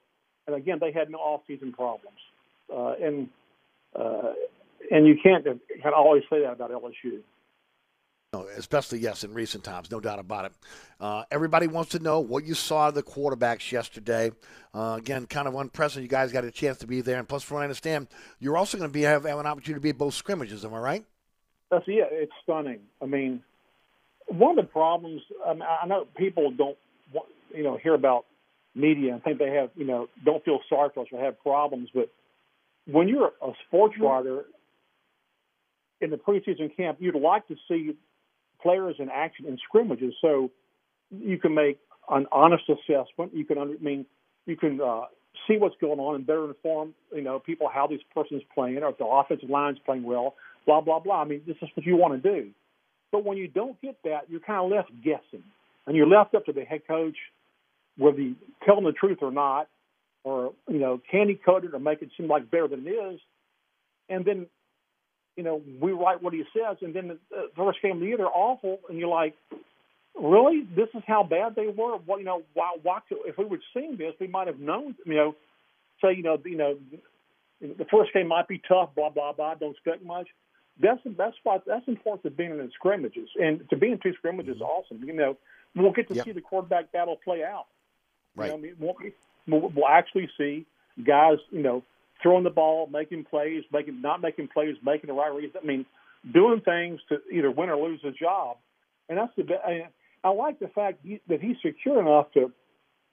and 0.48 0.56
again, 0.56 0.78
they 0.80 0.90
had 0.90 1.10
no 1.10 1.18
off-season 1.18 1.72
problems, 1.72 2.18
uh, 2.74 2.94
and 3.00 3.28
uh, 3.94 4.32
and 4.90 5.06
you 5.06 5.16
can't 5.22 5.46
of 5.46 5.60
always 5.94 6.22
say 6.30 6.40
that 6.40 6.52
about 6.52 6.70
LSU. 6.70 7.20
No, 8.32 8.46
especially 8.56 8.98
yes, 8.98 9.24
in 9.24 9.32
recent 9.32 9.64
times, 9.64 9.90
no 9.90 10.00
doubt 10.00 10.18
about 10.18 10.46
it. 10.46 10.52
Uh, 11.00 11.24
everybody 11.30 11.66
wants 11.66 11.92
to 11.92 11.98
know 11.98 12.20
what 12.20 12.44
you 12.44 12.54
saw 12.54 12.88
of 12.88 12.94
the 12.94 13.02
quarterbacks 13.02 13.72
yesterday. 13.72 14.30
Uh, 14.74 14.96
again, 14.98 15.26
kind 15.26 15.48
of 15.48 15.54
unprecedented. 15.54 16.10
You 16.10 16.14
guys 16.14 16.30
got 16.32 16.44
a 16.44 16.50
chance 16.50 16.78
to 16.78 16.86
be 16.86 17.00
there, 17.00 17.18
and 17.18 17.28
plus, 17.28 17.42
from 17.42 17.56
what 17.56 17.60
I 17.60 17.64
understand, 17.64 18.08
you're 18.38 18.56
also 18.56 18.76
going 18.76 18.90
to 18.90 18.92
be 18.92 19.02
have, 19.02 19.24
have 19.24 19.38
an 19.38 19.46
opportunity 19.46 19.80
to 19.80 19.82
be 19.82 19.90
at 19.90 19.98
both 19.98 20.14
scrimmages. 20.14 20.64
Am 20.64 20.74
I 20.74 20.78
right? 20.78 21.04
That's 21.70 21.86
yeah, 21.86 22.04
it's 22.10 22.32
stunning. 22.42 22.80
I 23.02 23.06
mean, 23.06 23.42
one 24.28 24.58
of 24.58 24.64
the 24.64 24.70
problems. 24.70 25.22
I, 25.46 25.52
mean, 25.52 25.62
I 25.62 25.86
know 25.86 26.06
people 26.16 26.50
don't, 26.50 26.76
want, 27.12 27.28
you 27.54 27.62
know, 27.62 27.78
hear 27.82 27.94
about 27.94 28.26
media 28.78 29.12
and 29.12 29.22
think 29.22 29.38
they 29.38 29.50
have, 29.50 29.70
you 29.76 29.84
know, 29.84 30.09
don't 30.24 30.44
feel 30.44 30.60
sorry 30.68 30.90
for 30.94 31.02
us 31.02 31.09
or 31.12 31.20
have 31.20 31.40
problems. 31.42 31.88
But 31.92 32.10
when 32.86 33.09
you're 33.09 33.32
a 33.42 33.52
sports 33.66 33.94
writer 34.00 34.44
in 36.00 36.10
the 36.10 36.16
preseason 36.16 36.74
camp, 36.76 36.98
you'd 37.00 37.14
like 37.16 37.46
to 37.48 37.56
see 37.68 37.96
players 38.62 38.96
in 38.98 39.09
action 39.10 39.46
in 39.46 39.59
scrimmages, 39.66 40.14
so 40.20 40.50
you 41.10 41.38
can 41.38 41.55
make 41.55 41.78
an 42.10 42.26
honest 42.32 42.64
assessment. 42.68 43.34
You 43.34 43.44
can, 43.44 43.59
under, 43.59 43.74
I 43.74 43.82
mean, 43.82 44.06
you 44.46 44.56
can 44.56 44.80
uh, 44.80 45.02
see 45.46 45.56
what's 45.56 45.76
going 45.80 46.00
on 46.00 46.14
and 46.14 46.26
better 46.26 46.46
inform, 46.46 46.94
you 47.14 47.22
know, 47.22 47.38
people 47.38 47.68
how 47.72 47.86
this 47.86 48.00
person's 48.14 48.42
playing 48.55 48.78
or 48.78 48.90
if 48.90 48.98
the 48.98 49.05
offensive 49.06 49.50
line's 49.50 49.78
playing 49.84 50.05
well. 50.05 50.34
Blah 50.66 50.80
blah 50.80 50.98
blah. 50.98 51.22
I 51.22 51.24
mean, 51.24 51.42
this 51.46 51.56
is 51.62 51.68
what 51.74 51.86
you 51.86 51.96
want 51.96 52.22
to 52.22 52.30
do. 52.40 52.50
But 53.10 53.24
when 53.24 53.38
you 53.38 53.48
don't 53.48 53.80
get 53.80 53.96
that, 54.05 54.28
you're 54.28 54.40
kind 54.40 54.60
of 54.64 54.70
left 54.70 54.90
guessing, 55.02 55.44
and 55.86 55.96
you're 55.96 56.06
left 56.06 56.34
up 56.34 56.44
to 56.46 56.52
the 56.52 56.64
head 56.64 56.82
coach 56.86 57.16
whether 57.98 58.20
you 58.20 58.36
tell 58.64 58.76
them 58.76 58.84
the 58.84 58.92
truth 58.92 59.18
or 59.20 59.30
not, 59.30 59.68
or 60.24 60.52
you 60.68 60.78
know, 60.78 61.00
candy 61.10 61.34
coat 61.34 61.64
it 61.64 61.74
or 61.74 61.78
make 61.78 62.00
it 62.00 62.10
seem 62.16 62.28
like 62.28 62.50
better 62.50 62.68
than 62.68 62.86
it 62.86 62.90
is, 62.90 63.20
and 64.08 64.24
then 64.24 64.46
you 65.36 65.42
know 65.42 65.60
we 65.80 65.92
write 65.92 66.22
what 66.22 66.32
he 66.32 66.44
says, 66.56 66.78
and 66.80 66.94
then 66.94 67.18
the 67.30 67.50
first 67.56 67.82
game 67.82 67.92
of 67.92 68.00
the 68.00 68.06
year 68.06 68.16
they're 68.16 68.26
awful, 68.26 68.80
and 68.88 68.98
you're 68.98 69.08
like, 69.08 69.34
really, 70.20 70.66
this 70.74 70.88
is 70.94 71.02
how 71.06 71.22
bad 71.22 71.54
they 71.54 71.66
were. 71.66 71.96
What 71.98 72.18
you 72.18 72.24
know, 72.24 72.42
why, 72.54 72.76
why 72.82 73.00
if 73.10 73.36
we 73.36 73.44
would 73.44 73.60
seen 73.74 73.96
this, 73.96 74.14
we 74.20 74.26
might 74.26 74.46
have 74.46 74.58
known. 74.58 74.94
You 75.04 75.14
know, 75.14 75.34
say 76.02 76.14
you 76.14 76.22
know, 76.22 76.38
you 76.44 76.56
know, 76.56 76.78
the 77.60 77.86
first 77.90 78.12
game 78.12 78.28
might 78.28 78.48
be 78.48 78.60
tough, 78.68 78.90
blah 78.94 79.10
blah 79.10 79.32
blah. 79.32 79.54
Don't 79.54 79.72
expect 79.72 80.04
much. 80.04 80.28
That's 80.80 81.00
that's 81.16 81.36
why 81.42 81.58
that's 81.66 81.88
important 81.88 82.22
to 82.24 82.30
being 82.30 82.50
in 82.50 82.70
scrimmages, 82.74 83.28
and 83.36 83.68
to 83.70 83.76
be 83.76 83.90
in 83.90 83.98
two 83.98 84.14
scrimmages 84.14 84.56
is 84.56 84.62
mm-hmm. 84.62 84.64
awesome. 84.64 85.02
You 85.04 85.12
know, 85.12 85.36
we'll 85.74 85.92
get 85.92 86.08
to 86.08 86.14
Yep. 86.14 86.24
see 86.24 86.32
the 86.32 86.40
quarterback 86.40 86.92
battle 86.92 87.18
play 87.24 87.42
out. 87.42 87.66
Right. 88.39 88.47
You 88.47 88.52
know, 88.52 88.59
I 88.59 88.60
mean, 88.60 88.77
we'll, 88.78 88.94
we'll, 89.47 89.73
we'll 89.74 89.89
actually 89.89 90.28
see 90.39 90.66
guys, 91.05 91.39
you 91.51 91.62
know, 91.62 91.82
throwing 92.23 92.44
the 92.44 92.51
ball, 92.51 92.89
making 92.93 93.24
plays, 93.24 93.65
making 93.73 94.01
not 94.01 94.20
making 94.20 94.48
plays, 94.48 94.77
making 94.82 95.09
the 95.09 95.15
right 95.15 95.32
reason. 95.32 95.60
I 95.62 95.66
mean, 95.66 95.86
doing 96.32 96.60
things 96.60 97.01
to 97.09 97.19
either 97.32 97.51
win 97.51 97.70
or 97.70 97.77
lose 97.77 98.01
a 98.05 98.10
job. 98.10 98.56
And 99.09 99.19
that's 99.19 99.32
the. 99.36 99.44
I, 99.65 99.89
I 100.24 100.31
like 100.31 100.59
the 100.59 100.69
fact 100.69 100.98
he, 101.05 101.20
that 101.28 101.40
he's 101.40 101.56
secure 101.65 102.01
enough 102.01 102.32
to, 102.32 102.52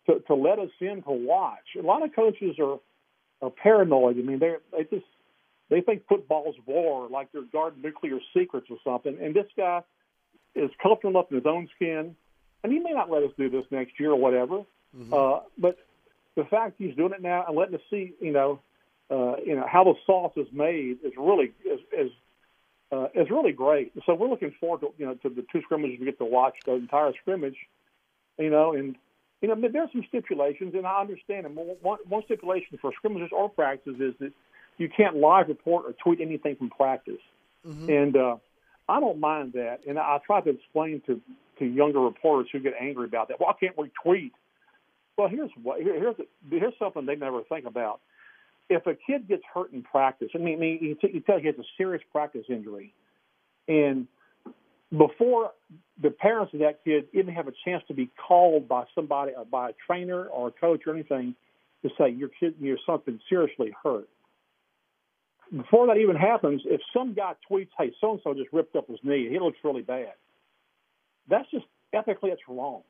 to 0.08 0.20
to 0.28 0.36
let 0.36 0.60
us 0.60 0.72
in 0.82 1.04
to 1.04 1.12
watch. 1.12 1.76
A 1.78 1.86
lot 1.86 2.04
of 2.04 2.16
coaches 2.16 2.56
are 2.60 2.80
are 3.42 3.50
paranoid. 3.50 4.18
I 4.18 4.22
mean, 4.22 4.40
they 4.40 4.56
they 4.72 4.84
just 4.84 5.06
they 5.70 5.82
think 5.82 6.04
football's 6.08 6.56
war, 6.66 7.08
like 7.10 7.32
they're 7.32 7.44
guarding 7.52 7.82
nuclear 7.82 8.20
secrets 8.36 8.68
or 8.70 8.78
something. 8.84 9.18
And 9.22 9.36
this 9.36 9.48
guy 9.56 9.82
is 10.56 10.70
comfortable 10.82 11.20
enough 11.20 11.32
in 11.32 11.38
his 11.38 11.46
own 11.46 11.70
skin, 11.76 12.16
and 12.64 12.74
he 12.74 12.80
may 12.80 12.92
not 12.92 13.10
let 13.10 13.24
us 13.24 13.32
do 13.38 13.50
this 13.50 13.66
next 13.72 14.00
year 14.00 14.12
or 14.12 14.20
whatever. 14.20 14.64
Uh, 15.14 15.40
but 15.58 15.78
the 16.36 16.46
fact 16.46 16.76
he's 16.78 16.96
doing 16.96 17.14
it 17.14 17.22
now 17.22 17.46
and 17.48 17.56
letting 17.56 17.76
us 17.76 17.82
see, 17.90 18.14
you 18.20 18.32
know, 18.32 18.60
uh, 19.10 19.36
you 19.46 19.56
know 19.56 19.66
how 19.68 19.84
the 19.84 19.94
sauce 20.06 20.34
is 20.36 20.48
made 20.52 20.98
is 21.04 21.14
really 21.18 21.52
is 21.64 21.80
is, 21.98 22.12
uh, 22.92 23.08
is 23.14 23.30
really 23.30 23.52
great. 23.52 23.92
So 24.06 24.16
we're 24.16 24.30
looking 24.30 24.54
forward 24.60 24.82
to 24.82 24.94
you 24.98 25.06
know 25.06 25.14
to 25.16 25.30
the 25.30 25.46
two 25.52 25.62
scrimmages 25.62 26.00
we 26.00 26.06
get 26.06 26.18
to 26.18 26.26
watch 26.26 26.56
the 26.66 26.74
entire 26.74 27.14
scrimmage, 27.22 27.58
you 28.40 28.50
know, 28.50 28.74
and 28.74 28.96
you 29.42 29.48
know 29.48 29.56
there's 29.56 29.92
some 29.92 30.04
stipulations 30.08 30.74
and 30.74 30.88
I 30.88 31.02
understand 31.02 31.46
them. 31.46 31.56
One, 31.56 32.00
one 32.08 32.24
stipulation 32.26 32.80
for 32.82 32.92
scrimmages 32.94 33.30
or 33.32 33.50
practices 33.50 34.00
is 34.00 34.14
that 34.20 34.32
you 34.78 34.90
can't 34.90 35.18
live 35.18 35.50
report 35.50 35.86
or 35.86 35.94
tweet 35.94 36.20
anything 36.20 36.56
from 36.56 36.70
practice, 36.70 37.22
and 37.90 38.18
uh, 38.18 38.38
I 38.90 39.00
don't 39.00 39.20
mind 39.20 39.54
that. 39.54 39.82
And 39.88 40.00
I 40.00 40.20
try 40.26 40.42
to 40.42 40.50
explain 40.50 41.02
to 41.06 41.22
to 41.60 41.66
younger 41.66 42.00
reporters 42.00 42.50
who 42.52 42.60
get 42.60 42.74
angry 42.80 43.06
about 43.06 43.28
that. 43.28 43.40
Why 43.40 43.54
can't 43.60 43.78
we 43.78 43.92
tweet? 44.04 44.34
Well, 45.18 45.30
here's 45.30 45.52
what 45.62 45.82
here, 45.82 45.96
here's 45.96 46.16
here's 46.50 46.74
something 46.78 47.06
they 47.06 47.16
never 47.16 47.42
think 47.44 47.66
about. 47.66 48.02
If 48.70 48.86
a 48.88 48.96
kid 48.96 49.28
gets 49.28 49.44
hurt 49.54 49.72
in 49.72 49.84
practice, 49.84 50.30
I 50.34 50.40
mean, 50.40 50.62
you, 50.82 50.96
t- 50.96 51.12
you 51.14 51.20
tell 51.22 51.40
he 51.40 51.46
has 51.48 51.56
a 51.60 51.64
serious 51.78 52.04
practice 52.12 52.46
injury, 52.50 52.94
and 53.68 54.08
before 54.96 55.52
the 56.02 56.10
parents 56.10 56.54
of 56.54 56.60
that 56.62 56.84
kid 56.84 57.08
even 57.14 57.34
have 57.34 57.48
a 57.48 57.54
chance 57.64 57.84
to 57.88 57.94
be 57.94 58.10
called 58.28 58.68
by 58.68 58.86
somebody, 58.94 59.34
or 59.38 59.46
by 59.46 59.70
a 59.70 59.74
trainer 59.86 60.26
or 60.26 60.50
a 60.50 60.52
coach 60.52 60.82
or 60.88 60.94
anything, 60.94 61.36
to 61.84 61.90
say 61.98 62.10
your 62.10 62.30
kid, 62.30 62.56
your 62.60 62.78
something 62.86 63.20
seriously 63.30 63.74
hurt. 63.84 64.10
Before 65.56 65.88
that 65.88 65.98
even 65.98 66.16
happens, 66.16 66.64
if 66.66 66.82
some 66.92 67.14
guy 67.14 67.36
tweets, 67.50 67.70
"Hey, 67.78 67.94
so 68.02 68.14
and 68.14 68.22
so 68.24 68.34
just 68.34 68.52
ripped 68.52 68.76
up 68.76 68.88
his 68.88 69.00
knee. 69.04 69.30
He 69.30 69.40
looks 69.40 69.60
really 69.64 69.84
bad," 69.84 70.14
that's 71.28 71.50
just 71.52 71.66
ethically 71.94 72.32
it's 72.32 72.42
wrong. 72.48 72.82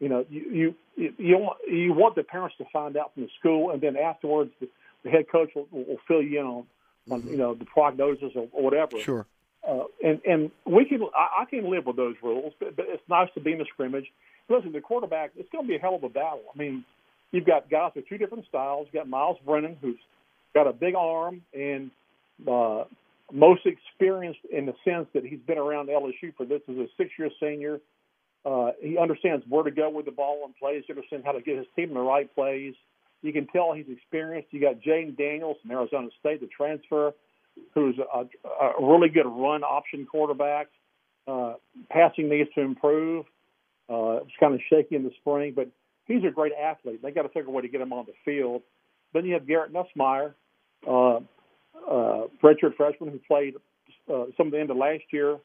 You 0.00 0.08
know, 0.08 0.24
you 0.30 0.74
you 0.96 1.12
you 1.18 1.38
want, 1.38 1.58
you 1.68 1.92
want 1.92 2.14
the 2.16 2.22
parents 2.22 2.56
to 2.58 2.64
find 2.72 2.96
out 2.96 3.14
from 3.14 3.24
the 3.24 3.28
school, 3.38 3.70
and 3.70 3.80
then 3.80 3.96
afterwards, 3.96 4.50
the, 4.60 4.68
the 5.04 5.10
head 5.10 5.26
coach 5.30 5.50
will, 5.54 5.68
will 5.70 5.98
fill 6.08 6.22
you 6.22 6.40
in 6.40 6.46
on, 6.46 6.66
on 7.10 7.26
you 7.26 7.36
know 7.36 7.54
the 7.54 7.66
prognosis 7.66 8.32
or, 8.34 8.48
or 8.52 8.62
whatever. 8.62 8.98
Sure. 8.98 9.26
Uh, 9.66 9.84
and 10.02 10.20
and 10.26 10.50
we 10.64 10.86
can 10.86 11.02
I, 11.14 11.42
I 11.42 11.44
can 11.44 11.70
live 11.70 11.84
with 11.84 11.96
those 11.96 12.16
rules, 12.22 12.54
but, 12.58 12.76
but 12.76 12.86
it's 12.88 13.02
nice 13.10 13.28
to 13.34 13.40
be 13.40 13.52
in 13.52 13.60
a 13.60 13.66
scrimmage. 13.66 14.06
Listen, 14.48 14.72
the 14.72 14.80
quarterback, 14.80 15.32
it's 15.36 15.50
going 15.50 15.64
to 15.64 15.68
be 15.68 15.76
a 15.76 15.78
hell 15.78 15.94
of 15.94 16.02
a 16.02 16.08
battle. 16.08 16.42
I 16.52 16.58
mean, 16.58 16.84
you've 17.30 17.46
got 17.46 17.70
guys 17.70 17.92
with 17.94 18.08
two 18.08 18.18
different 18.18 18.46
styles. 18.48 18.86
You've 18.86 19.02
got 19.02 19.08
Myles 19.08 19.38
Brennan, 19.44 19.76
who's 19.80 19.98
got 20.54 20.66
a 20.66 20.72
big 20.72 20.94
arm 20.96 21.42
and 21.54 21.90
uh, 22.50 22.84
most 23.32 23.66
experienced 23.66 24.40
in 24.50 24.66
the 24.66 24.74
sense 24.84 25.06
that 25.14 25.24
he's 25.24 25.38
been 25.46 25.58
around 25.58 25.88
LSU 25.88 26.34
for 26.36 26.44
this 26.44 26.62
is 26.68 26.78
a 26.78 26.86
six-year 26.96 27.30
senior. 27.38 27.80
Uh, 28.44 28.70
he 28.80 28.96
understands 28.96 29.44
where 29.48 29.64
to 29.64 29.70
go 29.70 29.90
with 29.90 30.06
the 30.06 30.12
ball 30.12 30.42
and 30.44 30.54
plays. 30.56 30.84
He 30.86 30.92
understands 30.92 31.26
how 31.26 31.32
to 31.32 31.42
get 31.42 31.58
his 31.58 31.66
team 31.76 31.88
in 31.88 31.94
the 31.94 32.00
right 32.00 32.32
plays. 32.34 32.74
You 33.22 33.32
can 33.32 33.46
tell 33.48 33.74
he's 33.74 33.86
experienced. 33.90 34.48
You 34.50 34.60
got 34.60 34.80
Jayden 34.80 35.16
Daniels 35.16 35.58
from 35.60 35.70
Arizona 35.72 36.08
State, 36.18 36.40
the 36.40 36.46
transfer, 36.46 37.12
who's 37.74 37.96
a, 37.98 38.20
a 38.64 38.72
really 38.80 39.10
good 39.10 39.26
run 39.26 39.62
option 39.62 40.06
quarterback. 40.06 40.68
Uh, 41.28 41.54
passing 41.90 42.30
needs 42.30 42.48
to 42.54 42.62
improve. 42.62 43.26
Uh, 43.90 44.16
it 44.16 44.24
was 44.24 44.32
kind 44.38 44.54
of 44.54 44.60
shaky 44.70 44.96
in 44.96 45.04
the 45.04 45.10
spring, 45.20 45.52
but 45.54 45.68
he's 46.06 46.24
a 46.24 46.30
great 46.30 46.52
athlete. 46.52 47.02
They 47.02 47.10
got 47.10 47.22
to 47.22 47.28
figure 47.28 47.48
a 47.48 47.50
way 47.50 47.62
to 47.62 47.68
get 47.68 47.80
him 47.80 47.92
on 47.92 48.06
the 48.06 48.14
field. 48.24 48.62
Then 49.12 49.26
you 49.26 49.34
have 49.34 49.46
Garrett 49.46 49.72
Nussmeier, 49.72 50.34
uh, 50.88 51.16
uh, 51.88 52.26
redshirt 52.42 52.76
freshman 52.76 53.10
who 53.10 53.18
played 53.26 53.54
uh, 54.08 54.26
some 54.36 54.46
of 54.46 54.52
the 54.52 54.60
end 54.60 54.70
of 54.70 54.76
last 54.76 55.04
year. 55.12 55.38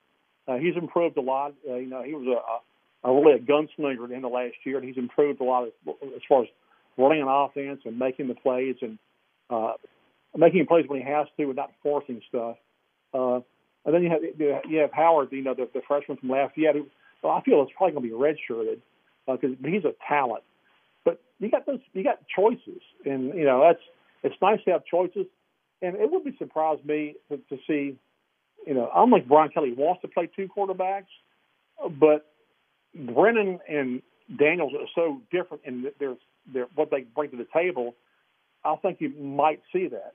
Uh, 0.48 0.58
he's 0.58 0.76
improved 0.76 1.18
a 1.18 1.22
lot. 1.22 1.54
Uh, 1.68 1.76
you 1.76 1.88
know, 1.88 2.04
he 2.04 2.14
was 2.14 2.28
a, 2.28 2.32
a, 2.32 2.60
a 3.06 3.14
really 3.14 3.34
a 3.34 3.40
gunslinger 3.40 4.16
at 4.16 4.22
the 4.22 4.28
last 4.28 4.56
year, 4.66 4.78
and 4.78 4.88
he's 4.88 4.98
improved 4.98 5.40
a 5.40 5.44
lot 5.44 5.68
as, 5.68 5.72
as 6.16 6.22
far 6.28 6.44
as 6.44 6.50
running 6.98 7.22
an 7.22 7.28
offense 7.30 7.82
and 7.86 8.00
making 8.00 8.28
the 8.28 8.36
plays 8.36 8.76
and 8.82 8.98
uh, 9.50 9.74
making 10.36 10.66
plays 10.66 10.86
when 10.88 11.00
he 11.00 11.06
has 11.06 11.28
to 11.38 11.44
and 11.44 11.56
not 11.56 11.72
forcing 11.84 12.22
stuff. 12.28 12.58
Uh, 13.14 13.40
and 13.86 13.94
then 13.94 14.02
you 14.02 14.10
have 14.10 14.22
you 14.68 14.80
have 14.80 14.92
Howard, 14.92 15.32
you 15.32 15.44
know, 15.44 15.54
the, 15.54 15.70
the 15.74 15.82
freshman 15.88 16.18
from 16.18 16.30
Lafayette. 16.30 16.76
Who, 16.76 16.88
well, 17.22 17.34
I 17.34 17.42
feel 17.42 17.62
it's 17.62 17.72
probably 17.78 17.94
going 17.94 18.10
to 18.10 18.10
be 18.10 18.54
redshirted 18.54 18.82
because 19.28 19.56
he's 19.64 19.86
a 19.86 19.94
talent. 20.08 20.44
But 21.04 21.22
you 21.40 21.52
got 21.52 21.68
those, 21.68 21.80
you 21.94 22.04
got 22.04 22.20
choices, 22.36 22.82
and 23.06 23.36
you 23.36 23.46
know 23.46 23.62
that's 23.62 23.84
it's 24.24 24.42
nice 24.42 24.60
to 24.66 24.72
have 24.72 24.86
choices. 24.86 25.28
And 25.82 25.96
it 25.96 26.12
would 26.12 26.24
be 26.24 26.36
surprised 26.40 26.84
me 26.86 27.16
to, 27.30 27.38
to 27.38 27.58
see, 27.68 27.98
you 28.66 28.74
know, 28.74 28.90
I 28.92 28.98
don't 28.98 29.12
think 29.12 29.28
Brian 29.28 29.50
Kelly 29.50 29.74
wants 29.74 30.02
to 30.02 30.08
play 30.08 30.30
two 30.34 30.48
quarterbacks, 30.48 31.06
but 32.00 32.26
Brennan 32.96 33.60
and 33.68 34.02
Daniels 34.38 34.74
are 34.74 34.88
so 34.96 35.22
different 35.32 35.64
in 35.66 35.92
their 36.00 36.16
their 36.52 36.68
what 36.76 36.90
they 36.92 37.02
bring 37.02 37.32
to 37.32 37.38
the 37.38 37.48
table. 37.54 37.96
I 38.64 38.76
think 38.78 39.00
you 39.00 39.10
might 39.10 39.62
see 39.72 39.88
that. 39.88 40.14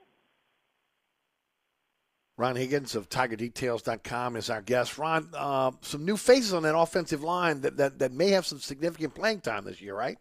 Ron 2.37 2.55
Higgins 2.55 2.95
of 2.95 3.07
TigerDetails.com 3.07 4.35
is 4.35 4.49
our 4.49 4.61
guest. 4.61 4.97
Ron, 4.97 5.29
uh, 5.37 5.71
some 5.81 6.05
new 6.05 6.17
faces 6.17 6.53
on 6.53 6.63
that 6.63 6.75
offensive 6.75 7.23
line 7.23 7.61
that, 7.61 7.77
that, 7.77 7.99
that 7.99 8.11
may 8.11 8.29
have 8.29 8.45
some 8.47 8.59
significant 8.59 9.13
playing 9.13 9.41
time 9.41 9.65
this 9.65 9.79
year, 9.79 9.95
right? 9.95 10.17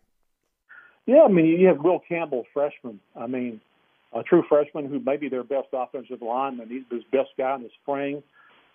Yeah, 1.07 1.23
I 1.23 1.29
mean, 1.29 1.47
you 1.47 1.67
have 1.69 1.79
Will 1.79 2.01
Campbell, 2.07 2.45
freshman. 2.53 3.01
I 3.17 3.27
mean, 3.27 3.61
a 4.13 4.23
true 4.23 4.45
freshman 4.49 4.87
who 4.87 5.01
may 5.01 5.17
be 5.17 5.29
their 5.29 5.45
best 5.45 5.69
offensive 5.73 6.21
lineman. 6.21 6.69
He's 6.69 6.83
his 6.91 7.05
best 7.11 7.31
guy 7.39 7.55
in 7.55 7.63
the 7.63 7.71
spring. 7.83 8.23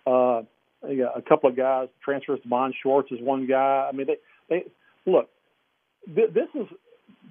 Uh, 0.06 0.42
a 0.82 1.22
couple 1.22 1.48
of 1.50 1.56
guys 1.56 1.88
transfers. 2.04 2.40
Tre'Mond 2.46 2.72
Shorts 2.82 3.10
is 3.12 3.20
one 3.20 3.46
guy. 3.46 3.88
I 3.90 3.96
mean, 3.96 4.06
they 4.06 4.16
they 4.48 4.64
look. 5.10 5.28
Th- 6.14 6.32
this 6.32 6.48
is 6.54 6.66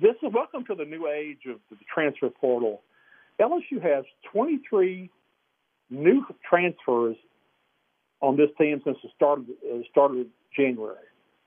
this 0.01 0.15
is 0.21 0.33
welcome 0.33 0.65
to 0.65 0.75
the 0.75 0.85
new 0.85 1.07
age 1.07 1.45
of 1.49 1.59
the 1.69 1.77
transfer 1.93 2.29
portal. 2.29 2.81
LSU 3.39 3.81
has 3.81 4.05
23 4.31 5.09
new 5.89 6.25
transfers 6.49 7.15
on 8.21 8.37
this 8.37 8.49
team 8.57 8.81
since 8.83 8.97
the 9.03 9.09
start 9.15 9.39
of, 9.39 9.45
uh, 9.49 9.83
start 9.91 10.11
of 10.11 10.25
January. 10.55 10.97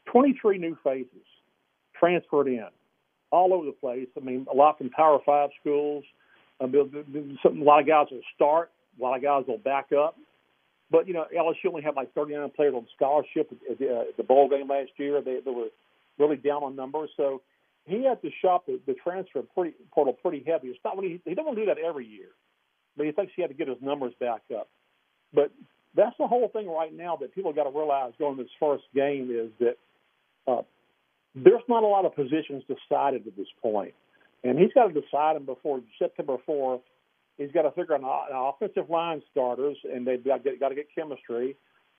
23 0.06 0.58
new 0.58 0.76
faces 0.84 1.08
transferred 1.98 2.46
in 2.46 2.66
all 3.30 3.52
over 3.52 3.66
the 3.66 3.72
place. 3.72 4.08
I 4.16 4.20
mean, 4.20 4.46
a 4.50 4.56
lot 4.56 4.78
from 4.78 4.90
Power 4.90 5.18
Five 5.24 5.50
schools. 5.60 6.04
Some- 6.60 6.74
a 6.74 7.64
lot 7.64 7.80
of 7.80 7.86
guys 7.86 8.06
will 8.10 8.22
start, 8.34 8.70
a 8.98 9.02
lot 9.02 9.16
of 9.16 9.22
guys 9.22 9.46
will 9.46 9.58
back 9.58 9.92
up. 9.92 10.18
But 10.90 11.06
you 11.06 11.15
know, 11.15 11.27
LSU 11.36 11.69
only 11.69 11.82
had 11.82 11.94
like 11.94 12.15
39 12.15 12.51
players 12.56 12.74
on 12.74 12.86
scholarship 12.97 13.52
at 13.70 13.78
the, 13.78 13.89
uh, 13.89 14.05
the 14.16 14.23
bowl 14.23 14.48
game 14.48 14.69
last 14.69 14.90
year. 14.97 15.20
They, 15.20 15.40
they 15.44 15.51
were 15.51 15.69
really 16.19 16.36
down 16.36 16.62
on 16.62 16.77
numbers, 16.77 17.10
so 17.16 17.43
he 17.85 18.05
had 18.05 18.20
to 18.23 18.31
shop 18.43 18.66
the, 18.66 18.81
the 18.86 18.94
transfer 18.94 19.43
pretty, 19.43 19.74
portal 19.93 20.12
pretty 20.12 20.44
heavy. 20.47 20.69
It's 20.69 20.78
not 20.85 20.97
when 20.97 21.06
he 21.06 21.20
he 21.24 21.35
doesn't 21.35 21.56
do 21.56 21.66
that 21.66 21.78
every 21.78 22.06
year, 22.06 22.28
but 22.97 23.06
he 23.06 23.12
thinks 23.12 23.32
he 23.36 23.43
had 23.43 23.48
to 23.48 23.56
get 23.56 23.69
his 23.69 23.78
numbers 23.81 24.12
back 24.20 24.43
up. 24.56 24.69
But 25.35 25.51
that's 25.94 26.16
the 26.19 26.27
whole 26.27 26.48
thing 26.48 26.69
right 26.69 26.94
now 26.94 27.16
that 27.16 27.35
people 27.35 27.52
got 27.52 27.65
to 27.65 27.77
realize 27.77 28.12
going 28.19 28.36
to 28.36 28.43
this 28.44 28.52
first 28.60 28.85
game 28.94 29.31
is 29.31 29.51
that 29.59 29.77
uh, 30.51 30.62
there's 31.35 31.62
not 31.69 31.82
a 31.82 31.86
lot 31.86 32.05
of 32.05 32.15
positions 32.15 32.62
decided 32.66 33.27
at 33.27 33.36
this 33.36 33.48
point, 33.62 33.94
and 34.44 34.59
he's 34.59 34.73
got 34.74 34.93
to 34.93 35.01
decide 35.01 35.36
them 35.36 35.44
before 35.44 35.81
September 35.98 36.36
4th. 36.48 36.81
He's 37.39 37.52
got 37.52 37.62
to 37.62 37.70
figure 37.70 37.94
out 37.94 38.01
an, 38.01 38.06
an 38.06 38.36
offensive 38.36 38.90
line 38.90 39.23
starters, 39.31 39.77
and 39.85 40.06
they've 40.06 40.23
got, 40.23 40.44
got 40.60 40.69
to 40.70 40.74
get 40.74 40.89
chemistry. 40.94 41.56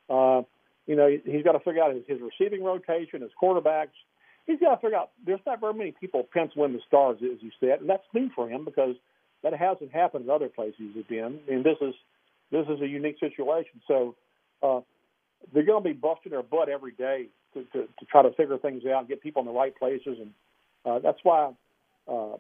Uh, 0.10 0.41
you 0.86 0.95
know, 0.95 1.07
he's 1.07 1.44
got 1.44 1.53
to 1.53 1.60
figure 1.60 1.82
out 1.84 1.94
his, 1.94 2.03
his 2.07 2.20
receiving 2.22 2.64
rotation, 2.64 3.22
his 3.22 3.32
quarterbacks. 3.41 3.95
He's 4.45 4.60
got 4.60 4.76
to 4.76 4.82
figure 4.82 4.98
out. 4.98 5.11
There's 5.26 5.40
not 5.45 5.61
very 5.61 5.74
many 5.74 5.94
people 5.99 6.28
penciling 6.34 6.74
the 6.74 6.82
stars, 6.88 7.18
as 7.24 7.41
you 7.41 7.52
said, 7.60 7.82
and 7.82 7.90
that's 7.90 8.03
new 8.14 8.30
for 8.36 8.49
him 8.49 8.66
because 8.66 8.95
that 9.44 9.53
hasn't 9.53 9.91
happened 9.91 10.28
at 10.28 10.34
other 10.34 10.49
places 10.49 10.82
he's 10.94 11.06
been. 11.06 11.40
And 11.48 11.64
this 11.64 11.78
is 11.82 11.94
this 12.52 12.66
is 12.68 12.82
a 12.82 12.88
unique 12.88 13.18
situation. 13.20 13.80
So 13.88 14.16
uh, 14.64 14.82
they're 15.53 15.64
going 15.64 15.84
to 15.84 15.90
be 15.90 15.94
busting 15.94 16.32
their 16.32 16.44
butt 16.44 16.68
every 16.68 16.91
day 16.91 17.28
to, 17.53 17.64
to, 17.64 17.82
to 17.84 18.06
try 18.10 18.24
to 18.24 18.32
figure 18.32 18.57
things 18.57 18.84
out, 18.86 19.07
get 19.07 19.22
people 19.22 19.41
in 19.41 19.45
the 19.45 19.53
right 19.53 19.76
places, 19.78 20.18
and 20.20 20.32
uh, 20.86 20.99
that's 20.99 21.20
why 21.24 21.52
uh, 22.07 22.36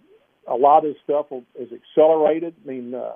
a 0.49 0.55
lot 0.55 0.85
of 0.85 0.93
this 0.93 1.01
stuff 1.03 1.27
is 1.57 1.69
accelerated. 1.71 2.55
I 2.63 2.67
mean, 2.67 2.93
uh, 2.93 3.13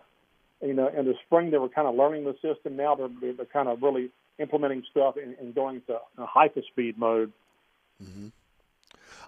you 0.61 0.73
know, 0.73 0.87
in 0.87 1.05
the 1.05 1.15
spring 1.25 1.51
they 1.51 1.57
were 1.57 1.69
kind 1.69 1.87
of 1.87 1.95
learning 1.95 2.23
the 2.25 2.35
system. 2.41 2.75
Now 2.77 2.95
they're 2.95 3.33
they're 3.33 3.45
kind 3.45 3.67
of 3.67 3.81
really 3.81 4.11
implementing 4.39 4.83
stuff 4.89 5.15
and, 5.17 5.35
and 5.39 5.53
going 5.53 5.81
to 5.87 5.99
a 6.17 6.25
hyper 6.25 6.61
speed 6.71 6.97
mode. 6.97 7.31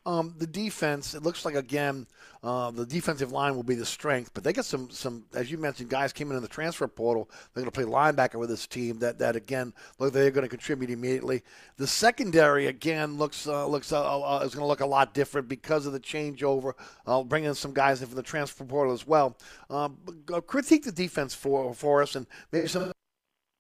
Um, 0.08 0.36
the 0.38 0.46
defense, 0.46 1.16
it 1.16 1.24
looks 1.24 1.46
like 1.46 1.56
again, 1.56 2.06
uh, 2.44 2.70
the 2.70 2.86
defensive 2.86 3.32
line 3.32 3.56
will 3.56 3.64
be 3.64 3.74
the 3.74 3.86
strength, 3.86 4.30
but 4.36 4.44
they 4.44 4.54
got 4.54 4.66
some, 4.66 4.88
some 4.92 5.26
as 5.34 5.50
you 5.50 5.58
mentioned, 5.58 5.90
guys 5.90 6.14
came 6.14 6.30
in 6.30 6.38
in 6.38 6.44
the 6.44 6.48
transfer 6.48 6.88
portal. 6.88 7.28
They're 7.54 7.64
going 7.64 7.72
to 7.72 7.72
play 7.72 7.92
linebacker 7.92 8.36
with 8.36 8.50
this 8.50 8.68
team. 8.68 9.00
That 9.00 9.18
that 9.18 9.36
again, 9.36 9.74
look, 9.98 10.14
they're 10.14 10.30
going 10.30 10.44
to 10.46 10.50
contribute 10.50 10.92
immediately. 10.92 11.42
The 11.78 11.88
secondary 11.88 12.68
again 12.68 13.18
looks 13.18 13.48
uh, 13.48 13.66
looks 13.66 13.92
uh, 13.92 14.02
uh, 14.04 14.42
is 14.46 14.54
going 14.54 14.64
to 14.64 14.68
look 14.68 14.82
a 14.82 14.86
lot 14.86 15.16
different 15.16 15.48
because 15.48 15.88
of 15.88 15.94
the 15.94 16.00
changeover. 16.00 16.74
I'll 17.08 17.24
bring 17.24 17.46
in 17.46 17.56
some 17.56 17.74
guys 17.74 18.02
in 18.02 18.08
from 18.08 18.16
the 18.16 18.24
transfer 18.24 18.64
portal 18.64 18.94
as 18.94 19.08
well. 19.08 19.36
Um, 19.72 19.98
uh, 20.32 20.40
critique 20.42 20.84
the 20.84 20.92
defense 20.92 21.34
for 21.34 21.74
for 21.74 22.04
us 22.04 22.16
and 22.16 22.28
maybe 22.52 22.68
some. 22.68 22.92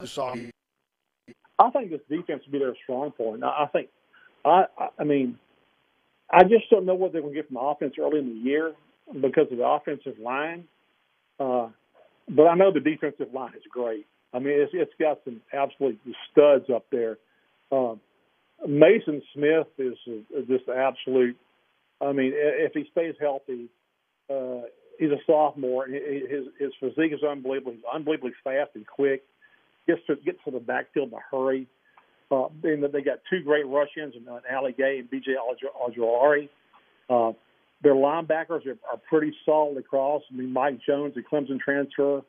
Sorry. 0.03 0.51
I 1.57 1.69
think 1.71 1.89
this 1.89 2.01
defense 2.07 2.43
will 2.45 2.51
be 2.51 2.59
their 2.59 2.75
strong 2.83 3.11
point. 3.11 3.43
I 3.43 3.65
think, 3.71 3.89
I- 4.43 4.67
I 4.99 5.03
mean, 5.05 5.39
I 6.31 6.43
just 6.43 6.69
don't 6.69 6.85
know 6.85 6.95
what 6.95 7.13
they're 7.13 7.21
going 7.21 7.33
to 7.33 7.39
get 7.39 7.47
from 7.47 7.55
the 7.55 7.61
offense 7.61 7.95
early 7.99 8.19
in 8.19 8.29
the 8.29 8.49
year 8.49 8.73
because 9.13 9.47
of 9.51 9.57
the 9.57 9.65
offensive 9.65 10.19
line. 10.19 10.65
Uh, 11.39 11.69
but 12.29 12.43
I 12.43 12.55
know 12.55 12.71
the 12.73 12.79
defensive 12.79 13.33
line 13.33 13.53
is 13.55 13.63
great. 13.69 14.05
I 14.33 14.39
mean, 14.39 14.53
it's, 14.59 14.71
it's 14.73 14.91
got 14.99 15.19
some 15.23 15.41
absolute 15.53 15.99
studs 16.31 16.65
up 16.73 16.85
there. 16.91 17.17
Um, 17.71 17.99
Maason 18.67 19.21
Smith 19.33 19.67
is 19.77 19.97
uh, 20.07 20.41
just 20.47 20.67
absolute. 20.69 21.37
I 22.01 22.11
mean, 22.11 22.31
if 22.35 22.73
he 22.73 22.85
stays 22.91 23.15
healthy, 23.19 23.69
uh, 24.29 24.67
he's 24.99 25.11
a 25.11 25.19
sophomore. 25.25 25.87
His 25.87 26.47
his 26.59 26.71
physique 26.79 27.13
is 27.13 27.23
unbelievable. 27.23 27.73
He's 27.73 27.83
unbelievably 27.93 28.33
fast 28.43 28.71
and 28.75 28.85
quick. 28.87 29.23
Gets 29.87 30.01
to 30.07 30.15
gets 30.15 30.39
to 30.45 30.51
the 30.51 30.59
backfield 30.59 31.09
in 31.09 31.13
a 31.15 31.21
hurry. 31.31 31.67
Uh, 32.31 32.47
and 32.63 32.83
they 32.83 33.01
got 33.01 33.19
two 33.29 33.41
great 33.43 33.67
Russians, 33.67 34.15
and 34.15 34.27
uh, 34.27 34.39
Ali 34.55 34.73
Gaye 34.73 34.99
and 34.99 35.09
B.J. 35.09 35.35
Ojulari. 35.87 36.49
Uh, 37.09 37.33
their 37.83 37.93
linebackers 37.93 38.65
are, 38.65 38.77
are 38.91 38.97
pretty 39.07 39.33
solid 39.45 39.77
across. 39.77 40.23
I 40.31 40.35
mean, 40.35 40.51
Mike 40.51 40.79
Jones, 40.87 41.13
the 41.13 41.21
Clemson 41.21 41.59
transfer, 41.59 42.21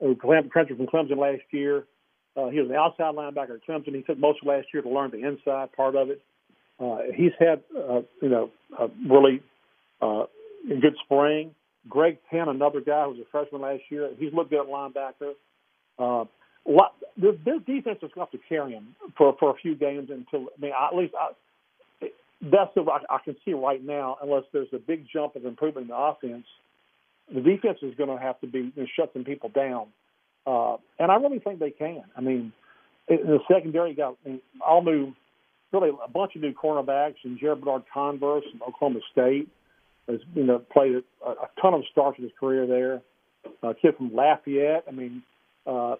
who 0.00 0.16
Clem- 0.16 0.48
transfer 0.50 0.76
from 0.76 0.86
Clemson 0.86 1.18
last 1.18 1.42
year. 1.50 1.84
Uh, 2.36 2.48
he 2.48 2.60
was 2.60 2.70
an 2.70 2.76
outside 2.76 3.14
linebacker 3.14 3.56
at 3.56 3.66
Clemson. 3.68 3.94
He 3.94 4.02
took 4.02 4.18
most 4.18 4.40
of 4.42 4.48
last 4.48 4.68
year 4.72 4.82
to 4.82 4.88
learn 4.88 5.10
the 5.10 5.26
inside 5.26 5.72
part 5.72 5.96
of 5.96 6.10
it. 6.10 6.22
Uh, 6.78 6.98
he's 7.14 7.32
had, 7.38 7.62
uh, 7.76 8.02
you 8.20 8.28
know, 8.28 8.50
a 8.78 8.88
really 9.08 9.42
uh, 10.02 10.24
good 10.68 10.94
spring. 11.04 11.54
Greg 11.88 12.18
Penn, 12.30 12.48
another 12.48 12.80
guy 12.80 13.04
who 13.04 13.10
was 13.10 13.20
a 13.20 13.30
freshman 13.30 13.62
last 13.62 13.82
year, 13.90 14.10
he's 14.18 14.32
looked 14.32 14.50
good 14.50 14.60
at 14.60 14.66
linebacker. 14.66 15.32
Uh, 15.98 16.26
their, 17.16 17.32
their 17.32 17.58
defense 17.60 17.98
is 18.02 18.10
going 18.14 18.26
to 18.26 18.30
have 18.30 18.30
to 18.30 18.40
carry 18.48 18.72
them 18.72 18.94
for 19.16 19.36
for 19.38 19.50
a 19.50 19.54
few 19.54 19.74
games 19.74 20.10
until. 20.10 20.48
I 20.56 20.60
mean, 20.60 20.72
at 20.72 20.96
least 20.96 21.14
I, 21.18 22.08
that's 22.42 22.74
the 22.74 22.82
I, 22.82 23.14
I 23.14 23.18
can 23.24 23.36
see 23.44 23.52
right 23.54 23.82
now. 23.82 24.18
Unless 24.22 24.44
there's 24.52 24.68
a 24.72 24.78
big 24.78 25.06
jump 25.12 25.36
of 25.36 25.44
improvement 25.44 25.84
in 25.84 25.88
the 25.88 25.96
offense, 25.96 26.46
the 27.32 27.40
defense 27.40 27.78
is 27.82 27.94
going 27.96 28.10
to 28.10 28.22
have 28.22 28.40
to 28.40 28.46
be 28.46 28.58
you 28.58 28.72
know, 28.76 28.86
shut 28.96 29.12
people 29.24 29.50
down. 29.50 29.88
Uh, 30.46 30.76
and 30.98 31.10
I 31.10 31.16
really 31.16 31.40
think 31.40 31.58
they 31.58 31.70
can. 31.70 32.04
I 32.16 32.20
mean, 32.20 32.52
in 33.08 33.16
the 33.26 33.38
secondary, 33.50 33.94
got 33.94 34.16
I 34.24 34.28
mean, 34.28 34.40
all 34.64 34.82
new, 34.82 35.12
really 35.72 35.90
a 36.04 36.08
bunch 36.08 36.36
of 36.36 36.42
new 36.42 36.52
cornerbacks, 36.52 37.16
and 37.24 37.38
Jared 37.38 37.60
Bernard 37.60 37.82
Converse 37.92 38.44
from 38.50 38.62
Oklahoma 38.62 39.00
State 39.12 39.48
has 40.08 40.20
you 40.34 40.44
know 40.44 40.58
played 40.58 41.02
a, 41.24 41.30
a 41.30 41.48
ton 41.60 41.74
of 41.74 41.82
starts 41.90 42.18
in 42.18 42.24
his 42.24 42.32
career 42.38 42.66
there. 42.66 43.02
A 43.62 43.74
kid 43.74 43.96
from 43.96 44.14
Lafayette. 44.14 44.84
I 44.88 44.90
mean, 44.90 45.22
uh, 45.66 45.96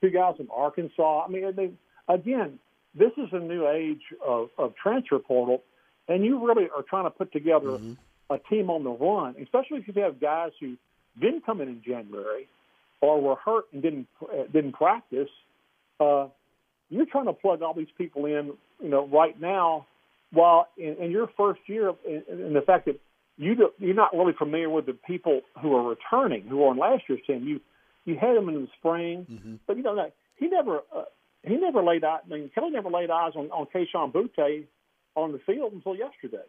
two 0.00 0.10
guys 0.10 0.36
from 0.36 0.48
Arkansas. 0.54 1.24
I 1.24 1.28
mean, 1.28 1.52
they, 1.54 1.70
again, 2.12 2.58
this 2.94 3.12
is 3.16 3.28
a 3.32 3.38
new 3.38 3.68
age 3.68 4.02
of, 4.24 4.48
of 4.58 4.74
transfer 4.76 5.18
portal, 5.18 5.62
and 6.08 6.24
you 6.24 6.46
really 6.46 6.68
are 6.74 6.82
trying 6.82 7.04
to 7.04 7.10
put 7.10 7.32
together 7.32 7.78
a 8.30 8.38
team 8.50 8.70
on 8.70 8.84
the 8.84 8.90
run, 8.90 9.34
especially 9.42 9.78
if 9.78 9.94
you 9.94 10.02
have 10.02 10.20
guys 10.20 10.52
who 10.60 10.76
didn't 11.20 11.44
come 11.44 11.60
in 11.60 11.68
in 11.68 11.82
January 11.84 12.48
or 13.00 13.20
were 13.20 13.36
hurt 13.36 13.64
and 13.72 13.82
didn't 13.82 14.06
uh, 14.22 14.44
didn't 14.52 14.72
practice. 14.72 15.28
Uh, 16.00 16.26
you're 16.90 17.06
trying 17.06 17.26
to 17.26 17.32
plug 17.32 17.62
all 17.62 17.74
these 17.74 17.88
people 17.96 18.26
in, 18.26 18.52
you 18.82 18.88
know, 18.88 19.06
right 19.06 19.38
now, 19.40 19.86
while 20.32 20.68
in, 20.76 20.96
in 20.96 21.10
your 21.10 21.28
first 21.36 21.60
year, 21.66 21.92
in, 22.06 22.22
in 22.28 22.52
the 22.54 22.62
fact 22.62 22.86
that 22.86 23.00
you 23.36 23.54
do, 23.54 23.70
you're 23.78 23.94
not 23.94 24.14
really 24.14 24.32
familiar 24.32 24.70
with 24.70 24.86
the 24.86 24.92
people 24.92 25.42
who 25.60 25.74
are 25.76 25.88
returning, 25.88 26.42
who 26.42 26.62
are 26.64 26.70
on 26.70 26.78
last 26.78 27.04
year's 27.08 27.20
team. 27.26 27.46
You 27.46 27.60
you 28.08 28.16
had 28.18 28.36
them 28.36 28.48
in 28.48 28.54
the 28.62 28.68
spring, 28.78 29.26
but 29.66 29.76
you 29.76 29.82
know 29.82 29.96
that 29.96 30.14
he 30.36 30.48
never 30.48 30.80
uh, 30.94 31.04
he 31.42 31.56
never 31.56 31.82
laid 31.82 32.04
eyes. 32.04 32.20
I 32.26 32.34
mean, 32.34 32.50
Kelly 32.54 32.70
never 32.70 32.90
laid 32.90 33.10
eyes 33.10 33.32
on 33.36 33.50
on 33.50 33.66
Kayshon 33.74 34.12
Boutte 34.12 34.66
on 35.14 35.32
the 35.32 35.38
field 35.46 35.72
until 35.72 35.94
yesterday. 35.94 36.46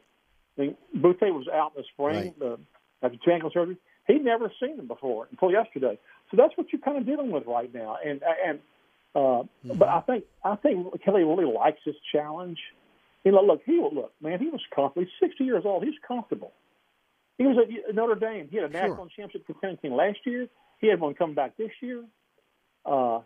I 0.57 0.61
mean, 0.61 0.77
Boutte 0.95 1.33
was 1.33 1.47
out 1.53 1.73
in 1.75 1.83
the 1.83 1.87
spring 1.93 2.33
uh, 2.41 2.57
after 3.05 3.17
two 3.23 3.31
ankle 3.31 3.51
surgery. 3.53 3.77
He'd 4.07 4.23
never 4.23 4.51
seen 4.61 4.79
him 4.79 4.87
before 4.87 5.27
until 5.31 5.51
yesterday. 5.51 5.99
So 6.31 6.37
that's 6.37 6.57
what 6.57 6.67
you're 6.71 6.81
kind 6.81 6.97
of 6.97 7.05
dealing 7.05 7.31
with 7.31 7.43
right 7.45 7.71
now. 7.73 7.97
And 8.03 8.21
and 8.45 8.59
uh, 9.15 9.43
but 9.63 9.87
I 9.87 10.01
think 10.01 10.25
I 10.43 10.55
think 10.55 11.01
Kelly 11.03 11.23
really 11.23 11.51
likes 11.51 11.79
this 11.85 11.95
challenge. 12.11 12.59
You 13.23 13.33
know, 13.33 13.41
look, 13.41 13.61
he 13.65 13.79
look, 13.93 14.13
man, 14.21 14.39
he 14.39 14.47
was 14.47 14.61
comfortable. 14.73 15.05
He's 15.05 15.29
60 15.29 15.43
years 15.43 15.63
old. 15.65 15.83
He's 15.83 15.99
comfortable. 16.07 16.53
He 17.37 17.45
was 17.45 17.57
at 17.57 17.95
Notre 17.95 18.15
Dame. 18.15 18.47
He 18.49 18.57
had 18.57 18.69
a 18.69 18.73
national 18.73 19.07
championship 19.07 19.45
contending 19.45 19.77
team 19.77 19.93
last 19.93 20.19
year. 20.25 20.47
He 20.79 20.87
had 20.87 20.99
one 20.99 21.13
come 21.13 21.35
back 21.35 21.57
this 21.57 21.71
year. 21.81 22.03
Uh, 22.85 23.19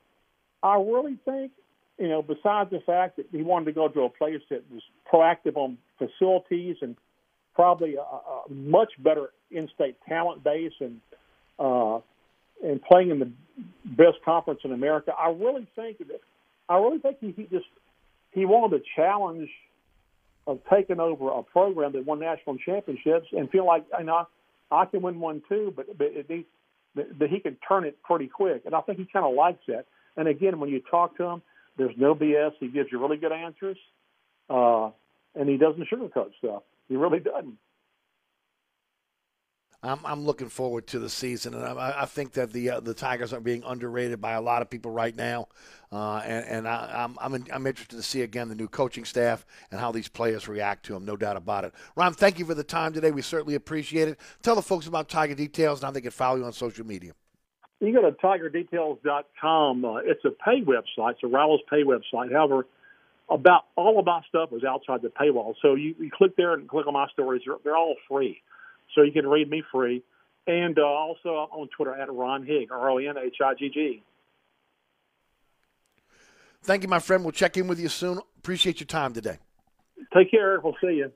I 0.62 0.76
really 0.76 1.18
think, 1.26 1.52
you 1.98 2.08
know, 2.10 2.22
besides 2.22 2.72
the 2.72 2.80
fact 2.86 3.18
that 3.18 3.28
he 3.32 3.42
wanted 3.44 3.66
to 3.66 3.72
go 3.74 3.88
to 3.88 4.02
a 4.02 4.10
place 4.10 4.42
that 4.50 4.64
was 4.72 4.82
proactive 5.12 5.56
on 5.56 5.78
facilities 5.98 6.78
and 6.82 6.96
probably 7.54 7.96
a, 7.96 8.02
a 8.02 8.44
much 8.50 8.92
better 9.00 9.30
in-state 9.52 9.98
talent 10.08 10.44
base 10.44 10.74
and 10.80 11.00
uh, 11.60 12.00
and 12.64 12.82
playing 12.82 13.10
in 13.12 13.20
the 13.20 13.32
best 13.86 14.18
conference 14.24 14.62
in 14.64 14.72
America, 14.72 15.12
I 15.18 15.30
really 15.30 15.68
think 15.76 16.00
that 16.00 16.22
I 16.70 16.78
really 16.78 17.00
think 17.00 17.18
he, 17.20 17.32
he 17.32 17.44
just 17.44 17.66
he 18.32 18.46
wanted 18.46 18.82
a 18.82 18.84
challenge 18.96 19.50
of 20.48 20.60
taking 20.72 21.00
over 21.00 21.30
a 21.30 21.44
program 21.44 21.92
that 21.94 22.06
won 22.06 22.20
national 22.20 22.58
championships 22.58 23.28
and 23.32 23.50
feel 23.50 23.66
like 23.66 23.86
you 24.00 24.06
know 24.06 24.28
I 24.72 24.86
can 24.86 25.02
win 25.02 25.20
one 25.20 25.44
too, 25.48 25.74
but 25.76 25.98
but 25.98 26.08
it 26.08 26.30
needs 26.30 26.48
that 26.96 27.20
that 27.20 27.30
he 27.30 27.40
can 27.40 27.58
turn 27.68 27.86
it 27.86 28.02
pretty 28.04 28.28
quick, 28.28 28.64
and 28.66 28.76
I 28.76 28.82
think 28.82 29.00
he 29.00 29.06
kind 29.12 29.26
of 29.26 29.34
likes 29.36 29.64
that. 29.68 29.86
And 30.16 30.28
again, 30.28 30.60
when 30.60 30.70
you 30.70 30.82
talk 30.92 31.18
to 31.18 31.24
him, 31.24 31.42
There's 31.78 31.96
no 31.98 32.14
BS. 32.14 32.52
He 32.60 32.68
gives 32.68 32.92
you 32.92 33.00
really 33.00 33.18
good 33.18 33.32
answers, 33.32 33.78
uh, 34.50 34.92
and 35.36 35.50
he 35.50 35.58
doesn't 35.58 35.88
sugarcoat 35.90 36.32
stuff. 36.38 36.64
He 36.88 36.96
really 36.96 37.20
doesn't. 37.20 37.58
I'm, 39.84 40.00
I'm 40.06 40.24
looking 40.24 40.48
forward 40.48 40.88
to 40.88 41.00
the 41.00 41.10
season, 41.10 41.54
and 41.54 41.64
I, 41.64 42.04
I 42.04 42.06
think 42.06 42.34
that 42.34 42.54
the 42.54 42.70
uh, 42.70 42.80
the 42.80 42.94
Tigers 42.94 43.34
are 43.34 43.42
being 43.42 43.64
underrated 43.66 44.22
by 44.22 44.32
a 44.32 44.42
lot 44.42 44.62
of 44.62 44.70
people 44.70 44.92
right 44.92 45.16
now, 45.16 45.50
uh, 45.92 46.22
and, 46.26 46.46
and 46.46 46.68
I, 46.68 47.04
I'm 47.04 47.18
I'm, 47.20 47.34
in, 47.34 47.48
I'm 47.52 47.68
interested 47.68 47.98
to 47.98 48.04
see 48.04 48.22
again 48.22 48.48
the 48.48 48.56
new 48.56 48.70
coaching 48.70 49.04
staff 49.04 49.46
and 49.72 49.80
how 49.80 49.92
these 49.92 50.08
players 50.08 50.48
react 50.48 50.86
to 50.86 50.94
them. 50.94 51.04
No 51.04 51.18
doubt 51.18 51.36
about 51.36 51.66
it. 51.66 51.74
Ron, 51.98 52.14
thank 52.14 52.40
you 52.40 52.46
for 52.46 52.54
the 52.54 52.64
time 52.64 52.94
today. 52.94 53.12
We 53.12 53.22
certainly 53.22 53.56
appreciate 53.56 54.08
it. 54.08 54.20
Tell 54.42 54.56
the 54.56 54.62
folks 54.62 54.88
about 54.88 55.10
Tiger 55.10 55.36
Details 55.36 55.80
and 55.80 55.86
how 55.86 55.92
they 55.92 56.02
can 56.02 56.12
follow 56.12 56.38
you 56.38 56.46
on 56.46 56.54
social 56.54 56.86
media. 56.86 57.12
You 57.82 57.92
go 57.92 58.10
to 58.10 58.16
tigerdetails.com. 58.16 59.86
Uh, 59.86 59.96
it's 59.98 60.24
a 60.24 60.30
pay 60.30 60.62
website. 60.62 61.12
It's 61.12 61.24
a 61.24 61.28
Rallis 61.28 61.60
pay 61.70 61.84
website. 61.84 62.32
However, 62.32 62.66
about 63.30 63.64
all 63.76 64.00
of 64.00 64.06
my 64.06 64.22
stuff 64.30 64.54
is 64.54 64.64
outside 64.64 65.02
the 65.02 65.10
paywall. 65.10 65.56
So 65.62 65.76
you, 65.76 65.94
you 66.00 66.10
click 66.10 66.38
there 66.38 66.54
and 66.54 66.70
click 66.70 66.88
on 66.88 66.94
my 66.94 67.08
stories. 67.12 67.42
They're, 67.46 67.58
they're 67.66 67.76
all 67.76 67.96
free. 68.08 68.42
So 68.96 69.02
you 69.02 69.12
can 69.12 69.28
read 69.28 69.50
me 69.50 69.64
free. 69.72 70.04
And 70.46 70.78
uh, 70.78 70.84
also 70.84 71.30
on 71.30 71.70
Twitter 71.76 71.96
at 71.96 72.12
Ron 72.12 72.46
Higg, 72.46 72.72
R 72.72 72.90
O 72.90 72.98
N 72.98 73.16
H 73.18 73.38
I 73.44 73.54
G 73.54 73.70
G. 73.70 74.04
Thank 76.64 76.84
you, 76.84 76.90
my 76.90 77.00
friend. 77.00 77.24
We'll 77.24 77.32
check 77.32 77.58
in 77.58 77.68
with 77.68 77.80
you 77.80 77.90
soon. 77.90 78.20
Appreciate 78.38 78.80
your 78.80 78.88
time 78.88 79.14
today. 79.14 79.38
Take 80.14 80.32
care. 80.32 80.60
We'll 80.60 80.76
see 80.82 80.96
you. 80.96 81.12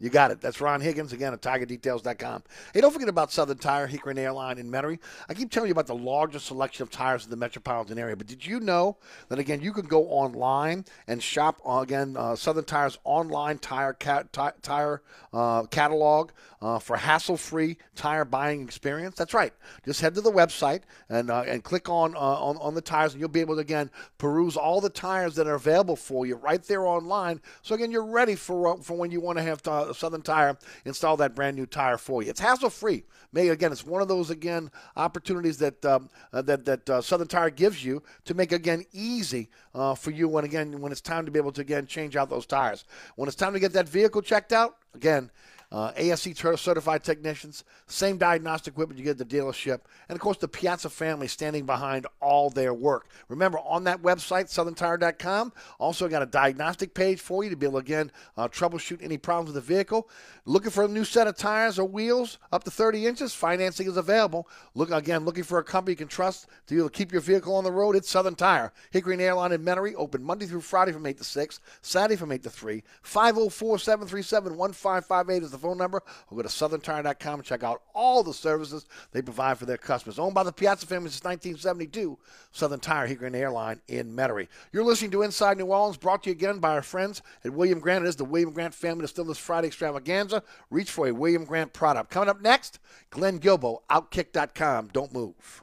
You 0.00 0.08
got 0.08 0.30
it. 0.30 0.40
That's 0.40 0.62
Ron 0.62 0.80
Higgins 0.80 1.12
again 1.12 1.34
at 1.34 1.42
TigerDetails.com. 1.42 2.42
Hey, 2.72 2.80
don't 2.80 2.90
forget 2.90 3.10
about 3.10 3.30
Southern 3.30 3.58
Tire, 3.58 3.86
Hickory 3.86 4.18
Airline 4.18 4.56
in 4.56 4.70
Metairie. 4.70 4.98
I 5.28 5.34
keep 5.34 5.50
telling 5.50 5.68
you 5.68 5.72
about 5.72 5.86
the 5.86 5.94
largest 5.94 6.46
selection 6.46 6.82
of 6.82 6.90
tires 6.90 7.24
in 7.24 7.30
the 7.30 7.36
metropolitan 7.36 7.98
area, 7.98 8.16
but 8.16 8.26
did 8.26 8.44
you 8.44 8.60
know 8.60 8.96
that 9.28 9.38
again 9.38 9.60
you 9.60 9.74
can 9.74 9.84
go 9.86 10.06
online 10.06 10.86
and 11.06 11.22
shop 11.22 11.60
uh, 11.68 11.80
again 11.80 12.16
uh, 12.16 12.34
Southern 12.34 12.64
Tire's 12.64 12.98
online 13.04 13.58
tire 13.58 13.92
cat, 13.92 14.32
ti- 14.32 14.58
tire 14.62 15.02
uh, 15.34 15.64
catalog 15.64 16.30
uh, 16.62 16.78
for 16.78 16.96
hassle-free 16.96 17.76
tire 17.94 18.24
buying 18.24 18.62
experience? 18.62 19.16
That's 19.16 19.34
right. 19.34 19.52
Just 19.84 20.00
head 20.00 20.14
to 20.14 20.22
the 20.22 20.32
website 20.32 20.82
and 21.10 21.30
uh, 21.30 21.42
and 21.46 21.62
click 21.62 21.90
on, 21.90 22.14
uh, 22.16 22.18
on 22.18 22.56
on 22.56 22.74
the 22.74 22.80
tires, 22.80 23.12
and 23.12 23.20
you'll 23.20 23.28
be 23.28 23.40
able 23.40 23.56
to 23.56 23.60
again 23.60 23.90
peruse 24.16 24.56
all 24.56 24.80
the 24.80 24.88
tires 24.88 25.34
that 25.34 25.46
are 25.46 25.56
available 25.56 25.96
for 25.96 26.24
you 26.24 26.36
right 26.36 26.62
there 26.62 26.86
online. 26.86 27.42
So 27.60 27.74
again, 27.74 27.90
you're 27.90 28.06
ready 28.06 28.34
for 28.34 28.78
for 28.82 28.96
when 28.96 29.10
you 29.10 29.20
want 29.20 29.36
to 29.36 29.44
have 29.44 29.60
Southern 29.92 30.22
Tire 30.22 30.56
install 30.84 31.16
that 31.18 31.34
brand 31.34 31.56
new 31.56 31.66
tire 31.66 31.96
for 31.96 32.22
you. 32.22 32.30
It's 32.30 32.40
hassle 32.40 32.70
free. 32.70 33.04
Again, 33.34 33.70
it's 33.70 33.86
one 33.86 34.02
of 34.02 34.08
those 34.08 34.30
again 34.30 34.70
opportunities 34.96 35.58
that 35.58 35.84
um, 35.84 36.08
uh, 36.32 36.42
that 36.42 36.64
that 36.64 36.90
uh, 36.90 37.00
Southern 37.00 37.28
Tire 37.28 37.50
gives 37.50 37.84
you 37.84 38.02
to 38.24 38.34
make 38.34 38.52
again 38.52 38.84
easy 38.92 39.50
uh, 39.74 39.94
for 39.94 40.10
you 40.10 40.28
when 40.28 40.44
again 40.44 40.80
when 40.80 40.90
it's 40.90 41.00
time 41.00 41.24
to 41.26 41.30
be 41.30 41.38
able 41.38 41.52
to 41.52 41.60
again 41.60 41.86
change 41.86 42.16
out 42.16 42.28
those 42.28 42.46
tires. 42.46 42.84
When 43.16 43.28
it's 43.28 43.36
time 43.36 43.52
to 43.52 43.60
get 43.60 43.72
that 43.74 43.88
vehicle 43.88 44.22
checked 44.22 44.52
out, 44.52 44.76
again. 44.94 45.30
Uh, 45.72 45.92
ASE 45.96 46.36
certified 46.56 47.04
technicians, 47.04 47.62
same 47.86 48.18
diagnostic 48.18 48.74
equipment 48.74 48.98
you 48.98 49.04
get 49.04 49.20
at 49.20 49.28
the 49.28 49.36
dealership, 49.36 49.82
and 50.08 50.16
of 50.16 50.20
course 50.20 50.36
the 50.38 50.48
Piazza 50.48 50.90
family 50.90 51.28
standing 51.28 51.64
behind 51.64 52.08
all 52.20 52.50
their 52.50 52.74
work. 52.74 53.06
Remember, 53.28 53.58
on 53.60 53.84
that 53.84 54.02
website, 54.02 54.46
southerntire.com, 54.46 55.52
also 55.78 56.08
got 56.08 56.22
a 56.24 56.26
diagnostic 56.26 56.92
page 56.92 57.20
for 57.20 57.44
you 57.44 57.50
to 57.50 57.56
be 57.56 57.66
able 57.66 57.80
to 57.80 57.86
again 57.86 58.10
uh, 58.36 58.48
troubleshoot 58.48 59.00
any 59.00 59.16
problems 59.16 59.54
with 59.54 59.64
the 59.64 59.74
vehicle. 59.74 60.08
Looking 60.44 60.72
for 60.72 60.84
a 60.84 60.88
new 60.88 61.04
set 61.04 61.28
of 61.28 61.36
tires 61.36 61.78
or 61.78 61.84
wheels 61.84 62.38
up 62.52 62.64
to 62.64 62.70
30 62.70 63.06
inches? 63.06 63.32
Financing 63.32 63.86
is 63.86 63.96
available. 63.96 64.48
Look 64.74 64.90
again, 64.90 65.24
looking 65.24 65.44
for 65.44 65.58
a 65.58 65.64
company 65.64 65.92
you 65.92 65.96
can 65.96 66.08
trust 66.08 66.48
to 66.66 66.74
be 66.74 66.78
able 66.80 66.90
to 66.90 66.96
keep 66.96 67.12
your 67.12 67.20
vehicle 67.20 67.54
on 67.54 67.62
the 67.62 67.70
road? 67.70 67.94
It's 67.94 68.10
Southern 68.10 68.34
Tire. 68.34 68.72
Hickory 68.90 69.14
and 69.14 69.22
Airline 69.22 69.52
in 69.52 69.62
Metairie, 69.64 69.94
open 69.96 70.24
Monday 70.24 70.46
through 70.46 70.62
Friday 70.62 70.90
from 70.90 71.06
8 71.06 71.16
to 71.18 71.24
6, 71.24 71.60
Saturday 71.80 72.16
from 72.16 72.32
8 72.32 72.42
to 72.42 72.50
3. 72.50 72.82
504 73.02 73.78
737 73.78 74.56
1558 74.56 75.42
is 75.44 75.50
the 75.52 75.59
phone 75.60 75.78
number. 75.78 76.02
Or 76.30 76.36
go 76.36 76.42
to 76.42 76.48
southerntire.com 76.48 77.34
and 77.40 77.44
check 77.44 77.62
out 77.62 77.82
all 77.94 78.22
the 78.22 78.34
services 78.34 78.86
they 79.12 79.22
provide 79.22 79.58
for 79.58 79.66
their 79.66 79.76
customers. 79.76 80.18
Owned 80.18 80.34
by 80.34 80.42
the 80.42 80.52
Piazza 80.52 80.86
family 80.86 81.10
since 81.10 81.24
1972, 81.24 82.18
Southern 82.52 82.80
Tire, 82.80 83.06
Hickory 83.06 83.28
and 83.28 83.36
Airline 83.36 83.80
in 83.88 84.14
Metairie. 84.14 84.48
You're 84.72 84.84
listening 84.84 85.10
to 85.12 85.22
Inside 85.22 85.58
New 85.58 85.66
Orleans, 85.66 85.96
brought 85.96 86.22
to 86.24 86.30
you 86.30 86.32
again 86.32 86.58
by 86.58 86.70
our 86.72 86.82
friends 86.82 87.22
at 87.44 87.52
William 87.52 87.78
Grant. 87.78 88.04
It 88.04 88.08
is 88.08 88.16
the 88.16 88.24
William 88.24 88.52
Grant 88.52 88.74
family 88.74 89.02
that's 89.02 89.12
still 89.12 89.24
this 89.24 89.38
Friday 89.38 89.68
extravaganza. 89.68 90.42
Reach 90.70 90.90
for 90.90 91.08
a 91.08 91.12
William 91.12 91.44
Grant 91.44 91.72
product. 91.72 92.10
Coming 92.10 92.28
up 92.28 92.40
next, 92.40 92.78
Glenn 93.10 93.38
Guilbeau, 93.38 93.78
Outkick.com. 93.90 94.90
Don't 94.92 95.12
move. 95.12 95.62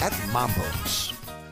at 0.00 0.12
Mambo's. 0.32 1.15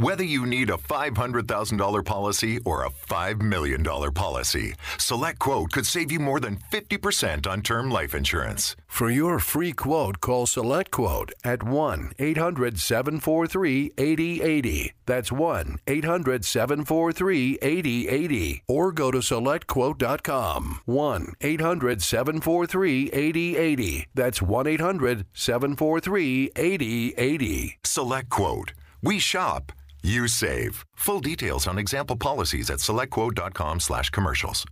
Whether 0.00 0.24
you 0.24 0.46
need 0.46 0.70
a 0.70 0.78
$500,000 0.78 2.04
policy 2.06 2.58
or 2.64 2.84
a 2.84 2.90
$5 2.90 3.42
million 3.42 3.84
policy, 3.84 4.72
Select 4.96 5.38
Quote 5.38 5.72
could 5.72 5.84
save 5.84 6.10
you 6.10 6.18
more 6.18 6.40
than 6.40 6.56
50% 6.72 7.46
on 7.46 7.60
term 7.60 7.90
life 7.90 8.14
insurance. 8.14 8.76
For 8.86 9.10
your 9.10 9.38
free 9.38 9.72
quote, 9.72 10.22
call 10.22 10.46
Select 10.46 10.90
Quote 10.90 11.32
at 11.44 11.62
1 11.62 12.12
800 12.18 12.80
743 12.80 13.92
8080. 13.98 14.92
That's 15.04 15.30
1 15.30 15.76
800 15.86 16.46
743 16.46 17.58
8080. 17.60 18.62
Or 18.68 18.92
go 18.92 19.10
to 19.10 19.18
SelectQuote.com. 19.18 20.80
1 20.86 21.34
800 21.42 22.02
743 22.02 23.10
8080. 23.12 24.06
That's 24.14 24.40
1 24.40 24.66
800 24.66 25.26
743 25.34 26.52
8080. 26.56 27.78
Select 27.84 28.30
Quote. 28.30 28.72
We 29.02 29.18
shop, 29.18 29.72
you 30.02 30.28
save. 30.28 30.84
Full 30.94 31.20
details 31.20 31.66
on 31.66 31.78
example 31.78 32.16
policies 32.16 32.70
at 32.70 32.78
selectquote.com 32.78 33.80
slash 33.80 34.10
commercials. 34.10 34.64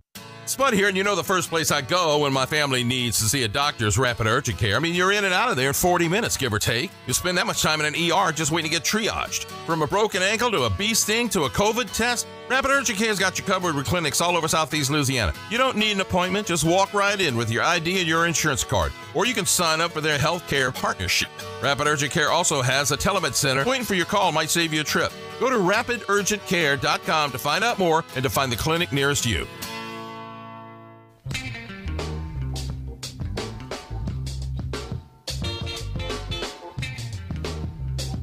Spud 0.49 0.73
here, 0.73 0.87
and 0.87 0.97
you 0.97 1.03
know 1.03 1.15
the 1.15 1.23
first 1.23 1.47
place 1.47 1.69
I 1.69 1.81
go 1.81 2.17
when 2.17 2.33
my 2.33 2.47
family 2.47 2.83
needs 2.83 3.19
to 3.19 3.25
see 3.25 3.43
a 3.43 3.47
doctor 3.47 3.85
is 3.85 3.99
Rapid 3.99 4.25
Urgent 4.25 4.57
Care. 4.57 4.75
I 4.75 4.79
mean, 4.79 4.95
you're 4.95 5.11
in 5.11 5.23
and 5.23 5.31
out 5.31 5.51
of 5.51 5.55
there 5.55 5.67
in 5.67 5.73
40 5.75 6.07
minutes, 6.07 6.37
give 6.37 6.51
or 6.51 6.57
take. 6.57 6.89
You 7.05 7.13
spend 7.13 7.37
that 7.37 7.45
much 7.45 7.61
time 7.61 7.79
in 7.79 7.85
an 7.85 7.93
ER 7.93 8.31
just 8.31 8.51
waiting 8.51 8.71
to 8.71 8.75
get 8.75 8.83
triaged. 8.83 9.43
From 9.67 9.83
a 9.83 9.87
broken 9.87 10.23
ankle 10.23 10.49
to 10.49 10.63
a 10.63 10.69
bee 10.71 10.95
sting 10.95 11.29
to 11.29 11.43
a 11.43 11.49
COVID 11.49 11.95
test, 11.95 12.25
Rapid 12.49 12.71
Urgent 12.71 12.97
Care's 12.97 13.19
got 13.19 13.37
you 13.37 13.45
covered 13.45 13.75
with 13.75 13.85
clinics 13.85 14.21
all 14.21 14.35
over 14.35 14.47
Southeast 14.47 14.89
Louisiana. 14.89 15.33
You 15.51 15.59
don't 15.59 15.77
need 15.77 15.91
an 15.91 16.01
appointment, 16.01 16.47
just 16.47 16.63
walk 16.63 16.95
right 16.95 17.21
in 17.21 17.37
with 17.37 17.51
your 17.51 17.61
ID 17.61 17.99
and 17.99 18.07
your 18.07 18.25
insurance 18.25 18.63
card. 18.63 18.91
Or 19.13 19.27
you 19.27 19.35
can 19.35 19.45
sign 19.45 19.81
up 19.81 19.91
for 19.91 20.01
their 20.01 20.17
healthcare 20.17 20.73
partnership. 20.73 21.29
Rapid 21.61 21.85
Urgent 21.85 22.11
Care 22.11 22.31
also 22.31 22.63
has 22.63 22.91
a 22.91 22.97
telemed 22.97 23.35
center. 23.35 23.63
Waiting 23.65 23.85
for 23.85 23.93
your 23.93 24.07
call 24.07 24.31
might 24.31 24.49
save 24.49 24.73
you 24.73 24.81
a 24.81 24.83
trip. 24.83 25.11
Go 25.39 25.51
to 25.51 25.57
rapidurgentcare.com 25.57 27.31
to 27.31 27.37
find 27.37 27.63
out 27.63 27.77
more 27.77 28.03
and 28.15 28.23
to 28.23 28.31
find 28.31 28.51
the 28.51 28.57
clinic 28.57 28.91
nearest 28.91 29.27
you. 29.27 29.45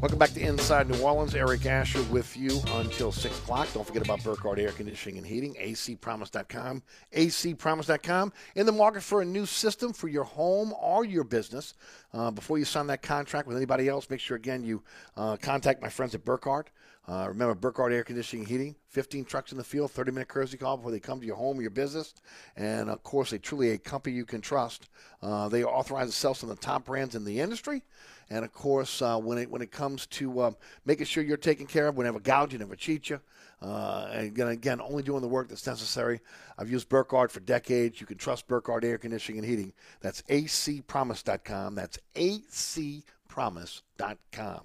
Welcome 0.07 0.21
back 0.21 0.35
to 0.35 0.41
Inside 0.41 0.89
New 0.89 1.03
Orleans. 1.03 1.35
Eric 1.35 1.67
Asher 1.67 2.01
with 2.05 2.37
you 2.37 2.61
until 2.75 3.11
6 3.11 3.39
o'clock. 3.41 3.67
Don't 3.75 3.85
forget 3.85 4.05
about 4.05 4.23
Burkhardt 4.23 4.61
Air 4.61 4.71
Conditioning 4.71 5.19
and 5.19 5.27
Heating, 5.27 5.57
acpromise.com. 5.57 6.85
acpromise.com. 7.13 8.33
In 8.55 8.67
the 8.67 8.73
market 8.73 9.03
for 9.03 9.23
a 9.23 9.25
new 9.25 9.47
system 9.47 9.93
for 9.93 10.07
your 10.07 10.23
home 10.23 10.73
or 10.81 11.05
your 11.05 11.25
business. 11.25 11.75
Uh, 12.15 12.31
before 12.31 12.57
you 12.57 12.65
sign 12.65 12.87
that 12.87 13.03
contract 13.03 13.49
with 13.49 13.57
anybody 13.57 13.89
else, 13.89 14.09
make 14.09 14.21
sure, 14.21 14.37
again, 14.37 14.63
you 14.63 14.81
uh, 15.17 15.37
contact 15.39 15.83
my 15.83 15.89
friends 15.89 16.15
at 16.15 16.25
Burkhardt. 16.25 16.71
Uh, 17.09 17.27
remember, 17.27 17.57
Burkhardt 17.57 17.93
Air 17.93 18.05
Conditioning 18.05 18.45
and 18.45 18.49
Heating, 18.49 18.77
15 18.91 19.25
trucks 19.25 19.51
in 19.51 19.59
the 19.59 19.65
field, 19.65 19.91
30 19.91 20.13
minute 20.13 20.29
courtesy 20.29 20.57
call 20.57 20.77
before 20.77 20.93
they 20.93 21.01
come 21.01 21.19
to 21.19 21.27
your 21.27 21.37
home 21.37 21.59
or 21.59 21.63
your 21.63 21.71
business. 21.71 22.15
And 22.57 22.91
of 22.91 23.03
course, 23.03 23.31
they 23.31 23.39
truly 23.39 23.71
a 23.71 23.79
company 23.79 24.15
you 24.15 24.25
can 24.25 24.41
trust. 24.41 24.89
Uh, 25.21 25.49
they 25.49 25.63
are 25.65 25.69
authorized 25.69 26.13
to 26.13 26.17
sell 26.17 26.35
some 26.35 26.51
of 26.51 26.61
the 26.61 26.65
top 26.65 26.85
brands 26.85 27.17
in 27.17 27.25
the 27.25 27.41
industry. 27.41 27.83
And 28.29 28.45
of 28.45 28.53
course, 28.53 29.03
uh, 29.03 29.19
when 29.19 29.39
it 29.39 29.51
when 29.51 29.63
it 29.63 29.71
comes 29.71 30.07
to 30.07 30.43
um, 30.43 30.57
making 30.85 31.07
sure 31.07 31.23
you're 31.23 31.37
taken 31.37 31.67
care 31.67 31.87
of, 31.87 31.97
we 31.97 32.05
never 32.05 32.21
gouge 32.21 32.53
you, 32.53 32.59
never 32.59 32.75
cheat 32.75 33.11
you. 33.11 33.21
Uh, 33.63 34.09
and 34.13 34.27
again, 34.27 34.49
again, 34.49 34.81
only 34.81 35.03
doing 35.03 35.23
the 35.23 35.29
work 35.29 35.49
that's 35.49 35.67
necessary. 35.67 36.21
I've 36.59 36.71
used 36.71 36.89
Burkhardt 36.89 37.31
for 37.31 37.41
decades. 37.41 38.01
You 38.01 38.07
can 38.07 38.19
trust 38.19 38.49
Burkhardt 38.49 38.85
Air 38.85 38.99
Conditioning 38.99 39.39
and 39.39 39.49
Heating. 39.49 39.73
That's 40.01 40.23
acpromise.com. 40.23 41.75
That's 41.75 41.99
acpromise.com. 42.15 44.61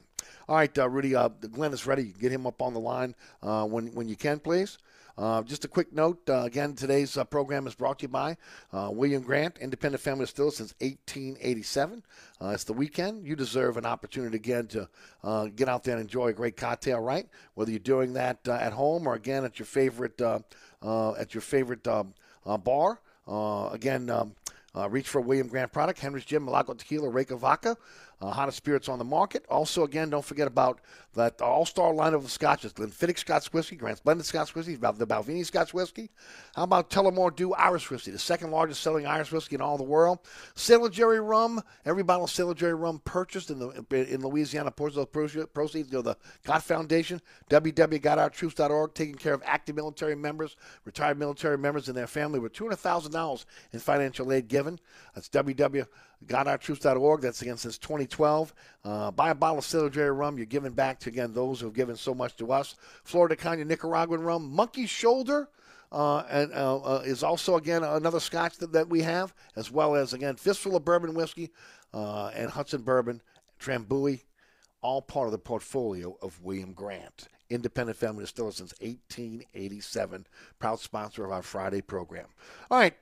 All 0.48 0.56
right, 0.56 0.78
uh, 0.78 0.90
Rudy, 0.90 1.16
uh, 1.16 1.30
Glenn 1.30 1.74
is 1.74 1.88
ready. 1.88 2.14
Get 2.20 2.32
him 2.32 2.46
up 2.46 2.62
on 2.62 2.74
the 2.74 2.80
line 2.80 3.16
uh, 3.42 3.66
when, 3.66 3.88
when 3.94 4.10
you 4.10 4.16
can, 4.16 4.40
please. 4.40 4.78
Uh, 5.22 5.44
just 5.44 5.64
a 5.64 5.68
quick 5.68 5.94
note 5.94 6.20
uh, 6.32 6.42
again, 6.46 6.74
today's 6.74 7.16
uh, 7.16 7.24
program 7.24 7.68
is 7.68 7.76
brought 7.76 8.00
to 8.00 8.06
you 8.06 8.08
by 8.08 8.36
uh, 8.74 8.90
William 8.92 9.22
Grant, 9.22 9.60
independent 9.60 10.02
family 10.02 10.26
still 10.26 10.50
since 10.50 10.74
1887. 10.80 12.02
Uh, 12.42 12.48
it's 12.48 12.64
the 12.64 12.74
weekend. 12.74 13.24
You 13.24 13.36
deserve 13.36 13.78
an 13.78 13.86
opportunity 13.86 14.36
again 14.36 14.66
to 14.70 14.90
uh, 15.24 15.46
get 15.56 15.70
out 15.70 15.84
there 15.84 15.96
and 15.96 16.02
enjoy 16.02 16.30
a 16.30 16.34
great 16.34 16.58
cocktail, 16.58 17.00
right? 17.00 17.28
Whether 17.54 17.70
you're 17.70 17.80
doing 17.80 18.14
that 18.14 18.48
at 18.48 18.74
home 18.74 19.06
or 19.06 19.14
again 19.14 19.46
at 19.46 19.60
your 19.60 19.68
favorite 19.68 20.20
at 20.20 21.36
your 21.36 21.42
favorite 21.42 21.88
um, 21.88 22.16
bar. 22.64 23.00
again, 23.28 24.10
um, 24.10 24.34
reach 24.90 25.08
for 25.08 25.22
William 25.22 25.48
Grant 25.48 25.72
product: 25.72 26.00
Hendrick's 26.00 26.26
Gin, 26.26 26.44
Milagro 26.44 26.74
Tequila, 26.74 27.10
Reyka 27.12 27.38
Vodka 27.38 27.78
uh, 28.22 28.30
hottest 28.30 28.58
spirits 28.58 28.88
on 28.88 29.00
the 29.00 29.06
market. 29.06 29.46
Also, 29.50 29.84
again, 29.84 30.10
don't 30.10 30.24
forget 30.24 30.48
about 30.48 30.80
that 31.16 31.42
all-star 31.42 31.94
line 31.94 32.14
of 32.14 32.30
scotches: 32.32 32.72
Glenfiddich 32.72 33.18
Scotch 33.18 33.52
Whiskey, 33.52 33.76
Grant's 33.76 34.02
Blended 34.02 34.26
Scotch 34.26 34.54
Whiskey, 34.54 34.76
the 34.76 35.08
Balvenie 35.08 35.46
Scotch 35.46 35.74
Whiskey. 35.74 36.10
How 36.56 36.64
about 36.64 36.90
Tullamore 36.90 37.36
Dew 37.36 37.54
Irish 37.54 37.90
Whiskey, 37.90 38.12
the 38.12 38.20
second 38.20 38.52
largest 38.52 38.82
selling 38.82 39.06
Irish 39.06 39.32
whiskey 39.32 39.56
in 39.56 39.62
all 39.62 39.78
the 39.78 39.84
world? 39.84 40.20
Sailor 40.56 40.90
Jerry 40.90 41.20
Rum. 41.20 41.62
Every 41.86 42.04
bottle 42.04 42.26
of 42.26 42.32
Sailor 42.32 42.54
Jerry 42.54 42.76
Rum 42.76 43.02
purchased 43.04 43.50
in 43.50 43.60
the 43.60 43.86
in 43.92 44.22
Louisiana 44.22 44.72
those 44.78 45.06
proceeds 45.54 45.90
go 45.90 46.02
to 46.02 46.10
the 46.10 46.18
GOT 46.46 46.64
Foundation. 46.64 47.22
www.gotourtroops.org, 47.50 48.94
taking 48.94 49.16
care 49.16 49.34
of 49.34 49.42
active 49.46 49.76
military 49.76 50.16
members, 50.16 50.56
retired 50.86 51.18
military 51.18 51.58
members, 51.58 51.88
and 51.88 51.98
their 51.98 52.08
family 52.08 52.40
with 52.40 52.54
two 52.54 52.66
hundred 52.66 52.78
thousand 52.78 53.12
dollars 53.14 53.46
in 53.72 53.80
financial 53.80 54.32
aid 54.32 54.48
given. 54.48 54.80
That's 55.16 55.30
www 55.30 55.88
GotOurTroops.org. 56.28 57.22
That's 57.22 57.42
again 57.42 57.58
since 57.58 57.78
2012. 57.78 58.54
Uh, 58.84 59.12
buy 59.12 59.32
a 59.32 59.36
bottle 59.36 59.60
of 59.60 59.92
Jerry 59.92 60.12
rum. 60.12 60.38
You're 60.38 60.46
giving 60.46 60.74
back 60.74 61.00
to 61.02 61.10
again 61.10 61.34
those 61.34 61.60
who 61.60 61.68
have 61.68 61.76
given 61.76 61.96
so 61.96 62.14
much 62.14 62.36
to 62.38 62.52
us. 62.52 62.76
Flor 63.04 63.28
de 63.28 63.36
Caña 63.36 63.66
Nicaraguan 63.66 64.22
rum. 64.22 64.52
Monkey 64.52 64.86
Shoulder. 64.86 65.50
Uh, 65.92 66.24
and 66.30 66.54
uh, 66.54 66.78
uh, 66.78 67.04
is 67.04 67.22
also 67.22 67.58
again 67.58 67.84
another 67.84 68.22
Scotch 68.22 68.56
that, 68.60 68.72
that 68.72 68.88
we 68.88 69.02
have, 69.02 69.34
as 69.58 69.70
well 69.70 69.94
as 69.94 70.14
again 70.14 70.38
fistful 70.38 70.78
of 70.78 70.86
bourbon 70.86 71.14
whiskey 71.14 71.50
uh, 71.94 72.28
and 72.28 72.50
Hudson 72.50 72.82
bourbon, 72.82 73.22
Drambuie, 73.60 74.22
all 74.82 75.02
part 75.02 75.28
of 75.28 75.32
the 75.32 75.38
portfolio 75.38 76.18
of 76.22 76.42
William 76.42 76.74
Grant, 76.74 77.28
independent 77.50 77.98
family 77.98 78.24
distiller 78.24 78.52
since 78.52 78.74
1887, 78.80 80.28
proud 80.60 80.80
sponsor 80.80 81.26
of 81.26 81.32
our 81.32 81.42
Friday 81.42 81.82
program. 81.82 82.28
All 82.70 82.80
right. 82.80 82.96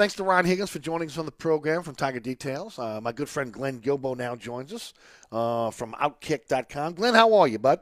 Thanks 0.00 0.14
to 0.14 0.24
Ron 0.24 0.46
Higgins 0.46 0.70
for 0.70 0.78
joining 0.78 1.08
us 1.08 1.18
on 1.18 1.26
the 1.26 1.30
program 1.30 1.82
from 1.82 1.94
Tiger 1.94 2.20
Details. 2.20 2.78
Uh, 2.78 3.02
my 3.02 3.12
good 3.12 3.28
friend 3.28 3.52
Glenn 3.52 3.80
Guilbeau 3.80 4.16
now 4.16 4.34
joins 4.34 4.72
us 4.72 4.94
uh, 5.30 5.70
from 5.70 5.92
Outkick.com. 5.92 6.94
Glenn, 6.94 7.12
how 7.12 7.34
are 7.34 7.46
you, 7.46 7.58
bud? 7.58 7.80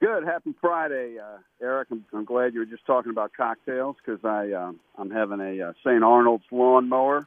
Good. 0.00 0.24
Happy 0.24 0.54
Friday, 0.62 1.18
uh, 1.18 1.40
Eric. 1.60 1.88
I'm, 1.90 2.06
I'm, 2.14 2.24
glad 2.24 2.54
you 2.54 2.60
were 2.60 2.64
just 2.64 2.86
talking 2.86 3.10
about 3.10 3.32
cocktails 3.36 3.96
because 4.02 4.24
I 4.24 4.52
uh, 4.52 4.72
I'm 4.96 5.10
having 5.10 5.40
a 5.40 5.68
uh, 5.68 5.72
St. 5.84 6.02
Arnold's 6.02 6.46
lawnmower 6.50 7.26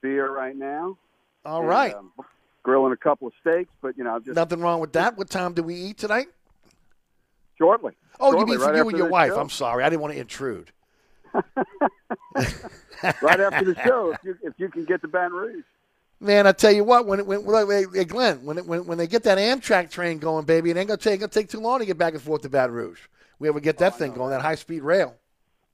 beer 0.00 0.32
right 0.32 0.56
now. 0.56 0.96
All 1.44 1.60
and, 1.60 1.68
right. 1.68 1.94
Um, 1.94 2.10
grilling 2.62 2.94
a 2.94 2.96
couple 2.96 3.28
of 3.28 3.34
steaks, 3.42 3.70
but 3.82 3.98
you 3.98 4.04
know, 4.04 4.18
just 4.18 4.34
nothing 4.34 4.60
wrong 4.60 4.80
with 4.80 4.94
that. 4.94 5.18
What 5.18 5.28
time 5.28 5.52
do 5.52 5.62
we 5.62 5.74
eat 5.74 5.98
tonight? 5.98 6.28
Shortly. 7.58 7.92
Oh, 8.18 8.32
Shortly, 8.32 8.40
you 8.40 8.46
mean 8.46 8.58
for 8.60 8.72
right 8.72 8.76
you 8.76 8.88
and 8.88 8.96
your 8.96 9.10
wife? 9.10 9.32
Show. 9.32 9.40
I'm 9.40 9.50
sorry, 9.50 9.84
I 9.84 9.90
didn't 9.90 10.00
want 10.00 10.14
to 10.14 10.20
intrude. 10.20 10.72
right 13.22 13.40
after 13.40 13.64
the 13.64 13.76
show, 13.84 14.12
if 14.12 14.18
you 14.24 14.36
if 14.42 14.54
you 14.56 14.68
can 14.68 14.84
get 14.84 15.02
to 15.02 15.08
Baton 15.08 15.32
Rouge. 15.32 15.64
Man, 16.20 16.46
I 16.46 16.52
tell 16.52 16.72
you 16.72 16.84
what, 16.84 17.06
when 17.06 17.26
when, 17.26 17.44
when 17.44 17.88
hey, 17.92 18.04
Glenn, 18.04 18.44
when, 18.44 18.58
when 18.66 18.86
when 18.86 18.98
they 18.98 19.06
get 19.06 19.24
that 19.24 19.38
Amtrak 19.38 19.90
train 19.90 20.18
going, 20.18 20.44
baby, 20.44 20.70
it 20.70 20.76
ain't 20.76 20.88
gonna 20.88 20.96
take 20.96 21.20
gonna 21.20 21.30
take 21.30 21.48
too 21.48 21.60
long 21.60 21.80
to 21.80 21.86
get 21.86 21.98
back 21.98 22.14
and 22.14 22.22
forth 22.22 22.42
to 22.42 22.48
Baton 22.48 22.74
Rouge. 22.74 23.00
We 23.38 23.48
ever 23.48 23.60
get 23.60 23.78
that 23.78 23.94
oh, 23.94 23.96
thing 23.96 24.12
going, 24.12 24.30
that 24.30 24.42
high 24.42 24.54
speed 24.54 24.82
rail. 24.82 25.16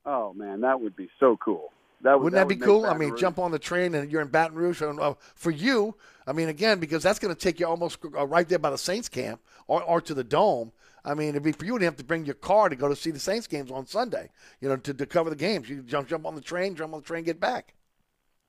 Oh 0.07 0.33
man, 0.33 0.63
that 0.63 0.81
would 0.81 0.97
be 0.97 1.09
so 1.21 1.37
cool. 1.37 1.73
That 2.03 2.15
would, 2.15 2.25
Wouldn't 2.25 2.49
that, 2.49 2.49
that 2.49 2.61
be 2.61 2.65
cool? 2.65 2.87
I 2.87 2.97
mean, 2.97 3.11
Rouge. 3.11 3.21
jump 3.21 3.39
on 3.39 3.51
the 3.51 3.59
train 3.59 3.95
and 3.95 4.11
you're 4.11 4.23
in 4.23 4.29
Baton 4.29 4.57
Rouge. 4.57 4.81
And, 4.81 4.99
uh, 4.99 5.15
for 5.35 5.51
you, 5.51 5.95
I 6.27 6.33
mean, 6.33 6.49
again, 6.49 6.81
because 6.81 7.03
that's 7.03 7.19
going 7.19 7.35
to 7.35 7.39
take 7.39 7.61
you 7.61 7.67
almost 7.67 7.99
uh, 8.17 8.27
right 8.27 8.49
there 8.49 8.59
by 8.59 8.71
the 8.71 8.79
Saints 8.79 9.09
camp 9.09 9.41
or, 9.67 9.83
or 9.83 10.01
to 10.01 10.15
the 10.15 10.25
dome. 10.25 10.73
I 11.05 11.15
mean, 11.15 11.31
it'd 11.31 11.43
be 11.43 11.53
for 11.53 11.65
you 11.65 11.79
to 11.79 11.85
have 11.85 11.97
to 11.97 12.05
bring 12.05 12.25
your 12.27 12.35
car 12.35 12.69
to 12.69 12.77
go 12.77 12.89
to 12.89 12.97
see 12.97 13.11
the 13.11 13.19
Saints 13.19 13.47
games 13.47 13.71
on 13.71 13.87
Sunday. 13.87 14.31
You 14.61 14.69
know, 14.69 14.77
to, 14.77 14.95
to 14.95 15.07
cover 15.07 15.31
the 15.31 15.37
games. 15.37 15.69
You 15.69 15.83
jump 15.83 16.09
jump 16.09 16.27
on 16.27 16.35
the 16.35 16.41
train, 16.41 16.75
jump 16.77 16.93
on 16.95 17.01
the 17.01 17.07
train, 17.07 17.25
get 17.25 17.41
back. 17.41 17.75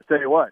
I 0.01 0.05
tell 0.07 0.19
you 0.19 0.29
what, 0.29 0.51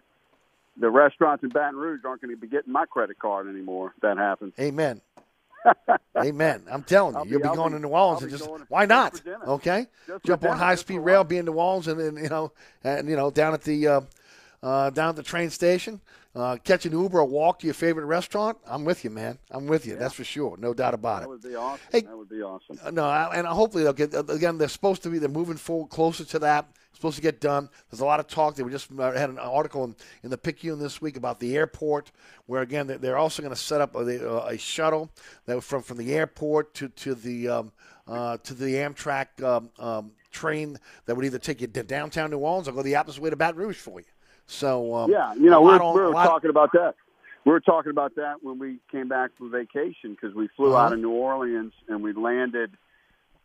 the 0.78 0.88
restaurants 0.90 1.42
in 1.42 1.50
Baton 1.50 1.76
Rouge 1.76 2.00
aren't 2.04 2.22
going 2.22 2.34
to 2.34 2.40
be 2.40 2.46
getting 2.48 2.72
my 2.72 2.86
credit 2.86 3.18
card 3.18 3.48
anymore. 3.48 3.92
If 3.96 4.02
that 4.02 4.16
happens. 4.16 4.54
Amen. 4.58 5.00
Amen. 6.16 6.62
I'm 6.70 6.82
telling 6.82 7.14
you, 7.16 7.24
be- 7.24 7.30
you'll 7.30 7.40
be 7.40 7.48
I'll 7.48 7.54
going 7.54 7.72
be- 7.72 7.76
to 7.78 7.82
New 7.82 7.88
Orleans 7.88 8.22
and 8.22 8.30
just 8.30 8.48
why 8.68 8.86
not? 8.86 9.20
Okay, 9.46 9.86
Just 10.06 10.24
jump 10.24 10.44
on 10.44 10.56
high 10.56 10.74
speed 10.74 10.98
rail, 11.00 11.22
be 11.24 11.36
in 11.36 11.44
New 11.44 11.52
Orleans, 11.52 11.86
and 11.88 12.00
then 12.00 12.16
you 12.22 12.30
know, 12.30 12.52
and 12.82 13.08
you 13.08 13.16
know, 13.16 13.30
down 13.30 13.52
at 13.52 13.62
the 13.62 13.86
uh, 13.86 14.00
uh, 14.62 14.90
down 14.90 15.10
at 15.10 15.16
the 15.16 15.22
train 15.22 15.50
station, 15.50 16.00
uh, 16.34 16.56
catch 16.62 16.86
an 16.86 16.92
Uber 16.92 17.18
or 17.20 17.24
walk 17.24 17.58
to 17.60 17.66
your 17.66 17.74
favorite 17.74 18.04
restaurant. 18.06 18.56
I'm 18.66 18.84
with 18.84 19.02
you, 19.04 19.10
man. 19.10 19.38
I'm 19.50 19.66
with 19.66 19.84
you. 19.86 19.96
That's 19.96 20.14
for 20.14 20.24
sure. 20.24 20.56
No 20.58 20.72
doubt 20.72 20.94
about 20.94 21.20
That 21.20 21.26
it. 21.26 21.28
would 21.28 21.42
be 21.42 21.56
awesome. 21.56 21.80
Hey- 21.90 22.00
that 22.02 22.16
would 22.16 22.28
be 22.28 22.42
awesome. 22.42 22.78
Uh, 22.84 22.90
No, 22.90 23.08
and 23.10 23.46
hopefully 23.46 23.82
they'll 23.84 23.92
get 23.92 24.14
again. 24.30 24.56
They're 24.58 24.68
supposed 24.68 25.02
to 25.02 25.08
be. 25.10 25.18
They're 25.18 25.28
moving 25.28 25.56
forward 25.56 25.88
closer 25.90 26.24
to 26.24 26.38
that. 26.40 26.66
Supposed 26.92 27.16
to 27.16 27.22
get 27.22 27.40
done. 27.40 27.68
There's 27.90 28.00
a 28.00 28.04
lot 28.04 28.20
of 28.20 28.26
talk. 28.26 28.56
They 28.56 28.62
were 28.62 28.70
just 28.70 28.88
uh, 28.98 29.12
had 29.12 29.30
an 29.30 29.38
article 29.38 29.84
in, 29.84 29.96
in 30.22 30.28
the 30.30 30.36
Picayune 30.36 30.78
this 30.80 31.00
week 31.00 31.16
about 31.16 31.40
the 31.40 31.56
airport, 31.56 32.10
where 32.46 32.60
again 32.62 32.86
they're- 32.88 32.98
they're 32.98 33.16
also 33.16 33.40
going 33.42 33.54
to 33.54 33.60
set 33.60 33.80
up 33.80 33.94
a, 33.94 34.00
a 34.46 34.58
shuttle 34.58 35.10
that 35.46 35.60
from 35.62 35.82
from 35.82 35.96
the 35.96 36.12
airport 36.14 36.74
to 36.74 36.88
to 36.90 37.14
the 37.14 37.48
um, 37.48 37.72
uh, 38.06 38.36
to 38.38 38.54
the 38.54 38.74
Amtrak 38.74 39.42
um, 39.42 39.70
um, 39.78 40.10
train 40.30 40.78
that 41.06 41.14
would 41.16 41.24
either 41.24 41.38
take 41.38 41.60
you 41.60 41.66
to 41.68 41.82
downtown 41.82 42.30
New 42.30 42.38
Orleans 42.38 42.68
or 42.68 42.72
go 42.72 42.82
the 42.82 42.96
opposite 42.96 43.22
way 43.22 43.30
to 43.30 43.36
Baton 43.36 43.60
Rouge 43.60 43.76
for 43.78 43.98
you. 44.00 44.06
So 44.50 44.94
um, 44.96 45.10
yeah, 45.10 45.32
you 45.34 45.48
know, 45.48 45.58
a 45.58 45.62
we 45.62 45.68
lot 45.78 45.94
were, 45.94 46.08
were 46.08 46.12
talking 46.12 46.50
about 46.50 46.72
that. 46.72 46.94
We 47.44 47.52
were 47.52 47.60
talking 47.60 47.90
about 47.90 48.16
that 48.16 48.42
when 48.42 48.58
we 48.58 48.78
came 48.90 49.08
back 49.08 49.30
from 49.38 49.50
vacation 49.50 50.10
because 50.10 50.34
we 50.34 50.48
flew 50.56 50.74
Uh-huh. 50.74 50.86
out 50.86 50.92
of 50.92 50.98
New 50.98 51.10
Orleans 51.12 51.72
and 51.88 52.02
we 52.02 52.12
landed, 52.12 52.72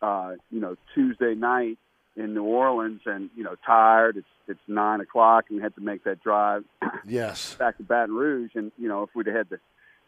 uh, 0.02 0.34
you 0.52 0.60
know, 0.60 0.76
Tuesday 0.94 1.34
night 1.36 1.78
in 2.18 2.34
New 2.34 2.44
Orleans 2.44 3.02
and 3.06 3.30
you 3.36 3.44
know 3.44 3.56
tired. 3.66 4.18
It's 4.18 4.28
it's 4.48 4.60
nine 4.68 5.00
o'clock 5.00 5.46
and 5.50 5.58
we 5.58 5.64
had 5.64 5.76
to 5.76 5.82
make 5.82 6.04
that 6.06 6.22
drive 6.24 6.64
Yes. 7.08 7.56
back 7.60 7.78
to 7.78 7.84
Baton 7.84 8.16
Rouge. 8.16 8.52
And 8.56 8.72
you 8.78 8.88
know, 8.90 9.04
if 9.04 9.10
we'd 9.16 9.28
had 9.28 9.50
the 9.50 9.60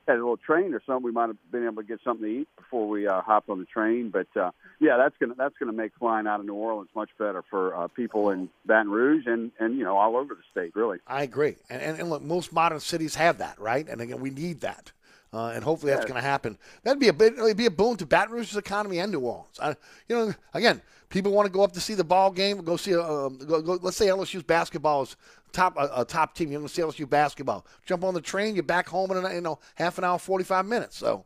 had 0.07 0.15
a 0.15 0.19
little 0.19 0.37
train 0.37 0.73
or 0.73 0.81
something, 0.85 1.03
we 1.03 1.11
might 1.11 1.27
have 1.27 1.51
been 1.51 1.65
able 1.65 1.81
to 1.81 1.87
get 1.87 1.99
something 2.03 2.25
to 2.25 2.39
eat 2.41 2.47
before 2.57 2.87
we 2.87 3.07
uh, 3.07 3.21
hopped 3.21 3.49
on 3.49 3.59
the 3.59 3.65
train. 3.65 4.09
But 4.09 4.27
uh, 4.39 4.51
yeah, 4.79 4.97
that's 4.97 5.15
gonna 5.19 5.35
that's 5.37 5.55
gonna 5.59 5.73
make 5.73 5.91
flying 5.99 6.27
out 6.27 6.39
of 6.39 6.45
New 6.45 6.53
Orleans 6.55 6.89
much 6.95 7.09
better 7.19 7.43
for 7.49 7.75
uh, 7.75 7.87
people 7.89 8.29
in 8.29 8.49
Baton 8.65 8.89
Rouge 8.89 9.25
and 9.27 9.51
and 9.59 9.77
you 9.77 9.83
know 9.83 9.97
all 9.97 10.15
over 10.17 10.33
the 10.33 10.41
state, 10.51 10.75
really. 10.75 10.99
I 11.07 11.23
agree. 11.23 11.55
And, 11.69 11.81
and, 11.81 11.99
and 11.99 12.09
look, 12.09 12.21
most 12.23 12.51
modern 12.53 12.79
cities 12.79 13.15
have 13.15 13.37
that, 13.39 13.59
right? 13.59 13.87
And 13.87 14.01
again, 14.01 14.19
we 14.21 14.29
need 14.29 14.61
that. 14.61 14.91
Uh, 15.33 15.51
and 15.53 15.61
hopefully 15.61 15.91
that's 15.91 16.03
Yeah. 16.05 16.07
going 16.13 16.21
to 16.23 16.27
happen. 16.27 16.57
That'd 16.83 17.01
be 17.01 17.09
a 17.09 17.13
bit, 17.13 17.33
it'd 17.33 17.57
be 17.57 17.65
a 17.65 17.69
boon 17.69 17.97
to 17.97 18.05
Baton 18.05 18.33
Rouge's 18.33 18.55
economy 18.55 18.99
and 18.99 19.11
New 19.11 19.19
Orleans. 19.19 19.59
I, 19.61 19.69
you 20.07 20.15
know, 20.15 20.33
again, 20.53 20.81
people 21.09 21.33
want 21.33 21.47
to 21.47 21.51
go 21.51 21.63
up 21.63 21.73
to 21.73 21.81
see 21.81 21.95
the 21.95 22.03
ball 22.05 22.31
game, 22.31 22.63
go 22.63 22.77
see, 22.77 22.93
a, 22.93 23.01
um, 23.03 23.37
go, 23.39 23.61
go, 23.61 23.77
let's 23.81 23.97
say 23.97 24.07
LSU's 24.07 24.43
basketball 24.43 25.01
is 25.03 25.17
top 25.51 25.77
a, 25.77 25.89
a 26.01 26.05
top 26.05 26.35
team. 26.35 26.51
You're 26.51 26.59
going 26.59 26.67
to 26.67 26.73
see 26.73 26.81
LSU 26.81 27.09
basketball. 27.09 27.65
Jump 27.85 28.03
on 28.03 28.13
the 28.13 28.21
train, 28.21 28.55
you're 28.55 28.63
back 28.63 28.87
home 28.87 29.11
in, 29.11 29.35
you 29.35 29.41
know, 29.41 29.59
half 29.75 29.97
an 29.97 30.03
hour, 30.03 30.17
45 30.19 30.65
minutes. 30.65 30.97
So, 30.97 31.25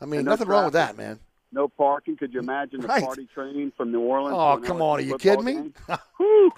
I 0.00 0.06
mean, 0.06 0.24
no 0.24 0.32
nothing 0.32 0.48
wrong 0.48 0.64
with 0.64 0.74
that, 0.74 0.96
man. 0.96 1.18
No 1.52 1.66
parking. 1.68 2.16
Could 2.16 2.32
you 2.32 2.40
imagine 2.40 2.80
the 2.80 2.86
Right. 2.88 3.02
party 3.02 3.26
train 3.32 3.72
from 3.76 3.90
New 3.90 4.00
Orleans? 4.00 4.36
Oh, 4.38 4.64
come 4.64 4.78
LSU 4.78 4.82
on. 4.82 4.98
Are 4.98 5.02
you 5.02 5.18
kidding 5.18 5.44
me? 5.44 5.72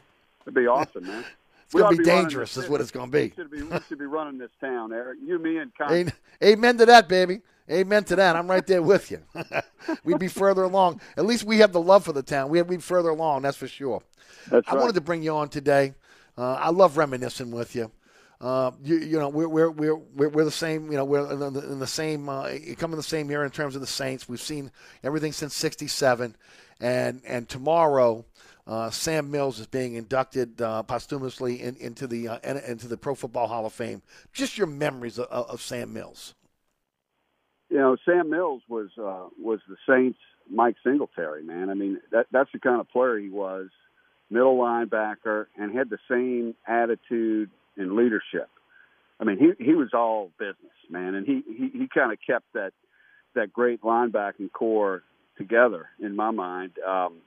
It'd 0.43 0.55
be 0.55 0.67
awesome, 0.67 1.07
man. 1.07 1.25
It's 1.65 1.75
going 1.75 1.97
to 1.97 2.03
be 2.03 2.09
running 2.09 2.25
dangerous, 2.25 2.57
is 2.59 2.69
what 2.69 2.83
it's 2.83 2.91
going 2.91 3.11
to 3.11 3.17
be. 3.17 3.23
We 3.23 3.33
should 3.35 3.51
be, 3.51 3.63
we 3.63 3.79
should 3.89 3.99
be 3.99 4.05
running 4.05 4.37
this 4.39 4.51
town, 4.61 4.93
Eric. 4.93 5.19
You, 5.25 5.39
me, 5.39 5.57
and 5.57 5.73
Con. 5.75 5.91
Amen, 5.91 6.13
amen 6.45 6.77
to 6.79 6.87
that, 6.87 7.09
baby. 7.09 7.41
Amen 7.71 8.05
to 8.05 8.17
that. 8.17 8.37
I'm 8.37 8.49
right 8.51 8.67
there 8.67 8.83
with 8.83 9.11
you. 9.11 9.21
We'd 10.05 10.19
be 10.19 10.29
further 10.29 10.65
along. 10.65 11.01
At 11.17 11.25
least 11.25 11.45
we 11.45 11.59
have 11.59 11.73
the 11.73 11.81
love 11.81 12.05
for 12.05 12.13
the 12.13 12.23
town. 12.23 12.51
We 12.51 12.59
have, 12.59 12.69
we'd 12.69 12.77
be 12.77 12.83
further 12.83 13.09
along, 13.09 13.43
that's 13.43 13.57
for 13.57 13.69
sure. 13.69 14.03
That's 14.51 14.69
I 14.69 14.73
right. 14.75 14.81
wanted 14.81 14.95
to 14.97 15.01
bring 15.01 15.23
you 15.23 15.35
on 15.35 15.49
today. 15.49 15.95
Uh, 16.37 16.55
I 16.55 16.71
love 16.71 16.97
reminiscing 16.97 17.51
with 17.51 17.75
you. 17.75 17.91
Uh, 18.41 18.73
you, 18.83 18.97
you 18.99 19.19
know, 19.19 19.29
we're, 19.29 19.49
we're, 19.49 19.71
we're, 19.71 20.29
we're, 20.29 20.45
the 20.45 20.51
same, 20.51 20.91
you 20.91 20.97
know, 20.97 21.05
we're 21.05 21.31
in 21.31 21.39
the, 21.53 21.71
in 21.71 21.79
the 21.79 21.87
same, 21.87 22.29
uh, 22.29 22.51
come 22.77 22.91
in 22.91 22.97
the 22.97 23.03
same 23.03 23.31
year 23.31 23.45
in 23.45 23.51
terms 23.51 23.77
of 23.77 23.81
the 23.81 23.87
Saints. 23.87 24.29
We've 24.29 24.41
seen 24.41 24.73
everything 25.05 25.31
since 25.31 25.55
67. 25.55 26.35
And, 26.81 27.23
and 27.25 27.49
tomorrow, 27.49 28.25
uh, 28.67 28.91
Sam 28.91 29.31
Mills 29.31 29.61
is 29.61 29.69
being 29.69 29.95
inducted 29.95 30.61
uh, 30.61 30.83
posthumously 30.83 31.63
in, 31.63 31.77
into, 31.77 32.09
the, 32.09 32.27
uh, 32.29 32.39
into 32.43 32.89
the 32.89 32.97
Pro 32.97 33.15
Football 33.15 33.47
Hall 33.47 33.65
of 33.65 33.73
Fame. 33.73 34.03
Just 34.33 34.59
your 34.59 34.67
memories 34.67 35.21
of, 35.21 35.27
of 35.27 35.63
Sam 35.63 35.93
Mills. 35.93 36.35
you 37.73 37.79
know, 37.79 37.97
Sam 38.05 38.29
Mills 38.29 38.63
was 38.69 38.91
uh, 38.99 39.29
was 39.43 39.61
the 39.67 39.77
Saints' 39.89 40.19
Mike 40.51 40.77
Singletary, 40.85 41.43
man. 41.43 41.71
I 41.71 41.75
mean, 41.75 42.01
that 42.11 42.27
that's 42.31 42.51
the 42.53 42.59
kind 42.59 42.81
of 42.81 42.89
player 42.91 43.19
he 43.19 43.31
was, 43.31 43.69
middle 44.33 44.57
linebacker, 44.57 45.47
and 45.57 45.77
had 45.77 45.91
the 45.91 45.99
same 46.11 46.55
attitude 46.67 47.51
and 47.77 47.93
leadership. 47.93 48.49
I 49.21 49.25
mean, 49.25 49.39
he 49.39 49.65
he 49.65 49.75
was 49.75 49.91
all 49.95 50.31
business, 50.39 50.57
man, 50.91 51.15
and 51.15 51.27
he 51.27 51.43
he, 51.47 51.79
he 51.79 51.89
kind 51.93 52.13
of 52.13 52.19
kept 52.27 52.53
that 52.55 52.73
that 53.35 53.53
great 53.53 53.83
linebacking 53.83 54.53
corps 54.53 55.03
together 55.39 55.87
in 56.01 56.17
my 56.17 56.31
mind. 56.31 56.73
Um, 56.87 57.19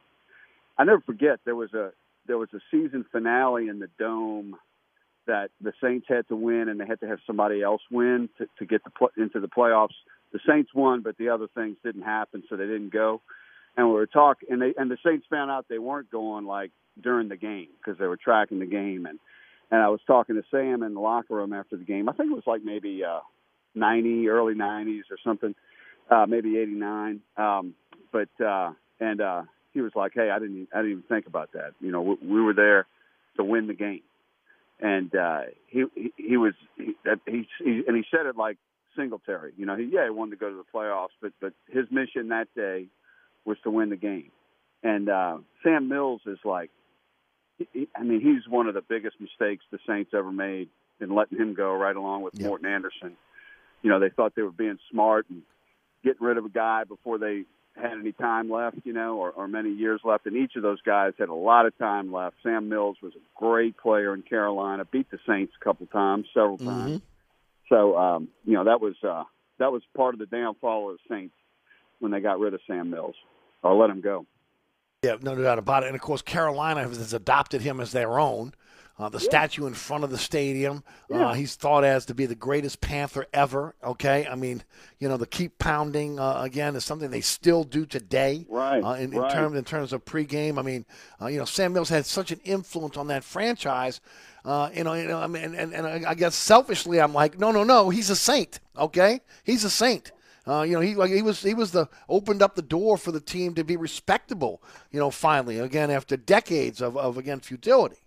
I 0.78 0.84
never 0.84 1.02
forget 1.02 1.40
there 1.46 1.56
was 1.56 1.74
a 1.74 1.92
there 2.28 2.38
was 2.38 2.50
a 2.54 2.60
season 2.72 3.06
finale 3.12 3.68
in 3.68 3.80
the 3.80 3.90
dome 4.00 4.56
that 5.28 5.50
the 5.62 5.74
Saints 5.82 6.06
had 6.08 6.28
to 6.28 6.36
win, 6.36 6.70
and 6.70 6.80
they 6.80 6.86
had 6.86 7.00
to 7.00 7.08
have 7.08 7.20
somebody 7.26 7.62
else 7.62 7.82
win 7.90 8.30
to, 8.38 8.48
to 8.60 8.66
get 8.66 8.84
the 8.84 8.92
pl- 8.92 9.12
into 9.18 9.40
the 9.40 9.48
playoffs. 9.48 9.96
The 10.34 10.40
Saints 10.48 10.72
won, 10.74 11.02
but 11.02 11.18
the 11.18 11.30
other 11.30 11.48
things 11.56 11.78
didn't 11.84 12.04
happen, 12.04 12.44
so 12.50 12.56
they 12.56 12.66
didn't 12.66 12.92
go. 12.92 13.22
And 13.78 13.88
we 13.88 13.94
were 13.94 14.08
talking, 14.08 14.50
and 14.52 14.62
they 14.62 14.74
and 14.78 14.90
the 14.90 14.98
Saints 15.06 15.26
found 15.30 15.52
out 15.52 15.66
they 15.70 15.80
weren't 15.80 16.10
going 16.10 16.46
like 16.46 16.72
during 17.02 17.28
the 17.28 17.36
game 17.36 17.68
because 17.78 18.00
they 18.00 18.08
were 18.08 18.18
tracking 18.18 18.60
the 18.60 18.66
game. 18.66 19.06
And 19.06 19.20
and 19.72 19.82
I 19.82 19.90
was 19.90 20.00
talking 20.08 20.36
to 20.36 20.44
Sam 20.50 20.84
in 20.84 20.94
the 20.94 21.00
locker 21.00 21.36
room 21.36 21.54
after 21.54 21.76
the 21.76 21.84
game. 21.84 22.08
I 22.08 22.14
think 22.14 22.32
it 22.32 22.36
was 22.36 22.48
like 22.48 22.64
maybe 22.64 23.04
uh, 23.04 23.20
90, 23.74 24.30
early 24.30 24.54
90s 24.54 25.04
or 25.12 25.18
something, 25.24 25.56
uh, 26.10 26.26
maybe 26.28 26.58
89. 26.58 27.22
Um, 27.36 27.74
but 28.14 28.30
uh, 28.44 28.72
and 29.00 29.20
uh, 29.20 29.44
he 29.74 29.82
was 29.82 29.92
like, 29.96 30.14
"Hey, 30.16 30.30
I 30.30 30.40
didn't 30.40 30.70
I 30.74 30.78
didn't 30.78 30.92
even 30.92 31.04
think 31.04 31.28
about 31.28 31.52
that. 31.54 31.72
You 31.82 31.92
know, 31.92 32.02
we, 32.02 32.16
we 32.22 32.42
were 32.42 32.54
there 32.54 32.88
to 33.38 33.44
win 33.44 33.68
the 33.68 33.74
game." 33.74 34.02
and 34.80 35.16
uh, 35.16 35.42
he, 35.68 35.86
he 35.96 36.14
he 36.18 36.38
was 36.38 36.54
he, 36.76 36.96
he, 37.26 37.48
he 37.64 37.84
and 37.88 37.96
he 37.96 38.04
said 38.12 38.26
it 38.26 38.36
like 38.36 38.58
Singletary. 38.96 39.54
You 39.58 39.66
know, 39.66 39.76
he 39.76 39.90
yeah 39.92 40.06
he 40.06 40.10
wanted 40.10 40.32
to 40.32 40.38
go 40.38 40.50
to 40.50 40.56
the 40.56 40.78
playoffs, 40.78 41.16
but 41.22 41.32
but 41.40 41.54
his 41.70 41.86
mission 41.92 42.30
that 42.30 42.48
day 42.56 42.88
was 43.46 43.58
to 43.64 43.70
win 43.70 43.90
the 43.90 43.96
game. 43.96 44.32
And 44.84 45.10
uh, 45.10 45.38
Sam 45.64 45.88
Mills 45.88 46.22
is 46.26 46.40
like, 46.44 46.70
he, 47.58 47.88
I 47.96 48.04
mean, 48.04 48.22
he's 48.22 48.48
one 48.48 48.68
of 48.68 48.74
the 48.74 48.82
biggest 48.82 49.16
mistakes 49.20 49.64
the 49.72 49.80
Saints 49.88 50.12
ever 50.14 50.32
made 50.32 50.70
in 51.00 51.14
letting 51.14 51.38
him 51.38 51.54
go, 51.54 51.74
right 51.74 51.96
along 51.96 52.24
with 52.24 52.40
Morten 52.40 52.68
Andersen. 52.68 53.18
You 53.82 53.90
know, 53.90 54.00
they 54.00 54.10
thought 54.10 54.34
they 54.36 54.42
were 54.42 54.52
being 54.52 54.80
smart 54.92 55.26
and 55.30 55.42
getting 56.04 56.26
rid 56.26 56.38
of 56.38 56.46
a 56.46 56.50
guy 56.50 56.84
before 56.84 57.18
they 57.18 57.46
had 57.76 57.94
any 57.94 58.14
time 58.14 58.50
left, 58.50 58.78
you 58.84 58.94
know, 58.94 59.18
or, 59.18 59.32
or 59.32 59.48
many 59.48 59.72
years 59.72 60.02
left. 60.04 60.26
And 60.26 60.36
each 60.36 60.56
of 60.56 60.64
those 60.64 60.82
guys 60.82 61.14
had 61.20 61.30
a 61.30 61.34
lot 61.34 61.66
of 61.66 61.78
time 61.78 62.12
left. 62.12 62.36
Sam 62.44 62.70
Mills 62.70 62.98
was 63.02 63.14
a 63.16 63.40
great 63.40 63.78
player 63.78 64.14
in 64.14 64.22
Carolina, 64.22 64.86
beat 64.86 65.10
the 65.12 65.20
Saints 65.28 65.54
a 65.60 65.64
couple 65.64 65.86
times, 65.88 66.26
several 66.34 66.58
times. 66.58 67.02
So, 67.70 67.98
um, 67.98 68.28
you 68.46 68.54
know, 68.54 68.66
that 68.66 68.80
was 68.80 68.96
uh, 69.04 69.24
that 69.60 69.72
was 69.72 69.82
part 69.96 70.14
of 70.14 70.20
the 70.20 70.26
downfall 70.26 70.92
of 70.92 70.98
the 70.98 71.16
Saints 71.16 71.34
when 72.00 72.12
they 72.12 72.20
got 72.22 72.40
rid 72.40 72.54
of 72.54 72.62
Sam 72.68 72.90
Mills 72.92 73.16
or 73.66 73.76
let 73.76 73.90
him 73.90 74.02
go. 74.02 74.26
Yeah, 75.04 75.18
no 75.22 75.36
doubt 75.36 75.60
about 75.60 75.84
it. 75.84 75.88
And 75.88 75.96
of 75.96 76.02
course, 76.02 76.22
Carolina 76.22 76.82
has 76.84 77.14
adopted 77.14 77.62
him 77.62 77.80
as 77.80 77.92
their 77.92 78.20
own. 78.20 78.54
Uh, 78.98 79.10
the 79.10 79.20
statue 79.20 79.66
in 79.66 79.74
front 79.74 80.06
of 80.06 80.10
the 80.10 80.18
stadium, 80.18 80.82
Yeah. 81.10 81.28
uh, 81.28 81.34
he's 81.34 81.56
thought 81.56 81.84
as 81.84 82.06
to 82.06 82.14
be 82.14 82.26
the 82.26 82.34
greatest 82.34 82.80
Panther 82.80 83.26
ever. 83.34 83.76
Okay, 83.84 84.26
I 84.26 84.36
mean, 84.36 84.64
you 85.00 85.10
know, 85.10 85.18
the 85.18 85.28
keep 85.28 85.60
pounding 85.60 86.18
uh, 86.18 86.40
again 86.42 86.78
is 86.78 86.86
something 86.86 87.10
they 87.12 87.20
still 87.20 87.66
do 87.66 87.86
today. 87.86 88.46
Right, 88.48 88.82
Uh, 88.82 88.94
in, 88.94 89.12
in 89.12 89.20
right. 89.20 89.30
terms 89.34 89.58
in 89.58 89.66
terms 89.66 89.92
of 89.92 90.06
pregame, 90.06 90.58
I 90.58 90.62
mean, 90.62 90.86
uh, 91.22 91.26
you 91.28 91.40
know, 91.40 91.44
Sam 91.46 91.74
Mills 91.74 91.90
had 91.90 92.06
such 92.06 92.32
an 92.32 92.40
influence 92.46 92.96
on 92.96 93.08
that 93.08 93.26
franchise. 93.26 94.00
Uh, 94.46 94.70
you 94.74 94.86
know, 94.86 94.94
you 94.94 95.10
know, 95.10 95.18
I 95.20 95.28
mean, 95.28 95.56
and, 95.56 95.74
and 95.74 96.06
I 96.06 96.14
guess 96.14 96.34
selfishly, 96.34 97.02
I'm 97.02 97.14
like, 97.14 97.38
no, 97.38 97.52
no, 97.52 97.66
no, 97.66 97.90
he's 97.90 98.10
a 98.10 98.16
saint. 98.16 98.62
Okay, 98.78 99.20
he's 99.44 99.66
a 99.66 99.70
saint. 99.70 100.14
Uh, 100.48 100.62
you 100.62 100.74
know, 100.74 100.80
he 100.80 100.94
like 100.94 101.12
he 101.12 101.22
was 101.22 101.42
he 101.42 101.54
was 101.54 101.72
the 101.72 101.88
opened 102.08 102.42
up 102.42 102.56
the 102.56 102.62
door 102.62 102.98
for 102.98 103.12
the 103.12 103.20
team 103.20 103.56
to 103.56 103.64
be 103.64 103.78
respectable. 103.78 104.62
You 104.92 105.00
know, 105.00 105.10
finally, 105.10 105.60
again 105.60 105.90
after 105.90 106.16
decades 106.16 106.82
of, 106.82 106.98
of 106.98 107.18
again 107.18 107.40
futility. 107.40 107.98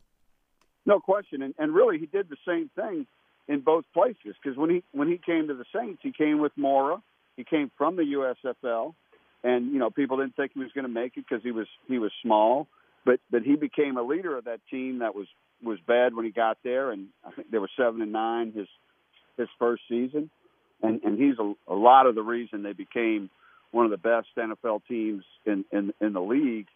No 0.86 1.00
question, 1.00 1.42
and, 1.42 1.54
and 1.58 1.74
really, 1.74 1.98
he 1.98 2.06
did 2.06 2.28
the 2.30 2.36
same 2.46 2.70
thing 2.74 3.06
in 3.48 3.60
both 3.60 3.84
places. 3.92 4.36
Because 4.42 4.56
when 4.56 4.70
he 4.70 4.84
when 4.92 5.08
he 5.08 5.18
came 5.18 5.48
to 5.48 5.54
the 5.54 5.64
Saints, 5.74 6.00
he 6.02 6.12
came 6.12 6.38
with 6.40 6.52
Mora. 6.56 7.02
He 7.36 7.44
came 7.44 7.70
from 7.76 7.96
the 7.96 8.02
USFL, 8.02 8.94
and 9.42 9.72
you 9.72 9.78
know 9.78 9.90
people 9.90 10.18
didn't 10.18 10.36
think 10.36 10.52
he 10.54 10.60
was 10.60 10.72
going 10.72 10.86
to 10.86 10.92
make 10.92 11.16
it 11.16 11.24
because 11.28 11.42
he 11.42 11.50
was 11.50 11.66
he 11.88 11.98
was 11.98 12.12
small. 12.22 12.68
But 13.04 13.20
but 13.30 13.42
he 13.42 13.56
became 13.56 13.96
a 13.96 14.02
leader 14.02 14.36
of 14.36 14.44
that 14.44 14.60
team 14.70 15.00
that 15.00 15.14
was 15.14 15.26
was 15.62 15.78
bad 15.86 16.14
when 16.14 16.24
he 16.24 16.30
got 16.30 16.58
there, 16.62 16.92
and 16.92 17.08
I 17.24 17.32
think 17.32 17.50
they 17.50 17.58
were 17.58 17.70
seven 17.76 18.00
and 18.00 18.12
nine 18.12 18.52
his 18.52 18.68
his 19.36 19.48
first 19.58 19.82
season, 19.88 20.30
and 20.82 21.02
and 21.02 21.18
he's 21.18 21.38
a, 21.38 21.54
a 21.66 21.74
lot 21.74 22.06
of 22.06 22.14
the 22.14 22.22
reason 22.22 22.62
they 22.62 22.72
became 22.72 23.30
one 23.70 23.84
of 23.84 23.90
the 23.90 23.96
best 23.96 24.28
NFL 24.36 24.82
teams 24.88 25.24
in 25.44 25.64
in 25.72 25.92
in 26.00 26.12
the 26.12 26.20
league. 26.20 26.68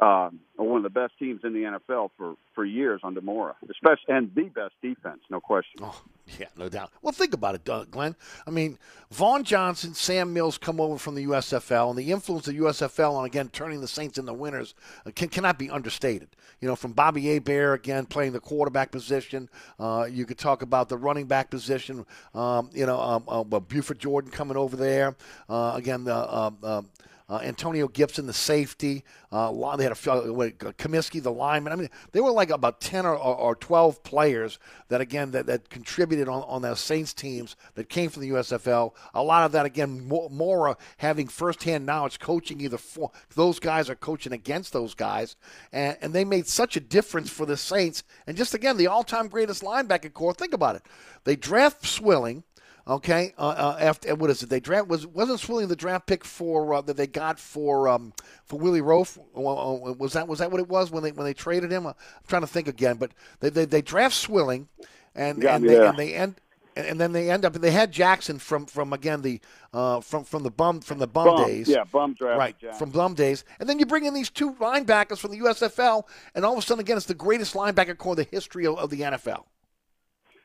Um, 0.00 0.40
one 0.56 0.78
of 0.78 0.82
the 0.82 0.90
best 0.90 1.14
teams 1.18 1.40
in 1.42 1.54
the 1.54 1.78
NFL 1.88 2.10
for 2.18 2.34
for 2.54 2.64
years 2.64 3.00
under 3.02 3.20
Mora, 3.22 3.54
especially 3.70 4.14
and 4.14 4.34
the 4.34 4.44
best 4.44 4.74
defense, 4.82 5.20
no 5.30 5.40
question. 5.40 5.80
Oh, 5.82 6.02
yeah, 6.38 6.46
no 6.56 6.68
doubt. 6.68 6.90
Well, 7.00 7.12
think 7.12 7.32
about 7.32 7.54
it, 7.54 7.64
Doug, 7.64 7.90
Glenn. 7.90 8.14
I 8.46 8.50
mean, 8.50 8.78
Vaughn 9.10 9.42
Johnson, 9.44 9.94
Sam 9.94 10.34
Mills 10.34 10.58
come 10.58 10.80
over 10.80 10.98
from 10.98 11.14
the 11.14 11.24
USFL, 11.24 11.90
and 11.90 11.98
the 11.98 12.12
influence 12.12 12.46
of 12.46 12.54
the 12.54 12.60
USFL 12.60 13.12
on 13.12 13.24
again 13.24 13.48
turning 13.48 13.80
the 13.80 13.88
Saints 13.88 14.18
into 14.18 14.34
winners 14.34 14.74
uh, 15.06 15.12
can, 15.14 15.28
cannot 15.28 15.58
be 15.58 15.70
understated. 15.70 16.28
You 16.60 16.68
know, 16.68 16.76
from 16.76 16.92
Bobby 16.92 17.22
Hebert 17.32 17.80
again 17.80 18.04
playing 18.04 18.32
the 18.32 18.40
quarterback 18.40 18.90
position. 18.90 19.48
Uh, 19.78 20.06
you 20.10 20.26
could 20.26 20.38
talk 20.38 20.60
about 20.60 20.90
the 20.90 20.98
running 20.98 21.26
back 21.26 21.50
position. 21.50 22.04
Um, 22.34 22.68
you 22.74 22.84
know, 22.84 23.00
um, 23.00 23.24
uh, 23.28 23.60
Buford 23.60 23.98
Jordan 23.98 24.30
coming 24.30 24.58
over 24.58 24.76
there. 24.76 25.16
Uh, 25.48 25.72
again, 25.74 26.04
the 26.04 26.36
um, 26.36 26.58
um, 26.62 26.90
uh, 27.28 27.40
Antonio 27.42 27.88
Gibson, 27.88 28.26
the 28.26 28.32
safety. 28.32 29.04
Uh, 29.32 29.76
they 29.76 29.82
had 29.82 29.92
a 29.92 30.12
uh, 30.12 30.32
what, 30.32 30.58
the 30.58 31.32
lineman. 31.32 31.72
I 31.72 31.76
mean, 31.76 31.90
they 32.12 32.20
were 32.20 32.30
like 32.30 32.50
about 32.50 32.80
ten 32.80 33.04
or, 33.04 33.16
or, 33.16 33.34
or 33.34 33.54
twelve 33.56 34.02
players 34.04 34.58
that 34.88 35.00
again 35.00 35.32
that, 35.32 35.46
that 35.46 35.68
contributed 35.68 36.28
on 36.28 36.42
on 36.44 36.62
those 36.62 36.80
Saints 36.80 37.12
teams 37.12 37.56
that 37.74 37.88
came 37.88 38.10
from 38.10 38.22
the 38.22 38.30
USFL. 38.30 38.92
A 39.12 39.22
lot 39.22 39.44
of 39.44 39.52
that 39.52 39.66
again, 39.66 40.06
Mora 40.06 40.76
having 40.98 41.26
firsthand 41.26 41.84
knowledge, 41.84 42.20
coaching 42.20 42.60
either 42.60 42.78
for 42.78 43.10
those 43.34 43.58
guys 43.58 43.90
or 43.90 43.96
coaching 43.96 44.32
against 44.32 44.72
those 44.72 44.94
guys, 44.94 45.34
and, 45.72 45.96
and 46.00 46.12
they 46.12 46.24
made 46.24 46.46
such 46.46 46.76
a 46.76 46.80
difference 46.80 47.28
for 47.28 47.44
the 47.44 47.56
Saints. 47.56 48.04
And 48.28 48.36
just 48.36 48.54
again, 48.54 48.76
the 48.76 48.86
all-time 48.86 49.28
greatest 49.28 49.62
linebacker 49.62 50.12
corps. 50.12 50.34
Think 50.34 50.54
about 50.54 50.76
it. 50.76 50.82
They 51.24 51.34
draft 51.34 51.84
Swilling. 51.84 52.44
Okay, 52.88 53.34
uh, 53.36 53.48
uh, 53.48 53.76
after 53.80 54.14
what 54.14 54.30
is 54.30 54.44
it? 54.44 54.48
They 54.48 54.60
draft 54.60 54.86
was 54.86 55.06
wasn't 55.08 55.40
Swilling 55.40 55.66
the 55.66 55.74
draft 55.74 56.06
pick 56.06 56.24
for 56.24 56.72
uh, 56.72 56.80
that 56.82 56.96
they 56.96 57.08
got 57.08 57.40
for 57.40 57.88
um, 57.88 58.12
for 58.44 58.60
Willie 58.60 58.80
Roaf? 58.80 59.18
Was 59.34 60.12
that 60.12 60.28
was 60.28 60.38
that 60.38 60.52
what 60.52 60.60
it 60.60 60.68
was 60.68 60.92
when 60.92 61.02
they 61.02 61.10
when 61.10 61.24
they 61.24 61.34
traded 61.34 61.72
him? 61.72 61.86
I'm 61.86 61.94
trying 62.28 62.42
to 62.42 62.46
think 62.46 62.68
again, 62.68 62.96
but 62.96 63.10
they 63.40 63.50
they, 63.50 63.64
they 63.64 63.82
draft 63.82 64.14
Swilling, 64.14 64.68
and 65.16 65.42
and 65.42 65.68
they, 65.68 65.84
and 65.84 65.98
they 65.98 66.14
end 66.14 66.40
and 66.76 67.00
then 67.00 67.12
they 67.12 67.30
end 67.30 67.44
up 67.44 67.54
they 67.54 67.70
had 67.70 67.90
Jackson 67.90 68.38
from 68.38 68.66
from 68.66 68.92
again 68.92 69.22
the 69.22 69.40
uh, 69.72 70.00
from 70.00 70.24
from 70.24 70.42
the 70.42 70.50
bum 70.50 70.80
from 70.80 70.98
the 70.98 71.06
bum, 71.06 71.24
bum 71.24 71.46
days 71.46 71.68
yeah 71.68 71.84
bum 71.84 72.14
draft 72.14 72.38
right 72.38 72.58
Jackson. 72.58 72.78
from 72.78 72.90
bum 72.90 73.14
days 73.14 73.44
and 73.58 73.68
then 73.68 73.78
you 73.78 73.86
bring 73.86 74.04
in 74.04 74.14
these 74.14 74.30
two 74.30 74.52
linebackers 74.54 75.18
from 75.18 75.30
the 75.30 75.38
USFL 75.38 76.04
and 76.34 76.44
all 76.44 76.52
of 76.52 76.58
a 76.58 76.62
sudden 76.62 76.80
again 76.80 76.96
it's 76.96 77.06
the 77.06 77.14
greatest 77.14 77.54
linebacker 77.54 77.96
corps 77.96 78.12
in 78.12 78.18
the 78.18 78.28
history 78.30 78.66
of, 78.66 78.76
of 78.78 78.90
the 78.90 79.00
NFL. 79.00 79.44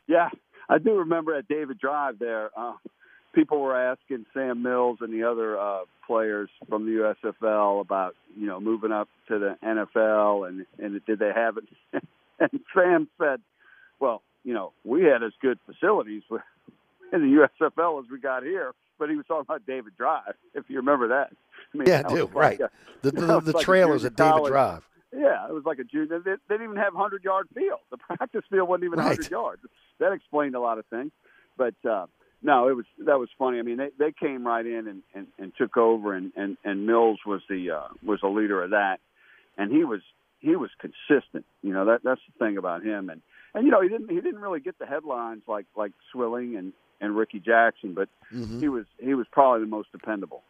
Yeah, 0.08 0.30
I 0.72 0.78
do 0.78 1.00
remember 1.00 1.36
at 1.36 1.50
David 1.50 1.80
Drive 1.80 2.18
there, 2.18 2.50
uh, 2.56 2.74
people 3.34 3.60
were 3.60 3.76
asking 3.76 4.26
Sam 4.34 4.64
Mills 4.64 5.00
and 5.02 5.14
the 5.14 5.30
other 5.30 5.60
uh, 5.60 5.80
players 6.08 6.50
from 6.70 6.86
the 6.86 7.14
USFL 7.24 7.82
about 7.82 8.16
you 8.38 8.48
know 8.48 8.62
moving 8.62 8.94
up 8.94 9.10
to 9.28 9.38
the 9.38 9.58
NFL 9.62 10.48
and 10.48 10.66
and 10.80 11.06
did 11.06 11.20
they 11.20 11.32
have 11.36 11.58
it? 11.58 11.66
and 12.40 12.60
Sam 12.74 13.10
said, 13.20 13.42
"Well, 14.00 14.22
you 14.46 14.54
know, 14.54 14.72
we 14.86 15.04
had 15.04 15.24
as 15.24 15.34
good 15.42 15.60
facilities 15.66 16.24
in 17.12 17.20
the 17.22 17.48
USFL 17.62 18.04
as 18.04 18.10
we 18.10 18.20
got 18.22 18.44
here." 18.44 18.74
But 18.98 19.10
he 19.10 19.18
was 19.18 19.26
talking 19.26 19.46
about 19.48 19.66
David 19.66 19.98
Drive, 19.98 20.36
if 20.54 20.66
you 20.70 20.78
remember 20.78 21.10
that. 21.10 21.32
I 21.74 21.78
mean, 21.78 21.88
yeah, 21.88 22.04
I 22.06 22.14
do. 22.14 22.26
Like 22.28 22.36
right. 22.36 22.60
A, 22.62 22.70
the 23.02 23.12
the, 23.12 23.40
the 23.42 23.52
like 23.54 23.66
trailers 23.66 24.06
at 24.06 24.16
David 24.16 24.32
college. 24.32 24.52
Drive. 24.52 24.88
Yeah, 25.14 25.48
it 25.48 25.54
was 25.54 25.66
like 25.66 25.80
a 25.80 25.84
junior. 25.84 26.20
They, 26.20 26.32
they 26.32 26.38
didn't 26.56 26.64
even 26.64 26.78
have 26.78 26.94
hundred 26.94 27.24
yard 27.24 27.48
field. 27.54 27.80
The 27.92 27.98
practice 27.98 28.44
field 28.50 28.70
wasn't 28.70 28.86
even 28.86 29.00
right. 29.00 29.08
hundred 29.08 29.30
yards. 29.32 29.62
That 30.00 30.14
explained 30.14 30.56
a 30.56 30.60
lot 30.60 30.78
of 30.78 30.86
things. 30.88 31.12
But 31.58 31.76
uh, 31.88 32.06
no, 32.42 32.70
it 32.70 32.76
was 32.76 32.86
that 33.06 33.20
was 33.20 33.30
funny. 33.38 33.60
I 33.60 33.62
mean, 33.62 33.78
they 33.78 33.90
they 34.00 34.12
came 34.12 34.46
right 34.48 34.66
in 34.66 34.88
and 34.88 35.02
and, 35.14 35.28
and 35.38 35.52
took 35.58 35.76
over, 35.78 36.14
and 36.14 36.32
and 36.36 36.58
and 36.64 36.88
Mills 36.88 37.20
was 37.26 37.42
the 37.50 37.72
uh, 37.72 37.88
was 38.04 38.22
the 38.22 38.30
leader 38.30 38.64
of 38.64 38.70
that, 38.72 39.00
and 39.58 39.72
he 39.72 39.84
was 39.84 40.02
he 40.40 40.56
was 40.56 40.70
consistent. 40.80 41.46
You 41.62 41.74
know 41.74 41.86
that 41.86 42.02
that's 42.04 42.22
the 42.32 42.46
thing 42.46 42.58
about 42.58 42.84
him, 42.84 43.10
and 43.10 43.22
and 43.54 43.66
you 43.66 43.72
know 43.72 43.82
he 43.82 43.90
didn't 43.90 44.10
he 44.10 44.16
didn't 44.22 44.40
really 44.40 44.62
get 44.62 44.80
the 44.80 44.86
headlines 44.86 45.42
like 45.48 45.66
like 45.76 45.92
Swilling 46.14 46.56
and 46.56 46.72
and 47.02 47.18
Ricky 47.18 47.40
Jackson, 47.40 47.94
but 47.94 48.08
Mhm. 48.34 48.62
he 48.62 48.70
was 48.70 48.86
he 48.98 49.14
was 49.14 49.28
probably 49.32 49.62
the 49.62 49.70
most 49.70 49.92
dependable. 49.92 50.42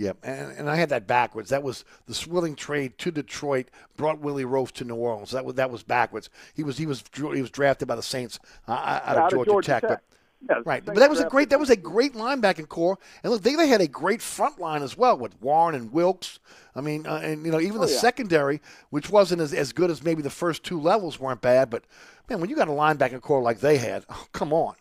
Yep, 0.00 0.16
and, 0.22 0.52
and 0.52 0.70
I 0.70 0.76
had 0.76 0.88
that 0.88 1.06
backwards. 1.06 1.50
That 1.50 1.62
was 1.62 1.84
the 2.06 2.14
Swilling 2.14 2.56
trade 2.56 2.96
to 2.96 3.10
Detroit 3.10 3.66
brought 3.98 4.18
Willie 4.18 4.46
Roaf 4.46 4.72
to 4.72 4.84
New 4.84 4.94
Orleans. 4.94 5.30
That 5.32 5.44
was 5.44 5.56
that 5.56 5.70
was 5.70 5.82
backwards. 5.82 6.30
He 6.54 6.62
was 6.62 6.78
he 6.78 6.86
was 6.86 7.04
he 7.14 7.42
was 7.42 7.50
drafted 7.50 7.86
by 7.86 7.96
the 7.96 8.02
Saints 8.02 8.38
uh, 8.66 8.72
out, 8.72 9.02
Yeah, 9.04 9.12
of 9.12 9.18
out 9.18 9.24
of 9.26 9.30
Georgia, 9.30 9.50
Georgia 9.50 9.66
Tech, 9.66 9.80
Tech. 9.82 9.90
but 9.90 10.02
Yeah, 10.48 10.62
right. 10.64 10.82
But 10.82 10.94
that 10.94 11.10
was 11.10 11.20
a 11.20 11.28
great 11.28 11.50
that 11.50 11.60
was 11.60 11.68
a 11.68 11.76
great 11.76 12.14
linebacking 12.14 12.68
corps, 12.68 12.98
and 13.22 13.30
look, 13.30 13.42
they, 13.42 13.54
they 13.56 13.68
had 13.68 13.82
a 13.82 13.86
great 13.88 14.22
front 14.22 14.58
line 14.58 14.82
as 14.82 14.96
well 14.96 15.18
with 15.18 15.38
Warren 15.42 15.74
and 15.74 15.92
Wilks. 15.92 16.38
I 16.74 16.80
mean, 16.80 17.06
uh, 17.06 17.20
and 17.22 17.44
you 17.44 17.52
know 17.52 17.60
even 17.60 17.76
Oh, 17.76 17.84
the 17.84 17.92
yeah. 17.92 17.98
secondary, 17.98 18.62
which 18.88 19.10
wasn't 19.10 19.42
as, 19.42 19.52
as 19.52 19.74
good 19.74 19.90
as 19.90 20.02
maybe 20.02 20.22
the 20.22 20.30
first 20.30 20.62
two 20.62 20.80
levels, 20.80 21.20
weren't 21.20 21.42
bad. 21.42 21.68
But 21.68 21.84
man, 22.30 22.40
when 22.40 22.48
you 22.48 22.56
got 22.56 22.68
a 22.68 22.72
linebacking 22.72 23.20
corps 23.20 23.42
like 23.42 23.60
they 23.60 23.76
had, 23.76 24.06
oh, 24.08 24.28
come 24.32 24.54
on. 24.54 24.76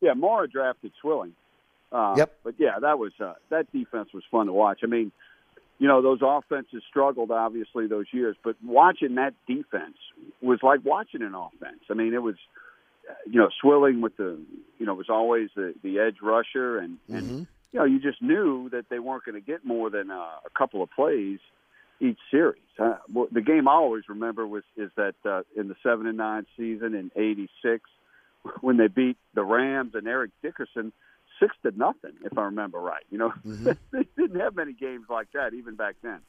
Yeah, 0.00 0.14
Mora 0.14 0.48
drafted 0.48 0.90
Swilling. 1.00 1.34
Uh, 1.90 2.14
Yep. 2.16 2.32
But 2.44 2.54
yeah, 2.58 2.78
that 2.80 2.98
was 2.98 3.12
uh, 3.20 3.34
that 3.50 3.70
defense 3.72 4.10
was 4.12 4.22
fun 4.30 4.46
to 4.46 4.52
watch. 4.52 4.80
I 4.82 4.86
mean, 4.86 5.10
you 5.78 5.86
know, 5.88 6.02
those 6.02 6.18
offenses 6.22 6.82
struggled 6.88 7.30
obviously 7.30 7.86
those 7.86 8.06
years, 8.12 8.36
but 8.42 8.56
watching 8.64 9.14
that 9.14 9.34
defense 9.46 9.96
was 10.42 10.58
like 10.62 10.80
watching 10.84 11.22
an 11.22 11.34
offense. 11.34 11.80
I 11.90 11.94
mean, 11.94 12.14
it 12.14 12.22
was, 12.22 12.34
uh, 13.08 13.14
you 13.30 13.38
know, 13.40 13.48
Swilling 13.60 14.00
with 14.00 14.16
the, 14.16 14.38
you 14.78 14.86
know, 14.86 14.94
was 14.94 15.08
always 15.08 15.50
the 15.54 15.74
the 15.82 15.98
edge 16.00 16.16
rusher, 16.22 16.78
and 16.78 16.98
and 17.08 17.24
Mm-hmm. 17.24 17.42
you 17.72 17.78
know, 17.80 17.84
you 17.84 18.00
just 18.00 18.20
knew 18.20 18.68
that 18.70 18.88
they 18.90 18.98
weren't 18.98 19.24
going 19.24 19.34
to 19.34 19.46
get 19.46 19.64
more 19.64 19.88
than 19.88 20.10
uh, 20.10 20.14
a 20.44 20.50
couple 20.56 20.82
of 20.82 20.90
plays 20.90 21.38
each 22.00 22.18
series. 22.30 22.62
Uh, 22.78 22.96
well, 23.12 23.26
the 23.32 23.40
game 23.40 23.66
I 23.66 23.72
always 23.72 24.04
remember 24.08 24.46
was 24.46 24.62
is 24.76 24.90
that 24.96 25.14
uh, 25.24 25.42
in 25.56 25.68
the 25.68 25.76
seven 25.82 26.06
and 26.06 26.16
nine 26.18 26.46
season 26.56 26.94
in 26.94 27.10
'86 27.16 27.88
when 28.60 28.76
they 28.76 28.88
beat 28.88 29.16
the 29.34 29.44
Rams 29.44 29.94
and 29.94 30.06
Eric 30.06 30.30
Dickerson 30.42 30.92
six 31.40 31.54
to 31.62 31.70
nothing, 31.76 32.12
if 32.24 32.36
I 32.36 32.42
remember 32.44 32.78
right. 32.80 33.04
You 33.10 33.18
know, 33.18 33.32
Mhm. 33.46 33.76
they 33.92 34.06
didn't 34.16 34.40
have 34.40 34.54
many 34.56 34.72
games 34.72 35.06
like 35.08 35.28
that 35.34 35.54
even 35.54 35.74
back 35.76 35.96
then. 36.02 36.20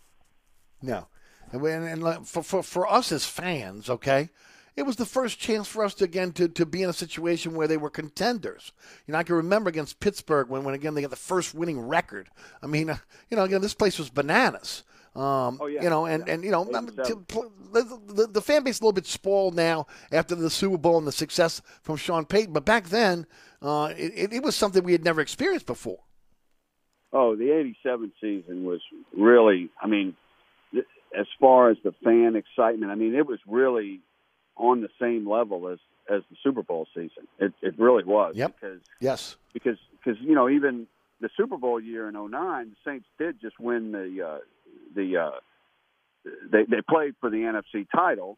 No, 0.82 1.08
and, 1.52 1.62
we- 1.62 1.72
and, 1.72 1.86
and 2.06 2.28
for, 2.28 2.42
for 2.44 2.64
for 2.64 2.92
us 2.92 3.12
as 3.12 3.26
fans, 3.26 3.90
okay, 3.90 4.30
it 4.76 4.84
was 4.84 4.96
the 4.96 5.06
first 5.06 5.40
chance 5.40 5.68
for 5.68 5.84
us 5.84 5.94
to 5.96 6.06
again 6.06 6.32
to, 6.34 6.48
to 6.48 6.66
be 6.66 6.84
in 6.84 6.90
a 6.90 6.94
situation 6.94 7.54
where 7.54 7.68
they 7.68 7.76
were 7.78 7.90
contenders. 7.90 8.72
You 9.06 9.12
know, 9.12 9.18
I 9.20 9.24
can 9.24 9.36
remember 9.36 9.70
against 9.70 10.00
Pittsburgh 10.00 10.48
when 10.50 10.64
when 10.64 10.76
again 10.76 10.94
they 10.94 11.02
got 11.02 11.10
the 11.10 11.16
first 11.18 11.54
winning 11.54 11.80
record. 11.82 12.30
I 12.64 12.68
mean, 12.68 12.90
uh, 12.90 12.98
you 13.30 13.36
know, 13.38 13.44
again 13.44 13.62
this 13.62 13.74
place 13.74 14.00
was 14.00 14.10
bananas. 14.10 14.84
Um, 15.16 15.58
Oh, 15.60 15.66
yeah. 15.66 15.82
You 15.84 15.90
know, 15.90 16.06
and, 16.06 16.30
and 16.30 16.44
you 16.44 16.52
know, 16.52 16.62
87. 16.70 16.96
to 17.06 17.26
the, 17.74 18.00
the, 18.14 18.28
the 18.28 18.42
fan 18.42 18.64
base 18.64 18.76
is 18.76 18.80
a 18.82 18.84
little 18.84 18.94
bit 18.94 19.08
spoiled 19.08 19.56
now 19.56 19.88
after 20.12 20.36
the 20.36 20.52
Super 20.52 20.78
Bowl 20.78 20.98
and 21.00 21.08
the 21.08 21.12
success 21.12 21.62
from 21.82 21.98
Sean 21.98 22.26
Payton. 22.26 22.54
But 22.54 22.64
back 22.64 22.88
then, 22.90 23.26
uh, 23.62 23.94
it, 23.98 24.34
it, 24.34 24.44
was 24.44 24.56
something 24.56 24.84
we 24.84 24.92
had 24.94 25.04
never 25.04 25.22
experienced 25.22 25.66
before. 25.66 26.00
Oh, 27.12 27.36
the 27.36 27.52
'87 27.52 28.12
season 28.22 28.64
was 28.64 28.82
really. 29.18 29.70
I 29.82 29.88
mean, 29.88 30.16
th- 30.72 30.86
as 31.18 31.26
far 31.40 31.70
as 31.70 31.78
the 31.84 31.94
fan 32.04 32.36
excitement, 32.36 32.92
I 32.92 32.96
mean, 32.96 33.16
it 33.16 33.26
was 33.26 33.40
really 33.48 34.00
on 34.56 34.82
the 34.82 34.90
same 35.02 35.28
level 35.30 35.68
as 35.70 35.80
as 36.10 36.22
the 36.30 36.38
Super 36.44 36.64
Bowl 36.64 36.88
season. 36.94 37.28
It 37.40 37.54
it 37.62 37.78
really 37.80 38.04
was. 38.04 38.36
Yep. 38.36 38.56
Because 38.60 38.80
Yes. 39.00 39.36
because 39.54 39.78
because 40.04 40.20
you 40.22 40.36
know 40.36 40.48
even 40.50 40.88
the 41.20 41.30
Super 41.36 41.58
Bowl 41.58 41.80
year 41.80 42.08
in 42.08 42.14
'09, 42.16 42.70
the 42.70 42.76
Saints 42.90 43.06
did 43.18 43.42
just 43.42 43.60
win 43.60 43.92
the 43.92 44.26
uh, 44.26 44.38
the 44.96 45.18
uh, 45.18 45.32
they 46.52 46.64
they 46.66 46.82
played 46.88 47.16
for 47.20 47.30
the 47.30 47.38
NFC 47.38 47.88
title 47.94 48.38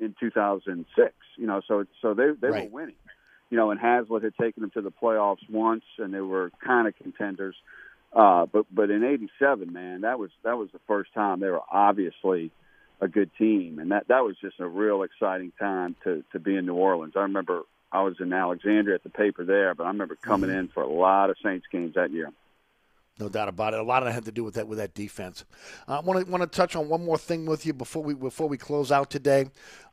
in 0.00 0.14
2006. 0.18 1.12
You 1.36 1.46
know, 1.46 1.60
so 1.68 1.84
so 2.00 2.14
they 2.14 2.30
they 2.40 2.48
Right. 2.48 2.70
were 2.72 2.80
winning. 2.80 2.94
You 3.50 3.56
know, 3.56 3.70
and 3.70 3.80
Haslett 3.80 4.22
had 4.22 4.34
taken 4.36 4.60
them 4.60 4.70
to 4.72 4.82
the 4.82 4.90
playoffs 4.90 5.48
once, 5.48 5.84
and 5.98 6.12
they 6.12 6.20
were 6.20 6.50
kind 6.64 6.86
of 6.86 6.96
contenders. 6.96 7.56
Uh, 8.12 8.46
but 8.46 8.66
but 8.72 8.90
in 8.90 9.04
'87, 9.04 9.72
man, 9.72 10.02
that 10.02 10.18
was 10.18 10.30
that 10.44 10.58
was 10.58 10.68
the 10.72 10.80
first 10.86 11.12
time 11.14 11.40
they 11.40 11.48
were 11.48 11.62
obviously 11.70 12.50
a 13.00 13.08
good 13.08 13.30
team, 13.38 13.78
and 13.78 13.92
that 13.92 14.08
that 14.08 14.24
was 14.24 14.36
just 14.40 14.60
a 14.60 14.66
real 14.66 15.02
exciting 15.02 15.52
time 15.58 15.96
to 16.04 16.24
to 16.32 16.38
be 16.38 16.56
in 16.56 16.66
New 16.66 16.74
Orleans. 16.74 17.14
I 17.16 17.22
remember 17.22 17.62
I 17.92 18.02
was 18.02 18.16
in 18.20 18.32
Alexandria 18.32 18.96
at 18.96 19.02
the 19.02 19.10
paper 19.10 19.44
there, 19.44 19.74
but 19.74 19.84
I 19.84 19.88
remember 19.88 20.16
coming 20.16 20.50
in 20.50 20.68
for 20.68 20.82
a 20.82 20.92
lot 20.92 21.30
of 21.30 21.36
Saints 21.42 21.66
games 21.70 21.94
that 21.94 22.10
year. 22.10 22.30
No 23.18 23.28
doubt 23.28 23.48
about 23.48 23.74
it. 23.74 23.80
A 23.80 23.82
lot 23.82 24.02
of 24.02 24.06
that 24.06 24.12
had 24.12 24.26
to 24.26 24.32
do 24.32 24.44
with 24.44 24.54
that 24.54 24.68
with 24.68 24.78
that 24.78 24.94
defense. 24.94 25.44
I 25.88 25.98
want 26.00 26.24
to 26.24 26.30
want 26.30 26.42
to 26.42 26.46
touch 26.46 26.76
on 26.76 26.88
one 26.88 27.04
more 27.04 27.18
thing 27.18 27.46
with 27.46 27.66
you 27.66 27.72
before 27.72 28.02
we 28.02 28.14
before 28.14 28.48
we 28.48 28.56
close 28.56 28.92
out 28.92 29.10
today. 29.10 29.46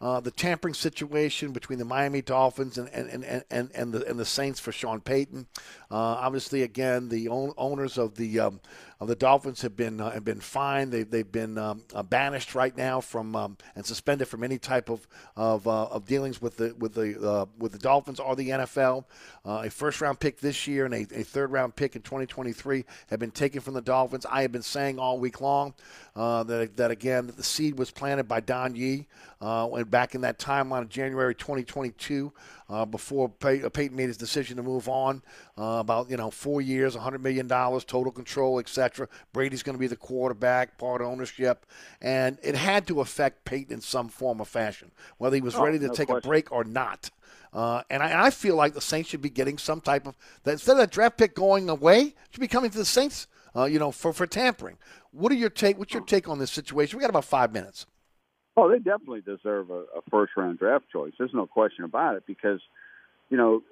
Uh, 0.06 0.20
the 0.20 0.30
tampering 0.30 0.76
situation 0.76 1.52
between 1.52 1.80
the 1.80 1.84
Miami 1.84 2.22
Dolphins 2.22 2.78
and 2.78 2.88
and, 2.90 3.24
and, 3.24 3.44
and, 3.50 3.72
and 3.74 3.92
the 3.92 4.08
and 4.08 4.20
the 4.20 4.26
Saints 4.26 4.60
for 4.60 4.72
Sean 4.72 5.02
Payton. 5.02 5.48
Uh, 5.90 5.96
obviously, 5.96 6.62
again, 6.62 7.10
the 7.10 7.28
own, 7.28 7.54
owners 7.58 7.98
of 7.98 8.14
the 8.14 8.40
um, 8.40 8.60
of 9.00 9.08
the 9.08 9.16
Dolphins 9.16 9.62
have 9.62 9.76
been 9.76 10.00
uh, 10.00 10.12
have 10.12 10.24
been 10.24 10.40
fined. 10.40 10.92
They've 10.92 11.10
they've 11.10 11.32
been 11.32 11.58
um, 11.58 11.84
uh, 11.94 12.02
banished 12.04 12.56
right 12.56 12.76
now 12.76 13.02
from 13.02 13.36
um, 13.36 13.58
and 13.76 13.86
suspended 13.86 14.28
from 14.28 14.44
any 14.44 14.58
type 14.58 14.90
of 14.90 15.06
of, 15.36 15.68
uh, 15.68 15.86
of 15.86 16.06
dealings 16.06 16.42
with 16.42 16.58
the 16.58 16.74
with 16.80 16.94
the 16.94 17.20
uh, 17.22 17.46
with 17.58 17.74
the 17.74 17.78
Dolphins 17.78 18.20
or 18.20 18.36
the 18.36 18.50
NFL. 18.50 19.06
A 19.46 19.70
first 19.70 20.02
round 20.02 20.20
pick 20.20 20.40
this 20.40 20.66
year 20.66 20.86
and 20.86 20.94
a, 20.94 21.02
a 21.20 21.24
third 21.24 21.52
round 21.52 21.76
pick 21.76 21.96
in 21.96 22.02
2023 22.02 22.84
have 23.10 23.20
been 23.20 23.32
taken 23.32 23.62
from 23.62 23.76
the 23.76 23.82
Dolphins. 23.82 24.26
I 24.26 24.42
have 24.42 24.52
been 24.52 24.64
saying 24.64 24.98
all 24.98 25.20
week 25.20 25.40
long 25.40 25.76
that, 26.16 26.72
that, 26.78 26.90
again, 26.90 27.28
that 27.28 27.38
the 27.38 27.44
seed 27.44 27.78
was 27.78 27.92
planted 27.92 28.28
by 28.28 28.40
Don 28.40 28.76
Yee 28.76 29.06
when 29.40 29.84
back 29.96 30.14
in 30.14 30.20
that 30.20 30.38
timeline 30.38 30.82
of 30.82 30.90
January 30.90 31.34
2022 31.34 32.34
uh, 32.70 32.84
before 32.84 33.30
Pey- 33.30 33.64
uh, 33.64 33.70
Payton 33.70 33.96
made 33.96 34.08
his 34.10 34.18
decision 34.18 34.58
to 34.58 34.64
move 34.64 34.90
on 34.90 35.24
uh, 35.58 35.78
about, 35.80 36.10
you 36.10 36.18
know, 36.18 36.30
four 36.30 36.60
years, 36.60 36.98
$100 36.98 37.22
million, 37.22 37.48
total 37.48 38.12
control, 38.12 38.60
etc. 38.60 39.08
Brady's 39.32 39.64
going 39.64 39.76
to 39.76 39.80
be 39.80 39.88
the 39.88 39.96
quarterback, 39.96 40.78
part 40.78 41.02
ownership. 41.02 41.66
And 42.02 42.38
it 42.44 42.56
had 42.56 42.88
to 42.88 43.00
affect 43.00 43.46
Payton 43.46 43.72
in 43.74 43.80
some 43.80 44.10
form 44.10 44.42
or 44.42 44.46
fashion, 44.46 44.92
whether 45.18 45.38
he 45.38 45.42
was 45.42 45.56
Oh, 45.56 45.64
ready 45.64 45.80
to 45.80 45.88
no 45.88 45.94
take 45.94 46.08
question. 46.08 46.28
a 46.28 46.30
break 46.30 46.52
or 46.52 46.66
not. 46.66 47.10
Uh, 47.54 47.84
and 47.90 48.04
I, 48.04 48.26
I 48.26 48.30
feel 48.32 48.58
like 48.58 48.74
the 48.74 48.82
Saints 48.82 49.10
should 49.10 49.22
be 49.22 49.30
getting 49.30 49.58
some 49.58 49.80
type 49.80 50.06
of 50.08 50.18
that 50.44 50.52
instead 50.52 50.74
of 50.74 50.80
that 50.80 50.92
draft 50.92 51.18
pick 51.18 51.36
going 51.36 51.70
away, 51.70 52.16
should 52.32 52.42
be 52.42 52.50
coming 52.50 52.70
to 52.70 52.78
the 52.78 52.84
Saints. 52.84 53.28
Uh, 53.56 53.64
you 53.64 53.80
know, 53.80 53.90
for 53.94 54.12
for 54.12 54.28
tampering. 54.28 54.78
What 55.12 55.32
are 55.32 55.36
your 55.36 55.50
take? 55.50 55.80
What's 55.80 55.94
your 55.94 56.04
take 56.04 56.28
on 56.28 56.38
this 56.40 56.52
situation? 56.52 56.98
We 56.98 57.02
got 57.02 57.10
about 57.10 57.24
five 57.24 57.54
minutes. 57.54 57.86
Oh, 58.58 58.70
they 58.70 58.78
definitely 58.78 59.22
deserve 59.22 59.70
a, 59.70 59.84
a 59.98 60.02
first 60.10 60.34
round 60.38 60.60
draft 60.60 60.86
choice. 60.92 61.14
There's 61.18 61.34
no 61.34 61.46
question 61.46 61.84
about 61.84 62.16
it 62.16 62.24
because, 62.26 62.62
you 63.30 63.38
know, 63.38 63.64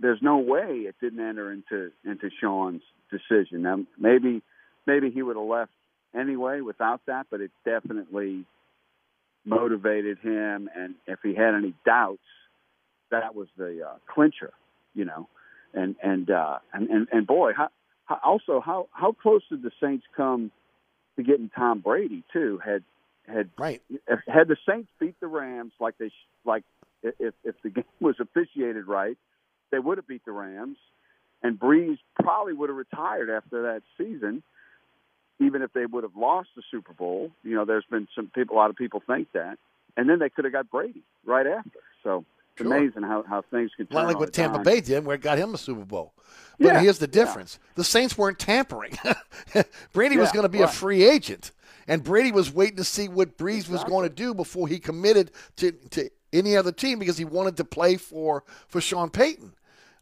there's 0.00 0.20
no 0.22 0.38
way 0.38 0.84
it 0.86 0.94
didn't 1.00 1.20
enter 1.20 1.52
into 1.52 1.90
into 2.04 2.30
Sean's 2.40 2.82
decision. 3.10 3.62
Now 3.62 3.84
maybe 3.98 4.42
maybe 4.86 5.10
he 5.10 5.22
would 5.22 5.36
have 5.36 5.44
left 5.44 5.72
anyway 6.14 6.60
without 6.60 7.00
that, 7.06 7.26
but 7.30 7.40
it 7.40 7.50
definitely 7.64 8.44
motivated 9.44 10.18
him. 10.18 10.68
And 10.74 10.94
if 11.06 11.18
he 11.22 11.34
had 11.34 11.54
any 11.54 11.74
doubts, 11.84 12.20
that 13.10 13.34
was 13.34 13.48
the 13.56 13.86
uh, 13.86 13.96
clincher, 14.12 14.52
you 14.94 15.04
know. 15.04 15.28
And 15.74 15.96
and 16.02 16.30
uh, 16.30 16.58
and, 16.72 16.88
and 16.88 17.08
and 17.12 17.26
boy, 17.26 17.52
how, 17.56 17.68
how, 18.04 18.20
also 18.24 18.60
how 18.60 18.88
how 18.92 19.12
close 19.12 19.42
did 19.50 19.62
the 19.62 19.70
Saints 19.82 20.04
come 20.16 20.50
to 21.16 21.22
getting 21.22 21.50
Tom 21.50 21.80
Brady 21.80 22.24
too? 22.32 22.60
Had 22.64 22.84
had 23.28 23.50
right 23.58 23.82
had 24.26 24.48
the 24.48 24.56
Saints 24.68 24.90
beat 24.98 25.18
the 25.20 25.26
Rams 25.26 25.72
like 25.80 25.96
they 25.98 26.08
sh- 26.08 26.28
like 26.44 26.64
if 27.02 27.34
if 27.44 27.54
the 27.62 27.70
game 27.78 27.84
was 28.00 28.16
officiated 28.20 28.86
right, 28.86 29.16
they 29.70 29.78
would 29.78 29.98
have 29.98 30.06
beat 30.08 30.24
the 30.24 30.32
Rams, 30.32 30.76
and 31.42 31.58
Brees 31.58 31.98
probably 32.20 32.52
would 32.54 32.68
have 32.70 32.76
retired 32.76 33.30
after 33.30 33.62
that 33.62 33.82
season, 33.96 34.42
even 35.40 35.62
if 35.62 35.72
they 35.72 35.86
would 35.86 36.02
have 36.04 36.16
lost 36.16 36.48
the 36.56 36.62
Super 36.70 36.92
Bowl. 36.92 37.30
You 37.44 37.54
know, 37.54 37.64
there's 37.64 37.84
been 37.90 38.08
some 38.14 38.30
people, 38.34 38.56
a 38.56 38.58
lot 38.58 38.70
of 38.70 38.76
people 38.76 39.02
think 39.06 39.28
that, 39.32 39.58
and 39.96 40.08
then 40.08 40.18
they 40.18 40.28
could 40.30 40.44
have 40.44 40.52
got 40.52 40.70
Brady 40.70 41.02
right 41.24 41.46
after. 41.46 41.78
So 42.02 42.24
it's 42.56 42.62
Sure. 42.66 42.76
amazing 42.76 43.02
how 43.04 43.22
how 43.28 43.42
things 43.50 43.70
can 43.76 43.86
turn. 43.86 43.98
Not 43.98 44.06
like 44.06 44.18
what 44.18 44.32
Tampa 44.32 44.56
dime. 44.56 44.64
Bay 44.64 44.80
did, 44.80 45.04
where 45.04 45.14
it 45.14 45.22
got 45.22 45.38
him 45.38 45.54
a 45.54 45.58
Super 45.58 45.84
Bowl. 45.84 46.12
But 46.58 46.66
Yeah, 46.74 46.80
here's 46.80 46.98
the 46.98 47.06
yeah. 47.06 47.12
difference: 47.24 47.60
the 47.76 47.84
Saints 47.84 48.18
weren't 48.18 48.38
tampering. 48.40 48.98
Brady 49.92 50.16
was 50.16 50.32
going 50.32 50.42
to 50.42 50.48
be 50.48 50.62
a 50.62 50.66
free 50.68 51.04
agent, 51.08 51.52
and 51.88 52.04
Brady 52.04 52.30
was 52.30 52.52
waiting 52.52 52.76
to 52.76 52.84
see 52.84 53.08
what 53.08 53.36
Brees 53.36 53.68
was 53.68 53.82
going 53.84 54.08
to 54.08 54.14
do 54.14 54.34
before 54.34 54.68
he 54.68 54.78
committed 54.78 55.32
to 55.56 55.72
to 55.72 56.10
any 56.32 56.56
other 56.56 56.72
team 56.72 56.98
because 56.98 57.18
he 57.18 57.24
wanted 57.24 57.56
to 57.56 57.64
play 57.64 57.96
for 57.96 58.44
for 58.68 58.80
Sean 58.80 59.10
Payton. 59.10 59.54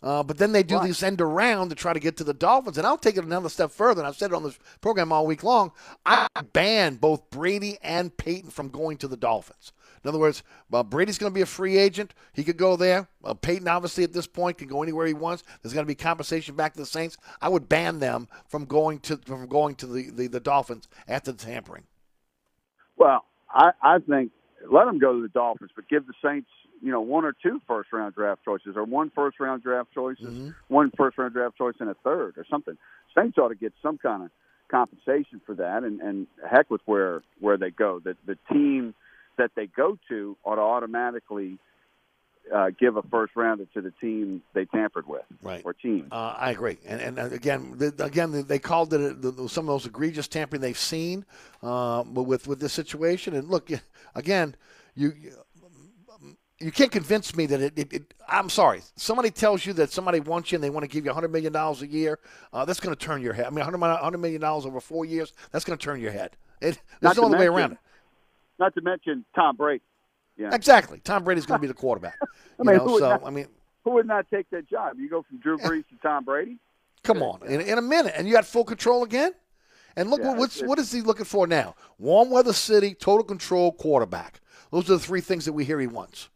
Uh, 0.03 0.23
but 0.23 0.39
then 0.39 0.53
they 0.53 0.63
do 0.63 0.79
this 0.81 1.03
end 1.03 1.21
around 1.21 1.71
to 1.71 1.75
try 1.75 1.93
to 1.93 1.99
get 1.99 2.17
to 2.19 2.25
the 2.25 2.35
Dolphins. 2.35 2.79
And 2.79 2.87
I'll 2.87 2.99
take 2.99 3.17
it 3.17 3.25
another 3.25 3.49
step 3.49 3.71
further. 3.71 4.03
And 4.03 4.07
I've 4.07 4.17
said 4.17 4.31
it 4.31 4.35
on 4.35 4.43
this 4.43 4.59
program 4.81 5.11
all 5.11 5.27
week 5.27 5.43
long. 5.43 5.73
I 6.05 6.29
ban 6.53 6.97
both 6.97 7.29
Brady 7.31 7.79
and 7.83 8.15
Payton 8.17 8.51
from 8.51 8.69
going 8.69 8.99
to 8.99 9.09
the 9.09 9.17
Dolphins. 9.17 9.73
In 10.07 10.11
other 10.11 10.21
words, 10.21 10.45
well, 10.71 10.85
Brady's 10.85 11.19
going 11.19 11.33
to 11.33 11.35
be 11.35 11.41
a 11.41 11.47
free 11.47 11.77
agent. 11.77 12.15
He 12.33 12.45
could 12.45 12.57
go 12.57 12.77
there. 12.77 13.09
Uh, 13.25 13.35
Payton, 13.35 13.67
obviously, 13.67 14.05
at 14.05 14.13
this 14.13 14.29
point, 14.29 14.57
can 14.57 14.69
go 14.69 14.81
anywhere 14.81 15.05
he 15.05 15.15
wants. 15.15 15.43
There's 15.61 15.75
going 15.75 15.85
to 15.85 15.89
be 15.89 15.97
compensation 15.97 16.55
back 16.55 16.75
to 16.75 16.79
the 16.79 16.87
Saints. 16.87 17.17
I 17.43 17.49
would 17.49 17.69
ban 17.69 17.99
them 17.99 18.29
from 18.47 18.67
going 18.67 19.01
to 19.01 19.17
from 19.17 19.49
going 19.49 19.75
to 19.75 19.87
the, 19.89 20.11
the, 20.11 20.29
the 20.29 20.39
Dolphins 20.39 20.87
after 21.09 21.33
the 21.33 21.45
tampering. 21.45 21.83
Well, 22.97 23.25
I, 23.51 23.73
I 23.83 23.99
think 23.99 24.31
let 24.71 24.85
them 24.85 25.01
go 25.01 25.13
to 25.13 25.23
the 25.23 25.29
Dolphins, 25.29 25.73
but 25.75 25.89
give 25.89 26.07
the 26.07 26.15
Saints, 26.25 26.51
you 26.81 26.93
know, 26.93 27.01
one 27.01 27.25
or 27.25 27.35
two 27.43 27.61
first 27.67 27.93
round 27.93 28.15
draft 28.15 28.45
choices, 28.45 28.77
or 28.77 28.85
one 28.85 29.11
first 29.13 29.41
round 29.41 29.65
draft 29.65 29.89
choices, 29.93 30.53
one 30.69 30.93
first 30.97 31.19
round 31.19 31.33
draft 31.33 31.59
choice, 31.59 31.75
and 31.81 31.91
a 31.91 31.97
third, 32.05 32.35
or 32.39 32.47
something. 32.49 32.79
Saints 33.19 33.39
ought 33.39 33.49
to 33.49 33.57
get 33.57 33.73
some 33.83 33.99
kind 33.99 34.23
of 34.23 34.31
compensation 34.69 35.41
for 35.45 35.57
that, 35.57 35.83
and, 35.83 36.01
and 36.01 36.29
heck 36.49 36.71
with 36.71 36.83
where 36.85 37.25
where 37.41 37.57
they 37.57 37.71
go. 37.71 37.99
The 37.99 38.17
the 38.25 38.39
team 38.53 38.95
that 39.39 39.53
they 39.55 39.67
go 39.67 39.99
to 40.09 40.37
ought 40.45 40.57
to 40.57 40.61
automatically 40.63 41.59
uh, 42.55 42.71
give 42.79 42.97
a 42.97 43.03
first 43.03 43.35
rounder 43.35 43.67
to 43.75 43.81
the 43.81 43.91
team 44.01 44.43
they 44.55 44.65
tampered 44.67 45.07
with, 45.07 45.25
right? 45.43 45.63
Or 45.65 45.73
team. 45.73 46.09
Uh, 46.11 46.35
I 46.37 46.51
agree, 46.51 46.79
and 46.87 47.01
and 47.01 47.19
uh, 47.19 47.27
again, 47.27 47.75
the, 47.77 48.05
again, 48.05 48.45
they 48.47 48.59
called 48.59 48.93
it 48.95 49.01
a, 49.01 49.15
the, 49.15 49.49
some 49.49 49.65
of 49.65 49.75
those 49.75 49.87
egregious 49.87 50.29
tampering 50.29 50.63
they've 50.63 50.79
seen 50.79 51.25
uh, 51.63 52.05
with 52.07 52.47
with 52.47 52.61
this 52.61 52.73
situation. 52.73 53.35
And 53.35 53.49
look, 53.49 53.71
again, 54.15 54.55
you 54.95 55.13
you 56.59 56.73
can't 56.73 56.91
convince 56.91 57.37
me 57.37 57.47
that 57.47 57.61
it, 57.61 57.73
it, 57.77 57.93
it. 57.93 58.15
I'm 58.29 58.49
sorry. 58.49 58.81
Somebody 58.97 59.31
tells 59.31 59.67
you 59.67 59.73
that 59.75 59.91
somebody 59.91 60.21
wants 60.21 60.53
you 60.53 60.57
and 60.57 60.65
they 60.65 60.71
want 60.71 60.85
to 60.85 60.89
give 60.89 61.05
you 61.05 61.11
100 61.11 61.31
million 61.31 61.53
dollars 61.53 61.83
a 61.83 61.87
year. 61.87 62.19
Uh, 62.53 62.65
that's 62.65 62.81
going 62.81 62.95
to 62.95 63.05
turn 63.05 63.21
your 63.21 63.35
head. 63.35 63.47
I 63.47 63.51
mean, 63.51 63.57
100 63.57 63.77
mi- 63.77 63.89
100 63.89 64.19
million 64.19 64.41
dollars 64.41 64.65
over 64.65 64.81
four 64.81 65.05
years. 65.05 65.33
That's 65.53 65.65
going 65.65 65.79
to 65.79 65.85
turn 65.85 66.01
your 66.01 66.13
head. 66.13 66.37
It, 66.61 66.81
Not 67.03 67.15
there's 67.15 67.17
no 67.17 67.23
to 67.23 67.29
other 67.29 67.39
way 67.39 67.47
around 67.47 67.73
it. 67.73 67.79
Not 68.59 68.75
to 68.75 68.81
mention 68.81 69.25
Tom 69.35 69.57
Brady. 69.57 69.83
Yeah. 70.37 70.55
Exactly. 70.55 71.01
Tom 71.01 71.25
Brady's 71.25 71.47
going 71.47 71.59
to 71.59 71.63
be 71.63 71.67
the 71.69 71.75
quarterback. 71.75 72.17
I 72.23 72.27
You 72.59 72.65
mean, 72.65 72.77
know, 72.77 72.85
who 72.85 72.93
would 72.95 73.01
so 73.01 73.09
not- 73.11 73.25
I 73.27 73.31
mean, 73.31 73.47
Who 73.85 73.91
would 73.93 74.07
not 74.07 74.27
take 74.31 74.49
that 74.51 74.69
job? 74.69 74.99
You 74.99 75.09
go 75.09 75.23
from 75.23 75.39
Drew 75.39 75.59
Brees 75.59 75.85
to 75.89 75.97
Tom 76.03 76.25
Brady. 76.25 76.59
Come 77.05 77.23
on, 77.23 77.41
in, 77.47 77.61
in 77.61 77.79
a 77.79 77.83
minute, 77.83 78.15
and 78.17 78.27
you 78.27 78.33
got 78.35 78.45
full 78.45 78.65
control 78.65 79.05
again. 79.05 79.33
And 79.97 80.11
look, 80.11 80.21
Yeah, 80.21 80.29
what, 80.31 80.39
what's, 80.39 80.61
what 80.61 80.79
is 80.79 80.91
he 80.91 81.01
looking 81.03 81.25
for 81.25 81.47
now? 81.47 81.75
Warm 81.99 82.31
weather 82.31 82.53
city, 82.53 82.95
total 82.95 83.23
control, 83.25 83.73
quarterback. 83.73 84.41
Those 84.73 84.91
are 84.91 84.95
the 84.95 84.99
three 84.99 85.21
things 85.21 85.45
that 85.45 85.53
we 85.53 85.65
hear 85.65 85.79
he 85.79 85.87
wants. 85.87 86.29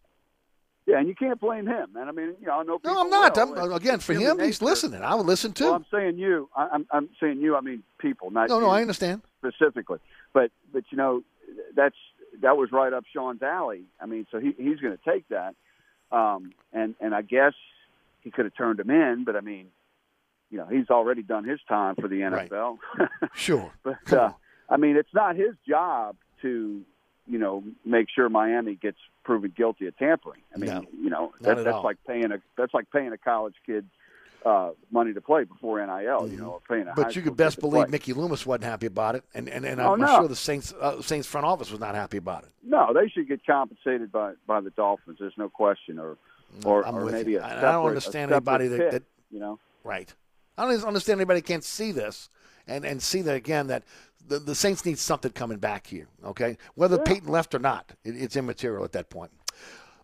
Yeah, 0.86 0.98
and 0.98 1.08
you 1.08 1.14
can't 1.14 1.38
blame 1.40 1.66
him, 1.66 1.92
man. 1.92 2.08
I 2.08 2.12
mean, 2.12 2.34
you 2.40 2.46
know, 2.46 2.60
I 2.60 2.62
know. 2.62 2.80
No, 2.84 3.00
I'm 3.02 3.10
not. 3.10 3.36
will. 3.36 3.58
I'm, 3.58 3.72
again, 3.72 3.98
for 3.98 4.14
him, 4.14 4.38
he's 4.40 4.62
listening. 4.62 5.02
I 5.02 5.14
would 5.14 5.26
listen 5.26 5.52
too. 5.52 5.64
Well, 5.64 5.74
I'm 5.74 5.86
saying 5.92 6.18
you. 6.18 6.48
I'm 6.56 6.86
I'm 6.90 7.08
saying 7.20 7.40
you. 7.40 7.54
I 7.56 7.60
mean 7.60 7.82
people, 7.98 8.30
not 8.30 8.48
no, 8.48 8.58
no, 8.60 8.66
you 8.66 8.72
I 8.72 8.80
understand. 8.80 9.22
specifically. 9.38 9.98
But 10.32 10.50
but 10.72 10.84
you 10.90 10.96
know, 10.96 11.22
that's 11.76 11.94
that 12.42 12.56
was 12.56 12.70
right 12.72 12.92
up 12.92 13.04
Sean's 13.12 13.42
alley. 13.42 13.84
I 14.00 14.06
mean, 14.06 14.26
so 14.30 14.38
he 14.38 14.54
he's 14.58 14.78
going 14.80 14.96
to 14.96 15.04
take 15.10 15.28
that, 15.28 15.54
um, 16.12 16.52
and 16.72 16.94
and 17.00 17.14
I 17.14 17.22
guess 17.22 17.54
he 18.22 18.30
could 18.30 18.44
have 18.44 18.54
turned 18.54 18.78
him 18.80 18.90
in, 18.90 19.24
but 19.24 19.36
I 19.36 19.40
mean, 19.40 19.66
you 20.50 20.58
know, 20.58 20.66
he's 20.66 20.90
already 20.90 21.22
done 21.22 21.44
his 21.44 21.60
time 21.68 21.94
for 21.96 22.08
the 22.08 22.22
Right. 22.22 22.50
NFL. 22.50 22.78
Sure. 23.34 23.72
But 23.82 24.12
uh, 24.12 24.32
I 24.68 24.76
mean, 24.76 24.96
it's 24.96 25.14
not 25.14 25.36
his 25.36 25.54
job 25.68 26.16
to, 26.42 26.82
you 27.26 27.38
know, 27.38 27.62
make 27.84 28.08
sure 28.14 28.28
Miami 28.28 28.74
gets 28.74 28.98
proven 29.24 29.52
guilty 29.56 29.86
of 29.86 29.96
tampering. 29.96 30.42
I 30.54 30.58
mean, 30.58 30.70
No, 30.70 30.84
you 31.00 31.10
know, 31.10 31.32
that, 31.40 31.56
that's 31.64 31.68
all. 31.76 31.82
like 31.84 31.96
paying 32.06 32.32
a 32.32 32.40
that's 32.58 32.74
like 32.74 32.90
paying 32.90 33.12
a 33.12 33.18
college 33.18 33.54
kid 33.64 33.86
uh, 34.44 34.70
money 34.90 35.12
to 35.12 35.20
play 35.20 35.44
before 35.44 35.84
NIL. 35.84 36.28
You 36.28 36.36
know, 36.38 36.60
paying 36.68 36.82
a 36.82 36.84
high 36.86 36.90
Mm-hmm. 36.92 37.02
But 37.02 37.16
you 37.16 37.22
could 37.22 37.36
best 37.36 37.60
believe 37.60 37.84
play. 37.86 37.90
Mickey 37.92 38.12
Loomis 38.12 38.44
wasn't 38.46 38.64
happy 38.64 38.86
about 38.86 39.14
it, 39.14 39.24
and 39.34 39.48
and, 39.48 39.64
and 39.64 39.80
Oh, 39.80 39.92
I'm 39.94 40.00
no. 40.00 40.06
sure 40.18 40.28
the 40.28 40.36
Saints 40.36 40.72
uh, 40.80 41.00
Saints 41.02 41.26
front 41.26 41.46
office 41.46 41.70
was 41.70 41.80
not 41.80 41.94
happy 41.94 42.16
about 42.16 42.44
it. 42.44 42.50
No, 42.64 42.92
they 42.94 43.08
should 43.08 43.28
get 43.28 43.44
compensated 43.46 44.10
by 44.12 44.32
by 44.46 44.60
the 44.60 44.70
Dolphins. 44.70 45.18
There's 45.20 45.34
no 45.36 45.48
question, 45.48 45.98
or 45.98 46.16
or, 46.64 46.86
or 46.86 47.04
maybe 47.10 47.32
you. 47.32 47.38
a 47.38 47.42
I- 47.42 47.46
I 47.46 47.48
separate, 47.54 47.72
don't 47.72 47.86
understand 47.86 48.32
anybody 48.32 48.68
separate 48.68 48.90
that- 48.90 48.92
that- 49.02 49.04
you 49.30 49.40
know. 49.40 49.58
Right. 49.84 50.12
I 50.58 50.66
don't 50.66 50.84
understand 50.84 51.20
anybody 51.20 51.40
can't 51.40 51.64
see 51.64 51.90
this 51.92 52.28
and, 52.66 52.84
and 52.84 53.00
see 53.02 53.22
that 53.22 53.34
again 53.36 53.68
that 53.68 53.84
the, 54.26 54.38
the 54.38 54.54
Saints 54.54 54.84
need 54.84 54.98
something 54.98 55.30
coming 55.32 55.58
back 55.58 55.86
here. 55.86 56.08
Okay, 56.24 56.58
whether 56.74 56.98
Payton 56.98 57.28
left 57.28 57.54
or 57.54 57.58
not, 57.60 57.92
it, 58.04 58.10
it's 58.20 58.36
immaterial 58.36 58.84
at 58.84 58.92
that 58.92 59.08
point. 59.08 59.30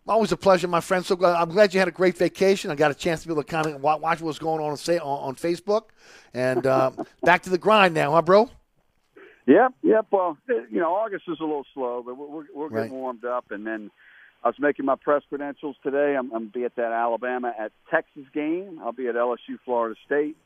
Always 0.07 0.31
a 0.31 0.37
pleasure, 0.37 0.67
my 0.67 0.79
friend. 0.79 1.05
So 1.05 1.15
glad, 1.15 1.35
I'm 1.35 1.49
glad 1.49 1.73
you 1.73 1.79
had 1.79 1.87
a 1.87 1.91
great 1.91 2.17
vacation. 2.17 2.71
I 2.71 2.75
got 2.75 2.91
a 2.91 2.95
chance 2.95 3.21
to 3.23 3.27
be 3.27 3.33
able 3.33 3.43
to 3.43 3.49
kind 3.49 3.65
of 3.67 3.81
wa- 3.81 3.97
watch 3.97 4.21
what's 4.21 4.39
going 4.39 4.63
on 4.63 4.77
say, 4.77 4.97
on, 4.99 5.29
on 5.29 5.35
Facebook, 5.35 5.85
and 6.33 6.65
uh, 6.65 6.91
back 7.23 7.43
to 7.43 7.49
the 7.49 7.57
grind 7.57 7.93
now, 7.93 8.11
huh, 8.11 8.21
bro? 8.21 8.49
Yep, 9.47 9.73
yep. 9.83 10.07
Well, 10.11 10.37
you 10.47 10.79
know, 10.79 10.93
August 10.95 11.23
is 11.27 11.37
a 11.39 11.43
little 11.43 11.65
slow, 11.73 12.03
but 12.05 12.15
we're 12.15 12.27
we're, 12.27 12.45
we're 12.53 12.69
getting 12.69 12.83
Right. 12.83 12.91
warmed 12.91 13.25
up, 13.25 13.51
and 13.51 13.65
then 13.67 13.91
I 14.43 14.49
was 14.49 14.55
making 14.59 14.85
my 14.85 14.95
press 14.95 15.23
credentials 15.29 15.75
today. 15.83 16.15
I'm, 16.17 16.31
I'm 16.33 16.47
be 16.47 16.63
at 16.63 16.75
that 16.75 16.91
Alabama 16.91 17.53
at 17.57 17.71
Texas 17.91 18.23
game. 18.33 18.79
I'll 18.83 18.91
be 18.93 19.07
at 19.07 19.15
LSU, 19.15 19.57
Florida 19.65 19.95
State. 20.05 20.37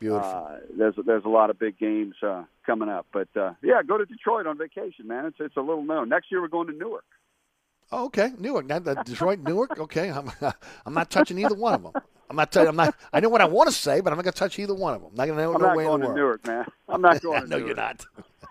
Beautiful. 0.00 0.24
Uh, 0.28 0.56
there's 0.76 0.94
there's 1.06 1.24
a 1.24 1.28
lot 1.28 1.50
of 1.50 1.58
big 1.58 1.78
games 1.78 2.14
uh, 2.22 2.44
coming 2.66 2.88
up, 2.88 3.06
but 3.12 3.28
uh, 3.36 3.52
yeah, 3.62 3.82
go 3.86 3.96
to 3.98 4.04
Detroit 4.06 4.46
on 4.46 4.58
vacation, 4.58 5.06
man. 5.06 5.26
It's 5.26 5.36
it's 5.38 5.56
a 5.56 5.60
little 5.60 5.84
known. 5.84 6.08
Next 6.08 6.30
year 6.32 6.40
we're 6.40 6.48
going 6.48 6.66
to 6.68 6.72
Newark. 6.72 7.04
Oh, 7.92 8.06
okay, 8.06 8.32
Newark, 8.38 8.66
not 8.66 8.84
Detroit, 9.04 9.40
Newark. 9.40 9.78
Okay, 9.78 10.10
I'm 10.10 10.30
I'm 10.86 10.94
not 10.94 11.10
touching 11.10 11.38
either 11.38 11.54
one 11.54 11.74
of 11.74 11.82
them. 11.82 11.92
I'm 12.30 12.36
not. 12.36 12.56
i 12.56 12.66
I'm 12.66 12.76
not. 12.76 12.94
I 13.12 13.20
know 13.20 13.28
what 13.28 13.40
I 13.40 13.44
want 13.44 13.68
to 13.68 13.74
say, 13.74 14.00
but 14.00 14.12
I'm 14.12 14.16
not 14.16 14.24
going 14.24 14.32
to 14.32 14.38
touch 14.38 14.58
either 14.58 14.74
one 14.74 14.94
of 14.94 15.02
them. 15.02 15.10
Not 15.14 15.26
going 15.26 15.36
to 15.36 15.44
know 15.44 15.54
I'm 15.54 15.60
no 15.60 15.66
not 15.68 15.76
way 15.76 15.84
going 15.84 16.00
to. 16.02 16.14
Newark, 16.14 16.46
man. 16.46 16.66
I'm 16.88 17.00
not 17.00 17.20
going 17.20 17.42
to 17.44 17.48
no, 17.48 17.56
you're 17.58 17.74
not. 17.74 18.04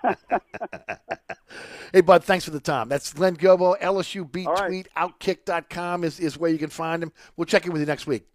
hey, 1.94 2.02
bud, 2.02 2.24
thanks 2.24 2.46
for 2.46 2.52
the 2.52 2.60
time. 2.60 2.90
That's 2.90 3.14
Glenn 3.14 3.36
Guilbeau, 3.36 3.80
LSU 3.80 4.30
beat 4.30 4.48
right. 4.48 4.68
tweet, 4.68 4.88
outkick.com 4.98 6.04
is, 6.04 6.20
is 6.20 6.38
where 6.38 6.52
you 6.52 6.58
can 6.58 6.70
find 6.70 7.02
him. 7.02 7.12
We'll 7.36 7.46
check 7.46 7.66
in 7.66 7.72
with 7.72 7.82
you 7.82 7.88
next 7.88 8.06
week. 8.06 8.28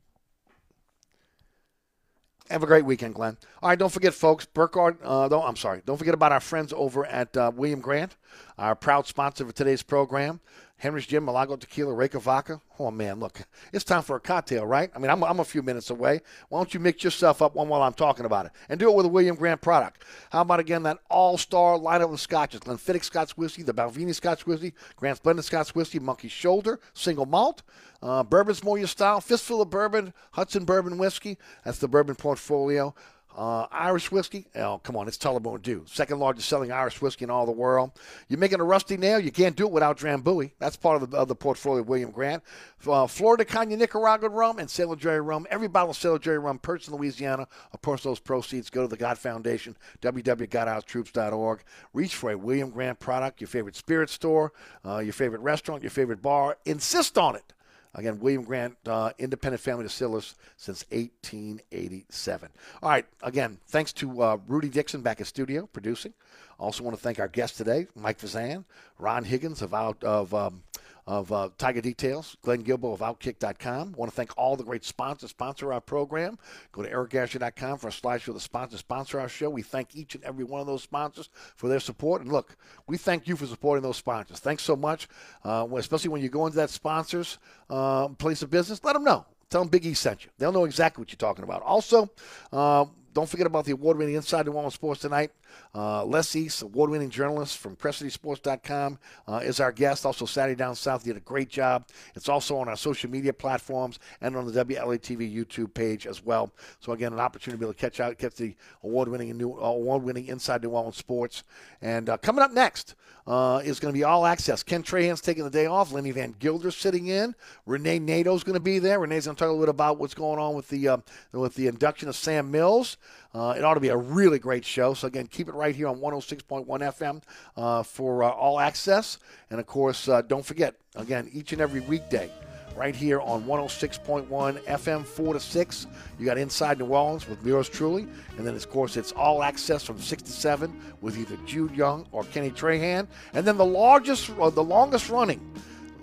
Have 2.50 2.62
a 2.62 2.66
great 2.66 2.86
weekend, 2.86 3.14
Glenn. 3.14 3.36
All 3.62 3.68
right, 3.68 3.78
don't 3.78 3.92
forget, 3.92 4.14
folks, 4.14 4.46
Burkhardt, 4.46 4.98
uh, 5.04 5.28
I'm 5.42 5.56
sorry, 5.56 5.82
don't 5.84 5.98
forget 5.98 6.14
about 6.14 6.32
our 6.32 6.40
friends 6.40 6.72
over 6.74 7.04
at 7.04 7.36
uh, 7.36 7.52
William 7.54 7.80
Grant, 7.80 8.16
our 8.56 8.74
proud 8.74 9.06
sponsor 9.06 9.44
for 9.44 9.52
today's 9.52 9.82
program. 9.82 10.40
Hendrick's 10.78 11.08
Gin, 11.08 11.24
Milagro 11.24 11.56
Tequila, 11.56 11.92
Reyka 11.92 12.20
Vodka. 12.20 12.60
Oh, 12.78 12.90
man, 12.90 13.18
look, 13.18 13.40
it's 13.72 13.84
time 13.84 14.02
for 14.02 14.14
a 14.14 14.20
cocktail, 14.20 14.64
right? 14.64 14.90
I 14.94 14.98
mean, 15.00 15.10
I'm, 15.10 15.24
I'm 15.24 15.40
a 15.40 15.44
few 15.44 15.62
minutes 15.62 15.90
away. 15.90 16.20
Why 16.48 16.60
don't 16.60 16.72
you 16.72 16.78
mix 16.78 17.02
yourself 17.02 17.42
up 17.42 17.56
one 17.56 17.68
while 17.68 17.82
I'm 17.82 17.92
talking 17.92 18.24
about 18.24 18.46
it? 18.46 18.52
And 18.68 18.78
do 18.78 18.88
it 18.88 18.94
with 18.94 19.06
a 19.06 19.08
William 19.08 19.34
Grant 19.34 19.60
product. 19.60 20.04
How 20.30 20.42
about, 20.42 20.60
again, 20.60 20.84
that 20.84 20.98
all-star 21.10 21.76
lineup 21.78 22.12
of 22.12 22.20
scotches? 22.20 22.60
Glenfiddich 22.60 23.04
Scotch 23.04 23.36
Whiskey, 23.36 23.64
the 23.64 23.74
Balvenie 23.74 24.14
Scotch 24.14 24.46
Whiskey, 24.46 24.72
Grant's 24.94 25.20
Blended 25.20 25.44
Scotch 25.44 25.74
Whiskey, 25.74 25.98
Monkey 25.98 26.28
Shoulder, 26.28 26.78
Single 26.94 27.26
Malt. 27.26 27.62
Uh, 28.00 28.22
bourbon's 28.22 28.62
more 28.62 28.78
your 28.78 28.86
style. 28.86 29.20
Fistful 29.20 29.60
of 29.60 29.70
Bourbon, 29.70 30.14
Hudson 30.32 30.64
Bourbon 30.64 30.98
Whiskey. 30.98 31.38
That's 31.64 31.78
the 31.78 31.88
bourbon 31.88 32.14
portfolio. 32.14 32.94
Uh, 33.38 33.68
Irish 33.70 34.10
whiskey, 34.10 34.46
oh 34.56 34.80
come 34.82 34.96
on, 34.96 35.06
it's 35.06 35.16
Tullamore 35.16 35.62
Dew, 35.62 35.84
second 35.86 36.18
largest 36.18 36.48
selling 36.48 36.72
Irish 36.72 37.00
whiskey 37.00 37.22
in 37.22 37.30
all 37.30 37.46
the 37.46 37.52
world. 37.52 37.92
You're 38.26 38.40
making 38.40 38.58
a 38.58 38.64
rusty 38.64 38.96
nail, 38.96 39.20
you 39.20 39.30
can't 39.30 39.54
do 39.54 39.64
it 39.64 39.70
without 39.70 39.96
Drambuie. 39.96 40.50
That's 40.58 40.74
part 40.74 41.00
of 41.00 41.08
the, 41.08 41.16
of 41.16 41.28
the 41.28 41.36
portfolio 41.36 41.82
of 41.82 41.88
William 41.88 42.10
Grant. 42.10 42.42
Uh, 42.84 43.06
Flor 43.06 43.36
de 43.36 43.44
Caña 43.44 43.78
Nicaragua 43.78 44.28
rum 44.28 44.58
and 44.58 44.68
Sailor 44.68 44.96
Jerry 44.96 45.20
rum. 45.20 45.46
Every 45.50 45.68
bottle 45.68 45.90
of 45.90 45.96
Sailor 45.96 46.18
Jerry 46.18 46.40
rum 46.40 46.58
purchased 46.58 46.90
in 46.90 46.96
Louisiana, 46.96 47.46
of 47.72 48.02
those 48.02 48.18
proceeds 48.18 48.70
go 48.70 48.82
to 48.82 48.88
the 48.88 48.96
GOT 48.96 49.16
Foundation, 49.18 49.76
www.gotourtroops.org. 50.02 51.60
Reach 51.94 52.16
for 52.16 52.32
a 52.32 52.36
William 52.36 52.70
Grant 52.70 52.98
product, 52.98 53.40
your 53.40 53.46
favorite 53.46 53.76
spirit 53.76 54.10
store, 54.10 54.52
uh, 54.84 54.98
your 54.98 55.12
favorite 55.12 55.42
restaurant, 55.42 55.84
your 55.84 55.90
favorite 55.90 56.20
bar. 56.20 56.58
Insist 56.64 57.16
on 57.16 57.36
it. 57.36 57.52
Again, 57.94 58.20
William 58.20 58.44
Grant, 58.44 58.76
uh, 58.86 59.10
independent 59.18 59.60
family 59.60 59.84
distillers 59.84 60.34
since 60.56 60.84
1887. 60.90 62.48
All 62.82 62.90
right, 62.90 63.06
again, 63.22 63.58
thanks 63.66 63.92
to 63.94 64.22
uh, 64.22 64.36
Rudy 64.46 64.68
Dixon 64.68 65.00
back 65.00 65.20
in 65.20 65.26
studio 65.26 65.68
producing. 65.72 66.14
Also 66.58 66.82
want 66.82 66.96
to 66.96 67.02
thank 67.02 67.20
our 67.20 67.28
guest 67.28 67.56
today, 67.56 67.86
Mike 67.94 68.18
Fazan, 68.18 68.64
Ron 68.98 69.24
Higgins 69.24 69.62
of 69.62 69.72
out 69.72 70.02
of 70.02 70.34
um, 70.34 70.62
of 71.08 71.32
uh, 71.32 71.48
Tiger 71.56 71.80
Details, 71.80 72.36
Glenn 72.42 72.62
Guilbeau 72.62 72.92
of 72.92 73.00
Outkick.com. 73.00 73.92
want 73.96 74.12
to 74.12 74.14
thank 74.14 74.30
all 74.36 74.56
the 74.56 74.62
great 74.62 74.84
sponsors 74.84 75.30
sponsor 75.30 75.72
our 75.72 75.80
program. 75.80 76.38
Go 76.70 76.82
to 76.82 76.90
ericasher.com 76.90 77.78
for 77.78 77.88
a 77.88 77.90
slideshow 77.90 78.28
of 78.28 78.34
the 78.34 78.40
sponsors 78.40 78.80
sponsor 78.80 79.18
our 79.18 79.28
show. 79.28 79.48
We 79.48 79.62
thank 79.62 79.96
each 79.96 80.14
and 80.14 80.22
every 80.22 80.44
one 80.44 80.60
of 80.60 80.66
those 80.66 80.82
sponsors 80.82 81.30
for 81.56 81.66
their 81.66 81.80
support. 81.80 82.20
And 82.20 82.30
look, 82.30 82.54
we 82.86 82.98
thank 82.98 83.26
you 83.26 83.36
for 83.36 83.46
supporting 83.46 83.82
those 83.82 83.96
sponsors. 83.96 84.38
Thanks 84.38 84.62
so 84.62 84.76
much, 84.76 85.08
uh, 85.44 85.66
especially 85.78 86.10
when 86.10 86.20
you 86.20 86.28
go 86.28 86.44
into 86.44 86.56
that 86.56 86.68
sponsors 86.68 87.38
uh, 87.70 88.08
place 88.08 88.42
of 88.42 88.50
business. 88.50 88.84
Let 88.84 88.92
them 88.92 89.04
know. 89.04 89.24
Tell 89.48 89.62
them 89.62 89.70
Big 89.70 89.86
E 89.86 89.94
sent 89.94 90.26
you. 90.26 90.30
They'll 90.36 90.52
know 90.52 90.64
exactly 90.64 91.00
what 91.00 91.10
you're 91.10 91.16
talking 91.16 91.44
about. 91.44 91.62
Also, 91.62 92.10
uh, 92.52 92.84
don't 93.14 93.28
forget 93.28 93.46
about 93.46 93.64
the 93.64 93.72
award-winning 93.72 94.14
Inside 94.14 94.46
New 94.46 94.52
Orleans 94.52 94.74
Sports 94.74 95.00
tonight. 95.00 95.30
Uh, 95.74 96.04
Les 96.04 96.36
East, 96.36 96.62
award-winning 96.62 97.10
journalist 97.10 97.58
from 97.58 97.76
CrescentCitySports.com, 97.76 98.98
uh, 99.26 99.40
is 99.42 99.60
our 99.60 99.72
guest. 99.72 100.06
Also, 100.06 100.26
Saturday 100.26 100.56
Down 100.56 100.74
South 100.74 101.04
did 101.04 101.16
a 101.16 101.20
great 101.20 101.48
job. 101.48 101.86
It's 102.14 102.28
also 102.28 102.56
on 102.56 102.68
our 102.68 102.76
social 102.76 103.10
media 103.10 103.32
platforms 103.32 103.98
and 104.20 104.36
on 104.36 104.50
the 104.50 104.64
WLATV 104.64 105.34
YouTube 105.34 105.74
page 105.74 106.06
as 106.06 106.24
well. 106.24 106.52
So 106.80 106.92
again, 106.92 107.12
an 107.12 107.20
opportunity 107.20 107.56
to 107.56 107.60
be 107.60 107.64
able 107.66 107.74
to 107.74 107.80
catch 107.80 108.00
out, 108.00 108.18
catch 108.18 108.34
the 108.34 108.54
award-winning 108.82 109.36
new 109.36 109.52
award-winning 109.52 110.26
Inside 110.26 110.62
New 110.62 110.70
Orleans 110.70 110.96
Sports. 110.96 111.44
And 111.80 112.08
uh, 112.08 112.18
coming 112.18 112.42
up 112.42 112.52
next 112.52 112.94
uh, 113.28 113.60
is 113.62 113.78
going 113.78 113.92
to 113.92 113.98
be 113.98 114.04
all 114.04 114.24
access. 114.24 114.62
Ken 114.62 114.82
Trahan's 114.82 115.20
taking 115.20 115.44
the 115.44 115.50
day 115.50 115.66
off. 115.66 115.92
Lenny 115.92 116.10
Van 116.12 116.34
Gilder 116.38 116.70
sitting 116.70 117.08
in. 117.08 117.34
Renee 117.66 117.98
Nato's 117.98 118.42
going 118.42 118.54
to 118.54 118.60
be 118.60 118.78
there. 118.78 118.98
Renee's 118.98 119.26
going 119.26 119.36
to 119.36 119.38
talk 119.38 119.48
a 119.48 119.52
little 119.52 119.66
bit 119.66 119.68
about 119.68 119.98
what's 119.98 120.14
going 120.14 120.38
on 120.38 120.54
with 120.54 120.68
the 120.68 120.88
uh, 120.88 120.96
with 121.32 121.54
the 121.54 121.66
induction 121.66 122.08
of 122.08 122.16
Sam 122.16 122.50
Mills. 122.50 122.96
Uh, 123.34 123.54
it 123.56 123.62
ought 123.62 123.74
to 123.74 123.80
be 123.80 123.88
a 123.88 123.96
really 123.96 124.38
great 124.38 124.64
show. 124.64 124.94
So, 124.94 125.06
again, 125.06 125.26
keep 125.26 125.48
it 125.48 125.54
right 125.54 125.76
here 125.76 125.88
on 125.88 125.98
106.1 125.98 126.66
FM 126.66 127.22
uh, 127.56 127.82
for 127.82 128.24
uh, 128.24 128.30
all 128.30 128.58
access. 128.58 129.18
And, 129.50 129.60
of 129.60 129.66
course, 129.66 130.08
uh, 130.08 130.22
don't 130.22 130.44
forget, 130.44 130.74
again, 130.96 131.28
each 131.32 131.52
and 131.52 131.60
every 131.60 131.80
weekday, 131.80 132.30
right 132.78 132.94
here 132.94 133.20
on 133.20 133.42
106.1 133.44 134.28
FM, 134.28 135.04
4 135.04 135.34
to 135.34 135.40
6. 135.40 135.86
You 136.18 136.24
got 136.24 136.38
Inside 136.38 136.78
New 136.78 136.86
Orleans 136.86 137.28
with 137.28 137.44
yours 137.44 137.68
truly. 137.68 138.06
And 138.36 138.46
then, 138.46 138.54
of 138.54 138.70
course, 138.70 138.96
it's 138.96 139.10
all 139.12 139.42
access 139.42 139.82
from 139.82 140.00
6 140.00 140.22
to 140.22 140.30
7 140.30 140.80
with 141.00 141.18
either 141.18 141.36
Jude 141.44 141.74
Young 141.74 142.06
or 142.12 142.22
Kenny 142.24 142.50
Trahan. 142.50 143.08
And 143.34 143.44
then 143.44 143.56
the 143.56 143.66
largest, 143.66 144.30
or 144.38 144.52
the 144.52 144.62
longest 144.62 145.10
running 145.10 145.52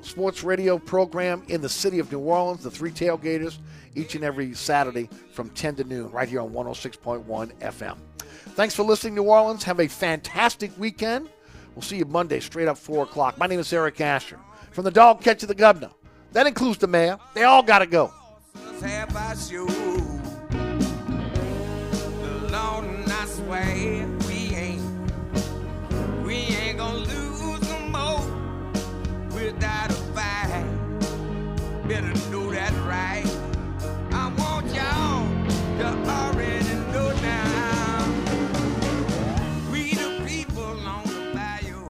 sports 0.02 0.43
radio 0.43 0.77
program 0.77 1.43
in 1.47 1.61
the 1.61 1.69
city 1.69 1.99
of 1.99 2.11
New 2.11 2.19
Orleans, 2.19 2.64
the 2.64 2.69
Three 2.69 2.91
Tailgaters, 2.91 3.57
each 3.95 4.15
and 4.15 4.26
every 4.26 4.53
Saturday 4.53 5.10
from 5.31 5.49
10 5.52 5.76
to 5.77 5.84
noon, 5.85 6.11
right 6.11 6.27
here 6.27 6.41
on 6.41 6.52
106.1 6.52 7.26
FM. 7.60 7.97
Thanks 8.49 8.76
for 8.76 8.84
listening, 8.84 9.15
New 9.15 9.23
Orleans. 9.23 9.64
Have 9.64 9.80
a 9.80 9.88
fantastic 9.88 10.77
weekend. 10.77 11.30
We'll 11.73 11.81
see 11.81 11.97
you 11.97 12.06
Monday, 12.06 12.41
straight 12.41 12.68
up 12.68 12.77
4 12.77 13.03
o'clock. 13.03 13.38
My 13.38 13.47
name 13.47 13.60
is 13.61 13.72
Eric 13.72 14.02
Asher. 14.02 14.39
From 14.72 14.84
the 14.84 14.91
dog 14.91 15.22
catch 15.22 15.39
to 15.39 15.45
the 15.45 15.56
governor. 15.56 15.89
That 16.36 16.48
includes 16.48 16.80
the 16.80 16.88
mayor. 16.88 17.18
They 17.34 17.44
all 17.44 17.64
got 17.64 17.80
to 17.80 17.86
go. 17.86 18.12
The 18.53 18.82